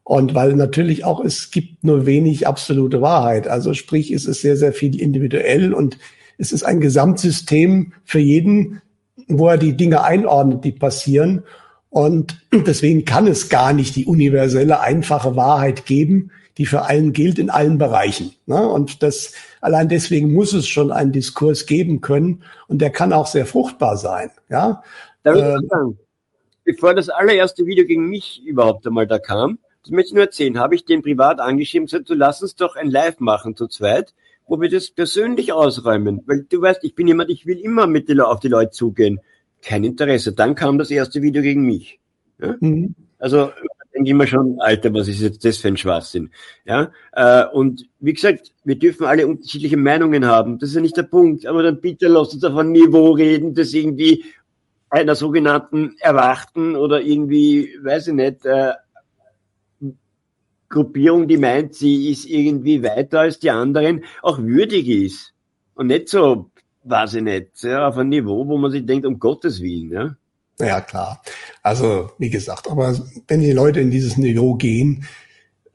Und 0.04 0.34
weil 0.34 0.56
natürlich 0.56 1.06
auch 1.06 1.24
es 1.24 1.52
gibt 1.52 1.84
nur 1.84 2.08
wenig 2.08 2.48
absolute 2.48 3.02
Wahrheit. 3.02 3.48
Also 3.48 3.74
sprich, 3.74 4.12
es 4.12 4.26
ist 4.26 4.41
sehr, 4.41 4.58
sehr 4.58 4.74
viel 4.74 5.00
individuell 5.00 5.74
und 5.74 5.98
es 6.38 6.51
ist 6.51 6.64
ein 6.64 6.81
Gesamtsystem 6.81 7.93
für 8.03 8.19
jeden, 8.19 8.81
wo 9.27 9.47
er 9.47 9.57
die 9.57 9.77
Dinge 9.77 10.03
einordnet, 10.03 10.64
die 10.64 10.72
passieren. 10.72 11.43
Und 11.89 12.38
deswegen 12.51 13.05
kann 13.05 13.27
es 13.27 13.49
gar 13.49 13.73
nicht 13.73 13.95
die 13.95 14.05
universelle, 14.05 14.80
einfache 14.80 15.35
Wahrheit 15.35 15.85
geben, 15.85 16.31
die 16.57 16.65
für 16.65 16.84
allen 16.84 17.14
gilt 17.14 17.39
in 17.39 17.49
allen 17.49 17.77
Bereichen. 17.77 18.34
Ne? 18.45 18.68
Und 18.68 19.01
das 19.03 19.34
allein 19.61 19.89
deswegen 19.89 20.34
muss 20.34 20.53
es 20.53 20.68
schon 20.68 20.91
einen 20.91 21.11
Diskurs 21.11 21.65
geben 21.65 22.01
können 22.01 22.43
und 22.68 22.80
der 22.80 22.91
kann 22.91 23.14
auch 23.14 23.27
sehr 23.27 23.45
fruchtbar 23.45 23.97
sein. 23.97 24.30
Ja. 24.49 24.84
Ähm, 25.26 25.68
sagen, 25.69 25.99
bevor 26.64 26.93
das 26.93 27.10
allererste 27.10 27.65
Video 27.65 27.85
gegen 27.85 28.07
mich 28.07 28.43
überhaupt 28.45 28.85
einmal 28.85 29.07
da 29.07 29.19
kam, 29.19 29.60
das 29.84 29.91
möchte 29.91 30.10
ich 30.10 30.14
nur 30.14 30.23
erzählen, 30.23 30.60
habe 30.60 30.76
ich 30.76 30.85
den 30.85 31.01
privat 31.01 31.39
angeschrieben, 31.39 31.88
gesagt, 31.88 32.10
du 32.10 32.14
lass 32.14 32.41
uns 32.41 32.55
doch 32.55 32.76
ein 32.76 32.89
Live 32.89 33.19
machen 33.19 33.55
zu 33.55 33.68
zweit, 33.68 34.14
wo 34.48 34.60
wir 34.60 34.70
das 34.70 34.91
persönlich 34.91 35.53
ausräumen. 35.53 36.22
Weil 36.26 36.45
du 36.49 36.61
weißt, 36.61 36.84
ich 36.84 36.95
bin 36.95 37.07
jemand, 37.07 37.30
ich 37.30 37.45
will 37.45 37.60
immer 37.60 37.88
mit 37.88 38.10
die, 38.10 38.20
auf 38.20 38.40
die 38.40 38.49
Leute 38.49 38.72
zugehen. 38.72 39.20
Kein 39.61 39.84
Interesse. 39.84 40.34
Dann 40.34 40.56
kam 40.56 40.78
das 40.78 40.91
erste 40.91 41.22
Video 41.22 41.41
gegen 41.41 41.65
mich. 41.65 41.99
Ja? 42.40 42.56
Mhm. 42.60 42.95
Also 43.20 43.52
denke 43.94 44.10
ich 44.10 44.15
mir 44.15 44.28
schon, 44.28 44.60
Alter, 44.60 44.94
was 44.94 45.07
ist 45.07 45.22
jetzt 45.22 45.45
das 45.45 45.57
für 45.57 45.68
ein 45.68 45.78
Schwachsinn? 45.78 46.32
Ja, 46.65 46.91
äh, 47.14 47.45
und 47.45 47.88
wie 47.99 48.14
gesagt, 48.14 48.52
wir 48.64 48.78
dürfen 48.78 49.06
alle 49.06 49.28
unterschiedliche 49.28 49.78
Meinungen 49.78 50.26
haben. 50.26 50.60
Das 50.60 50.70
ist 50.70 50.76
ja 50.76 50.82
nicht 50.82 50.98
der 50.98 51.03
Punkt. 51.03 51.45
Aber 51.45 51.64
dann 51.64 51.80
bitte 51.80 52.07
lasst 52.07 52.34
uns 52.34 52.44
auf 52.44 52.57
ein 52.57 52.72
Niveau 52.72 53.11
reden, 53.11 53.53
das 53.53 53.74
irgendwie 53.74 54.26
einer 54.90 55.15
sogenannten 55.15 55.95
Erwachten 55.99 56.76
oder 56.76 57.02
irgendwie, 57.02 57.78
weiß 57.82 58.10
ich 58.10 58.14
nicht, 58.14 58.45
äh, 58.45 58.74
Gruppierung, 60.74 61.28
die 61.28 61.38
meint, 61.38 61.76
sie 61.76 62.10
ist 62.12 62.26
irgendwie 62.26 62.84
weiter 62.84 63.22
als 63.22 63.40
die 63.40 63.52
anderen, 63.52 64.04
auch 64.22 64.40
würdig 64.40 64.88
ist. 64.88 65.34
Und 65.76 65.88
nicht 65.88 66.10
so, 66.10 66.50
weiß 66.84 67.16
ich 67.16 67.24
nicht, 67.24 67.64
ja, 67.64 67.88
auf 67.88 67.98
ein 67.98 68.10
Niveau, 68.10 68.48
wo 68.48 68.58
man 68.58 68.72
sich 68.72 68.86
denkt, 68.86 69.06
um 69.06 69.20
Gottes 69.20 69.62
Willen, 69.62 69.91
ja. 69.91 70.16
Ja, 70.60 70.82
klar. 70.82 71.22
Also, 71.62 72.12
wie 72.18 72.30
gesagt, 72.30 72.70
aber 72.70 72.95
wenn 73.28 73.41
die 73.41 73.52
Leute 73.52 73.80
in 73.80 73.91
dieses 73.91 74.18
Niveau 74.18 74.56
gehen, 74.56 75.06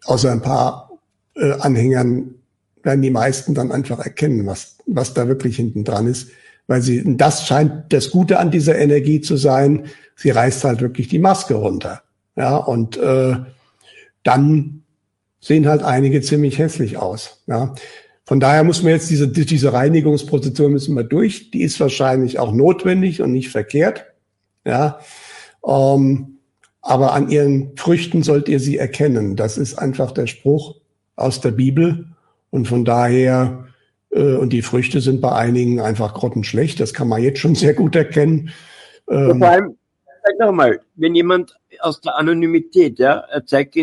außer 0.04 0.30
ein 0.30 0.42
paar 0.42 0.90
äh, 1.34 1.52
Anhängern, 1.60 2.34
werden 2.82 3.02
die 3.02 3.10
meisten 3.10 3.54
dann 3.54 3.72
einfach 3.72 3.98
erkennen, 3.98 4.46
was, 4.46 4.78
was 4.86 5.14
da 5.14 5.26
wirklich 5.28 5.56
hinten 5.56 5.84
dran 5.84 6.06
ist. 6.06 6.30
Weil 6.66 6.82
sie, 6.82 7.02
das 7.16 7.46
scheint 7.46 7.92
das 7.92 8.10
Gute 8.10 8.38
an 8.38 8.50
dieser 8.50 8.78
Energie 8.78 9.20
zu 9.20 9.36
sein, 9.36 9.86
sie 10.16 10.30
reißt 10.30 10.64
halt 10.64 10.80
wirklich 10.80 11.08
die 11.08 11.18
Maske 11.18 11.54
runter. 11.54 12.02
Ja, 12.36 12.56
und 12.56 12.96
äh, 12.98 13.36
dann 14.22 14.77
sehen 15.40 15.68
halt 15.68 15.82
einige 15.82 16.20
ziemlich 16.20 16.58
hässlich 16.58 16.96
aus. 16.96 17.42
Ja. 17.46 17.74
Von 18.24 18.40
daher 18.40 18.62
muss 18.64 18.82
man 18.82 18.92
jetzt 18.92 19.08
diese, 19.08 19.28
diese 19.28 19.72
Reinigungsprozedur 19.72 20.68
müssen 20.68 20.94
wir 20.94 21.04
durch. 21.04 21.50
Die 21.50 21.62
ist 21.62 21.80
wahrscheinlich 21.80 22.38
auch 22.38 22.52
notwendig 22.52 23.22
und 23.22 23.32
nicht 23.32 23.48
verkehrt. 23.48 24.04
Ja, 24.64 25.00
ähm, 25.66 26.38
aber 26.82 27.12
an 27.14 27.30
ihren 27.30 27.76
Früchten 27.76 28.22
sollt 28.22 28.48
ihr 28.48 28.60
sie 28.60 28.76
erkennen. 28.76 29.36
Das 29.36 29.58
ist 29.58 29.78
einfach 29.78 30.12
der 30.12 30.26
Spruch 30.26 30.76
aus 31.16 31.40
der 31.40 31.52
Bibel. 31.52 32.06
Und 32.50 32.68
von 32.68 32.84
daher, 32.84 33.66
äh, 34.10 34.34
und 34.34 34.52
die 34.52 34.62
Früchte 34.62 35.00
sind 35.00 35.20
bei 35.20 35.32
einigen 35.32 35.80
einfach 35.80 36.14
grottenschlecht. 36.14 36.80
Das 36.80 36.94
kann 36.94 37.08
man 37.08 37.22
jetzt 37.22 37.40
schon 37.40 37.54
sehr 37.54 37.74
gut 37.74 37.96
erkennen. 37.96 38.50
Ähm, 39.10 39.38
vor 39.38 39.48
allem, 39.48 39.76
sag 40.22 40.38
nochmal, 40.38 40.80
wenn 40.96 41.14
jemand 41.14 41.56
aus 41.80 42.00
der 42.00 42.16
Anonymität, 42.16 42.98
ja, 42.98 43.18
er 43.30 43.46
zeigt 43.46 43.76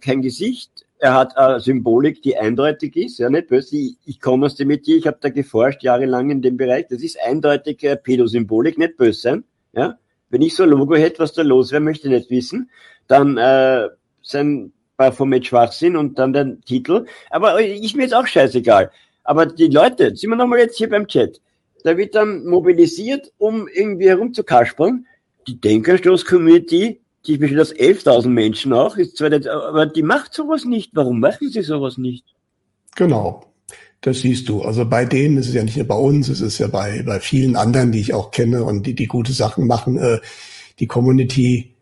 kein 0.00 0.22
Gesicht, 0.22 0.86
er 1.00 1.14
hat 1.14 1.36
eine 1.36 1.60
Symbolik, 1.60 2.22
die 2.22 2.36
eindeutig 2.36 2.94
ist, 2.96 3.18
ja, 3.18 3.30
nicht 3.30 3.48
böse. 3.48 3.76
Ich, 3.76 3.96
ich 4.04 4.20
komme 4.20 4.46
aus 4.46 4.56
dem 4.56 4.68
Metier, 4.68 4.98
ich 4.98 5.06
habe 5.06 5.18
da 5.20 5.30
geforscht 5.30 5.82
jahrelang 5.82 6.30
in 6.30 6.42
dem 6.42 6.56
Bereich. 6.56 6.86
Das 6.88 7.02
ist 7.02 7.18
eindeutig 7.24 7.82
äh, 7.82 7.96
Pädosymbolik, 7.96 8.78
nicht 8.78 8.96
böse 8.96 9.20
sein, 9.20 9.44
ja. 9.72 9.98
Wenn 10.28 10.42
ich 10.42 10.54
so 10.54 10.62
ein 10.62 10.68
Logo 10.68 10.94
hätte, 10.94 11.18
was 11.18 11.32
da 11.32 11.42
los 11.42 11.72
wäre, 11.72 11.80
möchte 11.80 12.06
ich 12.06 12.14
nicht 12.14 12.30
wissen. 12.30 12.70
Dann 13.08 13.36
äh, 13.36 13.88
sein 14.22 14.72
Baphomet 14.96 15.44
Schwachsinn 15.46 15.96
und 15.96 16.18
dann 16.20 16.32
der 16.32 16.60
Titel. 16.60 17.06
Aber 17.30 17.60
ich 17.60 17.96
mir 17.96 18.02
jetzt 18.02 18.14
auch 18.14 18.26
scheißegal. 18.26 18.92
Aber 19.24 19.46
die 19.46 19.66
Leute, 19.66 20.14
sind 20.14 20.30
wir 20.30 20.36
nochmal 20.36 20.60
jetzt 20.60 20.76
hier 20.76 20.88
beim 20.88 21.08
Chat, 21.08 21.40
da 21.82 21.96
wird 21.96 22.14
dann 22.14 22.44
mobilisiert, 22.44 23.32
um 23.38 23.66
irgendwie 23.66 24.08
herumzukaspern. 24.08 25.06
Die 25.48 25.60
Denkerstoß-Community, 25.60 27.00
die 27.26 27.36
besteht 27.36 27.60
aus 27.60 27.74
11.000 27.74 28.28
Menschen 28.28 28.72
auch, 28.72 28.96
ist 28.96 29.16
zwar 29.16 29.30
nicht, 29.30 29.46
aber 29.46 29.86
die 29.86 30.02
macht 30.02 30.34
sowas 30.34 30.64
nicht. 30.64 30.90
Warum 30.94 31.20
machen 31.20 31.50
sie 31.50 31.62
sowas 31.62 31.98
nicht? 31.98 32.24
Genau. 32.96 33.46
Das 34.00 34.20
siehst 34.20 34.48
du. 34.48 34.62
Also 34.62 34.86
bei 34.86 35.04
denen 35.04 35.36
ist 35.36 35.48
es 35.48 35.54
ja 35.54 35.62
nicht 35.62 35.76
nur 35.76 35.86
bei 35.86 35.94
uns, 35.94 36.28
es 36.28 36.40
ist 36.40 36.58
ja 36.58 36.68
bei, 36.68 37.02
bei 37.02 37.20
vielen 37.20 37.54
anderen, 37.54 37.92
die 37.92 38.00
ich 38.00 38.14
auch 38.14 38.30
kenne 38.30 38.64
und 38.64 38.86
die, 38.86 38.94
die 38.94 39.06
gute 39.06 39.32
Sachen 39.32 39.66
machen. 39.66 39.98
Äh, 39.98 40.20
die 40.78 40.86
Community, 40.86 41.74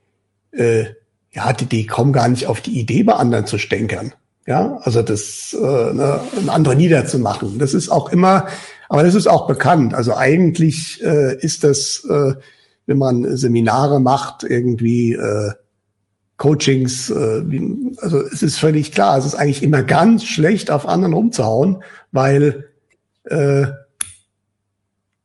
äh, 0.50 0.86
ja, 1.32 1.52
die, 1.52 1.66
die 1.66 1.86
kommen 1.86 2.12
gar 2.12 2.28
nicht 2.28 2.46
auf 2.46 2.60
die 2.60 2.80
Idee, 2.80 3.04
bei 3.04 3.12
anderen 3.12 3.46
zu 3.46 3.58
stänkern. 3.58 4.12
Ja, 4.46 4.78
also 4.82 5.02
das 5.02 5.54
äh, 5.54 5.92
ne, 5.92 6.20
andere 6.48 6.74
niederzumachen. 6.74 7.58
Das 7.58 7.74
ist 7.74 7.90
auch 7.90 8.10
immer, 8.10 8.48
aber 8.88 9.04
das 9.04 9.14
ist 9.14 9.28
auch 9.28 9.46
bekannt. 9.46 9.94
Also 9.94 10.16
eigentlich 10.16 11.04
äh, 11.04 11.36
ist 11.38 11.62
das, 11.64 12.04
äh, 12.10 12.32
wenn 12.88 12.98
man 12.98 13.36
Seminare 13.36 14.00
macht, 14.00 14.44
irgendwie 14.44 15.12
äh, 15.12 15.52
Coachings, 16.38 17.10
äh, 17.10 17.42
also 17.98 18.22
es 18.22 18.42
ist 18.42 18.58
völlig 18.58 18.92
klar, 18.92 19.18
es 19.18 19.26
ist 19.26 19.34
eigentlich 19.34 19.62
immer 19.62 19.82
ganz 19.82 20.24
schlecht, 20.24 20.70
auf 20.70 20.88
anderen 20.88 21.12
rumzuhauen, 21.12 21.82
weil 22.12 22.70
äh, 23.24 23.66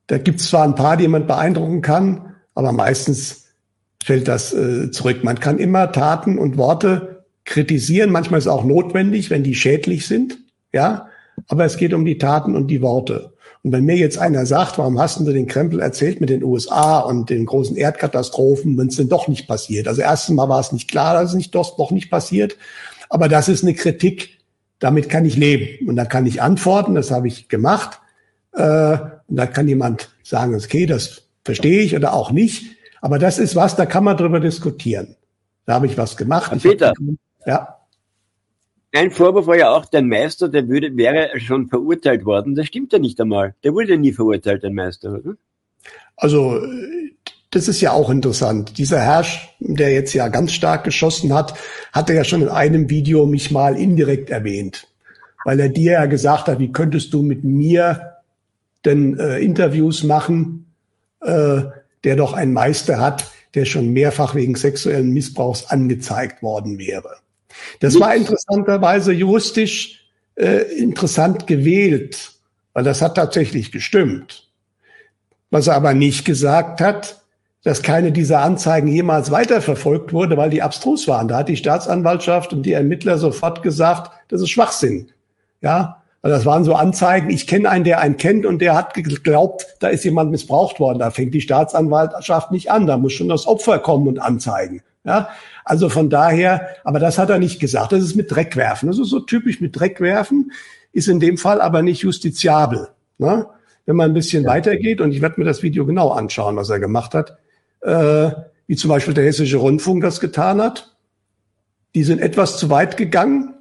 da 0.08 0.18
gibt 0.18 0.42
es 0.42 0.50
zwar 0.50 0.66
ein 0.66 0.76
paar, 0.76 0.98
die 0.98 1.08
man 1.08 1.26
beeindrucken 1.26 1.82
kann, 1.82 2.36
aber 2.54 2.74
meistens 2.74 3.46
fällt 4.04 4.28
das 4.28 4.54
äh, 4.54 4.92
zurück. 4.92 5.24
Man 5.24 5.40
kann 5.40 5.58
immer 5.58 5.94
Taten 5.94 6.38
und 6.38 6.58
Worte 6.58 7.24
kritisieren, 7.46 8.12
manchmal 8.12 8.40
ist 8.40 8.46
es 8.46 8.52
auch 8.52 8.66
notwendig, 8.66 9.30
wenn 9.30 9.44
die 9.44 9.56
schädlich 9.56 10.06
sind, 10.06 10.38
ja, 10.74 11.08
aber 11.48 11.64
es 11.64 11.78
geht 11.78 11.94
um 11.94 12.04
die 12.04 12.18
Taten 12.18 12.58
und 12.58 12.68
die 12.68 12.82
Worte. 12.82 13.33
Und 13.64 13.72
wenn 13.72 13.86
mir 13.86 13.96
jetzt 13.96 14.18
einer 14.18 14.46
sagt, 14.46 14.78
warum 14.78 15.00
hast 15.00 15.20
du 15.20 15.32
den 15.32 15.48
Krempel 15.48 15.80
erzählt 15.80 16.20
mit 16.20 16.30
den 16.30 16.44
USA 16.44 17.00
und 17.00 17.30
den 17.30 17.46
großen 17.46 17.78
Erdkatastrophen, 17.78 18.78
wenn 18.78 18.88
es 18.88 18.98
denn 18.98 19.08
doch 19.08 19.30
nicht 19.30 19.48
passiert? 19.48 19.88
Also 19.88 20.02
erstens 20.02 20.36
mal 20.36 20.50
war 20.50 20.60
es 20.60 20.74
nicht 20.74 20.90
klar, 20.90 21.14
dass 21.14 21.30
es 21.30 21.36
nicht 21.36 21.56
doch, 21.56 21.78
doch 21.78 21.92
nicht 21.92 22.12
passiert. 22.12 22.58
Aber 23.10 23.30
das 23.30 23.48
ist 23.48 23.64
eine 23.64 23.74
Kritik, 23.74 24.40
damit 24.80 25.08
kann 25.08 25.24
ich 25.24 25.38
leben. 25.38 25.88
Und 25.88 25.96
da 25.96 26.04
kann 26.04 26.26
ich 26.26 26.42
antworten, 26.42 26.94
das 26.94 27.10
habe 27.10 27.30
ich 27.30 27.48
gemacht. 27.48 28.02
Äh, 28.52 28.98
und 29.28 29.38
da 29.38 29.48
kann 29.48 29.68
jemand 29.70 30.10
sagen, 30.24 30.54
okay, 30.56 30.86
das 30.86 31.22
verstehe 31.46 31.82
ich 31.82 31.96
oder 31.96 32.14
auch 32.14 32.32
nicht. 32.32 32.76
Aber 33.00 33.18
das 33.18 33.40
ist 33.40 33.56
was, 33.56 33.78
da 33.78 33.86
kann 33.86 34.04
man 34.04 34.18
drüber 34.18 34.42
diskutieren. 34.42 35.16
Da 35.66 35.76
habe 35.76 35.86
ich 35.86 35.98
was 35.98 36.18
gemacht. 36.18 36.52
Herr 36.52 36.60
Peter, 36.60 36.94
ja. 37.46 37.78
Ein 38.96 39.10
Vorwurf 39.10 39.48
war 39.48 39.58
ja 39.58 39.72
auch, 39.72 39.88
der 39.88 40.04
Meister, 40.04 40.50
der 40.50 40.68
würde, 40.68 40.96
wäre 40.96 41.40
schon 41.40 41.68
verurteilt 41.68 42.26
worden. 42.26 42.54
Das 42.54 42.68
stimmt 42.68 42.94
ja 42.94 43.00
nicht 43.00 43.20
einmal. 43.20 43.56
Der 43.64 43.74
wurde 43.74 43.98
nie 43.98 44.14
verurteilt, 44.14 44.62
der 44.62 44.70
Meister, 44.70 45.14
oder? 45.14 45.34
Also, 46.16 46.62
das 47.50 47.68
ist 47.68 47.82
ja 47.82 47.92
auch 47.92 48.12
interessant. 48.12 48.78
Dieser 48.78 49.00
Herrsch, 49.00 49.50
der 49.60 49.92
jetzt 49.92 50.14
ja 50.14 50.28
ganz 50.28 50.52
stark 50.54 50.84
geschossen 50.84 51.34
hat, 51.34 51.56
hatte 51.92 52.14
ja 52.14 52.24
schon 52.24 52.44
in 52.44 52.50
einem 52.50 52.88
Video 52.88 53.26
mich 53.26 53.50
mal 53.50 53.76
indirekt 53.76 54.30
erwähnt, 54.30 54.88
weil 55.44 55.60
er 55.60 55.70
dir 55.70 55.94
ja 55.94 56.06
gesagt 56.06 56.48
hat, 56.48 56.60
wie 56.60 56.72
könntest 56.72 57.14
du 57.14 57.24
mit 57.24 57.44
mir 57.44 58.14
denn 58.86 59.18
äh, 59.18 59.40
Interviews 59.40 60.04
machen, 60.04 60.68
äh, 61.22 61.64
der 62.04 62.16
doch 62.16 62.34
einen 62.34 62.54
Meister 62.54 63.00
hat, 63.00 63.32
der 63.56 63.66
schon 63.66 63.90
mehrfach 63.90 64.36
wegen 64.36 64.54
sexuellen 64.54 65.12
Missbrauchs 65.12 65.66
angezeigt 65.66 66.44
worden 66.44 66.78
wäre. 66.78 67.23
Das 67.80 68.00
war 68.00 68.16
interessanterweise 68.16 69.14
juristisch 69.14 70.06
äh, 70.36 70.64
interessant 70.78 71.48
gewählt, 71.48 72.32
weil 72.74 72.84
das 72.84 73.02
hat 73.02 73.16
tatsächlich 73.16 73.72
gestimmt. 73.72 74.50
Was 75.52 75.68
er 75.68 75.76
aber 75.76 75.94
nicht 75.94 76.26
gesagt 76.26 76.82
hat, 76.82 77.24
dass 77.64 77.82
keine 77.82 78.12
dieser 78.12 78.42
Anzeigen 78.42 78.88
jemals 78.88 79.32
weiterverfolgt 79.32 80.12
wurde, 80.12 80.36
weil 80.36 80.50
die 80.50 80.62
abstrus 80.62 81.08
waren. 81.08 81.30
Da 81.30 81.38
hat 81.38 81.50
die 81.50 81.58
Staatsanwaltschaft 81.58 82.52
und 82.52 82.64
die 82.64 82.74
Ermittler 82.74 83.18
sofort 83.18 83.64
gesagt, 83.64 84.12
das 84.28 84.42
ist 84.42 84.50
Schwachsinn. 84.50 85.12
Ja, 85.62 86.04
weil 86.22 86.32
das 86.32 86.46
waren 86.46 86.64
so 86.64 86.74
Anzeigen, 86.74 87.30
ich 87.30 87.48
kenne 87.48 87.70
einen, 87.70 87.84
der 87.86 88.00
einen 88.00 88.18
kennt 88.18 88.46
und 88.46 88.60
der 88.60 88.76
hat 88.76 88.94
geglaubt, 88.94 89.68
da 89.80 89.90
ist 89.90 90.04
jemand 90.04 90.32
missbraucht 90.32 90.80
worden. 90.80 91.00
Da 91.00 91.12
fängt 91.12 91.34
die 91.34 91.42
Staatsanwaltschaft 91.42 92.52
nicht 92.52 92.70
an, 92.70 92.86
da 92.86 92.98
muss 92.98 93.14
schon 93.14 93.30
das 93.30 93.48
Opfer 93.48 93.80
kommen 93.80 94.08
und 94.08 94.20
anzeigen. 94.20 94.82
Ja, 95.06 95.30
also 95.66 95.90
von 95.90 96.10
daher, 96.10 96.68
aber 96.84 97.00
das 97.00 97.18
hat 97.18 97.30
er 97.30 97.40
nicht 97.40 97.60
gesagt. 97.60 97.92
Das 97.92 98.04
ist 98.04 98.16
mit 98.16 98.32
Dreck 98.32 98.56
werfen. 98.56 98.88
Das 98.88 99.00
ist 99.00 99.10
so 99.10 99.20
typisch 99.20 99.62
mit 99.62 99.78
Dreck 99.78 100.02
werfen, 100.02 100.52
ist 100.92 101.08
in 101.08 101.20
dem 101.20 101.38
Fall 101.38 101.62
aber 101.62 101.82
nicht 101.82 102.02
justiziabel. 102.02 102.90
Ne? 103.18 103.48
Wenn 103.86 103.96
man 103.96 104.12
ein 104.12 104.14
bisschen 104.14 104.44
ja. 104.44 104.50
weitergeht, 104.50 105.02
und 105.02 105.12
ich 105.12 105.22
werde 105.22 105.40
mir 105.40 105.46
das 105.46 105.64
Video 105.64 105.86
genau 105.86 106.10
anschauen, 106.10 106.56
was 106.56 106.70
er 106.70 106.80
gemacht 106.80 107.14
hat, 107.14 107.38
äh, 107.82 108.32
wie 108.68 108.76
zum 108.76 108.90
Beispiel 108.90 109.14
der 109.14 109.26
Hessische 109.26 109.58
Rundfunk 109.58 110.04
das 110.04 110.20
getan 110.20 110.62
hat. 110.62 110.96
Die 111.96 112.04
sind 112.04 112.22
etwas 112.22 112.58
zu 112.58 112.70
weit 112.70 112.98
gegangen. 112.98 113.54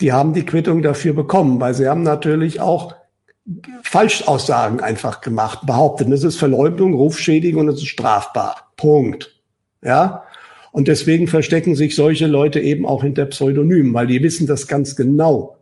Die 0.00 0.12
haben 0.12 0.34
die 0.34 0.44
Quittung 0.44 0.82
dafür 0.82 1.14
bekommen, 1.14 1.60
weil 1.60 1.74
sie 1.74 1.88
haben 1.88 2.02
natürlich 2.02 2.60
auch 2.60 2.94
Falschaussagen 3.82 4.80
einfach 4.80 5.20
gemacht, 5.20 5.60
behauptet. 5.66 6.10
Das 6.10 6.24
ist 6.24 6.36
Verleumdung, 6.36 6.94
Rufschädigung 6.94 7.62
und 7.62 7.66
das 7.68 7.76
ist 7.76 7.88
strafbar. 7.88 8.72
Punkt. 8.76 9.40
Ja. 9.82 10.24
Und 10.72 10.88
deswegen 10.88 11.28
verstecken 11.28 11.76
sich 11.76 11.94
solche 11.94 12.26
Leute 12.26 12.58
eben 12.58 12.86
auch 12.86 13.02
hinter 13.02 13.26
Pseudonymen, 13.26 13.92
weil 13.94 14.06
die 14.06 14.22
wissen 14.22 14.46
das 14.46 14.66
ganz 14.66 14.96
genau, 14.96 15.58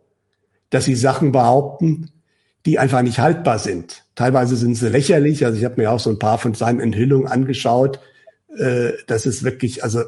dass 0.69 0.85
sie 0.85 0.95
Sachen 0.95 1.33
behaupten, 1.33 2.09
die 2.65 2.79
einfach 2.79 3.01
nicht 3.01 3.19
haltbar 3.19 3.59
sind. 3.59 4.05
Teilweise 4.15 4.55
sind 4.55 4.75
sie 4.75 4.89
lächerlich. 4.89 5.45
Also 5.45 5.57
ich 5.57 5.65
habe 5.65 5.81
mir 5.81 5.91
auch 5.91 5.99
so 5.99 6.09
ein 6.09 6.19
paar 6.19 6.37
von 6.37 6.53
seinen 6.53 6.79
Enthüllungen 6.79 7.27
angeschaut. 7.27 7.99
Äh, 8.57 8.93
das 9.05 9.25
ist 9.25 9.43
wirklich, 9.43 9.83
also 9.83 10.03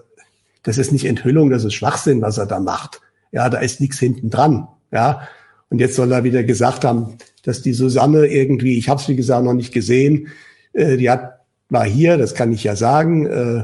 das 0.63 0.77
ist 0.77 0.93
nicht 0.93 1.05
Enthüllung, 1.05 1.49
das 1.49 1.65
ist 1.65 1.73
Schwachsinn, 1.73 2.21
was 2.21 2.37
er 2.37 2.45
da 2.45 2.61
macht. 2.61 3.01
Ja, 3.33 3.49
da 3.49 3.57
ist 3.57 3.81
nichts 3.81 3.99
hinten 3.99 4.29
dran. 4.29 4.69
Ja, 4.91 5.27
und 5.69 5.79
jetzt 5.79 5.95
soll 5.95 6.11
er 6.13 6.23
wieder 6.23 6.43
gesagt 6.43 6.85
haben, 6.85 7.17
dass 7.43 7.61
die 7.61 7.73
Susanne 7.73 8.27
irgendwie, 8.27 8.77
ich 8.77 8.87
habe 8.87 9.01
es 9.01 9.09
wie 9.09 9.15
gesagt 9.17 9.43
noch 9.43 9.53
nicht 9.53 9.73
gesehen, 9.73 10.29
äh, 10.71 10.95
die 10.95 11.09
hat 11.09 11.43
war 11.73 11.85
hier, 11.85 12.17
das 12.17 12.35
kann 12.35 12.53
ich 12.53 12.63
ja 12.63 12.75
sagen, 12.75 13.25
äh, 13.25 13.63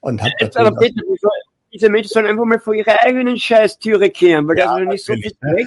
und 0.00 0.22
hat. 0.22 0.32
Jetzt 0.40 0.56
aber 0.56 0.72
bitte, 0.72 1.02
diese 1.72 1.88
Menschen 1.88 2.08
sollen 2.08 2.26
einfach 2.26 2.44
mal 2.44 2.58
vor 2.58 2.74
ihre 2.74 3.00
eigenen 3.00 3.38
Scheißtüre 3.38 4.10
kehren, 4.10 4.48
weil 4.48 4.58
ja, 4.58 4.78
das 4.78 4.80
ist 4.80 4.88
nicht 4.88 5.04
so 5.04 5.12
viel 5.14 5.56
weg. 5.56 5.66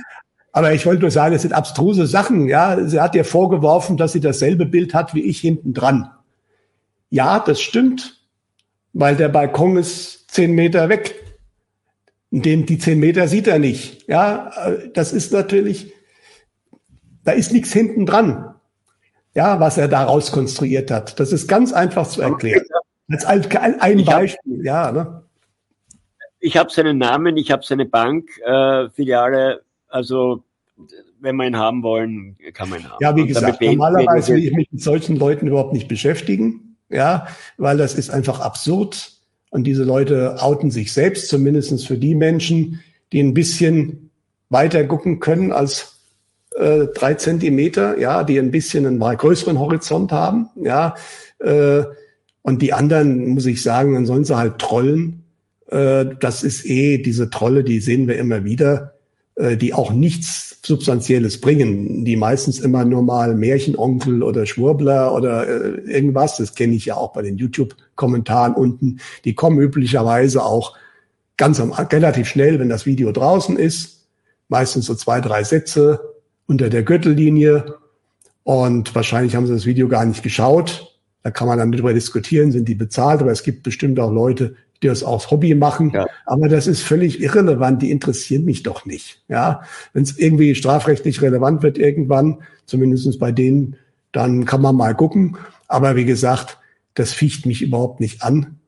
Aber 0.54 0.74
ich 0.74 0.86
wollte 0.86 1.02
nur 1.02 1.12
sagen, 1.12 1.36
es 1.36 1.44
sind 1.44 1.54
abstruse 1.54 2.08
Sachen. 2.08 2.48
Ja, 2.48 2.84
sie 2.86 3.00
hat 3.00 3.16
ihr 3.16 3.24
vorgeworfen, 3.24 3.98
dass 3.98 4.14
sie 4.14 4.20
dasselbe 4.20 4.66
Bild 4.66 4.94
hat 4.94 5.14
wie 5.14 5.22
ich 5.22 5.40
hinten 5.40 5.74
dran. 5.74 6.12
Ja, 7.10 7.40
das 7.40 7.62
stimmt, 7.62 8.22
weil 8.94 9.16
der 9.16 9.30
Balkon 9.30 9.78
ist 9.78 10.30
zehn 10.32 10.52
Meter 10.54 10.90
weg. 10.90 11.16
Den, 12.32 12.66
die 12.66 12.78
zehn 12.78 13.00
Meter 13.00 13.28
sieht 13.28 13.48
er 13.48 13.60
nicht. 13.60 14.08
Ja, 14.08 14.52
das 14.94 15.14
ist 15.14 15.32
natürlich, 15.32 15.94
da 17.24 17.32
ist 17.32 17.52
nichts 17.52 17.72
hinten 17.72 18.06
dran. 18.06 18.56
Ja, 19.34 19.60
was 19.62 19.78
er 19.78 19.88
daraus 19.88 20.32
konstruiert 20.32 20.92
hat. 20.92 21.20
Das 21.20 21.32
ist 21.32 21.48
ganz 21.48 21.72
einfach 21.72 22.08
zu 22.08 22.22
erklären. 22.22 22.66
Als 23.12 23.26
ein 23.26 24.06
Beispiel, 24.06 24.66
ja. 24.66 24.92
Ne? 24.92 25.24
Ich 26.40 26.58
habe 26.58 26.72
seinen 26.72 26.98
Namen, 26.98 27.38
ich 27.38 27.52
habe 27.52 27.64
seine 27.64 27.86
Bankfiliale 27.86 29.54
äh, 29.54 29.60
also 29.88 30.44
wenn 31.20 31.36
wir 31.36 31.46
ihn 31.46 31.58
haben 31.58 31.84
wollen, 31.84 32.36
kann 32.54 32.70
man 32.70 32.80
ihn 32.80 32.90
haben. 32.90 32.98
Ja, 33.00 33.16
wie 33.16 33.28
gesagt, 33.28 33.62
normalerweise 33.62 34.34
will 34.34 34.44
ich 34.44 34.54
mich 34.54 34.72
mit 34.72 34.82
solchen 34.82 35.18
Leuten 35.18 35.48
überhaupt 35.48 35.74
nicht 35.74 35.88
beschäftigen, 35.88 36.78
ja, 36.90 37.28
weil 37.58 37.78
das 37.78 37.94
ist 37.94 38.10
einfach 38.10 38.40
absurd. 38.40 39.12
Und 39.52 39.66
diese 39.66 39.84
Leute 39.84 40.42
outen 40.42 40.72
sich 40.72 40.94
selbst, 40.94 41.28
zumindestens 41.28 41.86
für 41.86 41.98
die 41.98 42.16
Menschen, 42.16 42.82
die 43.12 43.22
ein 43.22 43.34
bisschen 43.34 44.10
weiter 44.50 44.84
gucken 44.86 45.20
können 45.20 45.52
als 45.52 46.00
äh, 46.56 46.88
drei 46.88 47.16
Zentimeter, 47.16 48.00
ja, 48.00 48.24
die 48.24 48.40
ein 48.40 48.52
bisschen 48.52 48.86
einen 48.86 49.00
größeren 49.00 49.60
Horizont 49.60 50.12
haben, 50.12 50.50
ja. 50.56 50.96
Äh, 51.40 51.84
und 52.42 52.62
die 52.62 52.74
anderen, 52.74 53.30
muss 53.30 53.46
ich 53.46 53.62
sagen, 53.62 53.94
dann 53.94 54.06
sollen 54.06 54.24
sie 54.24 54.38
halt 54.38 54.60
trollen. 54.60 55.24
Äh, 55.68 56.06
das 56.20 56.44
ist 56.44 56.66
eh 56.66 56.98
diese 56.98 57.30
Trolle, 57.30 57.64
die 57.64 57.80
sehen 57.80 58.08
wir 58.08 58.18
immer 58.18 58.44
wieder 58.44 58.94
äh, 59.36 59.58
die 59.58 59.74
auch 59.74 59.92
nichts 59.92 60.60
Substanzielles 60.64 61.42
bringen, 61.42 62.06
die 62.06 62.16
meistens 62.16 62.60
immer 62.60 62.86
nur 62.86 63.02
mal 63.02 63.34
Märchenonkel 63.34 64.22
oder 64.24 64.46
Schwurbler 64.46 65.14
oder 65.16 65.48
äh, 65.48 65.80
irgendwas, 65.90 66.38
das 66.38 66.54
kenne 66.54 66.76
ich 66.76 66.86
ja 66.86 66.96
auch 66.96 67.14
bei 67.14 67.22
den 67.22 67.38
YouTube-Kommentaren 67.38 68.54
unten, 68.54 69.00
die 69.26 69.34
kommen 69.34 69.60
üblicherweise 69.60 70.44
auch 70.44 70.76
ganz 71.38 71.60
am, 71.60 71.72
relativ 71.72 72.28
schnell, 72.28 72.60
wenn 72.60 72.70
das 72.70 72.86
Video 72.86 73.12
draußen 73.12 73.58
ist, 73.58 74.06
meistens 74.50 74.86
so 74.86 74.96
zwei, 74.96 75.22
drei 75.22 75.44
Sätze 75.44 76.02
unter 76.46 76.70
der 76.70 76.84
Gürtellinie. 76.84 77.76
Und 78.44 78.94
wahrscheinlich 78.94 79.36
haben 79.36 79.48
sie 79.48 79.54
das 79.54 79.66
Video 79.66 79.88
gar 79.88 80.06
nicht 80.06 80.24
geschaut. 80.24 80.91
Da 81.24 81.32
kann 81.32 81.48
man 81.48 81.60
dann 81.60 81.72
darüber 81.72 81.94
diskutieren, 81.94 82.52
sind 82.52 82.68
die 82.68 82.76
bezahlt, 82.76 83.22
aber 83.22 83.32
es 83.32 83.44
gibt 83.44 83.64
bestimmt 83.64 84.00
auch 84.00 84.12
Leute, 84.12 84.56
die 84.82 84.88
das 84.88 85.04
aus 85.04 85.30
Hobby 85.30 85.54
machen. 85.54 85.92
Ja. 85.92 86.08
Aber 86.26 86.50
das 86.50 86.68
ist 86.68 86.82
völlig 86.82 87.22
irrelevant. 87.22 87.82
Die 87.82 87.92
interessieren 87.92 88.46
mich 88.46 88.64
doch 88.64 88.86
nicht. 88.86 89.24
Ja, 89.28 89.62
wenn 89.94 90.04
es 90.04 90.18
irgendwie 90.18 90.56
strafrechtlich 90.56 91.22
relevant 91.22 91.62
wird 91.62 91.78
irgendwann, 91.78 92.40
zumindestens 92.66 93.20
bei 93.20 93.32
denen, 93.32 93.76
dann 94.12 94.46
kann 94.46 94.62
man 94.62 94.76
mal 94.76 94.96
gucken. 94.96 95.38
Aber 95.68 95.96
wie 95.96 96.06
gesagt, 96.06 96.58
das 96.96 97.14
ficht 97.14 97.46
mich 97.46 97.62
überhaupt 97.62 98.00
nicht 98.00 98.24
an. 98.24 98.60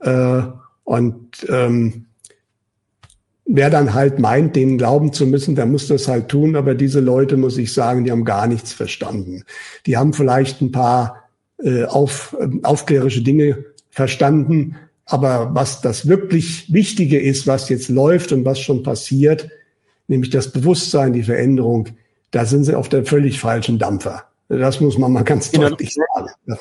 Äh, 0.00 0.42
und 0.84 1.46
ähm, 1.48 2.06
wer 3.46 3.70
dann 3.70 3.94
halt 3.94 4.18
meint, 4.18 4.56
denen 4.56 4.78
glauben 4.78 5.12
zu 5.12 5.26
müssen, 5.26 5.54
der 5.54 5.66
muss 5.66 5.88
das 5.88 6.06
halt 6.06 6.28
tun. 6.28 6.54
Aber 6.54 6.74
diese 6.74 7.00
Leute, 7.00 7.36
muss 7.38 7.56
ich 7.56 7.72
sagen, 7.72 8.04
die 8.04 8.10
haben 8.10 8.24
gar 8.24 8.46
nichts 8.46 8.72
verstanden. 8.72 9.44
Die 9.86 9.96
haben 9.96 10.12
vielleicht 10.12 10.60
ein 10.60 10.72
paar 10.72 11.21
äh, 11.62 11.84
auf, 11.84 12.36
äh, 12.40 12.48
aufklärische 12.62 13.22
Dinge 13.22 13.64
verstanden, 13.90 14.76
aber 15.06 15.50
was 15.54 15.80
das 15.80 16.08
wirklich 16.08 16.72
Wichtige 16.72 17.20
ist, 17.20 17.46
was 17.46 17.68
jetzt 17.68 17.88
läuft 17.88 18.32
und 18.32 18.44
was 18.44 18.60
schon 18.60 18.82
passiert, 18.82 19.50
nämlich 20.08 20.30
das 20.30 20.52
Bewusstsein, 20.52 21.12
die 21.12 21.22
Veränderung, 21.22 21.88
da 22.30 22.44
sind 22.44 22.64
sie 22.64 22.74
auf 22.74 22.88
der 22.88 23.04
völlig 23.04 23.38
falschen 23.38 23.78
Dampfer. 23.78 24.24
Das 24.48 24.80
muss 24.80 24.98
man 24.98 25.12
mal 25.12 25.24
ganz 25.24 25.50
genau. 25.50 25.68
deutlich 25.68 25.94
sagen. 25.94 26.58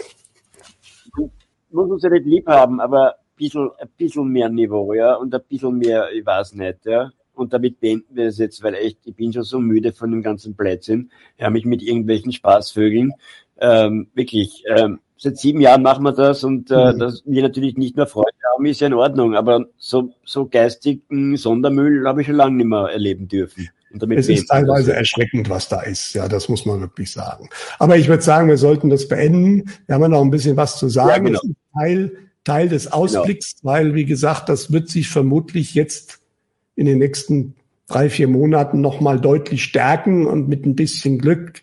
Muss 1.71 1.89
uns 1.89 2.03
ja 2.03 2.09
nicht 2.09 2.25
lieb 2.25 2.47
haben, 2.47 2.79
aber 2.79 3.11
ein 3.11 3.37
bisschen, 3.37 3.69
ein 3.79 3.89
bisschen 3.97 4.27
mehr 4.27 4.49
Niveau, 4.49 4.93
ja, 4.93 5.15
und 5.15 5.33
ein 5.33 5.41
bisschen 5.47 5.77
mehr, 5.77 6.11
ich 6.11 6.25
weiß 6.25 6.53
nicht, 6.53 6.85
ja. 6.85 7.11
Und 7.33 7.53
damit 7.53 7.79
beenden 7.79 8.15
wir 8.15 8.27
es 8.27 8.37
jetzt, 8.37 8.61
weil 8.61 8.75
echt, 8.75 8.99
ich 9.05 9.15
bin 9.15 9.31
schon 9.31 9.43
so 9.43 9.59
müde 9.59 9.93
von 9.93 10.11
dem 10.11 10.21
ganzen 10.21 10.53
Blödsinn. 10.53 11.11
Ja, 11.37 11.49
mich 11.49 11.65
mit 11.65 11.81
irgendwelchen 11.81 12.33
Spaßvögeln. 12.33 13.13
Ähm, 13.61 14.07
wirklich, 14.15 14.63
ähm, 14.67 14.99
seit 15.17 15.37
sieben 15.37 15.61
Jahren 15.61 15.83
machen 15.83 16.03
wir 16.03 16.13
das 16.13 16.43
und 16.43 16.71
äh, 16.71 16.93
mhm. 16.93 16.99
dass 16.99 17.21
wir 17.25 17.43
natürlich 17.43 17.77
nicht 17.77 17.95
mehr 17.95 18.07
Freude 18.07 18.35
haben, 18.51 18.65
ist 18.65 18.81
ja 18.81 18.87
in 18.87 18.93
Ordnung. 18.95 19.35
Aber 19.35 19.65
so, 19.77 20.13
so 20.25 20.47
geistigen 20.47 21.37
Sondermüll 21.37 22.07
habe 22.07 22.21
ich 22.21 22.27
schon 22.27 22.35
lange 22.35 22.57
nicht 22.57 22.65
mehr 22.65 22.89
erleben 22.91 23.27
dürfen. 23.27 23.69
es 24.09 24.29
ist 24.29 24.47
teilweise 24.47 24.93
erschreckend, 24.93 25.47
was 25.47 25.69
da 25.69 25.81
ist. 25.81 26.13
Ja, 26.13 26.27
das 26.27 26.49
muss 26.49 26.65
man 26.65 26.81
wirklich 26.81 27.11
sagen. 27.11 27.49
Aber 27.77 27.97
ich 27.97 28.07
würde 28.07 28.23
sagen, 28.23 28.49
wir 28.49 28.57
sollten 28.57 28.89
das 28.89 29.07
beenden. 29.07 29.69
Wir 29.85 29.95
haben 29.95 30.01
ja 30.01 30.09
noch 30.09 30.21
ein 30.21 30.31
bisschen 30.31 30.57
was 30.57 30.79
zu 30.79 30.89
sagen. 30.89 31.27
Ja, 31.27 31.39
genau. 31.39 31.41
Teil, 31.77 32.11
Teil 32.43 32.69
des 32.69 32.91
Ausblicks, 32.91 33.61
genau. 33.61 33.73
weil, 33.73 33.93
wie 33.93 34.05
gesagt, 34.05 34.49
das 34.49 34.71
wird 34.71 34.89
sich 34.89 35.07
vermutlich 35.07 35.75
jetzt 35.75 36.19
in 36.75 36.87
den 36.87 36.97
nächsten 36.97 37.53
drei, 37.87 38.09
vier 38.09 38.27
Monaten 38.27 38.81
nochmal 38.81 39.19
deutlich 39.19 39.63
stärken 39.63 40.25
und 40.25 40.47
mit 40.47 40.65
ein 40.65 40.75
bisschen 40.75 41.19
Glück, 41.19 41.61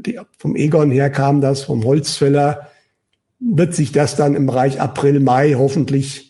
die, 0.00 0.20
vom 0.38 0.56
Egon 0.56 0.90
her 0.90 1.10
kam 1.10 1.40
das, 1.40 1.62
vom 1.62 1.84
Holzfäller, 1.84 2.68
wird 3.40 3.74
sich 3.74 3.92
das 3.92 4.16
dann 4.16 4.34
im 4.34 4.46
Bereich 4.46 4.80
April, 4.80 5.20
Mai 5.20 5.54
hoffentlich 5.54 6.28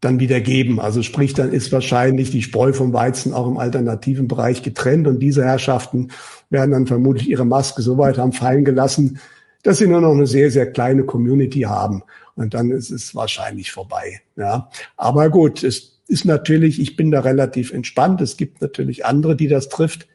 dann 0.00 0.20
wieder 0.20 0.40
geben. 0.40 0.80
Also 0.80 1.02
sprich, 1.02 1.34
dann 1.34 1.52
ist 1.52 1.72
wahrscheinlich 1.72 2.30
die 2.30 2.42
Spreu 2.42 2.72
vom 2.72 2.92
Weizen 2.92 3.32
auch 3.32 3.48
im 3.48 3.58
alternativen 3.58 4.28
Bereich 4.28 4.62
getrennt 4.62 5.06
und 5.06 5.20
diese 5.20 5.44
Herrschaften 5.44 6.08
werden 6.50 6.70
dann 6.70 6.86
vermutlich 6.86 7.28
ihre 7.28 7.44
Maske 7.44 7.82
so 7.82 7.98
weit 7.98 8.18
haben 8.18 8.32
fallen 8.32 8.64
gelassen, 8.64 9.18
dass 9.62 9.78
sie 9.78 9.86
nur 9.86 10.00
noch 10.00 10.12
eine 10.12 10.26
sehr, 10.26 10.50
sehr 10.50 10.70
kleine 10.70 11.04
Community 11.04 11.62
haben. 11.62 12.02
Und 12.36 12.54
dann 12.54 12.70
ist 12.70 12.90
es 12.90 13.14
wahrscheinlich 13.14 13.72
vorbei. 13.72 14.20
Ja, 14.36 14.70
aber 14.96 15.30
gut, 15.30 15.64
es 15.64 16.00
ist 16.06 16.24
natürlich, 16.24 16.80
ich 16.80 16.96
bin 16.96 17.10
da 17.10 17.20
relativ 17.20 17.72
entspannt. 17.72 18.20
Es 18.20 18.36
gibt 18.36 18.60
natürlich 18.60 19.04
andere, 19.04 19.34
die 19.34 19.48
das 19.48 19.68
trifft, 19.68 20.06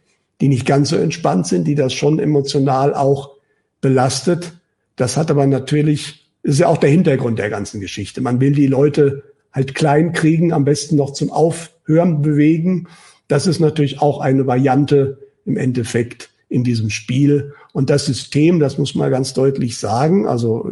die 0.42 0.48
nicht 0.48 0.66
ganz 0.66 0.90
so 0.90 0.98
entspannt 0.98 1.48
sind, 1.48 1.66
die 1.66 1.76
das 1.76 1.94
schon 1.94 2.20
emotional 2.20 2.94
auch 2.94 3.36
belastet. 3.80 4.54
Das 4.96 5.16
hat 5.16 5.32
aber 5.32 5.46
natürlich, 5.46 6.28
ist 6.44 6.60
ja 6.60 6.68
auch 6.68 6.78
der 6.78 6.90
Hintergrund 6.90 7.40
der 7.40 7.50
ganzen 7.50 7.80
Geschichte. 7.80 8.22
Man 8.22 8.42
will 8.42 8.54
die 8.54 8.68
Leute 8.68 9.24
halt 9.54 9.76
klein 9.76 10.14
kriegen, 10.14 10.52
am 10.52 10.66
besten 10.66 10.96
noch 10.96 11.14
zum 11.14 11.32
Aufhören 11.32 12.22
bewegen. 12.22 12.88
Das 13.28 13.48
ist 13.48 13.60
natürlich 13.60 14.02
auch 14.02 14.20
eine 14.20 14.48
Variante 14.48 15.20
im 15.46 15.58
Endeffekt 15.58 16.30
in 16.50 16.64
diesem 16.64 16.90
Spiel. 16.90 17.54
Und 17.72 17.90
das 17.90 18.06
System, 18.06 18.60
das 18.60 18.78
muss 18.78 18.96
man 18.96 19.12
ganz 19.12 19.34
deutlich 19.34 19.78
sagen, 19.78 20.28
also 20.28 20.70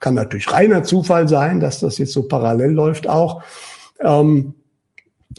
kann 0.00 0.14
natürlich 0.14 0.52
reiner 0.52 0.82
Zufall 0.82 1.28
sein, 1.28 1.60
dass 1.60 1.80
das 1.80 1.98
jetzt 1.98 2.12
so 2.12 2.24
parallel 2.24 2.72
läuft 2.72 3.08
auch, 3.08 3.42
ähm, 4.00 4.54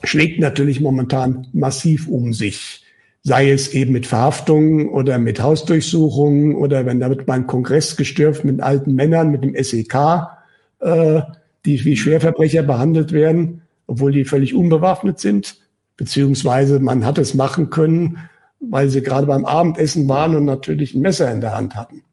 schlägt 0.04 0.40
natürlich 0.40 0.80
momentan 0.80 1.48
massiv 1.54 2.08
um 2.08 2.34
sich. 2.34 2.85
Sei 3.28 3.50
es 3.50 3.74
eben 3.74 3.92
mit 3.92 4.06
Verhaftungen 4.06 4.88
oder 4.88 5.18
mit 5.18 5.42
Hausdurchsuchungen 5.42 6.56
oder 6.56 6.86
wenn 6.86 7.00
da 7.00 7.10
wird 7.10 7.28
mal 7.28 7.34
ein 7.34 7.48
Kongress 7.48 7.98
gestürft 7.98 8.46
mit 8.46 8.62
alten 8.62 8.94
Männern, 8.94 9.32
mit 9.32 9.44
dem 9.44 9.56
SEK, 9.56 9.96
äh, 10.80 11.22
die 11.66 11.84
wie 11.84 11.98
Schwerverbrecher 11.98 12.62
behandelt 12.62 13.12
werden, 13.12 13.64
obwohl 13.88 14.12
die 14.12 14.26
völlig 14.26 14.54
unbewaffnet 14.54 15.20
sind, 15.20 15.58
beziehungsweise 15.98 16.80
man 16.80 17.04
hat 17.04 17.18
es 17.18 17.34
machen 17.34 17.72
können, 17.72 18.20
weil 18.60 18.90
sie 18.90 19.02
gerade 19.02 19.26
beim 19.26 19.44
Abendessen 19.44 20.08
waren 20.08 20.36
und 20.36 20.46
natürlich 20.46 20.94
ein 20.94 21.02
Messer 21.02 21.32
in 21.32 21.42
der 21.42 21.58
Hand 21.58 21.76
hatten. 21.76 22.04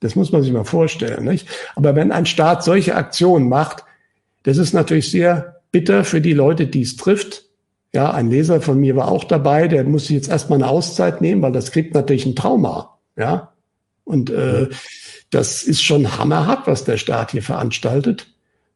Das 0.00 0.16
muss 0.16 0.32
man 0.32 0.42
sich 0.42 0.52
mal 0.52 0.64
vorstellen. 0.64 1.24
Nicht? 1.24 1.46
Aber 1.76 1.94
wenn 1.94 2.10
ein 2.10 2.26
Staat 2.26 2.64
solche 2.64 2.96
Aktionen 2.96 3.48
macht, 3.48 3.84
das 4.42 4.58
ist 4.58 4.72
natürlich 4.72 5.08
sehr 5.08 5.60
bitter 5.70 6.02
für 6.02 6.20
die 6.20 6.32
Leute, 6.32 6.66
die 6.66 6.82
es 6.82 6.96
trifft. 6.96 7.44
Ja, 7.94 8.10
ein 8.10 8.30
Leser 8.30 8.60
von 8.60 8.80
mir 8.80 8.96
war 8.96 9.10
auch 9.10 9.24
dabei, 9.24 9.68
der 9.68 9.84
muss 9.84 10.06
sich 10.06 10.16
jetzt 10.16 10.30
erstmal 10.30 10.62
eine 10.62 10.70
Auszeit 10.70 11.20
nehmen, 11.20 11.42
weil 11.42 11.52
das 11.52 11.72
kriegt 11.72 11.94
natürlich 11.94 12.26
ein 12.26 12.36
Trauma. 12.36 12.98
Ja, 13.16 13.52
und 14.04 14.30
äh, 14.30 14.68
das 15.30 15.62
ist 15.62 15.82
schon 15.82 16.18
hammerhart, 16.18 16.66
was 16.66 16.84
der 16.84 16.96
Staat 16.96 17.32
hier 17.32 17.42
veranstaltet 17.42 18.26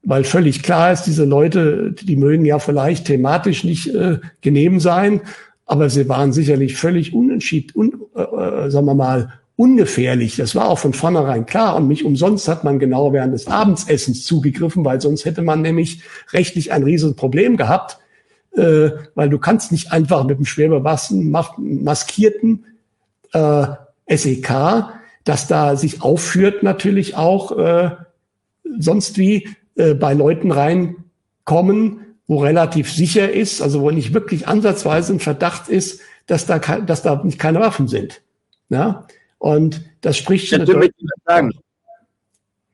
weil 0.07 0.23
völlig 0.23 0.63
klar 0.63 0.93
ist, 0.93 1.03
diese 1.03 1.25
Leute, 1.25 1.93
die 1.93 2.15
mögen 2.15 2.45
ja 2.47 2.61
vielleicht 2.61 3.07
thematisch 3.07 3.65
nicht 3.65 3.93
äh, 3.93 4.21
genehm 4.41 4.79
sein, 4.79 5.21
aber 5.67 5.91
sie 5.91 6.09
waren 6.09 6.33
sicherlich 6.33 6.77
völlig 6.77 7.13
unentschieden, 7.13 7.73
un, 7.75 8.01
äh, 8.15 8.23
äh, 8.23 8.71
sagen 8.71 8.87
wir 8.87 8.95
mal, 8.95 9.33
ungefährlich. 9.57 10.37
Das 10.37 10.55
war 10.55 10.69
auch 10.69 10.79
von 10.79 10.93
vornherein 10.93 11.45
klar. 11.45 11.75
Und 11.75 11.89
nicht 11.89 12.05
umsonst 12.05 12.47
hat 12.47 12.63
man 12.63 12.79
genau 12.79 13.13
während 13.13 13.35
des 13.35 13.49
Abendsessens 13.49 14.25
zugegriffen, 14.25 14.85
weil 14.85 15.01
sonst 15.01 15.25
hätte 15.25 15.43
man 15.43 15.61
nämlich 15.61 16.03
rechtlich 16.33 16.73
ein 16.73 16.85
Riesenproblem 16.85 17.57
gehabt, 17.57 17.99
äh, 18.57 18.91
weil 19.15 19.29
du 19.29 19.39
kannst 19.39 19.73
nicht 19.73 19.93
einfach 19.93 20.25
mit 20.25 20.39
dem 20.39 20.45
schwer 20.45 20.69
bewaffneten, 20.69 21.31
maskierten 21.85 22.65
äh, 23.33 23.67
SEK, 24.09 24.85
das 25.25 25.47
da 25.47 25.77
sich 25.77 26.03
aufführt, 26.03 26.63
natürlich 26.63 27.17
auch 27.17 27.57
äh, 27.59 27.91
sonst 28.79 29.19
wie 29.19 29.49
äh, 29.75 29.95
bei 29.95 30.15
Leuten 30.15 30.53
reinkommen, 30.53 32.17
wo 32.27 32.39
relativ 32.39 32.93
sicher 32.93 33.33
ist, 33.33 33.61
also 33.63 33.83
wo 33.83 33.91
nicht 33.91 34.15
wirklich 34.15 34.49
ansatzweise 34.49 35.13
ein 35.13 35.21
Verdacht 35.21 35.69
ist, 35.69 36.01
dass 36.27 36.47
da, 36.47 36.59
dass 36.59 37.03
da 37.03 37.23
nicht 37.23 37.39
keine 37.39 37.61
Waffen 37.61 37.89
sind. 37.89 38.23
Ja? 38.69 39.07
Und 39.39 39.83
das 40.01 40.17
spricht 40.17 40.51
ja, 40.51 40.59
natürlich. 40.59 40.93
Sagen. 41.25 41.53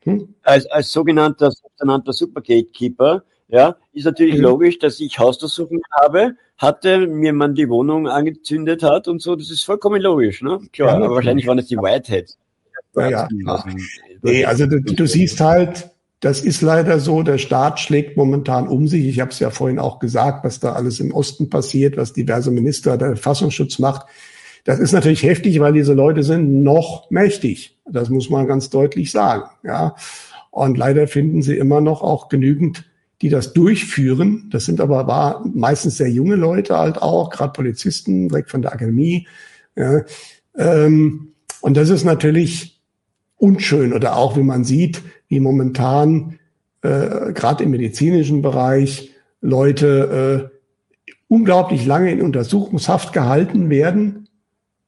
Hm? 0.04 0.34
Als, 0.42 0.66
als 0.66 0.90
sogenannter, 0.90 1.50
sogenannter 1.50 2.12
Super-Gatekeeper, 2.12 3.24
ja, 3.52 3.76
ist 3.92 4.06
natürlich 4.06 4.36
mhm. 4.36 4.44
logisch, 4.44 4.78
dass 4.78 4.98
ich 4.98 5.18
Hausdurchsuchungen 5.18 5.82
habe, 6.00 6.36
hatte, 6.56 7.06
mir 7.06 7.34
man 7.34 7.54
die 7.54 7.68
Wohnung 7.68 8.08
angezündet 8.08 8.82
hat 8.82 9.08
und 9.08 9.20
so, 9.20 9.36
das 9.36 9.50
ist 9.50 9.62
vollkommen 9.62 10.00
logisch, 10.00 10.42
ne? 10.42 10.58
Klar, 10.72 10.98
ja, 10.98 11.04
aber 11.04 11.14
wahrscheinlich 11.14 11.46
waren 11.46 11.58
es 11.58 11.66
die 11.66 11.76
Whiteheads. 11.76 12.38
Ja, 12.96 13.10
ja. 13.10 13.28
Nee, 14.22 14.44
also 14.46 14.66
du, 14.66 14.80
du 14.80 15.06
siehst 15.06 15.40
halt, 15.40 15.90
das 16.20 16.40
ist 16.40 16.62
leider 16.62 16.98
so. 16.98 17.22
Der 17.22 17.36
Staat 17.38 17.80
schlägt 17.80 18.16
momentan 18.16 18.68
um 18.68 18.86
sich. 18.88 19.06
Ich 19.06 19.20
habe 19.20 19.32
es 19.32 19.38
ja 19.38 19.50
vorhin 19.50 19.78
auch 19.78 19.98
gesagt, 19.98 20.44
was 20.44 20.60
da 20.60 20.72
alles 20.72 21.00
im 21.00 21.12
Osten 21.12 21.50
passiert, 21.50 21.96
was 21.96 22.12
diverse 22.12 22.50
Minister 22.50 22.96
der 22.96 23.08
Verfassungsschutz 23.08 23.78
macht. 23.78 24.06
Das 24.64 24.78
ist 24.78 24.92
natürlich 24.92 25.24
heftig, 25.24 25.58
weil 25.60 25.72
diese 25.72 25.94
Leute 25.94 26.22
sind 26.22 26.62
noch 26.62 27.10
mächtig. 27.10 27.76
Das 27.84 28.08
muss 28.08 28.30
man 28.30 28.46
ganz 28.46 28.70
deutlich 28.70 29.10
sagen. 29.10 29.44
Ja. 29.64 29.96
Und 30.50 30.78
leider 30.78 31.08
finden 31.08 31.42
sie 31.42 31.56
immer 31.56 31.80
noch 31.80 32.02
auch 32.02 32.28
genügend, 32.28 32.84
die 33.22 33.28
das 33.28 33.52
durchführen. 33.52 34.48
Das 34.50 34.64
sind 34.64 34.80
aber 34.80 35.06
war 35.06 35.46
meistens 35.54 35.96
sehr 35.96 36.10
junge 36.10 36.34
Leute 36.34 36.76
halt 36.76 37.00
auch, 37.00 37.30
gerade 37.30 37.52
Polizisten 37.52 38.28
direkt 38.28 38.50
von 38.50 38.62
der 38.62 38.72
Akademie. 38.72 39.28
Ja. 39.76 40.02
Ähm, 40.56 41.28
und 41.60 41.76
das 41.76 41.88
ist 41.88 42.04
natürlich 42.04 42.80
unschön 43.36 43.92
oder 43.92 44.16
auch, 44.16 44.36
wie 44.36 44.42
man 44.42 44.64
sieht, 44.64 45.02
wie 45.28 45.40
momentan 45.40 46.38
äh, 46.82 47.32
gerade 47.32 47.64
im 47.64 47.70
medizinischen 47.70 48.42
Bereich 48.42 49.12
Leute 49.40 50.50
äh, 50.50 50.58
unglaublich 51.28 51.86
lange 51.86 52.10
in 52.10 52.22
Untersuchungshaft 52.22 53.12
gehalten 53.12 53.70
werden. 53.70 54.28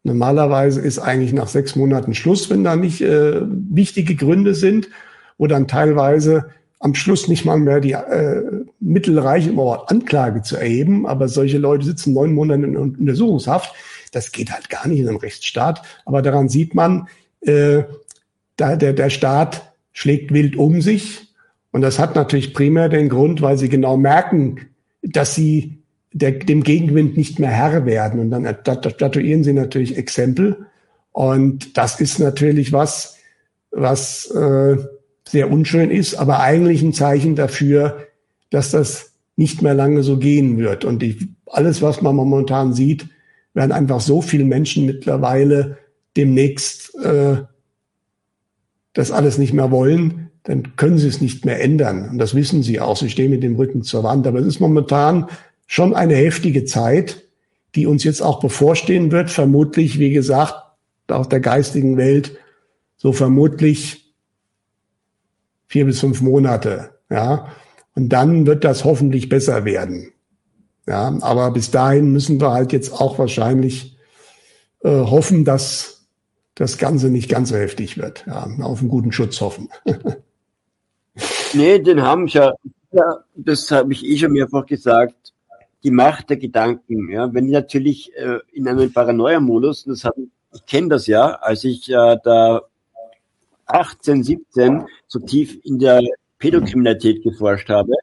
Normalerweise 0.02 0.80
ist 0.80 0.98
eigentlich 0.98 1.32
nach 1.32 1.48
sechs 1.48 1.76
Monaten 1.76 2.14
Schluss, 2.14 2.50
wenn 2.50 2.64
da 2.64 2.76
nicht 2.76 3.00
äh, 3.00 3.40
wichtige 3.42 4.16
Gründe 4.16 4.54
sind, 4.54 4.88
wo 5.38 5.46
dann 5.46 5.68
teilweise 5.68 6.50
am 6.84 6.94
Schluss 6.94 7.28
nicht 7.28 7.46
mal 7.46 7.56
mehr 7.56 7.80
die 7.80 7.92
äh, 7.92 8.42
Mittel 8.78 9.18
reichen, 9.18 9.58
um 9.58 9.78
Anklage 9.86 10.42
zu 10.42 10.58
erheben. 10.58 11.06
Aber 11.06 11.28
solche 11.28 11.56
Leute 11.56 11.86
sitzen 11.86 12.12
neun 12.12 12.34
Monate 12.34 12.64
in 12.64 12.76
Untersuchungshaft. 12.76 13.74
Das 14.12 14.32
geht 14.32 14.52
halt 14.52 14.68
gar 14.68 14.86
nicht 14.86 15.00
in 15.00 15.08
einem 15.08 15.16
Rechtsstaat. 15.16 15.80
Aber 16.04 16.20
daran 16.20 16.50
sieht 16.50 16.74
man, 16.74 17.08
äh, 17.40 17.84
da 18.56 18.76
der, 18.76 18.92
der 18.92 19.08
Staat 19.08 19.72
schlägt 19.92 20.34
wild 20.34 20.56
um 20.56 20.82
sich. 20.82 21.34
Und 21.72 21.80
das 21.80 21.98
hat 21.98 22.16
natürlich 22.16 22.52
primär 22.52 22.90
den 22.90 23.08
Grund, 23.08 23.40
weil 23.40 23.56
sie 23.56 23.70
genau 23.70 23.96
merken, 23.96 24.68
dass 25.00 25.34
sie 25.34 25.78
der, 26.12 26.32
dem 26.32 26.62
Gegenwind 26.62 27.16
nicht 27.16 27.38
mehr 27.38 27.50
Herr 27.50 27.86
werden. 27.86 28.20
Und 28.20 28.30
dann 28.30 28.46
statuieren 28.94 29.42
sie 29.42 29.54
natürlich 29.54 29.96
Exempel. 29.96 30.66
Und 31.12 31.78
das 31.78 31.98
ist 31.98 32.18
natürlich 32.18 32.74
was, 32.74 33.16
was 33.70 34.30
äh, 34.32 34.76
sehr 35.28 35.50
unschön 35.50 35.90
ist, 35.90 36.14
aber 36.14 36.40
eigentlich 36.40 36.82
ein 36.82 36.92
Zeichen 36.92 37.34
dafür, 37.36 38.06
dass 38.50 38.70
das 38.70 39.12
nicht 39.36 39.62
mehr 39.62 39.74
lange 39.74 40.02
so 40.02 40.18
gehen 40.18 40.58
wird. 40.58 40.84
Und 40.84 41.00
die, 41.00 41.28
alles, 41.46 41.82
was 41.82 42.02
man 42.02 42.14
momentan 42.14 42.72
sieht, 42.72 43.08
werden 43.52 43.72
einfach 43.72 44.00
so 44.00 44.20
viele 44.20 44.44
Menschen 44.44 44.86
mittlerweile 44.86 45.78
demnächst 46.16 46.94
äh, 46.96 47.38
das 48.92 49.10
alles 49.10 49.38
nicht 49.38 49.52
mehr 49.52 49.70
wollen, 49.70 50.30
dann 50.44 50.76
können 50.76 50.98
sie 50.98 51.08
es 51.08 51.20
nicht 51.20 51.44
mehr 51.44 51.60
ändern. 51.62 52.08
Und 52.10 52.18
das 52.18 52.34
wissen 52.34 52.62
sie 52.62 52.80
auch. 52.80 52.96
Sie 52.96 53.10
stehen 53.10 53.30
mit 53.30 53.42
dem 53.42 53.56
Rücken 53.56 53.82
zur 53.82 54.04
Wand. 54.04 54.26
Aber 54.26 54.38
es 54.38 54.46
ist 54.46 54.60
momentan 54.60 55.26
schon 55.66 55.94
eine 55.94 56.14
heftige 56.14 56.64
Zeit, 56.64 57.24
die 57.74 57.86
uns 57.86 58.04
jetzt 58.04 58.22
auch 58.22 58.40
bevorstehen 58.40 59.10
wird. 59.10 59.30
Vermutlich, 59.30 59.98
wie 59.98 60.10
gesagt, 60.10 60.54
auf 61.08 61.28
der 61.28 61.40
geistigen 61.40 61.96
Welt, 61.96 62.36
so 62.96 63.12
vermutlich 63.12 64.03
vier 65.66 65.84
bis 65.84 66.00
fünf 66.00 66.20
Monate. 66.20 66.90
Ja. 67.10 67.48
Und 67.94 68.08
dann 68.08 68.46
wird 68.46 68.64
das 68.64 68.84
hoffentlich 68.84 69.28
besser 69.28 69.64
werden. 69.64 70.12
Ja, 70.86 71.16
aber 71.20 71.50
bis 71.50 71.70
dahin 71.70 72.12
müssen 72.12 72.40
wir 72.40 72.50
halt 72.50 72.72
jetzt 72.72 72.92
auch 72.92 73.18
wahrscheinlich 73.18 73.96
äh, 74.82 74.90
hoffen, 74.90 75.44
dass 75.44 76.06
das 76.54 76.78
Ganze 76.78 77.08
nicht 77.08 77.30
ganz 77.30 77.48
so 77.48 77.56
heftig 77.56 77.96
wird. 77.96 78.24
Ja, 78.26 78.46
auf 78.62 78.80
einen 78.80 78.90
guten 78.90 79.12
Schutz 79.12 79.40
hoffen. 79.40 79.68
nee, 81.54 81.78
den 81.78 82.02
haben 82.02 82.26
ja, 82.26 82.52
ja 82.92 83.18
das 83.34 83.70
habe 83.70 83.92
ich 83.92 84.04
eh 84.04 84.18
schon 84.18 84.32
mehrfach 84.32 84.66
gesagt, 84.66 85.32
die 85.82 85.90
Macht 85.90 86.30
der 86.30 86.36
Gedanken. 86.36 87.10
Ja, 87.10 87.32
wenn 87.32 87.46
ich 87.46 87.52
natürlich 87.52 88.14
äh, 88.16 88.38
in 88.52 88.68
einem 88.68 88.92
Paranoia-Modus, 88.92 89.86
ich 90.54 90.66
kenne 90.66 90.88
das 90.88 91.06
ja, 91.06 91.30
als 91.36 91.64
ich 91.64 91.88
äh, 91.90 92.16
da 92.22 92.62
18, 93.66 94.22
17 94.22 94.84
so 95.06 95.18
tief 95.20 95.58
in 95.64 95.78
der 95.78 96.02
Pädokriminalität 96.38 97.22
geforscht 97.22 97.68
habe, 97.68 97.94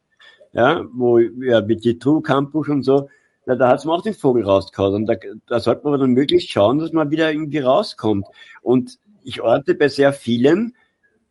ja, 0.53 0.83
wo 0.93 1.19
ja 1.19 1.61
mit 1.61 1.83
die 1.83 1.99
True 1.99 2.21
Campus 2.21 2.67
und 2.69 2.83
so, 2.83 3.09
da, 3.45 3.55
da 3.55 3.69
hat 3.69 3.79
es 3.79 3.85
mir 3.85 3.93
auch 3.93 4.03
den 4.03 4.13
Vogel 4.13 4.43
rausgehauen. 4.43 4.95
Und 4.95 5.05
da, 5.07 5.15
da 5.47 5.59
sollte 5.59 5.87
man 5.87 5.99
dann 5.99 6.11
möglichst 6.11 6.49
schauen, 6.51 6.79
dass 6.79 6.91
man 6.91 7.11
wieder 7.11 7.31
irgendwie 7.31 7.59
rauskommt. 7.59 8.27
Und 8.61 8.99
ich 9.23 9.41
orte 9.41 9.75
bei 9.75 9.87
sehr 9.87 10.13
vielen 10.13 10.75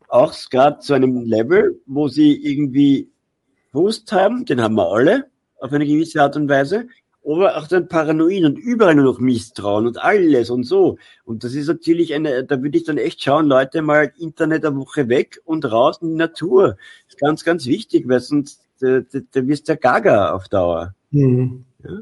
auch 0.09 0.35
gerade 0.51 0.81
zu 0.81 0.95
einem 0.95 1.23
Level, 1.25 1.81
wo 1.87 2.09
sie 2.09 2.35
irgendwie 2.35 3.11
Brust 3.73 4.11
haben, 4.13 4.45
den 4.45 4.61
haben 4.61 4.75
wir 4.75 4.91
alle, 4.91 5.27
auf 5.61 5.73
eine 5.73 5.87
gewisse 5.87 6.21
Art 6.21 6.37
und 6.37 6.49
Weise, 6.49 6.89
aber 7.25 7.57
auch 7.57 7.69
dann 7.69 7.89
paranoid 7.89 8.45
und 8.45 8.59
überall 8.59 8.95
nur 8.95 9.05
noch 9.05 9.21
Misstrauen 9.21 9.87
und 9.87 10.03
alles 10.03 10.51
und 10.51 10.65
so. 10.65 10.97
Und 11.25 11.45
das 11.45 11.55
ist 11.55 11.69
natürlich 11.69 12.15
eine, 12.15 12.45
da 12.45 12.63
würde 12.63 12.79
ich 12.79 12.85
dann 12.85 12.99
echt 12.99 13.23
schauen, 13.23 13.47
Leute, 13.47 13.83
mal 13.83 14.13
Internet 14.19 14.65
eine 14.65 14.77
Woche 14.77 15.09
weg 15.09 15.41
und 15.45 15.71
raus 15.71 15.99
in 16.01 16.11
die 16.11 16.17
Natur. 16.17 16.77
Das 17.07 17.15
ist 17.15 17.21
ganz, 17.21 17.45
ganz 17.45 17.67
wichtig, 17.67 18.09
weil 18.09 18.21
sonst, 18.21 18.63
da, 18.81 19.01
da, 19.01 19.19
da 19.31 19.47
wirst 19.47 19.69
du 19.69 19.73
ja 19.73 19.77
gaga 19.77 20.33
auf 20.33 20.49
Dauer. 20.49 20.95
Mhm. 21.11 21.65
Ja? 21.85 22.01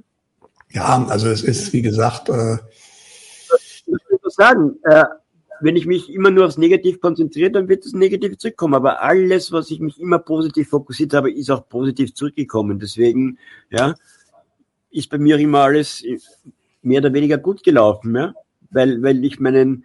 ja? 0.71 1.07
also 1.09 1.29
es 1.29 1.43
ist, 1.43 1.73
wie 1.73 1.83
gesagt, 1.83 2.29
äh, 2.29 2.59
ich 3.87 4.23
muss 4.23 4.35
sagen, 4.35 4.77
äh, 4.85 5.05
wenn 5.61 5.77
ich 5.77 5.87
mich 5.87 6.13
immer 6.13 6.31
nur 6.31 6.47
aufs 6.47 6.59
Negativ 6.59 7.01
konzentriere, 7.01 7.51
dann 7.51 7.69
wird 7.69 7.85
das 7.85 7.93
Negativ 7.93 8.39
zurückkommen. 8.39 8.75
Aber 8.75 9.03
alles, 9.03 9.51
was 9.53 9.71
ich 9.71 9.81
mich 9.81 10.01
immer 10.01 10.19
positiv 10.19 10.69
fokussiert 10.69 11.15
habe, 11.15 11.33
ist 11.33 11.51
auch 11.51 11.69
positiv 11.69 12.15
zurückgekommen. 12.15 12.79
Deswegen, 12.79 13.39
ja, 13.71 13.95
ist 14.91 15.11
bei 15.11 15.19
mir 15.19 15.39
immer 15.39 15.61
alles 15.61 16.05
mehr 16.83 17.01
oder 17.01 17.13
weniger 17.13 17.39
gut 17.39 17.63
gelaufen, 17.63 18.15
ja, 18.15 18.35
weil, 18.71 19.03
weil 19.03 19.25
ich 19.25 19.41
meinen, 19.41 19.85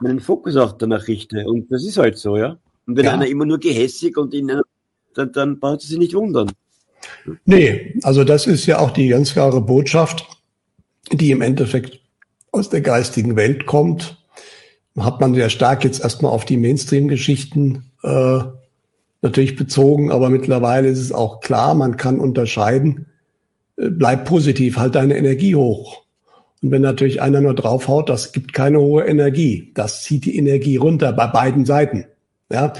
meinen 0.00 0.20
Fokus 0.20 0.56
auch 0.56 0.72
danach 0.72 1.08
richte. 1.08 1.44
Und 1.46 1.70
das 1.70 1.84
ist 1.84 1.98
halt 1.98 2.18
so, 2.18 2.36
ja. 2.36 2.58
Und 2.86 2.96
wenn 2.96 3.04
ja. 3.04 3.12
einer 3.12 3.26
immer 3.26 3.44
nur 3.44 3.58
gehässig 3.58 4.16
und 4.16 4.32
in 4.34 4.50
einer, 4.50 4.62
dann, 5.14 5.32
dann 5.32 5.60
braucht 5.60 5.82
es 5.82 5.88
sich 5.88 5.98
nicht 5.98 6.14
wundern. 6.14 6.50
Nee, 7.44 7.98
also 8.02 8.24
das 8.24 8.46
ist 8.46 8.66
ja 8.66 8.78
auch 8.78 8.90
die 8.90 9.08
ganz 9.08 9.32
klare 9.32 9.60
Botschaft, 9.60 10.26
die 11.12 11.30
im 11.30 11.42
Endeffekt 11.42 12.00
aus 12.52 12.70
der 12.70 12.80
geistigen 12.80 13.36
Welt 13.36 13.66
kommt 13.66 14.18
hat 15.04 15.20
man 15.20 15.34
sehr 15.34 15.50
stark 15.50 15.84
jetzt 15.84 16.02
erstmal 16.02 16.32
auf 16.32 16.44
die 16.44 16.56
Mainstream-Geschichten 16.56 17.90
äh, 18.02 18.40
natürlich 19.22 19.56
bezogen, 19.56 20.10
aber 20.10 20.30
mittlerweile 20.30 20.88
ist 20.88 21.00
es 21.00 21.12
auch 21.12 21.40
klar, 21.40 21.74
man 21.74 21.96
kann 21.96 22.20
unterscheiden, 22.20 23.06
äh, 23.06 23.08
bleib 23.78 24.24
positiv, 24.24 24.76
halt 24.76 24.94
deine 24.94 25.16
Energie 25.16 25.54
hoch. 25.54 26.02
Und 26.62 26.72
wenn 26.72 26.82
natürlich 26.82 27.22
einer 27.22 27.40
nur 27.40 27.54
draufhaut, 27.54 28.08
das 28.08 28.32
gibt 28.32 28.52
keine 28.52 28.80
hohe 28.80 29.04
Energie. 29.04 29.70
Das 29.74 30.02
zieht 30.02 30.24
die 30.24 30.36
Energie 30.36 30.76
runter 30.76 31.12
bei 31.12 31.28
beiden 31.28 31.64
Seiten. 31.64 32.06
Ja. 32.50 32.72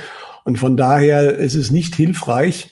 Und 0.45 0.59
von 0.59 0.77
daher 0.77 1.37
ist 1.37 1.55
es 1.55 1.71
nicht 1.71 1.95
hilfreich, 1.95 2.71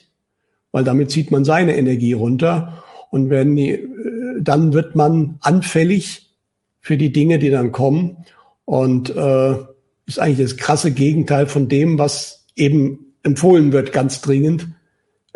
weil 0.71 0.83
damit 0.83 1.11
zieht 1.11 1.31
man 1.31 1.45
seine 1.45 1.77
Energie 1.77 2.13
runter. 2.13 2.83
Und 3.09 3.29
wenn 3.29 3.55
die, 3.55 3.71
äh, 3.71 4.41
dann 4.41 4.73
wird 4.73 4.95
man 4.95 5.37
anfällig 5.39 6.35
für 6.81 6.97
die 6.97 7.13
Dinge, 7.13 7.39
die 7.39 7.49
dann 7.49 7.71
kommen. 7.71 8.25
Und 8.65 9.15
äh, 9.15 9.55
ist 10.05 10.19
eigentlich 10.19 10.49
das 10.49 10.57
krasse 10.57 10.91
Gegenteil 10.91 11.47
von 11.47 11.69
dem, 11.69 11.97
was 11.97 12.45
eben 12.55 13.13
empfohlen 13.23 13.71
wird, 13.71 13.93
ganz 13.93 14.19
dringend, 14.21 14.63
äh, 14.63 14.67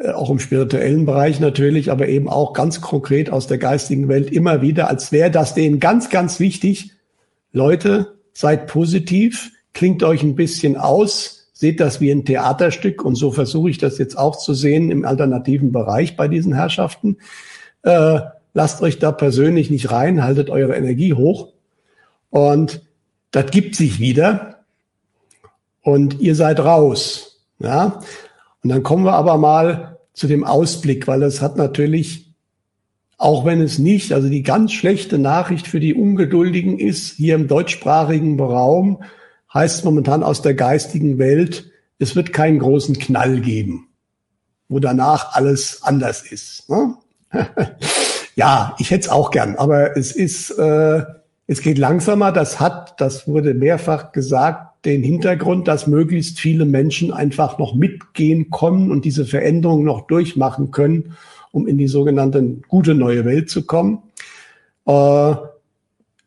auch 0.09 0.29
im 0.29 0.39
spirituellen 0.39 1.05
Bereich 1.05 1.39
natürlich, 1.39 1.91
aber 1.91 2.07
eben 2.07 2.29
auch 2.29 2.53
ganz 2.53 2.81
konkret 2.81 3.29
aus 3.29 3.47
der 3.47 3.57
geistigen 3.57 4.07
Welt 4.07 4.31
immer 4.31 4.61
wieder, 4.61 4.89
als 4.89 5.11
wäre 5.11 5.31
das 5.31 5.53
denen 5.53 5.79
ganz, 5.79 6.09
ganz 6.09 6.39
wichtig. 6.39 6.91
Leute, 7.51 8.15
seid 8.33 8.67
positiv, 8.67 9.51
klingt 9.73 10.03
euch 10.03 10.23
ein 10.23 10.35
bisschen 10.35 10.77
aus, 10.77 11.49
seht 11.53 11.79
das 11.79 12.01
wie 12.01 12.11
ein 12.11 12.25
Theaterstück 12.25 13.03
und 13.03 13.15
so 13.15 13.31
versuche 13.31 13.69
ich 13.69 13.77
das 13.77 13.97
jetzt 13.97 14.17
auch 14.17 14.37
zu 14.37 14.53
sehen 14.53 14.89
im 14.89 15.05
alternativen 15.05 15.71
Bereich 15.71 16.15
bei 16.15 16.27
diesen 16.27 16.53
Herrschaften. 16.53 17.17
Äh, 17.83 18.21
lasst 18.53 18.81
euch 18.81 18.99
da 18.99 19.11
persönlich 19.11 19.69
nicht 19.69 19.91
rein, 19.91 20.23
haltet 20.23 20.49
eure 20.49 20.75
Energie 20.75 21.13
hoch 21.13 21.49
und 22.29 22.81
das 23.31 23.51
gibt 23.51 23.75
sich 23.75 23.99
wieder 23.99 24.61
und 25.81 26.19
ihr 26.19 26.35
seid 26.35 26.59
raus. 26.59 27.39
Ja? 27.59 28.01
Und 28.63 28.69
dann 28.69 28.83
kommen 28.83 29.05
wir 29.05 29.13
aber 29.13 29.37
mal 29.37 29.99
zu 30.13 30.27
dem 30.27 30.43
Ausblick, 30.43 31.07
weil 31.07 31.23
es 31.23 31.41
hat 31.41 31.57
natürlich, 31.57 32.33
auch 33.17 33.45
wenn 33.45 33.61
es 33.61 33.79
nicht, 33.79 34.13
also 34.13 34.29
die 34.29 34.43
ganz 34.43 34.73
schlechte 34.73 35.17
Nachricht 35.17 35.67
für 35.67 35.79
die 35.79 35.93
Ungeduldigen 35.93 36.79
ist, 36.79 37.15
hier 37.15 37.35
im 37.35 37.47
deutschsprachigen 37.47 38.39
Raum 38.39 39.03
heißt 39.53 39.83
momentan 39.85 40.23
aus 40.23 40.41
der 40.41 40.53
geistigen 40.53 41.17
Welt, 41.17 41.71
es 41.99 42.15
wird 42.15 42.33
keinen 42.33 42.59
großen 42.59 42.97
Knall 42.97 43.41
geben, 43.41 43.87
wo 44.69 44.79
danach 44.79 45.35
alles 45.35 45.83
anders 45.83 46.23
ist. 46.23 46.69
Ne? 46.69 46.95
ja, 48.35 48.75
ich 48.79 48.91
hätte 48.91 49.01
es 49.01 49.09
auch 49.09 49.31
gern, 49.31 49.55
aber 49.55 49.95
es 49.97 50.11
ist, 50.11 50.51
äh, 50.51 51.03
es 51.47 51.61
geht 51.61 51.77
langsamer. 51.77 52.31
Das 52.31 52.59
hat, 52.59 52.99
das 52.99 53.27
wurde 53.27 53.53
mehrfach 53.53 54.11
gesagt, 54.11 54.70
den 54.85 55.03
Hintergrund, 55.03 55.67
dass 55.67 55.87
möglichst 55.87 56.39
viele 56.39 56.65
Menschen 56.65 57.11
einfach 57.13 57.59
noch 57.59 57.75
mitgehen 57.75 58.49
können 58.49 58.91
und 58.91 59.05
diese 59.05 59.25
Veränderungen 59.25 59.85
noch 59.85 60.07
durchmachen 60.07 60.71
können, 60.71 61.15
um 61.51 61.67
in 61.67 61.77
die 61.77 61.87
sogenannte 61.87 62.41
gute 62.67 62.95
neue 62.95 63.25
Welt 63.25 63.49
zu 63.49 63.65
kommen. 63.65 64.01
Äh, 64.85 65.35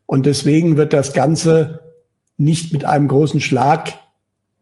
und 0.05 0.25
deswegen 0.25 0.77
wird 0.77 0.93
das 0.93 1.13
Ganze 1.13 1.81
nicht 2.37 2.71
mit 2.73 2.85
einem 2.85 3.07
großen 3.07 3.41
Schlag, 3.41 3.93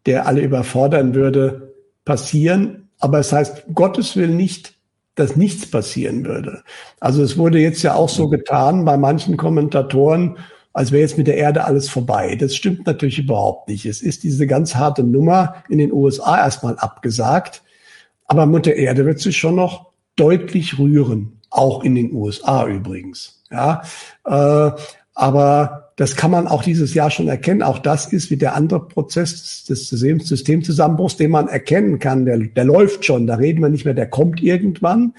der 0.06 0.26
alle 0.26 0.42
überfordern 0.42 1.14
würde, 1.14 1.74
passieren. 2.04 2.88
Aber 2.98 3.18
es 3.18 3.32
heißt, 3.32 3.64
Gottes 3.74 4.16
will 4.16 4.28
nicht, 4.28 4.74
dass 5.14 5.36
nichts 5.36 5.70
passieren 5.70 6.24
würde. 6.24 6.62
Also 6.98 7.22
es 7.22 7.38
wurde 7.38 7.58
jetzt 7.58 7.82
ja 7.82 7.94
auch 7.94 8.08
so 8.08 8.28
getan 8.28 8.84
bei 8.84 8.96
manchen 8.96 9.36
Kommentatoren, 9.36 10.38
als 10.74 10.90
wäre 10.90 11.02
jetzt 11.02 11.16
mit 11.16 11.28
der 11.28 11.36
Erde 11.36 11.64
alles 11.64 11.88
vorbei. 11.88 12.34
Das 12.34 12.54
stimmt 12.54 12.84
natürlich 12.86 13.18
überhaupt 13.18 13.68
nicht. 13.68 13.86
Es 13.86 14.02
ist 14.02 14.24
diese 14.24 14.46
ganz 14.46 14.74
harte 14.74 15.04
Nummer 15.04 15.62
in 15.68 15.78
den 15.78 15.92
USA 15.92 16.36
erstmal 16.36 16.76
abgesagt. 16.76 17.62
Aber 18.26 18.44
Mutter 18.44 18.74
Erde 18.74 19.06
wird 19.06 19.20
sich 19.20 19.38
schon 19.38 19.54
noch 19.54 19.92
deutlich 20.16 20.78
rühren. 20.78 21.40
Auch 21.48 21.84
in 21.84 21.94
den 21.94 22.12
USA 22.12 22.66
übrigens. 22.66 23.42
Ja, 23.52 23.82
äh, 24.26 24.72
aber 25.14 25.92
das 25.94 26.16
kann 26.16 26.32
man 26.32 26.48
auch 26.48 26.64
dieses 26.64 26.92
Jahr 26.92 27.12
schon 27.12 27.28
erkennen. 27.28 27.62
Auch 27.62 27.78
das 27.78 28.12
ist 28.12 28.30
wie 28.30 28.36
der 28.36 28.56
andere 28.56 28.88
Prozess 28.88 29.64
des, 29.64 29.90
Systemzusammenbruchs, 29.90 31.16
den 31.16 31.30
man 31.30 31.46
erkennen 31.46 32.00
kann. 32.00 32.24
Der, 32.24 32.38
der 32.38 32.64
läuft 32.64 33.04
schon. 33.04 33.28
Da 33.28 33.36
reden 33.36 33.62
wir 33.62 33.68
nicht 33.68 33.84
mehr, 33.84 33.94
der 33.94 34.08
kommt 34.08 34.42
irgendwann. 34.42 35.14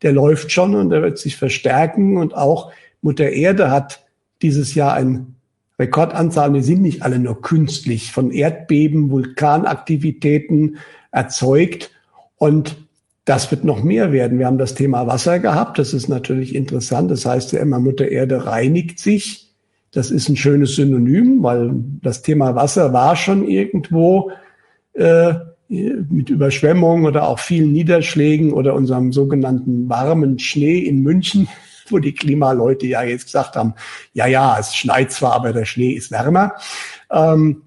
Der 0.00 0.12
läuft 0.12 0.50
schon 0.50 0.74
und 0.74 0.88
der 0.88 1.02
wird 1.02 1.18
sich 1.18 1.36
verstärken. 1.36 2.16
Und 2.16 2.34
auch 2.34 2.72
Mutter 3.02 3.28
Erde 3.28 3.70
hat 3.70 4.03
dieses 4.44 4.74
Jahr 4.74 4.94
ein 4.94 5.34
Rekordanzahl, 5.78 6.52
die 6.52 6.62
sind 6.62 6.82
nicht 6.82 7.02
alle 7.02 7.18
nur 7.18 7.42
künstlich, 7.42 8.12
von 8.12 8.30
Erdbeben, 8.30 9.10
Vulkanaktivitäten 9.10 10.76
erzeugt. 11.10 11.90
Und 12.36 12.76
das 13.24 13.50
wird 13.50 13.64
noch 13.64 13.82
mehr 13.82 14.12
werden. 14.12 14.38
Wir 14.38 14.46
haben 14.46 14.58
das 14.58 14.74
Thema 14.74 15.06
Wasser 15.06 15.40
gehabt. 15.40 15.78
Das 15.78 15.94
ist 15.94 16.08
natürlich 16.08 16.54
interessant. 16.54 17.10
Das 17.10 17.26
heißt 17.26 17.52
ja 17.52 17.60
immer, 17.60 17.80
Mutter 17.80 18.06
Erde 18.06 18.46
reinigt 18.46 19.00
sich. 19.00 19.52
Das 19.90 20.10
ist 20.10 20.28
ein 20.28 20.36
schönes 20.36 20.76
Synonym, 20.76 21.42
weil 21.42 21.72
das 22.02 22.22
Thema 22.22 22.54
Wasser 22.54 22.92
war 22.92 23.16
schon 23.16 23.48
irgendwo 23.48 24.30
äh, 24.92 25.34
mit 25.68 26.28
Überschwemmungen 26.28 27.06
oder 27.06 27.26
auch 27.26 27.38
vielen 27.38 27.72
Niederschlägen 27.72 28.52
oder 28.52 28.74
unserem 28.74 29.12
sogenannten 29.12 29.88
warmen 29.88 30.38
Schnee 30.38 30.78
in 30.78 31.00
München 31.02 31.48
wo 31.90 31.98
die 31.98 32.14
Klimaleute 32.14 32.86
ja 32.86 33.02
jetzt 33.02 33.26
gesagt 33.26 33.56
haben, 33.56 33.74
ja, 34.12 34.26
ja, 34.26 34.58
es 34.58 34.74
schneit 34.74 35.12
zwar, 35.12 35.32
aber 35.34 35.52
der 35.52 35.64
Schnee 35.64 35.92
ist 35.92 36.10
wärmer. 36.10 36.54
Ähm, 37.10 37.62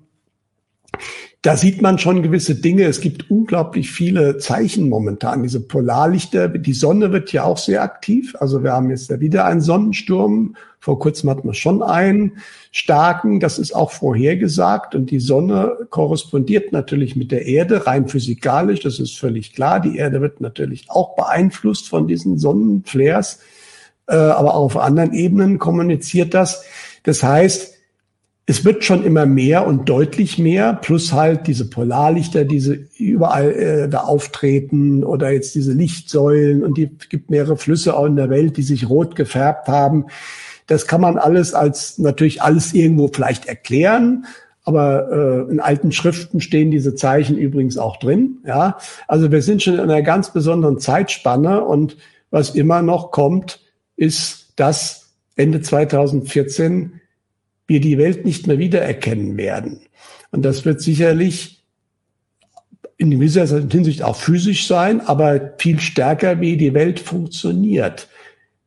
da 1.43 1.55
sieht 1.55 1.81
man 1.81 1.99
schon 1.99 2.23
gewisse 2.23 2.55
Dinge. 2.55 2.83
Es 2.83 2.99
gibt 2.99 3.29
unglaublich 3.29 3.91
viele 3.91 4.37
Zeichen 4.37 4.89
momentan. 4.89 5.43
Diese 5.43 5.61
Polarlichter, 5.61 6.49
die 6.49 6.73
Sonne 6.73 7.11
wird 7.11 7.31
ja 7.31 7.43
auch 7.43 7.57
sehr 7.57 7.83
aktiv. 7.83 8.35
Also 8.39 8.63
wir 8.63 8.73
haben 8.73 8.89
jetzt 8.89 9.09
ja 9.09 9.19
wieder 9.19 9.45
einen 9.45 9.61
Sonnensturm. 9.61 10.57
Vor 10.79 10.99
kurzem 10.99 11.29
hatten 11.29 11.47
wir 11.47 11.53
schon 11.53 11.83
einen 11.83 12.37
starken. 12.71 13.39
Das 13.39 13.59
ist 13.59 13.73
auch 13.73 13.91
vorhergesagt. 13.91 14.95
Und 14.95 15.11
die 15.11 15.19
Sonne 15.19 15.77
korrespondiert 15.89 16.71
natürlich 16.71 17.15
mit 17.15 17.31
der 17.31 17.45
Erde 17.45 17.85
rein 17.85 18.07
physikalisch. 18.07 18.81
Das 18.81 18.99
ist 18.99 19.17
völlig 19.17 19.53
klar. 19.53 19.79
Die 19.79 19.95
Erde 19.95 20.21
wird 20.21 20.41
natürlich 20.41 20.89
auch 20.89 21.15
beeinflusst 21.15 21.87
von 21.87 22.07
diesen 22.07 22.39
Sonnenflares 22.39 23.39
aber 24.15 24.55
auch 24.55 24.75
auf 24.75 24.77
anderen 24.77 25.13
Ebenen 25.13 25.59
kommuniziert 25.59 26.33
das. 26.33 26.63
Das 27.03 27.23
heißt, 27.23 27.77
es 28.49 28.63
wird 28.63 28.85
schon 28.85 29.03
immer 29.03 29.25
mehr 29.25 29.67
und 29.67 29.89
deutlich 29.89 30.39
mehr, 30.39 30.73
plus 30.73 31.11
halt 31.11 31.47
diese 31.47 31.69
Polarlichter, 31.69 32.45
diese 32.45 32.79
überall 32.97 33.51
äh, 33.51 33.89
da 33.89 33.99
auftreten 33.99 35.03
oder 35.03 35.31
jetzt 35.31 35.53
diese 35.53 35.73
Lichtsäulen 35.73 36.63
und 36.63 36.77
die 36.77 36.89
gibt 37.09 37.29
mehrere 37.29 37.57
Flüsse 37.57 37.97
auch 37.97 38.05
in 38.05 38.15
der 38.15 38.29
Welt, 38.29 38.55
die 38.55 38.63
sich 38.63 38.89
rot 38.89 39.17
gefärbt 39.17 39.67
haben. 39.67 40.05
Das 40.65 40.87
kann 40.87 41.01
man 41.01 41.17
alles 41.17 41.53
als 41.53 41.97
natürlich 41.97 42.41
alles 42.41 42.73
irgendwo 42.73 43.09
vielleicht 43.09 43.47
erklären, 43.47 44.25
aber 44.63 45.11
äh, 45.11 45.51
in 45.51 45.59
alten 45.59 45.91
Schriften 45.91 46.39
stehen 46.39 46.71
diese 46.71 46.95
Zeichen 46.95 47.37
übrigens 47.37 47.77
auch 47.77 47.97
drin. 47.97 48.37
Ja, 48.45 48.77
also 49.09 49.29
wir 49.29 49.41
sind 49.41 49.61
schon 49.61 49.73
in 49.73 49.81
einer 49.81 50.01
ganz 50.01 50.31
besonderen 50.31 50.79
Zeitspanne 50.79 51.65
und 51.65 51.97
was 52.31 52.51
immer 52.51 52.81
noch 52.81 53.11
kommt, 53.11 53.59
ist 53.97 54.47
dass 54.57 55.13
Ende 55.35 55.61
2014 55.61 56.99
wir 57.67 57.79
die 57.79 57.97
Welt 57.97 58.25
nicht 58.25 58.47
mehr 58.47 58.59
wiedererkennen 58.59 59.37
werden. 59.37 59.81
Und 60.31 60.43
das 60.43 60.65
wird 60.65 60.81
sicherlich 60.81 61.63
in 62.97 63.11
gewisser 63.11 63.45
Hinsicht 63.69 64.03
auch 64.03 64.15
physisch 64.15 64.67
sein, 64.67 65.01
aber 65.01 65.53
viel 65.59 65.79
stärker, 65.79 66.41
wie 66.41 66.57
die 66.57 66.73
Welt 66.73 66.99
funktioniert. 66.99 68.09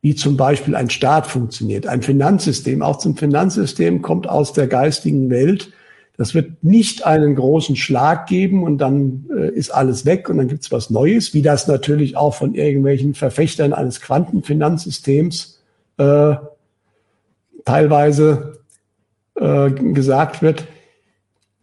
Wie 0.01 0.15
zum 0.15 0.37
Beispiel 0.37 0.75
ein 0.75 0.89
Staat 0.89 1.27
funktioniert, 1.27 1.85
ein 1.85 2.01
Finanzsystem. 2.01 2.81
Auch 2.81 2.97
zum 2.97 3.17
Finanzsystem 3.17 4.01
kommt 4.01 4.27
aus 4.27 4.53
der 4.53 4.67
geistigen 4.67 5.29
Welt. 5.29 5.71
Das 6.17 6.35
wird 6.35 6.63
nicht 6.63 7.05
einen 7.05 7.35
großen 7.35 7.75
Schlag 7.75 8.27
geben 8.27 8.63
und 8.63 8.77
dann 8.77 9.25
äh, 9.35 9.49
ist 9.49 9.71
alles 9.71 10.05
weg 10.05 10.29
und 10.29 10.37
dann 10.37 10.47
gibt's 10.47 10.71
was 10.71 10.89
Neues, 10.89 11.33
wie 11.33 11.41
das 11.41 11.67
natürlich 11.67 12.17
auch 12.17 12.35
von 12.35 12.53
irgendwelchen 12.53 13.13
Verfechtern 13.13 13.73
eines 13.73 14.01
Quantenfinanzsystems 14.01 15.61
äh, 15.97 16.35
teilweise 17.65 18.59
äh, 19.35 19.71
gesagt 19.71 20.41
wird. 20.41 20.65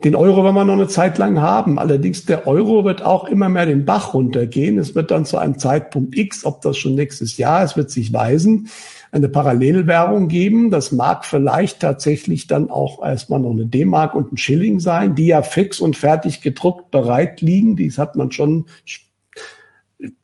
Den 0.05 0.15
Euro 0.15 0.45
werden 0.45 0.55
wir 0.55 0.65
noch 0.65 0.75
eine 0.75 0.87
Zeit 0.87 1.19
lang 1.19 1.41
haben. 1.41 1.79
Allerdings 1.79 2.25
der 2.25 2.47
Euro 2.47 2.85
wird 2.85 3.03
auch 3.03 3.25
immer 3.25 3.49
mehr 3.49 3.67
den 3.67 3.85
Bach 3.85 4.15
runtergehen. 4.15 4.79
Es 4.79 4.95
wird 4.95 5.11
dann 5.11 5.25
zu 5.25 5.39
einem 5.39 5.59
Zeitpunkt 5.59 6.17
X, 6.17 6.45
ob 6.45 6.63
das 6.63 6.79
schon 6.79 6.95
nächstes 6.95 7.37
Jahr 7.37 7.65
ist, 7.65 7.77
wird 7.77 7.91
sich 7.91 8.13
weisen, 8.13 8.69
eine 9.11 9.29
Parallelwährung 9.29 10.29
geben. 10.29 10.71
Das 10.71 10.93
mag 10.93 11.25
vielleicht 11.25 11.81
tatsächlich 11.81 12.47
dann 12.47 12.71
auch 12.71 13.05
erstmal 13.05 13.41
noch 13.41 13.51
eine 13.51 13.67
D-Mark 13.67 14.15
und 14.15 14.33
ein 14.33 14.37
Schilling 14.37 14.81
sein, 14.81 15.15
die 15.15 15.27
ja 15.27 15.43
fix 15.43 15.81
und 15.81 15.97
fertig 15.97 16.41
gedruckt 16.41 16.91
bereit 16.91 17.41
liegen. 17.41 17.77
Dies 17.77 17.99
hat 17.99 18.17
man 18.17 18.31
schon 18.33 18.67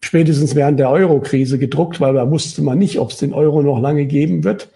spätestens 0.01 0.55
während 0.55 0.79
der 0.79 0.91
Euro-Krise 0.91 1.59
gedruckt, 1.59 2.01
weil 2.01 2.15
da 2.15 2.31
wusste 2.31 2.63
man 2.63 2.79
nicht, 2.79 2.99
ob 2.99 3.11
es 3.11 3.17
den 3.17 3.33
Euro 3.33 3.63
noch 3.63 3.81
lange 3.81 4.07
geben 4.07 4.45
wird. 4.45 4.71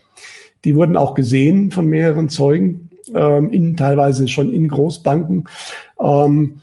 Die 0.64 0.74
wurden 0.74 0.97
auch 0.97 1.14
gesehen 1.14 1.70
von 1.70 1.86
mehreren 1.86 2.28
Zeugen, 2.28 2.90
ähm, 3.14 3.51
in, 3.51 3.76
teilweise 3.76 4.26
schon 4.26 4.52
in 4.52 4.68
Großbanken. 4.68 5.44
Ähm, 6.01 6.60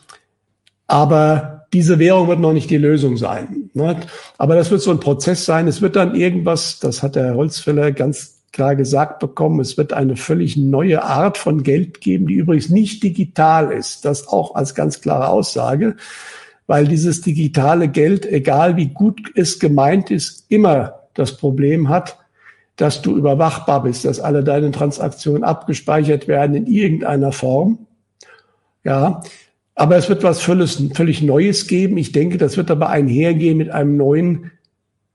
aber 0.87 1.54
diese 1.75 1.99
Währung 1.99 2.29
wird 2.29 2.39
noch 2.39 2.53
nicht 2.53 2.69
die 2.69 2.77
Lösung 2.77 3.17
sein. 3.17 3.69
Ne? 3.73 3.97
Aber 4.37 4.55
das 4.55 4.71
wird 4.71 4.81
so 4.81 4.91
ein 4.91 5.01
Prozess 5.01 5.43
sein. 5.43 5.67
Es 5.67 5.81
wird 5.81 5.97
dann 5.97 6.15
irgendwas, 6.15 6.79
das 6.79 7.03
hat 7.03 7.17
der 7.17 7.35
Holzfäller 7.35 7.91
ganz 7.91 8.39
klar 8.53 8.77
gesagt 8.77 9.19
bekommen, 9.19 9.59
es 9.59 9.75
wird 9.75 9.91
eine 9.91 10.15
völlig 10.15 10.55
neue 10.55 11.03
Art 11.03 11.37
von 11.37 11.63
Geld 11.63 11.99
geben, 11.99 12.27
die 12.27 12.35
übrigens 12.35 12.69
nicht 12.69 13.03
digital 13.03 13.73
ist. 13.73 14.05
Das 14.05 14.29
auch 14.29 14.55
als 14.55 14.73
ganz 14.73 15.01
klare 15.01 15.27
Aussage, 15.27 15.97
weil 16.65 16.87
dieses 16.87 17.19
digitale 17.19 17.89
Geld, 17.89 18.25
egal 18.25 18.77
wie 18.77 18.87
gut 18.87 19.19
es 19.35 19.59
gemeint 19.59 20.09
ist, 20.11 20.45
immer 20.47 21.01
das 21.13 21.35
Problem 21.35 21.89
hat, 21.89 22.17
dass 22.77 23.01
du 23.01 23.17
überwachbar 23.17 23.83
bist, 23.83 24.05
dass 24.05 24.21
alle 24.21 24.45
deine 24.45 24.71
Transaktionen 24.71 25.43
abgespeichert 25.43 26.29
werden 26.29 26.55
in 26.55 26.67
irgendeiner 26.67 27.33
Form. 27.33 27.79
Ja, 28.85 29.23
aber 29.75 29.97
es 29.97 30.07
wird 30.07 30.23
was 30.23 30.41
völlig, 30.41 30.79
völlig 30.93 31.21
Neues 31.21 31.67
geben. 31.67 31.97
Ich 31.97 32.13
denke, 32.13 32.37
das 32.37 32.55
wird 32.55 32.71
aber 32.71 32.89
einhergehen 32.89 33.57
mit 33.57 33.69
einem 33.69 33.97
neuen 33.97 34.51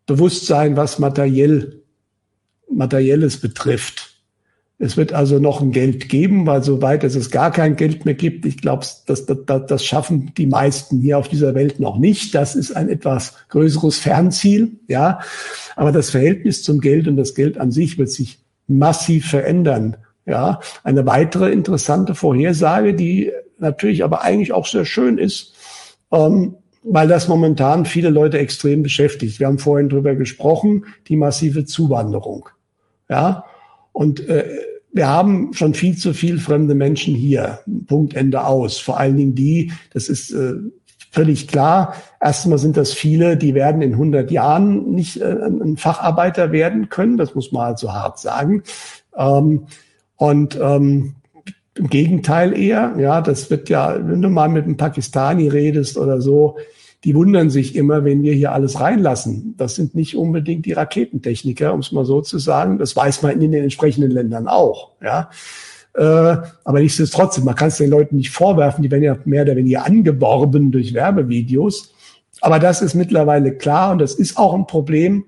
Bewusstsein, 0.07 0.77
was 0.77 0.99
materiell, 0.99 1.83
Materielles 2.71 3.39
betrifft. 3.39 4.11
Es 4.79 4.97
wird 4.97 5.13
also 5.13 5.39
noch 5.39 5.61
ein 5.61 5.73
Geld 5.73 6.09
geben, 6.09 6.47
weil 6.47 6.63
soweit 6.63 7.05
es 7.05 7.15
es 7.15 7.31
gar 7.31 7.51
kein 7.51 7.77
Geld 7.77 8.07
mehr 8.07 8.15
gibt, 8.15 8.47
ich 8.47 8.57
glaube, 8.57 8.87
das, 9.07 9.27
das, 9.27 9.39
das 9.47 9.85
schaffen 9.85 10.33
die 10.39 10.47
meisten 10.47 11.01
hier 11.01 11.19
auf 11.19 11.29
dieser 11.29 11.55
Welt 11.55 11.81
noch 11.81 11.99
nicht. 11.99 12.35
Das 12.35 12.57
ist 12.57 12.75
ein 12.75 12.89
etwas 12.89 13.35
größeres 13.51 13.99
Fernziel, 13.99 14.73
ja. 14.89 15.21
Aber 15.77 15.93
das 15.93 16.09
Verhältnis 16.11 16.63
zum 16.63 16.81
Geld 16.81 17.09
und 17.09 17.17
das 17.17 17.35
Geld 17.35 17.59
an 17.59 17.73
sich 17.73 17.99
wird 17.99 18.11
sich 18.11 18.39
massiv 18.69 19.29
verändern. 19.29 19.97
Ja, 20.25 20.61
eine 20.83 21.05
weitere 21.07 21.51
interessante 21.51 22.15
Vorhersage, 22.15 22.95
die 22.95 23.33
natürlich 23.61 24.05
aber 24.05 24.23
eigentlich 24.23 24.53
auch 24.53 24.67
sehr 24.67 24.85
schön 24.85 25.19
ist, 25.19 25.55
ähm, 26.13 26.57
weil 26.83 27.09
das 27.09 27.29
momentan 27.29 27.85
viele 27.85 28.11
Leute 28.11 28.39
extrem 28.39 28.83
beschäftigt. 28.83 29.39
Wir 29.39 29.47
haben 29.47 29.59
vorhin 29.59 29.89
drüber 29.89 30.15
gesprochen, 30.15 30.87
die 31.09 31.17
massive 31.17 31.65
Zuwanderung. 31.65 32.49
Ja, 33.09 33.45
und 33.93 34.27
äh, 34.29 34.45
wir 34.93 35.09
haben 35.09 35.53
schon 35.53 35.75
viel 35.75 35.97
zu 35.97 36.15
viel 36.15 36.39
fremde 36.39 36.75
Menschen 36.75 37.15
hier. 37.15 37.61
Punkt 37.87 38.15
Ende 38.15 38.45
aus. 38.45 38.79
Vor 38.79 38.99
allen 38.99 39.17
Dingen 39.17 39.35
die, 39.35 39.73
das 39.93 40.09
ist 40.09 40.33
äh, 40.33 40.55
völlig 41.11 41.49
klar. 41.49 41.95
Erstmal 42.21 42.59
sind 42.59 42.77
das 42.77 42.93
viele, 42.93 43.37
die 43.37 43.55
werden 43.55 43.83
in 43.83 43.93
100 43.93 44.31
Jahren 44.31 44.93
nicht 44.93 45.21
äh, 45.21 45.25
ein 45.27 45.77
Facharbeiter 45.77 46.53
werden 46.53 46.89
können. 46.89 47.17
Das 47.17 47.35
muss 47.35 47.53
man 47.53 47.67
halt 47.67 47.79
so 47.79 47.93
hart 47.93 48.19
sagen. 48.19 48.63
Ähm, 49.17 49.67
und 50.17 50.59
ähm, 50.61 51.15
im 51.75 51.89
Gegenteil 51.89 52.59
eher, 52.59 52.95
ja, 52.99 53.21
das 53.21 53.51
wird 53.51 53.69
ja, 53.69 53.97
wenn 54.01 54.23
du 54.23 54.29
mal 54.29 54.49
mit 54.49 54.65
einem 54.65 54.77
Pakistani 54.77 55.49
redest 55.49 55.97
oder 55.97 56.21
so, 56.21 56.57
die 57.05 57.15
wundern 57.15 57.49
sich 57.49 57.77
immer, 57.77 58.05
wenn 58.05 58.23
wir 58.23 58.35
hier 58.35 58.53
alles 58.53 58.81
reinlassen. 58.81 59.55
Das 59.57 59.75
sind 59.75 59.95
nicht 59.95 60.17
unbedingt 60.17 60.67
die 60.67 60.73
Raketentechniker, 60.73 61.73
um 61.73 61.81
es 61.81 61.93
mal 61.93 62.05
so 62.05 62.21
zu 62.21 62.39
sagen. 62.39 62.79
Das 62.79 62.95
weiß 62.95 63.23
man 63.23 63.41
in 63.41 63.53
den 63.53 63.63
entsprechenden 63.63 64.11
Ländern 64.11 64.49
auch. 64.49 64.91
Ja. 65.03 65.31
Äh, 65.95 66.37
aber 66.65 66.81
nichtsdestotrotz, 66.81 67.39
man 67.39 67.55
kann 67.55 67.69
es 67.69 67.79
den 67.79 67.91
Leuten 67.91 68.17
nicht 68.17 68.31
vorwerfen, 68.31 68.83
die 68.83 68.91
werden 68.91 69.03
ja 69.03 69.17
mehr 69.25 69.43
oder 69.43 69.57
weniger 69.57 69.87
angeworben 69.87 70.73
durch 70.73 70.93
Werbevideos. 70.93 71.95
Aber 72.43 72.59
das 72.59 72.83
ist 72.83 72.95
mittlerweile 72.95 73.57
klar 73.57 73.93
und 73.93 73.99
das 73.99 74.15
ist 74.15 74.37
auch 74.37 74.55
ein 74.55 74.67
Problem, 74.67 75.25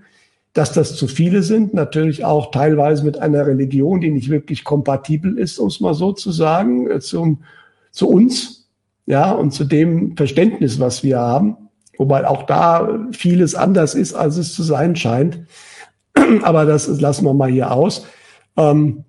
dass 0.52 0.72
das 0.72 0.96
zu 0.96 1.06
viele 1.06 1.42
sind. 1.42 1.74
Natürlich 1.74 2.24
auch 2.24 2.50
teilweise 2.50 3.04
mit 3.04 3.18
einer 3.18 3.46
Religion, 3.46 4.00
die 4.00 4.10
nicht 4.10 4.30
wirklich 4.30 4.64
kompatibel 4.64 5.38
ist, 5.38 5.58
um 5.58 5.68
es 5.68 5.80
mal 5.80 5.94
so 5.94 6.12
zu 6.12 6.30
sagen, 6.30 6.90
äh, 6.90 7.00
zum, 7.00 7.42
zu 7.90 8.08
uns 8.08 8.68
ja, 9.06 9.32
und 9.32 9.52
zu 9.52 9.64
dem 9.64 10.16
Verständnis, 10.16 10.78
was 10.78 11.02
wir 11.02 11.18
haben, 11.18 11.56
wobei 11.98 12.26
auch 12.26 12.44
da 12.44 13.06
vieles 13.12 13.54
anders 13.54 13.94
ist, 13.94 14.14
als 14.14 14.36
es 14.36 14.54
zu 14.54 14.62
sein 14.62 14.96
scheint. 14.96 15.40
Aber 16.42 16.66
das 16.66 16.86
lassen 17.00 17.24
wir 17.24 17.34
mal 17.34 17.50
hier 17.50 17.72
aus. 17.72 18.06
Ähm, 18.56 19.04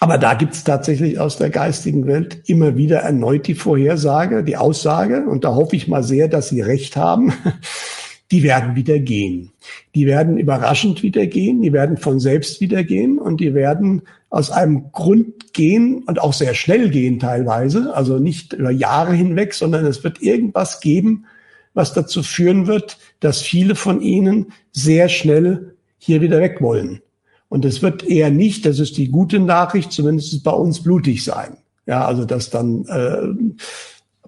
aber 0.00 0.16
da 0.16 0.34
gibt 0.34 0.54
es 0.54 0.62
tatsächlich 0.62 1.18
aus 1.18 1.38
der 1.38 1.50
geistigen 1.50 2.06
Welt 2.06 2.42
immer 2.46 2.76
wieder 2.76 3.00
erneut 3.00 3.48
die 3.48 3.56
Vorhersage, 3.56 4.44
die 4.44 4.56
Aussage, 4.56 5.26
und 5.28 5.42
da 5.42 5.54
hoffe 5.54 5.74
ich 5.74 5.88
mal 5.88 6.04
sehr, 6.04 6.28
dass 6.28 6.50
Sie 6.50 6.60
recht 6.60 6.96
haben, 6.96 7.32
die 8.30 8.42
werden 8.42 8.76
wieder 8.76 8.98
gehen. 8.98 9.52
Die 9.94 10.06
werden 10.06 10.38
überraschend 10.38 11.02
wieder 11.02 11.26
gehen, 11.26 11.62
die 11.62 11.72
werden 11.72 11.96
von 11.96 12.20
selbst 12.20 12.60
wieder 12.60 12.84
gehen 12.84 13.18
und 13.18 13.40
die 13.40 13.54
werden 13.54 14.02
aus 14.30 14.50
einem 14.50 14.92
Grund 14.92 15.54
gehen 15.54 16.02
und 16.06 16.20
auch 16.20 16.34
sehr 16.34 16.54
schnell 16.54 16.90
gehen 16.90 17.18
teilweise, 17.18 17.94
also 17.94 18.18
nicht 18.18 18.52
über 18.52 18.70
Jahre 18.70 19.14
hinweg, 19.14 19.54
sondern 19.54 19.86
es 19.86 20.04
wird 20.04 20.20
irgendwas 20.20 20.80
geben, 20.80 21.24
was 21.72 21.94
dazu 21.94 22.22
führen 22.22 22.66
wird, 22.66 22.98
dass 23.20 23.40
viele 23.40 23.74
von 23.74 24.02
ihnen 24.02 24.52
sehr 24.72 25.08
schnell 25.08 25.74
hier 25.96 26.20
wieder 26.20 26.40
weg 26.40 26.60
wollen. 26.60 27.00
Und 27.48 27.64
es 27.64 27.80
wird 27.80 28.04
eher 28.04 28.30
nicht, 28.30 28.66
das 28.66 28.78
ist 28.78 28.98
die 28.98 29.08
gute 29.08 29.38
Nachricht, 29.38 29.90
zumindest 29.92 30.44
bei 30.44 30.50
uns 30.50 30.82
blutig 30.82 31.24
sein. 31.24 31.56
Ja, 31.86 32.04
also 32.04 32.26
das 32.26 32.50
dann 32.50 32.84
äh, 32.84 33.62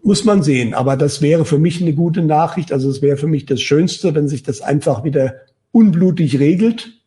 muss 0.02 0.24
man 0.24 0.42
sehen. 0.42 0.74
Aber 0.74 0.96
das 0.96 1.22
wäre 1.22 1.44
für 1.44 1.58
mich 1.58 1.80
eine 1.80 1.94
gute 1.94 2.22
Nachricht. 2.22 2.72
Also 2.72 2.90
es 2.90 3.02
wäre 3.02 3.16
für 3.16 3.26
mich 3.26 3.46
das 3.46 3.60
Schönste, 3.60 4.14
wenn 4.14 4.28
sich 4.28 4.42
das 4.42 4.60
einfach 4.60 5.04
wieder 5.04 5.34
unblutig 5.72 6.38
regelt 6.38 7.00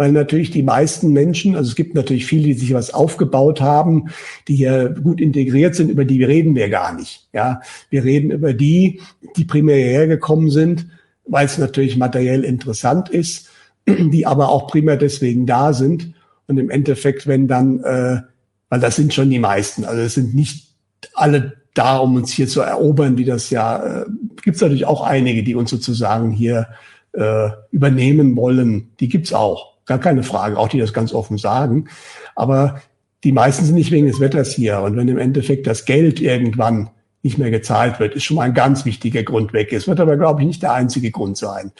weil 0.00 0.12
natürlich 0.12 0.50
die 0.50 0.62
meisten 0.62 1.12
Menschen, 1.12 1.56
also 1.56 1.68
es 1.68 1.76
gibt 1.76 1.94
natürlich 1.94 2.24
viele, 2.24 2.44
die 2.44 2.54
sich 2.54 2.72
was 2.72 2.94
aufgebaut 2.94 3.60
haben, 3.60 4.08
die 4.48 4.56
hier 4.56 4.88
gut 4.88 5.20
integriert 5.20 5.74
sind, 5.74 5.90
über 5.90 6.06
die 6.06 6.24
reden 6.24 6.54
wir 6.54 6.70
gar 6.70 6.94
nicht. 6.94 7.28
Ja, 7.34 7.60
wir 7.90 8.02
reden 8.02 8.30
über 8.30 8.54
die, 8.54 9.02
die 9.36 9.44
primär 9.44 9.76
hergekommen 9.76 10.48
sind, 10.48 10.86
weil 11.26 11.44
es 11.44 11.58
natürlich 11.58 11.98
materiell 11.98 12.44
interessant 12.44 13.10
ist, 13.10 13.50
die 13.86 14.24
aber 14.26 14.48
auch 14.48 14.68
primär 14.68 14.96
deswegen 14.96 15.44
da 15.44 15.74
sind. 15.74 16.14
Und 16.46 16.56
im 16.56 16.70
Endeffekt, 16.70 17.26
wenn 17.26 17.46
dann, 17.46 17.80
äh, 17.80 18.22
weil 18.70 18.80
das 18.80 18.96
sind 18.96 19.12
schon 19.12 19.28
die 19.28 19.38
meisten, 19.38 19.84
also 19.84 20.00
es 20.00 20.14
sind 20.14 20.34
nicht 20.34 20.68
alle 21.12 21.59
da, 21.74 21.98
um 21.98 22.16
uns 22.16 22.32
hier 22.32 22.48
zu 22.48 22.60
erobern, 22.60 23.16
wie 23.16 23.24
das 23.24 23.50
ja, 23.50 24.02
äh, 24.02 24.06
gibt 24.42 24.56
es 24.56 24.62
natürlich 24.62 24.86
auch 24.86 25.02
einige, 25.02 25.42
die 25.42 25.54
uns 25.54 25.70
sozusagen 25.70 26.32
hier 26.32 26.68
äh, 27.12 27.50
übernehmen 27.70 28.36
wollen. 28.36 28.90
Die 29.00 29.08
gibt's 29.08 29.32
auch. 29.32 29.70
Gar 29.86 29.98
keine 29.98 30.22
Frage, 30.22 30.58
auch 30.58 30.68
die 30.68 30.78
das 30.78 30.92
ganz 30.92 31.12
offen 31.12 31.38
sagen. 31.38 31.88
Aber 32.36 32.80
die 33.24 33.32
meisten 33.32 33.64
sind 33.64 33.74
nicht 33.74 33.90
wegen 33.90 34.06
des 34.06 34.20
Wetters 34.20 34.52
hier. 34.52 34.80
Und 34.80 34.96
wenn 34.96 35.08
im 35.08 35.18
Endeffekt 35.18 35.66
das 35.66 35.84
Geld 35.84 36.20
irgendwann 36.20 36.90
nicht 37.22 37.38
mehr 37.38 37.50
gezahlt 37.50 38.00
wird, 38.00 38.14
ist 38.14 38.24
schon 38.24 38.36
mal 38.36 38.44
ein 38.44 38.54
ganz 38.54 38.84
wichtiger 38.84 39.22
Grund 39.22 39.52
weg. 39.52 39.72
Es 39.72 39.86
wird 39.86 40.00
aber, 40.00 40.16
glaube 40.16 40.40
ich, 40.40 40.46
nicht 40.46 40.62
der 40.62 40.72
einzige 40.72 41.10
Grund 41.10 41.36
sein. 41.36 41.72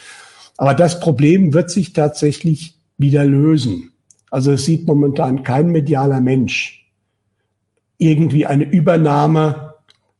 Aber 0.57 0.73
das 0.73 0.99
Problem 0.99 1.53
wird 1.53 1.71
sich 1.71 1.93
tatsächlich 1.93 2.75
wieder 2.97 3.25
lösen. 3.25 3.91
Also 4.29 4.51
es 4.51 4.65
sieht 4.65 4.85
momentan 4.87 5.43
kein 5.43 5.71
medialer 5.71 6.21
Mensch 6.21 6.89
irgendwie 7.97 8.45
eine 8.45 8.63
Übernahme 8.63 9.70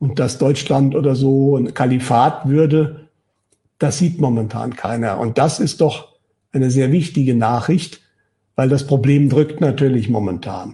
und 0.01 0.17
dass 0.17 0.39
Deutschland 0.39 0.95
oder 0.95 1.13
so 1.13 1.55
ein 1.55 1.75
Kalifat 1.75 2.49
würde. 2.49 3.07
Das 3.77 3.99
sieht 3.99 4.19
momentan 4.19 4.75
keiner. 4.75 5.19
Und 5.19 5.37
das 5.37 5.59
ist 5.59 5.79
doch 5.79 6.17
eine 6.51 6.71
sehr 6.71 6.91
wichtige 6.91 7.35
Nachricht, 7.35 8.01
weil 8.55 8.67
das 8.67 8.87
Problem 8.87 9.29
drückt 9.29 9.61
natürlich 9.61 10.09
momentan. 10.09 10.69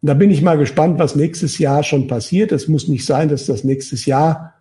Und 0.00 0.08
da 0.08 0.14
bin 0.14 0.30
ich 0.30 0.40
mal 0.40 0.56
gespannt, 0.56 0.98
was 0.98 1.14
nächstes 1.14 1.58
Jahr 1.58 1.82
schon 1.82 2.06
passiert. 2.06 2.52
Es 2.52 2.66
muss 2.66 2.88
nicht 2.88 3.04
sein, 3.04 3.28
dass 3.28 3.44
das 3.44 3.64
nächstes 3.64 4.06
Jahr 4.06 4.54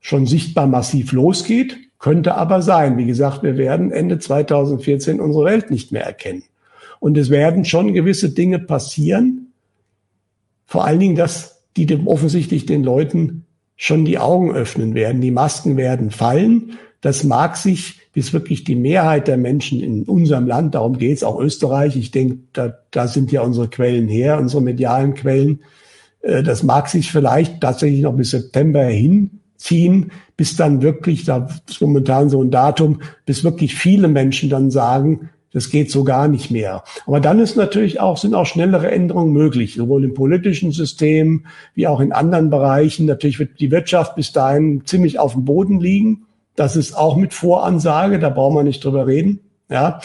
schon 0.00 0.26
sichtbar 0.26 0.66
massiv 0.66 1.12
losgeht, 1.12 1.76
könnte 1.98 2.36
aber 2.36 2.62
sein. 2.62 2.96
Wie 2.96 3.06
gesagt, 3.06 3.42
wir 3.42 3.58
werden 3.58 3.92
Ende 3.92 4.18
2014 4.18 5.20
unsere 5.20 5.44
Welt 5.44 5.70
nicht 5.70 5.92
mehr 5.92 6.06
erkennen. 6.06 6.44
Und 6.98 7.18
es 7.18 7.28
werden 7.28 7.66
schon 7.66 7.92
gewisse 7.92 8.30
Dinge 8.30 8.58
passieren, 8.58 9.52
vor 10.64 10.86
allen 10.86 11.00
Dingen, 11.00 11.16
dass 11.16 11.60
die 11.76 11.84
dem 11.84 12.06
offensichtlich 12.06 12.64
den 12.64 12.84
Leuten 12.84 13.44
schon 13.82 14.04
die 14.04 14.18
Augen 14.18 14.52
öffnen 14.52 14.94
werden. 14.94 15.22
Die 15.22 15.30
Masken 15.30 15.78
werden 15.78 16.10
fallen. 16.10 16.72
Das 17.00 17.24
mag 17.24 17.56
sich, 17.56 17.98
bis 18.12 18.34
wirklich 18.34 18.62
die 18.62 18.74
Mehrheit 18.74 19.26
der 19.26 19.38
Menschen 19.38 19.80
in 19.80 20.02
unserem 20.02 20.46
Land, 20.46 20.74
darum 20.74 20.98
geht's 20.98 21.24
auch 21.24 21.40
Österreich, 21.40 21.96
ich 21.96 22.10
denke, 22.10 22.40
da, 22.52 22.74
da 22.90 23.08
sind 23.08 23.32
ja 23.32 23.40
unsere 23.40 23.68
Quellen 23.68 24.06
her, 24.06 24.38
unsere 24.38 24.62
medialen 24.62 25.14
Quellen, 25.14 25.60
äh, 26.20 26.42
das 26.42 26.62
mag 26.62 26.88
sich 26.88 27.10
vielleicht 27.10 27.62
tatsächlich 27.62 28.02
noch 28.02 28.12
bis 28.12 28.32
September 28.32 28.84
hinziehen, 28.84 30.12
bis 30.36 30.56
dann 30.56 30.82
wirklich, 30.82 31.24
da 31.24 31.48
ist 31.66 31.80
momentan 31.80 32.28
so 32.28 32.42
ein 32.42 32.50
Datum, 32.50 33.00
bis 33.24 33.44
wirklich 33.44 33.76
viele 33.76 34.08
Menschen 34.08 34.50
dann 34.50 34.70
sagen, 34.70 35.30
das 35.52 35.70
geht 35.70 35.90
so 35.90 36.04
gar 36.04 36.28
nicht 36.28 36.50
mehr. 36.50 36.84
Aber 37.06 37.20
dann 37.20 37.40
ist 37.40 37.56
natürlich 37.56 38.00
auch, 38.00 38.16
sind 38.16 38.34
auch 38.34 38.46
schnellere 38.46 38.90
Änderungen 38.90 39.32
möglich, 39.32 39.74
sowohl 39.74 40.04
im 40.04 40.14
politischen 40.14 40.70
System 40.72 41.46
wie 41.74 41.86
auch 41.86 42.00
in 42.00 42.12
anderen 42.12 42.50
Bereichen. 42.50 43.06
Natürlich 43.06 43.38
wird 43.38 43.58
die 43.58 43.70
Wirtschaft 43.70 44.14
bis 44.14 44.32
dahin 44.32 44.86
ziemlich 44.86 45.18
auf 45.18 45.32
dem 45.32 45.44
Boden 45.44 45.80
liegen. 45.80 46.26
Das 46.54 46.76
ist 46.76 46.94
auch 46.94 47.16
mit 47.16 47.34
Voransage, 47.34 48.18
da 48.18 48.28
brauchen 48.28 48.56
wir 48.56 48.62
nicht 48.62 48.84
drüber 48.84 49.06
reden. 49.06 49.40
Ja, 49.68 50.00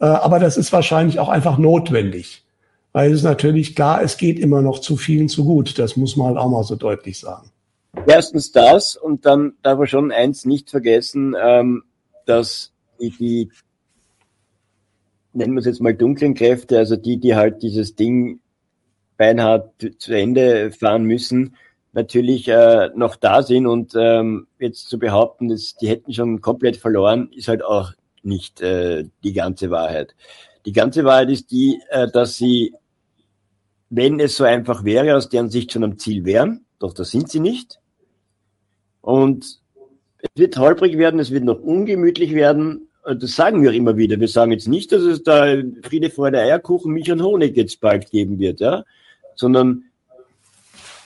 äh, 0.00 0.06
aber 0.06 0.38
das 0.38 0.56
ist 0.56 0.72
wahrscheinlich 0.72 1.18
auch 1.18 1.28
einfach 1.28 1.58
notwendig, 1.58 2.44
weil 2.92 3.10
es 3.10 3.18
ist 3.18 3.24
natürlich 3.24 3.76
klar, 3.76 4.02
es 4.02 4.16
geht 4.16 4.38
immer 4.38 4.62
noch 4.62 4.80
zu 4.80 4.96
vielen 4.96 5.28
zu 5.28 5.44
gut. 5.44 5.78
Das 5.78 5.96
muss 5.96 6.16
man 6.16 6.28
halt 6.28 6.38
auch 6.38 6.48
mal 6.48 6.64
so 6.64 6.76
deutlich 6.76 7.18
sagen. 7.18 7.50
Erstens 8.06 8.52
das 8.52 8.96
und 8.96 9.26
dann 9.26 9.54
darf 9.62 9.78
man 9.78 9.86
schon 9.88 10.12
eins 10.12 10.44
nicht 10.44 10.70
vergessen, 10.70 11.34
ähm, 11.40 11.82
dass 12.24 12.72
die, 13.00 13.10
die 13.10 13.50
nennen 15.32 15.54
wir 15.54 15.60
es 15.60 15.66
jetzt 15.66 15.80
mal 15.80 15.94
dunklen 15.94 16.34
Kräfte, 16.34 16.78
also 16.78 16.96
die, 16.96 17.18
die 17.18 17.34
halt 17.34 17.62
dieses 17.62 17.94
Ding 17.94 18.40
beinahe 19.16 19.70
zu 19.98 20.12
Ende 20.12 20.70
fahren 20.70 21.04
müssen, 21.04 21.56
natürlich 21.92 22.48
äh, 22.48 22.90
noch 22.94 23.16
da 23.16 23.42
sind 23.42 23.66
und 23.66 23.92
ähm, 23.96 24.46
jetzt 24.58 24.88
zu 24.88 24.98
behaupten, 24.98 25.48
dass 25.48 25.76
die 25.76 25.88
hätten 25.88 26.12
schon 26.12 26.40
komplett 26.40 26.76
verloren, 26.76 27.30
ist 27.34 27.48
halt 27.48 27.64
auch 27.64 27.92
nicht 28.22 28.60
äh, 28.60 29.04
die 29.24 29.32
ganze 29.32 29.70
Wahrheit. 29.70 30.14
Die 30.66 30.72
ganze 30.72 31.04
Wahrheit 31.04 31.30
ist 31.30 31.50
die, 31.50 31.80
äh, 31.90 32.08
dass 32.10 32.36
sie, 32.36 32.74
wenn 33.88 34.20
es 34.20 34.36
so 34.36 34.44
einfach 34.44 34.84
wäre, 34.84 35.16
aus 35.16 35.28
deren 35.28 35.50
Sicht 35.50 35.72
schon 35.72 35.84
am 35.84 35.98
Ziel 35.98 36.24
wären, 36.24 36.64
doch 36.78 36.92
das 36.92 37.10
sind 37.10 37.30
sie 37.30 37.40
nicht. 37.40 37.80
Und 39.00 39.60
es 40.18 40.30
wird 40.34 40.58
holprig 40.58 40.98
werden, 40.98 41.18
es 41.18 41.30
wird 41.30 41.44
noch 41.44 41.60
ungemütlich 41.60 42.34
werden. 42.34 42.89
Das 43.04 43.34
sagen 43.34 43.62
wir 43.62 43.72
immer 43.72 43.96
wieder. 43.96 44.20
Wir 44.20 44.28
sagen 44.28 44.52
jetzt 44.52 44.68
nicht, 44.68 44.92
dass 44.92 45.02
es 45.02 45.22
da 45.22 45.56
Friede, 45.82 46.10
Freude, 46.10 46.38
Eierkuchen, 46.38 46.92
Milch 46.92 47.10
und 47.10 47.22
Honig 47.22 47.56
jetzt 47.56 47.80
bald 47.80 48.10
geben 48.10 48.38
wird, 48.38 48.60
ja, 48.60 48.84
sondern 49.34 49.84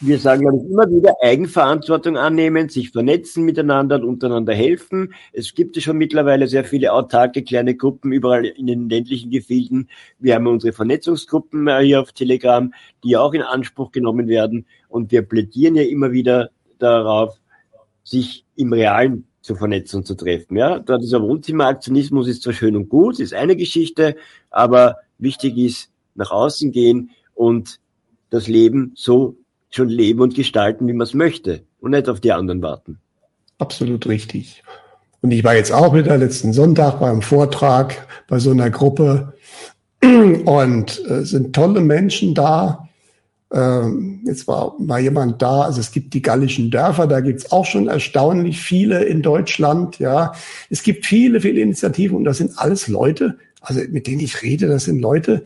wir 0.01 0.19
sagen, 0.19 0.43
ich, 0.43 0.71
immer 0.71 0.91
wieder 0.91 1.15
Eigenverantwortung 1.23 2.17
annehmen, 2.17 2.69
sich 2.69 2.91
vernetzen 2.91 3.45
miteinander 3.45 3.97
und 3.97 4.05
untereinander 4.05 4.53
helfen. 4.53 5.15
Es 5.33 5.55
gibt 5.55 5.77
ja 5.77 5.83
schon 5.83 5.97
mittlerweile 5.97 6.49
sehr 6.49 6.65
viele 6.65 6.93
autarke 6.93 7.43
kleine 7.43 7.75
Gruppen 7.77 8.13
überall 8.13 8.45
in 8.45 8.67
den 8.67 8.89
ländlichen 8.89 9.31
Gefilden. 9.31 9.89
Wir 10.19 10.35
haben 10.35 10.47
unsere 10.47 10.73
Vernetzungsgruppen 10.73 11.69
äh, 11.69 11.81
hier 11.81 12.01
auf 12.01 12.13
Telegram, 12.13 12.75
die 13.03 13.17
auch 13.17 13.33
in 13.35 13.43
Anspruch 13.43 13.93
genommen 13.93 14.29
werden. 14.29 14.67
Und 14.89 15.13
wir 15.13 15.23
plädieren 15.23 15.77
ja 15.77 15.85
immer 15.85 16.13
wieder 16.13 16.51
darauf, 16.79 17.39
sich 18.03 18.45
im 18.57 18.73
Realen 18.73 19.27
zu 19.45 19.57
vernetzen 19.57 19.99
und 19.99 20.07
zu 20.07 20.15
treffen. 20.15 20.57
Ja, 20.57 20.79
da 20.79 20.97
dieser 20.97 21.21
Wohnzimmeraktionismus 21.21 22.29
ist 22.29 22.43
zwar 22.43 22.55
schön 22.55 22.77
und 22.77 22.89
gut, 22.89 23.21
ist 23.21 23.35
eine 23.35 23.57
Geschichte, 23.57 24.17
aber 24.51 24.97
wichtig 25.19 25.59
ist 25.59 25.91
nach 26.15 26.31
außen 26.31 26.73
gehen 26.73 27.11
und 27.35 27.79
das 28.31 28.49
Leben 28.49 28.93
so 28.95 29.37
schon 29.69 29.91
leben 29.91 30.21
und 30.23 30.35
gestalten, 30.35 30.89
wie 30.89 30.95
man 30.95 31.07
es 31.07 31.13
möchte 31.13 31.61
und 31.79 31.91
nicht 31.91 32.09
auf 32.09 32.21
die 32.21 32.33
anderen 32.33 32.63
warten. 32.63 32.99
Absolut 33.59 34.07
richtig. 34.07 34.63
Und 35.21 35.31
ich 35.31 35.45
war 35.45 35.55
jetzt 35.55 35.73
auch 35.73 35.95
wieder 35.95 36.17
letzten 36.17 36.55
Sonntag 36.55 36.99
beim 36.99 37.21
Vortrag 37.21 38.07
bei 38.29 38.39
so 38.39 38.51
einer 38.51 38.71
Gruppe 38.71 39.35
und 40.03 41.03
äh, 41.07 41.23
sind 41.23 41.55
tolle 41.55 41.83
Menschen 41.83 42.35
da. 42.35 42.84
Ähm, 43.55 44.21
jetzt 44.25 44.49
war 44.49 44.75
mal 44.81 45.01
jemand 45.01 45.41
da, 45.41 45.63
also 45.63 45.79
es 45.81 45.93
gibt 45.93 46.13
die 46.13 46.23
gallischen 46.23 46.73
Dörfer, 46.73 47.07
da 47.07 47.21
gibt's 47.21 47.53
auch 47.53 47.65
schon 47.65 47.87
erstaunlich 47.87 48.61
viele 48.61 49.05
in 49.05 49.23
Deutschland. 49.23 50.01
Ja, 50.01 50.33
es 50.71 50.83
gibt 50.83 51.07
viele, 51.07 51.41
viele 51.41 51.61
Initiativen 51.61 52.17
und 52.17 52.25
das 52.25 52.39
sind 52.39 52.59
alles 52.59 52.89
Leute, 52.89 53.39
also 53.61 53.81
mit 53.91 54.09
denen 54.09 54.21
ich 54.21 54.43
rede, 54.43 54.67
das 54.67 54.87
sind 54.87 54.99
Leute, 55.01 55.45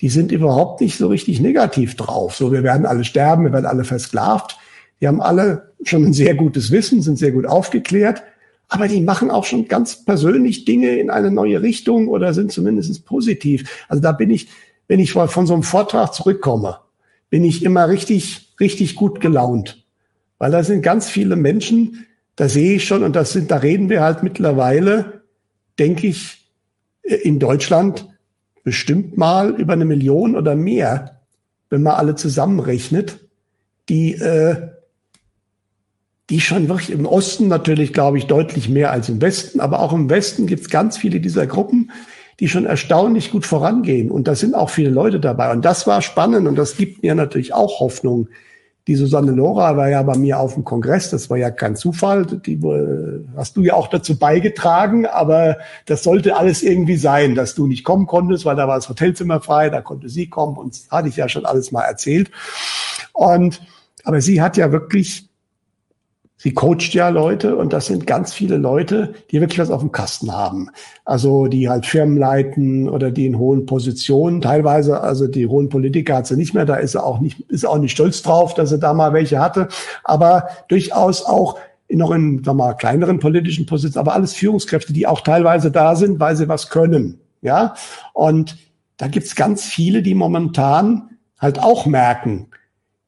die 0.00 0.08
sind 0.08 0.32
überhaupt 0.32 0.80
nicht 0.80 0.98
so 0.98 1.06
richtig 1.06 1.40
negativ 1.40 1.94
drauf. 1.94 2.34
So, 2.34 2.50
wir 2.50 2.64
werden 2.64 2.86
alle 2.86 3.04
sterben, 3.04 3.44
wir 3.44 3.52
werden 3.52 3.66
alle 3.66 3.84
versklavt. 3.84 4.58
Die 5.00 5.06
haben 5.06 5.20
alle 5.20 5.70
schon 5.84 6.04
ein 6.04 6.12
sehr 6.12 6.34
gutes 6.34 6.72
Wissen, 6.72 7.02
sind 7.02 7.18
sehr 7.18 7.30
gut 7.30 7.46
aufgeklärt, 7.46 8.22
aber 8.68 8.88
die 8.88 9.00
machen 9.00 9.30
auch 9.30 9.44
schon 9.44 9.68
ganz 9.68 10.04
persönlich 10.04 10.64
Dinge 10.64 10.96
in 10.96 11.10
eine 11.10 11.30
neue 11.30 11.62
Richtung 11.62 12.08
oder 12.08 12.34
sind 12.34 12.50
zumindest 12.50 13.04
positiv. 13.06 13.84
Also 13.88 14.02
da 14.02 14.12
bin 14.12 14.30
ich, 14.30 14.48
wenn 14.88 14.98
ich 14.98 15.12
von 15.12 15.46
so 15.46 15.54
einem 15.54 15.62
Vortrag 15.62 16.14
zurückkomme, 16.14 16.78
bin 17.34 17.42
ich 17.42 17.64
immer 17.64 17.88
richtig, 17.88 18.54
richtig 18.60 18.94
gut 18.94 19.20
gelaunt. 19.20 19.84
Weil 20.38 20.52
da 20.52 20.62
sind 20.62 20.82
ganz 20.82 21.10
viele 21.10 21.34
Menschen, 21.34 22.06
da 22.36 22.48
sehe 22.48 22.76
ich 22.76 22.84
schon, 22.84 23.02
und 23.02 23.16
das 23.16 23.32
sind, 23.32 23.50
da 23.50 23.56
reden 23.56 23.88
wir 23.88 24.02
halt 24.02 24.22
mittlerweile, 24.22 25.22
denke 25.76 26.06
ich, 26.06 26.48
in 27.02 27.40
Deutschland 27.40 28.08
bestimmt 28.62 29.16
mal 29.16 29.50
über 29.50 29.72
eine 29.72 29.84
Million 29.84 30.36
oder 30.36 30.54
mehr, 30.54 31.22
wenn 31.70 31.82
man 31.82 31.96
alle 31.96 32.14
zusammenrechnet, 32.14 33.18
die, 33.88 34.12
äh, 34.12 34.68
die 36.30 36.40
schon 36.40 36.68
wirklich 36.68 36.90
im 36.90 37.04
Osten 37.04 37.48
natürlich, 37.48 37.92
glaube 37.92 38.18
ich, 38.18 38.26
deutlich 38.26 38.68
mehr 38.68 38.92
als 38.92 39.08
im 39.08 39.20
Westen, 39.20 39.58
aber 39.58 39.80
auch 39.80 39.92
im 39.92 40.08
Westen 40.08 40.46
gibt 40.46 40.62
es 40.62 40.70
ganz 40.70 40.98
viele 40.98 41.18
dieser 41.18 41.48
Gruppen, 41.48 41.83
die 42.40 42.48
schon 42.48 42.66
erstaunlich 42.66 43.30
gut 43.30 43.46
vorangehen. 43.46 44.10
Und 44.10 44.28
da 44.28 44.34
sind 44.34 44.54
auch 44.54 44.70
viele 44.70 44.90
Leute 44.90 45.20
dabei. 45.20 45.52
Und 45.52 45.64
das 45.64 45.86
war 45.86 46.02
spannend. 46.02 46.46
Und 46.48 46.56
das 46.56 46.76
gibt 46.76 47.02
mir 47.02 47.14
natürlich 47.14 47.54
auch 47.54 47.80
Hoffnung, 47.80 48.28
die 48.86 48.96
Susanne 48.96 49.32
Lora 49.32 49.78
war 49.78 49.88
ja 49.88 50.02
bei 50.02 50.16
mir 50.16 50.38
auf 50.38 50.54
dem 50.54 50.64
Kongress, 50.64 51.08
das 51.08 51.30
war 51.30 51.38
ja 51.38 51.50
kein 51.50 51.74
Zufall, 51.74 52.26
die 52.26 52.60
hast 53.34 53.56
du 53.56 53.62
ja 53.62 53.74
auch 53.74 53.88
dazu 53.88 54.18
beigetragen, 54.18 55.06
aber 55.06 55.56
das 55.86 56.02
sollte 56.02 56.36
alles 56.36 56.62
irgendwie 56.62 56.96
sein, 56.96 57.34
dass 57.34 57.54
du 57.54 57.66
nicht 57.66 57.84
kommen 57.84 58.06
konntest, 58.06 58.44
weil 58.44 58.56
da 58.56 58.68
war 58.68 58.74
das 58.74 58.88
Hotelzimmer 58.90 59.40
frei, 59.40 59.70
da 59.70 59.80
konnte 59.80 60.10
sie 60.10 60.28
kommen. 60.28 60.58
Und 60.58 60.78
hatte 60.90 61.08
ich 61.08 61.16
ja 61.16 61.30
schon 61.30 61.46
alles 61.46 61.72
mal 61.72 61.82
erzählt. 61.82 62.30
Und 63.12 63.62
aber 64.04 64.20
sie 64.20 64.42
hat 64.42 64.58
ja 64.58 64.70
wirklich 64.70 65.28
Sie 66.44 66.52
coacht 66.52 66.92
ja 66.92 67.08
Leute 67.08 67.56
und 67.56 67.72
das 67.72 67.86
sind 67.86 68.06
ganz 68.06 68.34
viele 68.34 68.58
Leute, 68.58 69.14
die 69.30 69.40
wirklich 69.40 69.58
was 69.60 69.70
auf 69.70 69.80
dem 69.80 69.92
Kasten 69.92 70.30
haben. 70.30 70.68
Also 71.06 71.46
die 71.46 71.70
halt 71.70 71.86
Firmen 71.86 72.18
leiten 72.18 72.86
oder 72.86 73.10
die 73.10 73.24
in 73.24 73.38
hohen 73.38 73.64
Positionen. 73.64 74.42
Teilweise, 74.42 75.00
also 75.00 75.26
die 75.26 75.46
hohen 75.46 75.70
Politiker 75.70 76.16
hat 76.16 76.26
sie 76.26 76.36
nicht 76.36 76.52
mehr, 76.52 76.66
da 76.66 76.74
ist 76.74 76.96
er 76.96 77.06
auch 77.06 77.18
nicht, 77.18 77.40
ist 77.48 77.64
auch 77.64 77.78
nicht 77.78 77.92
stolz 77.92 78.20
drauf, 78.20 78.52
dass 78.52 78.72
er 78.72 78.76
da 78.76 78.92
mal 78.92 79.14
welche 79.14 79.38
hatte. 79.38 79.68
Aber 80.04 80.48
durchaus 80.68 81.24
auch 81.24 81.58
noch 81.88 82.10
in 82.10 82.44
sag 82.44 82.56
mal, 82.56 82.74
kleineren 82.74 83.20
politischen 83.20 83.64
Positionen, 83.64 84.06
aber 84.06 84.14
alles 84.14 84.34
Führungskräfte, 84.34 84.92
die 84.92 85.06
auch 85.06 85.22
teilweise 85.22 85.70
da 85.70 85.96
sind, 85.96 86.20
weil 86.20 86.36
sie 86.36 86.46
was 86.46 86.68
können. 86.68 87.20
Ja. 87.40 87.72
Und 88.12 88.58
da 88.98 89.08
gibt's 89.08 89.34
ganz 89.34 89.64
viele, 89.64 90.02
die 90.02 90.14
momentan 90.14 91.08
halt 91.38 91.58
auch 91.58 91.86
merken, 91.86 92.48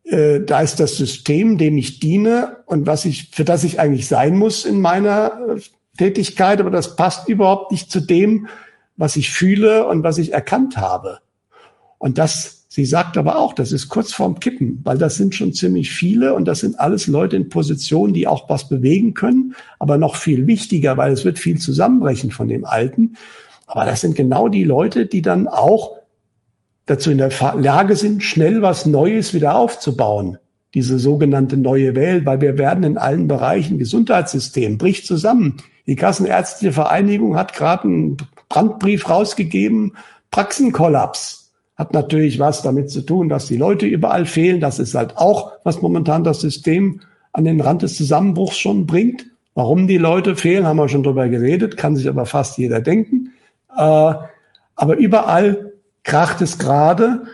äh, 0.06 0.40
da 0.40 0.60
ist 0.60 0.78
das 0.78 0.96
System, 0.96 1.58
dem 1.58 1.76
ich 1.76 1.98
diene 1.98 2.58
und 2.66 2.86
was 2.86 3.04
ich, 3.04 3.30
für 3.32 3.44
das 3.44 3.64
ich 3.64 3.80
eigentlich 3.80 4.06
sein 4.06 4.36
muss 4.36 4.64
in 4.64 4.80
meiner 4.80 5.56
äh, 5.56 5.60
Tätigkeit, 5.98 6.60
aber 6.60 6.70
das 6.70 6.96
passt 6.96 7.28
überhaupt 7.28 7.72
nicht 7.72 7.90
zu 7.90 8.00
dem, 8.00 8.46
was 8.96 9.16
ich 9.16 9.30
fühle 9.30 9.86
und 9.86 10.04
was 10.04 10.18
ich 10.18 10.32
erkannt 10.32 10.76
habe. 10.76 11.18
Und 11.98 12.18
das, 12.18 12.66
sie 12.68 12.84
sagt 12.84 13.16
aber 13.16 13.36
auch, 13.36 13.52
das 13.52 13.72
ist 13.72 13.88
kurz 13.88 14.12
vorm 14.12 14.38
Kippen, 14.38 14.80
weil 14.84 14.98
das 14.98 15.16
sind 15.16 15.34
schon 15.34 15.52
ziemlich 15.52 15.90
viele 15.90 16.34
und 16.34 16.46
das 16.46 16.60
sind 16.60 16.78
alles 16.78 17.06
Leute 17.06 17.36
in 17.36 17.48
Positionen, 17.48 18.14
die 18.14 18.28
auch 18.28 18.48
was 18.48 18.68
bewegen 18.68 19.14
können, 19.14 19.54
aber 19.78 19.98
noch 19.98 20.16
viel 20.16 20.46
wichtiger, 20.46 20.96
weil 20.96 21.12
es 21.12 21.24
wird 21.24 21.38
viel 21.38 21.58
zusammenbrechen 21.58 22.30
von 22.30 22.48
dem 22.48 22.64
Alten. 22.64 23.16
Aber 23.66 23.84
das 23.84 24.02
sind 24.02 24.14
genau 24.14 24.48
die 24.48 24.64
Leute, 24.64 25.06
die 25.06 25.22
dann 25.22 25.48
auch 25.48 25.95
dazu 26.86 27.10
in 27.10 27.18
der 27.18 27.30
Lage 27.56 27.96
sind, 27.96 28.22
schnell 28.22 28.62
was 28.62 28.86
Neues 28.86 29.34
wieder 29.34 29.56
aufzubauen. 29.56 30.38
Diese 30.74 30.98
sogenannte 30.98 31.56
neue 31.56 31.94
Welt, 31.94 32.26
weil 32.26 32.40
wir 32.40 32.58
werden 32.58 32.84
in 32.84 32.98
allen 32.98 33.28
Bereichen, 33.28 33.78
Gesundheitssystem 33.78 34.78
bricht 34.78 35.06
zusammen. 35.06 35.56
Die 35.86 35.96
Kassenärztliche 35.96 36.72
Vereinigung 36.72 37.36
hat 37.36 37.54
gerade 37.54 37.84
einen 37.84 38.16
Brandbrief 38.48 39.08
rausgegeben, 39.08 39.92
Praxenkollaps 40.30 41.52
hat 41.76 41.92
natürlich 41.92 42.38
was 42.38 42.62
damit 42.62 42.90
zu 42.90 43.02
tun, 43.02 43.28
dass 43.28 43.46
die 43.46 43.56
Leute 43.56 43.86
überall 43.86 44.26
fehlen. 44.26 44.60
Das 44.60 44.78
ist 44.78 44.94
halt 44.94 45.16
auch, 45.16 45.52
was 45.62 45.82
momentan 45.82 46.24
das 46.24 46.40
System 46.40 47.00
an 47.32 47.44
den 47.44 47.60
Rand 47.60 47.82
des 47.82 47.96
Zusammenbruchs 47.96 48.58
schon 48.58 48.86
bringt. 48.86 49.26
Warum 49.54 49.86
die 49.86 49.98
Leute 49.98 50.36
fehlen, 50.36 50.66
haben 50.66 50.78
wir 50.78 50.88
schon 50.88 51.02
drüber 51.02 51.28
geredet, 51.28 51.76
kann 51.76 51.96
sich 51.96 52.08
aber 52.08 52.26
fast 52.26 52.58
jeder 52.58 52.80
denken. 52.80 53.32
Äh, 53.76 54.14
aber 54.74 54.96
überall 54.98 55.65
kracht 56.06 56.40
es 56.40 56.58
gerade 56.58 57.24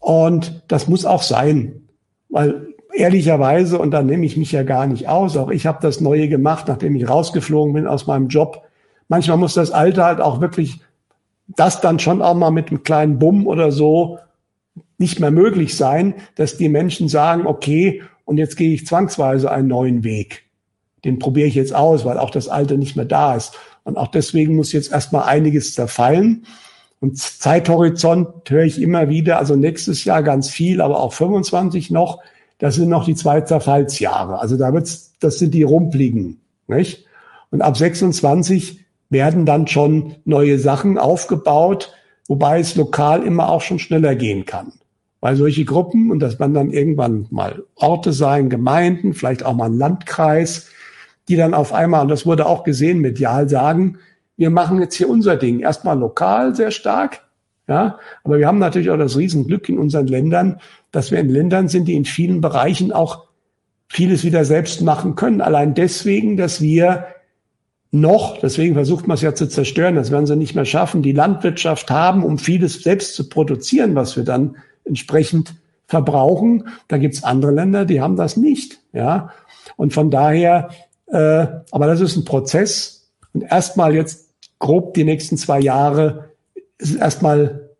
und 0.00 0.62
das 0.68 0.88
muss 0.88 1.04
auch 1.04 1.22
sein, 1.22 1.82
weil 2.30 2.74
ehrlicherweise, 2.92 3.78
und 3.78 3.90
da 3.90 4.02
nehme 4.02 4.24
ich 4.24 4.38
mich 4.38 4.52
ja 4.52 4.62
gar 4.62 4.86
nicht 4.86 5.06
aus, 5.06 5.36
auch 5.36 5.50
ich 5.50 5.66
habe 5.66 5.78
das 5.82 6.00
Neue 6.00 6.28
gemacht, 6.28 6.66
nachdem 6.66 6.96
ich 6.96 7.08
rausgeflogen 7.08 7.74
bin 7.74 7.86
aus 7.86 8.06
meinem 8.06 8.28
Job. 8.28 8.62
Manchmal 9.08 9.36
muss 9.36 9.52
das 9.52 9.70
Alte 9.70 10.02
halt 10.02 10.20
auch 10.20 10.40
wirklich 10.40 10.80
das 11.46 11.80
dann 11.80 11.98
schon 11.98 12.22
auch 12.22 12.34
mal 12.34 12.50
mit 12.50 12.70
einem 12.70 12.82
kleinen 12.82 13.18
Bumm 13.18 13.46
oder 13.46 13.70
so 13.70 14.18
nicht 14.98 15.20
mehr 15.20 15.30
möglich 15.30 15.76
sein, 15.76 16.14
dass 16.36 16.56
die 16.56 16.70
Menschen 16.70 17.08
sagen, 17.08 17.46
okay, 17.46 18.02
und 18.24 18.38
jetzt 18.38 18.56
gehe 18.56 18.72
ich 18.72 18.86
zwangsweise 18.86 19.50
einen 19.50 19.68
neuen 19.68 20.04
Weg. 20.04 20.44
Den 21.04 21.18
probiere 21.18 21.46
ich 21.48 21.54
jetzt 21.54 21.74
aus, 21.74 22.06
weil 22.06 22.18
auch 22.18 22.30
das 22.30 22.48
Alte 22.48 22.78
nicht 22.78 22.96
mehr 22.96 23.04
da 23.04 23.36
ist. 23.36 23.58
Und 23.84 23.98
auch 23.98 24.08
deswegen 24.08 24.56
muss 24.56 24.72
jetzt 24.72 24.90
erstmal 24.90 25.24
einiges 25.24 25.74
zerfallen. 25.74 26.46
Und 27.00 27.18
Zeithorizont 27.18 28.28
höre 28.48 28.64
ich 28.64 28.80
immer 28.80 29.08
wieder, 29.08 29.38
also 29.38 29.54
nächstes 29.54 30.04
Jahr 30.04 30.22
ganz 30.22 30.48
viel, 30.48 30.80
aber 30.80 31.00
auch 31.00 31.12
25 31.12 31.90
noch. 31.90 32.20
Das 32.58 32.76
sind 32.76 32.88
noch 32.88 33.04
die 33.04 33.14
zwei 33.14 33.42
Zerfallsjahre. 33.42 34.40
Also 34.40 34.56
da 34.56 34.72
wird's, 34.72 35.12
das 35.20 35.38
sind 35.38 35.52
die 35.52 35.62
rumpligen, 35.62 36.40
nicht? 36.66 37.04
Und 37.50 37.62
ab 37.62 37.76
26 37.76 38.80
werden 39.10 39.46
dann 39.46 39.66
schon 39.66 40.16
neue 40.24 40.58
Sachen 40.58 40.98
aufgebaut, 40.98 41.92
wobei 42.28 42.60
es 42.60 42.74
lokal 42.74 43.22
immer 43.22 43.50
auch 43.50 43.60
schon 43.60 43.78
schneller 43.78 44.14
gehen 44.14 44.46
kann. 44.46 44.72
Weil 45.20 45.36
solche 45.36 45.64
Gruppen, 45.64 46.10
und 46.10 46.20
das 46.20 46.40
werden 46.40 46.54
dann 46.54 46.70
irgendwann 46.70 47.26
mal 47.30 47.64
Orte 47.76 48.12
sein, 48.12 48.50
Gemeinden, 48.50 49.14
vielleicht 49.14 49.44
auch 49.44 49.54
mal 49.54 49.66
ein 49.66 49.78
Landkreis, 49.78 50.68
die 51.28 51.36
dann 51.36 51.54
auf 51.54 51.72
einmal, 51.72 52.02
und 52.02 52.08
das 52.08 52.26
wurde 52.26 52.46
auch 52.46 52.64
gesehen 52.64 53.00
medial, 53.00 53.48
sagen, 53.48 53.98
wir 54.36 54.50
machen 54.50 54.80
jetzt 54.80 54.94
hier 54.94 55.08
unser 55.08 55.36
Ding. 55.36 55.60
Erstmal 55.60 55.98
lokal 55.98 56.54
sehr 56.54 56.70
stark, 56.70 57.22
ja, 57.68 57.98
aber 58.22 58.38
wir 58.38 58.46
haben 58.46 58.58
natürlich 58.58 58.90
auch 58.90 58.98
das 58.98 59.16
Riesenglück 59.16 59.68
in 59.68 59.78
unseren 59.78 60.06
Ländern, 60.06 60.60
dass 60.92 61.10
wir 61.10 61.18
in 61.18 61.28
Ländern 61.28 61.68
sind, 61.68 61.86
die 61.86 61.94
in 61.94 62.04
vielen 62.04 62.40
Bereichen 62.40 62.92
auch 62.92 63.26
vieles 63.88 64.24
wieder 64.24 64.44
selbst 64.44 64.82
machen 64.82 65.14
können. 65.14 65.40
Allein 65.40 65.74
deswegen, 65.74 66.36
dass 66.36 66.60
wir 66.60 67.06
noch, 67.90 68.38
deswegen 68.38 68.74
versucht 68.74 69.06
man 69.06 69.14
es 69.16 69.22
ja 69.22 69.34
zu 69.34 69.48
zerstören, 69.48 69.94
das 69.94 70.10
werden 70.10 70.26
sie 70.26 70.36
nicht 70.36 70.54
mehr 70.54 70.64
schaffen, 70.64 71.02
die 71.02 71.12
Landwirtschaft 71.12 71.90
haben, 71.90 72.24
um 72.24 72.38
vieles 72.38 72.82
selbst 72.82 73.14
zu 73.14 73.28
produzieren, 73.28 73.94
was 73.94 74.16
wir 74.16 74.24
dann 74.24 74.56
entsprechend 74.84 75.54
verbrauchen. 75.86 76.68
Da 76.88 76.98
gibt's 76.98 77.24
andere 77.24 77.52
Länder, 77.52 77.84
die 77.84 78.00
haben 78.00 78.16
das 78.16 78.36
nicht. 78.36 78.80
Ja, 78.92 79.30
und 79.76 79.92
von 79.92 80.10
daher, 80.10 80.70
äh, 81.06 81.46
aber 81.70 81.86
das 81.86 82.00
ist 82.00 82.16
ein 82.16 82.24
Prozess. 82.24 83.08
Und 83.32 83.42
erstmal 83.42 83.94
jetzt 83.94 84.25
grob 84.58 84.94
die 84.94 85.04
nächsten 85.04 85.36
zwei 85.36 85.60
Jahre 85.60 86.30
ist 86.78 86.96
erstmal 86.96 87.70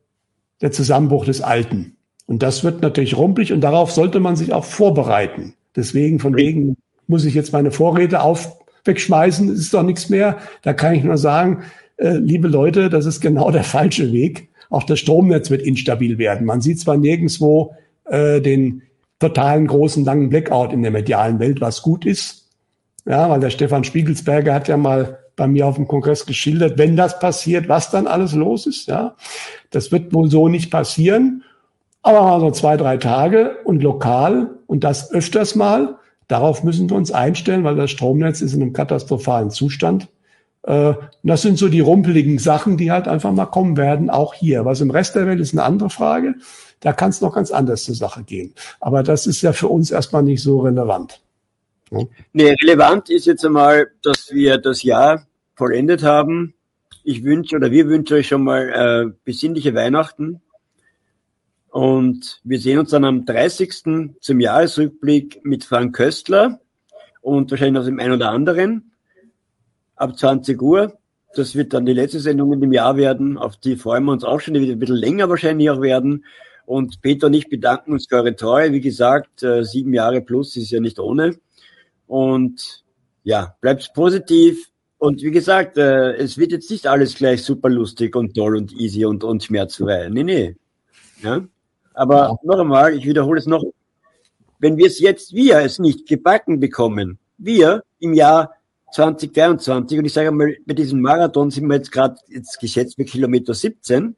der 0.60 0.72
Zusammenbruch 0.72 1.24
des 1.24 1.42
Alten. 1.42 1.96
Und 2.26 2.42
das 2.42 2.64
wird 2.64 2.82
natürlich 2.82 3.16
rumpelig 3.16 3.52
und 3.52 3.60
darauf 3.60 3.92
sollte 3.92 4.20
man 4.20 4.36
sich 4.36 4.52
auch 4.52 4.64
vorbereiten. 4.64 5.54
Deswegen 5.76 6.18
von 6.18 6.36
wegen 6.36 6.76
muss 7.06 7.24
ich 7.24 7.34
jetzt 7.34 7.52
meine 7.52 7.70
Vorräte 7.70 8.22
auf 8.22 8.58
wegschmeißen, 8.84 9.52
ist 9.52 9.74
doch 9.74 9.82
nichts 9.82 10.08
mehr. 10.08 10.38
Da 10.62 10.72
kann 10.72 10.94
ich 10.94 11.04
nur 11.04 11.18
sagen, 11.18 11.64
äh, 11.96 12.16
liebe 12.16 12.48
Leute, 12.48 12.88
das 12.88 13.06
ist 13.06 13.20
genau 13.20 13.50
der 13.50 13.64
falsche 13.64 14.12
Weg. 14.12 14.48
Auch 14.70 14.84
das 14.84 14.98
Stromnetz 14.98 15.50
wird 15.50 15.62
instabil 15.62 16.18
werden. 16.18 16.46
Man 16.46 16.60
sieht 16.60 16.80
zwar 16.80 16.96
nirgendswo 16.96 17.74
äh, 18.04 18.40
den 18.40 18.82
totalen 19.18 19.66
großen 19.66 20.04
langen 20.04 20.28
Blackout 20.28 20.72
in 20.72 20.82
der 20.82 20.90
medialen 20.90 21.38
Welt, 21.38 21.60
was 21.60 21.82
gut 21.82 22.04
ist. 22.04 22.48
Ja, 23.06 23.30
weil 23.30 23.40
der 23.40 23.50
Stefan 23.50 23.84
Spiegelsberger 23.84 24.52
hat 24.52 24.68
ja 24.68 24.76
mal 24.76 25.18
bei 25.36 25.46
mir 25.46 25.66
auf 25.66 25.76
dem 25.76 25.86
Kongress 25.86 26.26
geschildert, 26.26 26.78
wenn 26.78 26.96
das 26.96 27.20
passiert, 27.20 27.68
was 27.68 27.90
dann 27.90 28.06
alles 28.06 28.32
los 28.32 28.66
ist. 28.66 28.88
Ja, 28.88 29.14
das 29.70 29.92
wird 29.92 30.12
wohl 30.12 30.30
so 30.30 30.48
nicht 30.48 30.70
passieren. 30.70 31.44
Aber 32.02 32.22
mal 32.22 32.40
so 32.40 32.50
zwei, 32.50 32.76
drei 32.76 32.96
Tage 32.96 33.56
und 33.64 33.82
lokal 33.82 34.50
und 34.66 34.84
das 34.84 35.12
öfters 35.12 35.54
mal. 35.54 35.98
Darauf 36.28 36.64
müssen 36.64 36.88
wir 36.88 36.96
uns 36.96 37.12
einstellen, 37.12 37.64
weil 37.64 37.76
das 37.76 37.90
Stromnetz 37.90 38.40
ist 38.40 38.54
in 38.54 38.62
einem 38.62 38.72
katastrophalen 38.72 39.50
Zustand. 39.50 40.08
Äh, 40.62 40.94
das 41.22 41.42
sind 41.42 41.58
so 41.58 41.68
die 41.68 41.80
rumpeligen 41.80 42.38
Sachen, 42.38 42.76
die 42.76 42.90
halt 42.90 43.08
einfach 43.08 43.32
mal 43.32 43.46
kommen 43.46 43.76
werden, 43.76 44.10
auch 44.10 44.34
hier. 44.34 44.64
Was 44.64 44.80
im 44.80 44.90
Rest 44.90 45.14
der 45.14 45.26
Welt 45.26 45.40
ist 45.40 45.52
eine 45.52 45.62
andere 45.62 45.90
Frage. 45.90 46.36
Da 46.80 46.92
kann 46.92 47.10
es 47.10 47.20
noch 47.20 47.34
ganz 47.34 47.50
anders 47.50 47.84
zur 47.84 47.94
Sache 47.94 48.22
gehen. 48.22 48.54
Aber 48.80 49.02
das 49.02 49.26
ist 49.26 49.42
ja 49.42 49.52
für 49.52 49.68
uns 49.68 49.90
erstmal 49.90 50.22
nicht 50.22 50.42
so 50.42 50.60
relevant. 50.60 51.20
Nee, 52.32 52.54
relevant 52.62 53.10
ist 53.10 53.26
jetzt 53.26 53.44
einmal, 53.44 53.90
dass 54.02 54.32
wir 54.32 54.58
das 54.58 54.82
Jahr 54.82 55.26
vollendet 55.54 56.02
haben. 56.02 56.54
Ich 57.04 57.22
wünsche 57.22 57.56
oder 57.56 57.70
wir 57.70 57.86
wünschen 57.86 58.14
euch 58.14 58.28
schon 58.28 58.42
mal 58.42 58.68
äh, 58.68 59.12
besinnliche 59.24 59.74
Weihnachten, 59.74 60.42
und 61.76 62.40
wir 62.42 62.58
sehen 62.58 62.78
uns 62.78 62.88
dann 62.88 63.04
am 63.04 63.26
30. 63.26 64.14
zum 64.22 64.40
Jahresrückblick 64.40 65.44
mit 65.44 65.62
Frank 65.62 65.94
Köstler 65.94 66.58
und 67.20 67.50
wahrscheinlich 67.50 67.74
noch 67.74 67.84
dem 67.84 68.00
einen 68.00 68.14
oder 68.14 68.30
anderen 68.30 68.92
ab 69.94 70.18
20 70.18 70.62
Uhr. 70.62 70.96
Das 71.34 71.54
wird 71.54 71.74
dann 71.74 71.84
die 71.84 71.92
letzte 71.92 72.20
Sendung 72.20 72.54
in 72.54 72.62
dem 72.62 72.72
Jahr 72.72 72.96
werden. 72.96 73.36
Auf 73.36 73.58
die 73.58 73.76
freuen 73.76 74.04
wir 74.04 74.12
uns 74.12 74.24
auch 74.24 74.40
schon. 74.40 74.54
Die 74.54 74.60
wird 74.60 74.70
ein 74.70 74.78
bisschen 74.78 74.96
länger 74.96 75.28
wahrscheinlich 75.28 75.68
auch 75.68 75.82
werden. 75.82 76.24
Und 76.64 77.02
Peter 77.02 77.26
und 77.26 77.34
ich 77.34 77.50
bedanken 77.50 77.92
uns 77.92 78.06
für 78.08 78.16
eure 78.16 78.34
Treue. 78.34 78.72
Wie 78.72 78.80
gesagt, 78.80 79.42
äh, 79.42 79.62
sieben 79.62 79.92
Jahre 79.92 80.22
plus 80.22 80.56
ist 80.56 80.70
ja 80.70 80.80
nicht 80.80 80.98
ohne. 80.98 81.36
Und 82.06 82.84
ja, 83.24 83.56
bleibt 83.60 83.92
positiv. 83.94 84.70
Und 84.98 85.22
wie 85.22 85.30
gesagt, 85.30 85.76
äh, 85.76 86.14
es 86.14 86.38
wird 86.38 86.52
jetzt 86.52 86.70
nicht 86.70 86.86
alles 86.86 87.14
gleich 87.16 87.42
super 87.42 87.68
lustig 87.68 88.16
und 88.16 88.34
toll 88.34 88.56
und 88.56 88.72
easy 88.72 89.04
und, 89.04 89.24
und 89.24 89.44
schmerzfrei. 89.44 90.08
Nee, 90.08 90.24
nee. 90.24 90.56
Ja? 91.22 91.44
Aber 91.94 92.38
noch 92.42 92.58
einmal, 92.58 92.94
ich 92.94 93.04
wiederhole 93.04 93.38
es 93.38 93.46
noch, 93.46 93.64
wenn 94.58 94.76
wir 94.76 94.86
es 94.86 95.00
jetzt, 95.00 95.34
wir 95.34 95.58
es 95.58 95.78
nicht 95.78 96.08
gebacken 96.08 96.60
bekommen, 96.60 97.18
wir 97.38 97.82
im 97.98 98.14
Jahr 98.14 98.52
2023, 98.92 99.98
und 99.98 100.04
ich 100.04 100.12
sage 100.12 100.30
mal, 100.30 100.56
bei 100.64 100.74
diesem 100.74 101.00
Marathon 101.00 101.50
sind 101.50 101.66
wir 101.66 101.76
jetzt 101.76 101.92
gerade 101.92 102.16
jetzt 102.28 102.58
geschätzt 102.60 102.96
bei 102.96 103.04
Kilometer 103.04 103.52
17, 103.52 104.16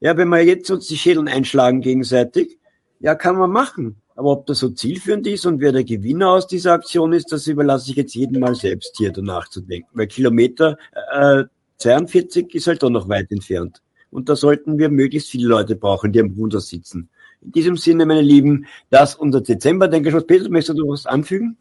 ja, 0.00 0.16
wenn 0.16 0.28
wir 0.28 0.42
jetzt 0.42 0.70
uns 0.70 0.88
die 0.88 0.96
Schädeln 0.96 1.28
einschlagen 1.28 1.80
gegenseitig, 1.80 2.58
ja, 3.00 3.14
kann 3.14 3.36
man 3.36 3.50
machen. 3.50 3.99
Aber 4.20 4.32
ob 4.32 4.44
das 4.44 4.58
so 4.58 4.68
zielführend 4.68 5.26
ist 5.26 5.46
und 5.46 5.60
wer 5.60 5.72
der 5.72 5.82
Gewinner 5.82 6.32
aus 6.32 6.46
dieser 6.46 6.74
Aktion 6.74 7.14
ist, 7.14 7.32
das 7.32 7.46
überlasse 7.46 7.90
ich 7.90 7.96
jetzt 7.96 8.14
jedem 8.14 8.40
mal 8.40 8.54
selbst 8.54 8.98
hier 8.98 9.12
danach 9.12 9.48
zu 9.48 9.62
denken. 9.62 9.88
Weil 9.94 10.08
Kilometer 10.08 10.76
äh, 11.10 11.44
42 11.78 12.54
ist 12.54 12.66
halt 12.66 12.82
doch 12.82 12.90
noch 12.90 13.08
weit 13.08 13.32
entfernt. 13.32 13.80
Und 14.10 14.28
da 14.28 14.36
sollten 14.36 14.76
wir 14.76 14.90
möglichst 14.90 15.30
viele 15.30 15.48
Leute 15.48 15.74
brauchen, 15.74 16.12
die 16.12 16.20
am 16.20 16.34
Ruder 16.36 16.60
sitzen. 16.60 17.08
In 17.40 17.52
diesem 17.52 17.78
Sinne, 17.78 18.04
meine 18.04 18.20
Lieben, 18.20 18.66
das 18.90 19.14
unser 19.14 19.40
Dezember. 19.40 19.88
Denke 19.88 20.10
schon, 20.10 20.26
Peter, 20.26 20.50
möchtest 20.50 20.78
du 20.78 20.84
noch 20.84 20.92
was 20.92 21.06
anfügen? 21.06 21.56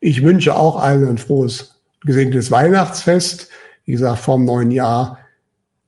Ich 0.00 0.22
wünsche 0.22 0.56
auch 0.56 0.76
allen 0.80 1.06
ein 1.06 1.18
frohes, 1.18 1.78
gesegnetes 2.00 2.50
Weihnachtsfest. 2.50 3.50
Wie 3.84 3.92
gesagt, 3.92 4.20
vorm 4.20 4.46
neuen 4.46 4.70
Jahr 4.70 5.18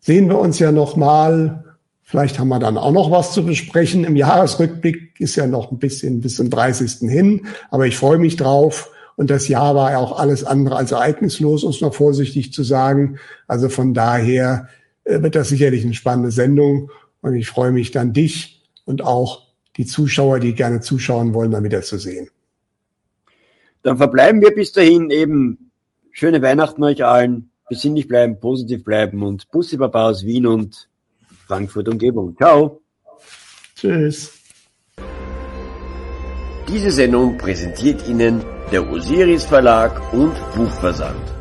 sehen 0.01 0.29
wir 0.29 0.39
uns 0.39 0.59
ja 0.59 0.71
nochmal. 0.71 1.70
Vielleicht 2.11 2.41
haben 2.41 2.49
wir 2.49 2.59
dann 2.59 2.77
auch 2.77 2.91
noch 2.91 3.13
was 3.13 3.33
zu 3.33 3.47
besprechen. 3.47 4.03
Im 4.03 4.17
Jahresrückblick 4.17 5.21
ist 5.21 5.37
ja 5.37 5.47
noch 5.47 5.71
ein 5.71 5.79
bisschen 5.79 6.21
bis 6.21 6.35
zum 6.35 6.51
30. 6.51 7.09
hin, 7.09 7.47
aber 7.71 7.87
ich 7.87 7.97
freue 7.97 8.19
mich 8.19 8.35
drauf. 8.35 8.91
Und 9.15 9.31
das 9.31 9.47
Jahr 9.47 9.77
war 9.77 9.93
ja 9.93 9.99
auch 9.99 10.19
alles 10.19 10.43
andere 10.43 10.75
als 10.75 10.91
ereignislos, 10.91 11.63
um 11.63 11.71
es 11.71 11.81
mal 11.81 11.93
vorsichtig 11.93 12.53
zu 12.53 12.65
sagen. 12.65 13.21
Also 13.47 13.69
von 13.69 13.95
daher 13.95 14.69
äh, 15.05 15.23
wird 15.23 15.37
das 15.37 15.51
sicherlich 15.51 15.85
eine 15.85 15.95
spannende 15.95 16.33
Sendung. 16.33 16.91
Und 17.21 17.37
ich 17.37 17.49
freue 17.49 17.71
mich 17.71 17.93
dann, 17.93 18.13
dich 18.13 18.69
und 18.87 19.05
auch 19.05 19.47
die 19.77 19.87
Zuschauer, 19.87 20.41
die 20.41 20.57
gerne 20.57 20.81
zuschauen 20.81 21.33
wollen, 21.33 21.53
dann 21.53 21.63
wieder 21.63 21.83
zu 21.83 21.97
sehen. 21.97 22.29
Dann 23.85 23.99
verbleiben 23.99 24.41
wir 24.41 24.53
bis 24.53 24.73
dahin 24.73 25.11
eben. 25.11 25.71
Schöne 26.11 26.43
Weihnachten 26.43 26.83
euch 26.83 27.05
allen. 27.05 27.51
Besinnlich 27.69 28.09
bleiben, 28.09 28.41
positiv 28.41 28.83
bleiben 28.83 29.23
und 29.23 29.49
Bussi 29.53 29.77
Baba 29.77 30.09
aus 30.09 30.27
Wien 30.27 30.49
und 30.49 30.90
Frankfurt 31.51 31.89
Umgebung. 31.89 32.37
Ciao. 32.37 32.81
Tschüss. 33.75 34.33
Diese 36.69 36.93
Sendung 36.93 37.39
präsentiert 37.39 38.07
Ihnen 38.07 38.45
der 38.71 38.89
Osiris 38.89 39.47
Verlag 39.47 40.13
und 40.13 40.35
Buchversand. 40.55 41.40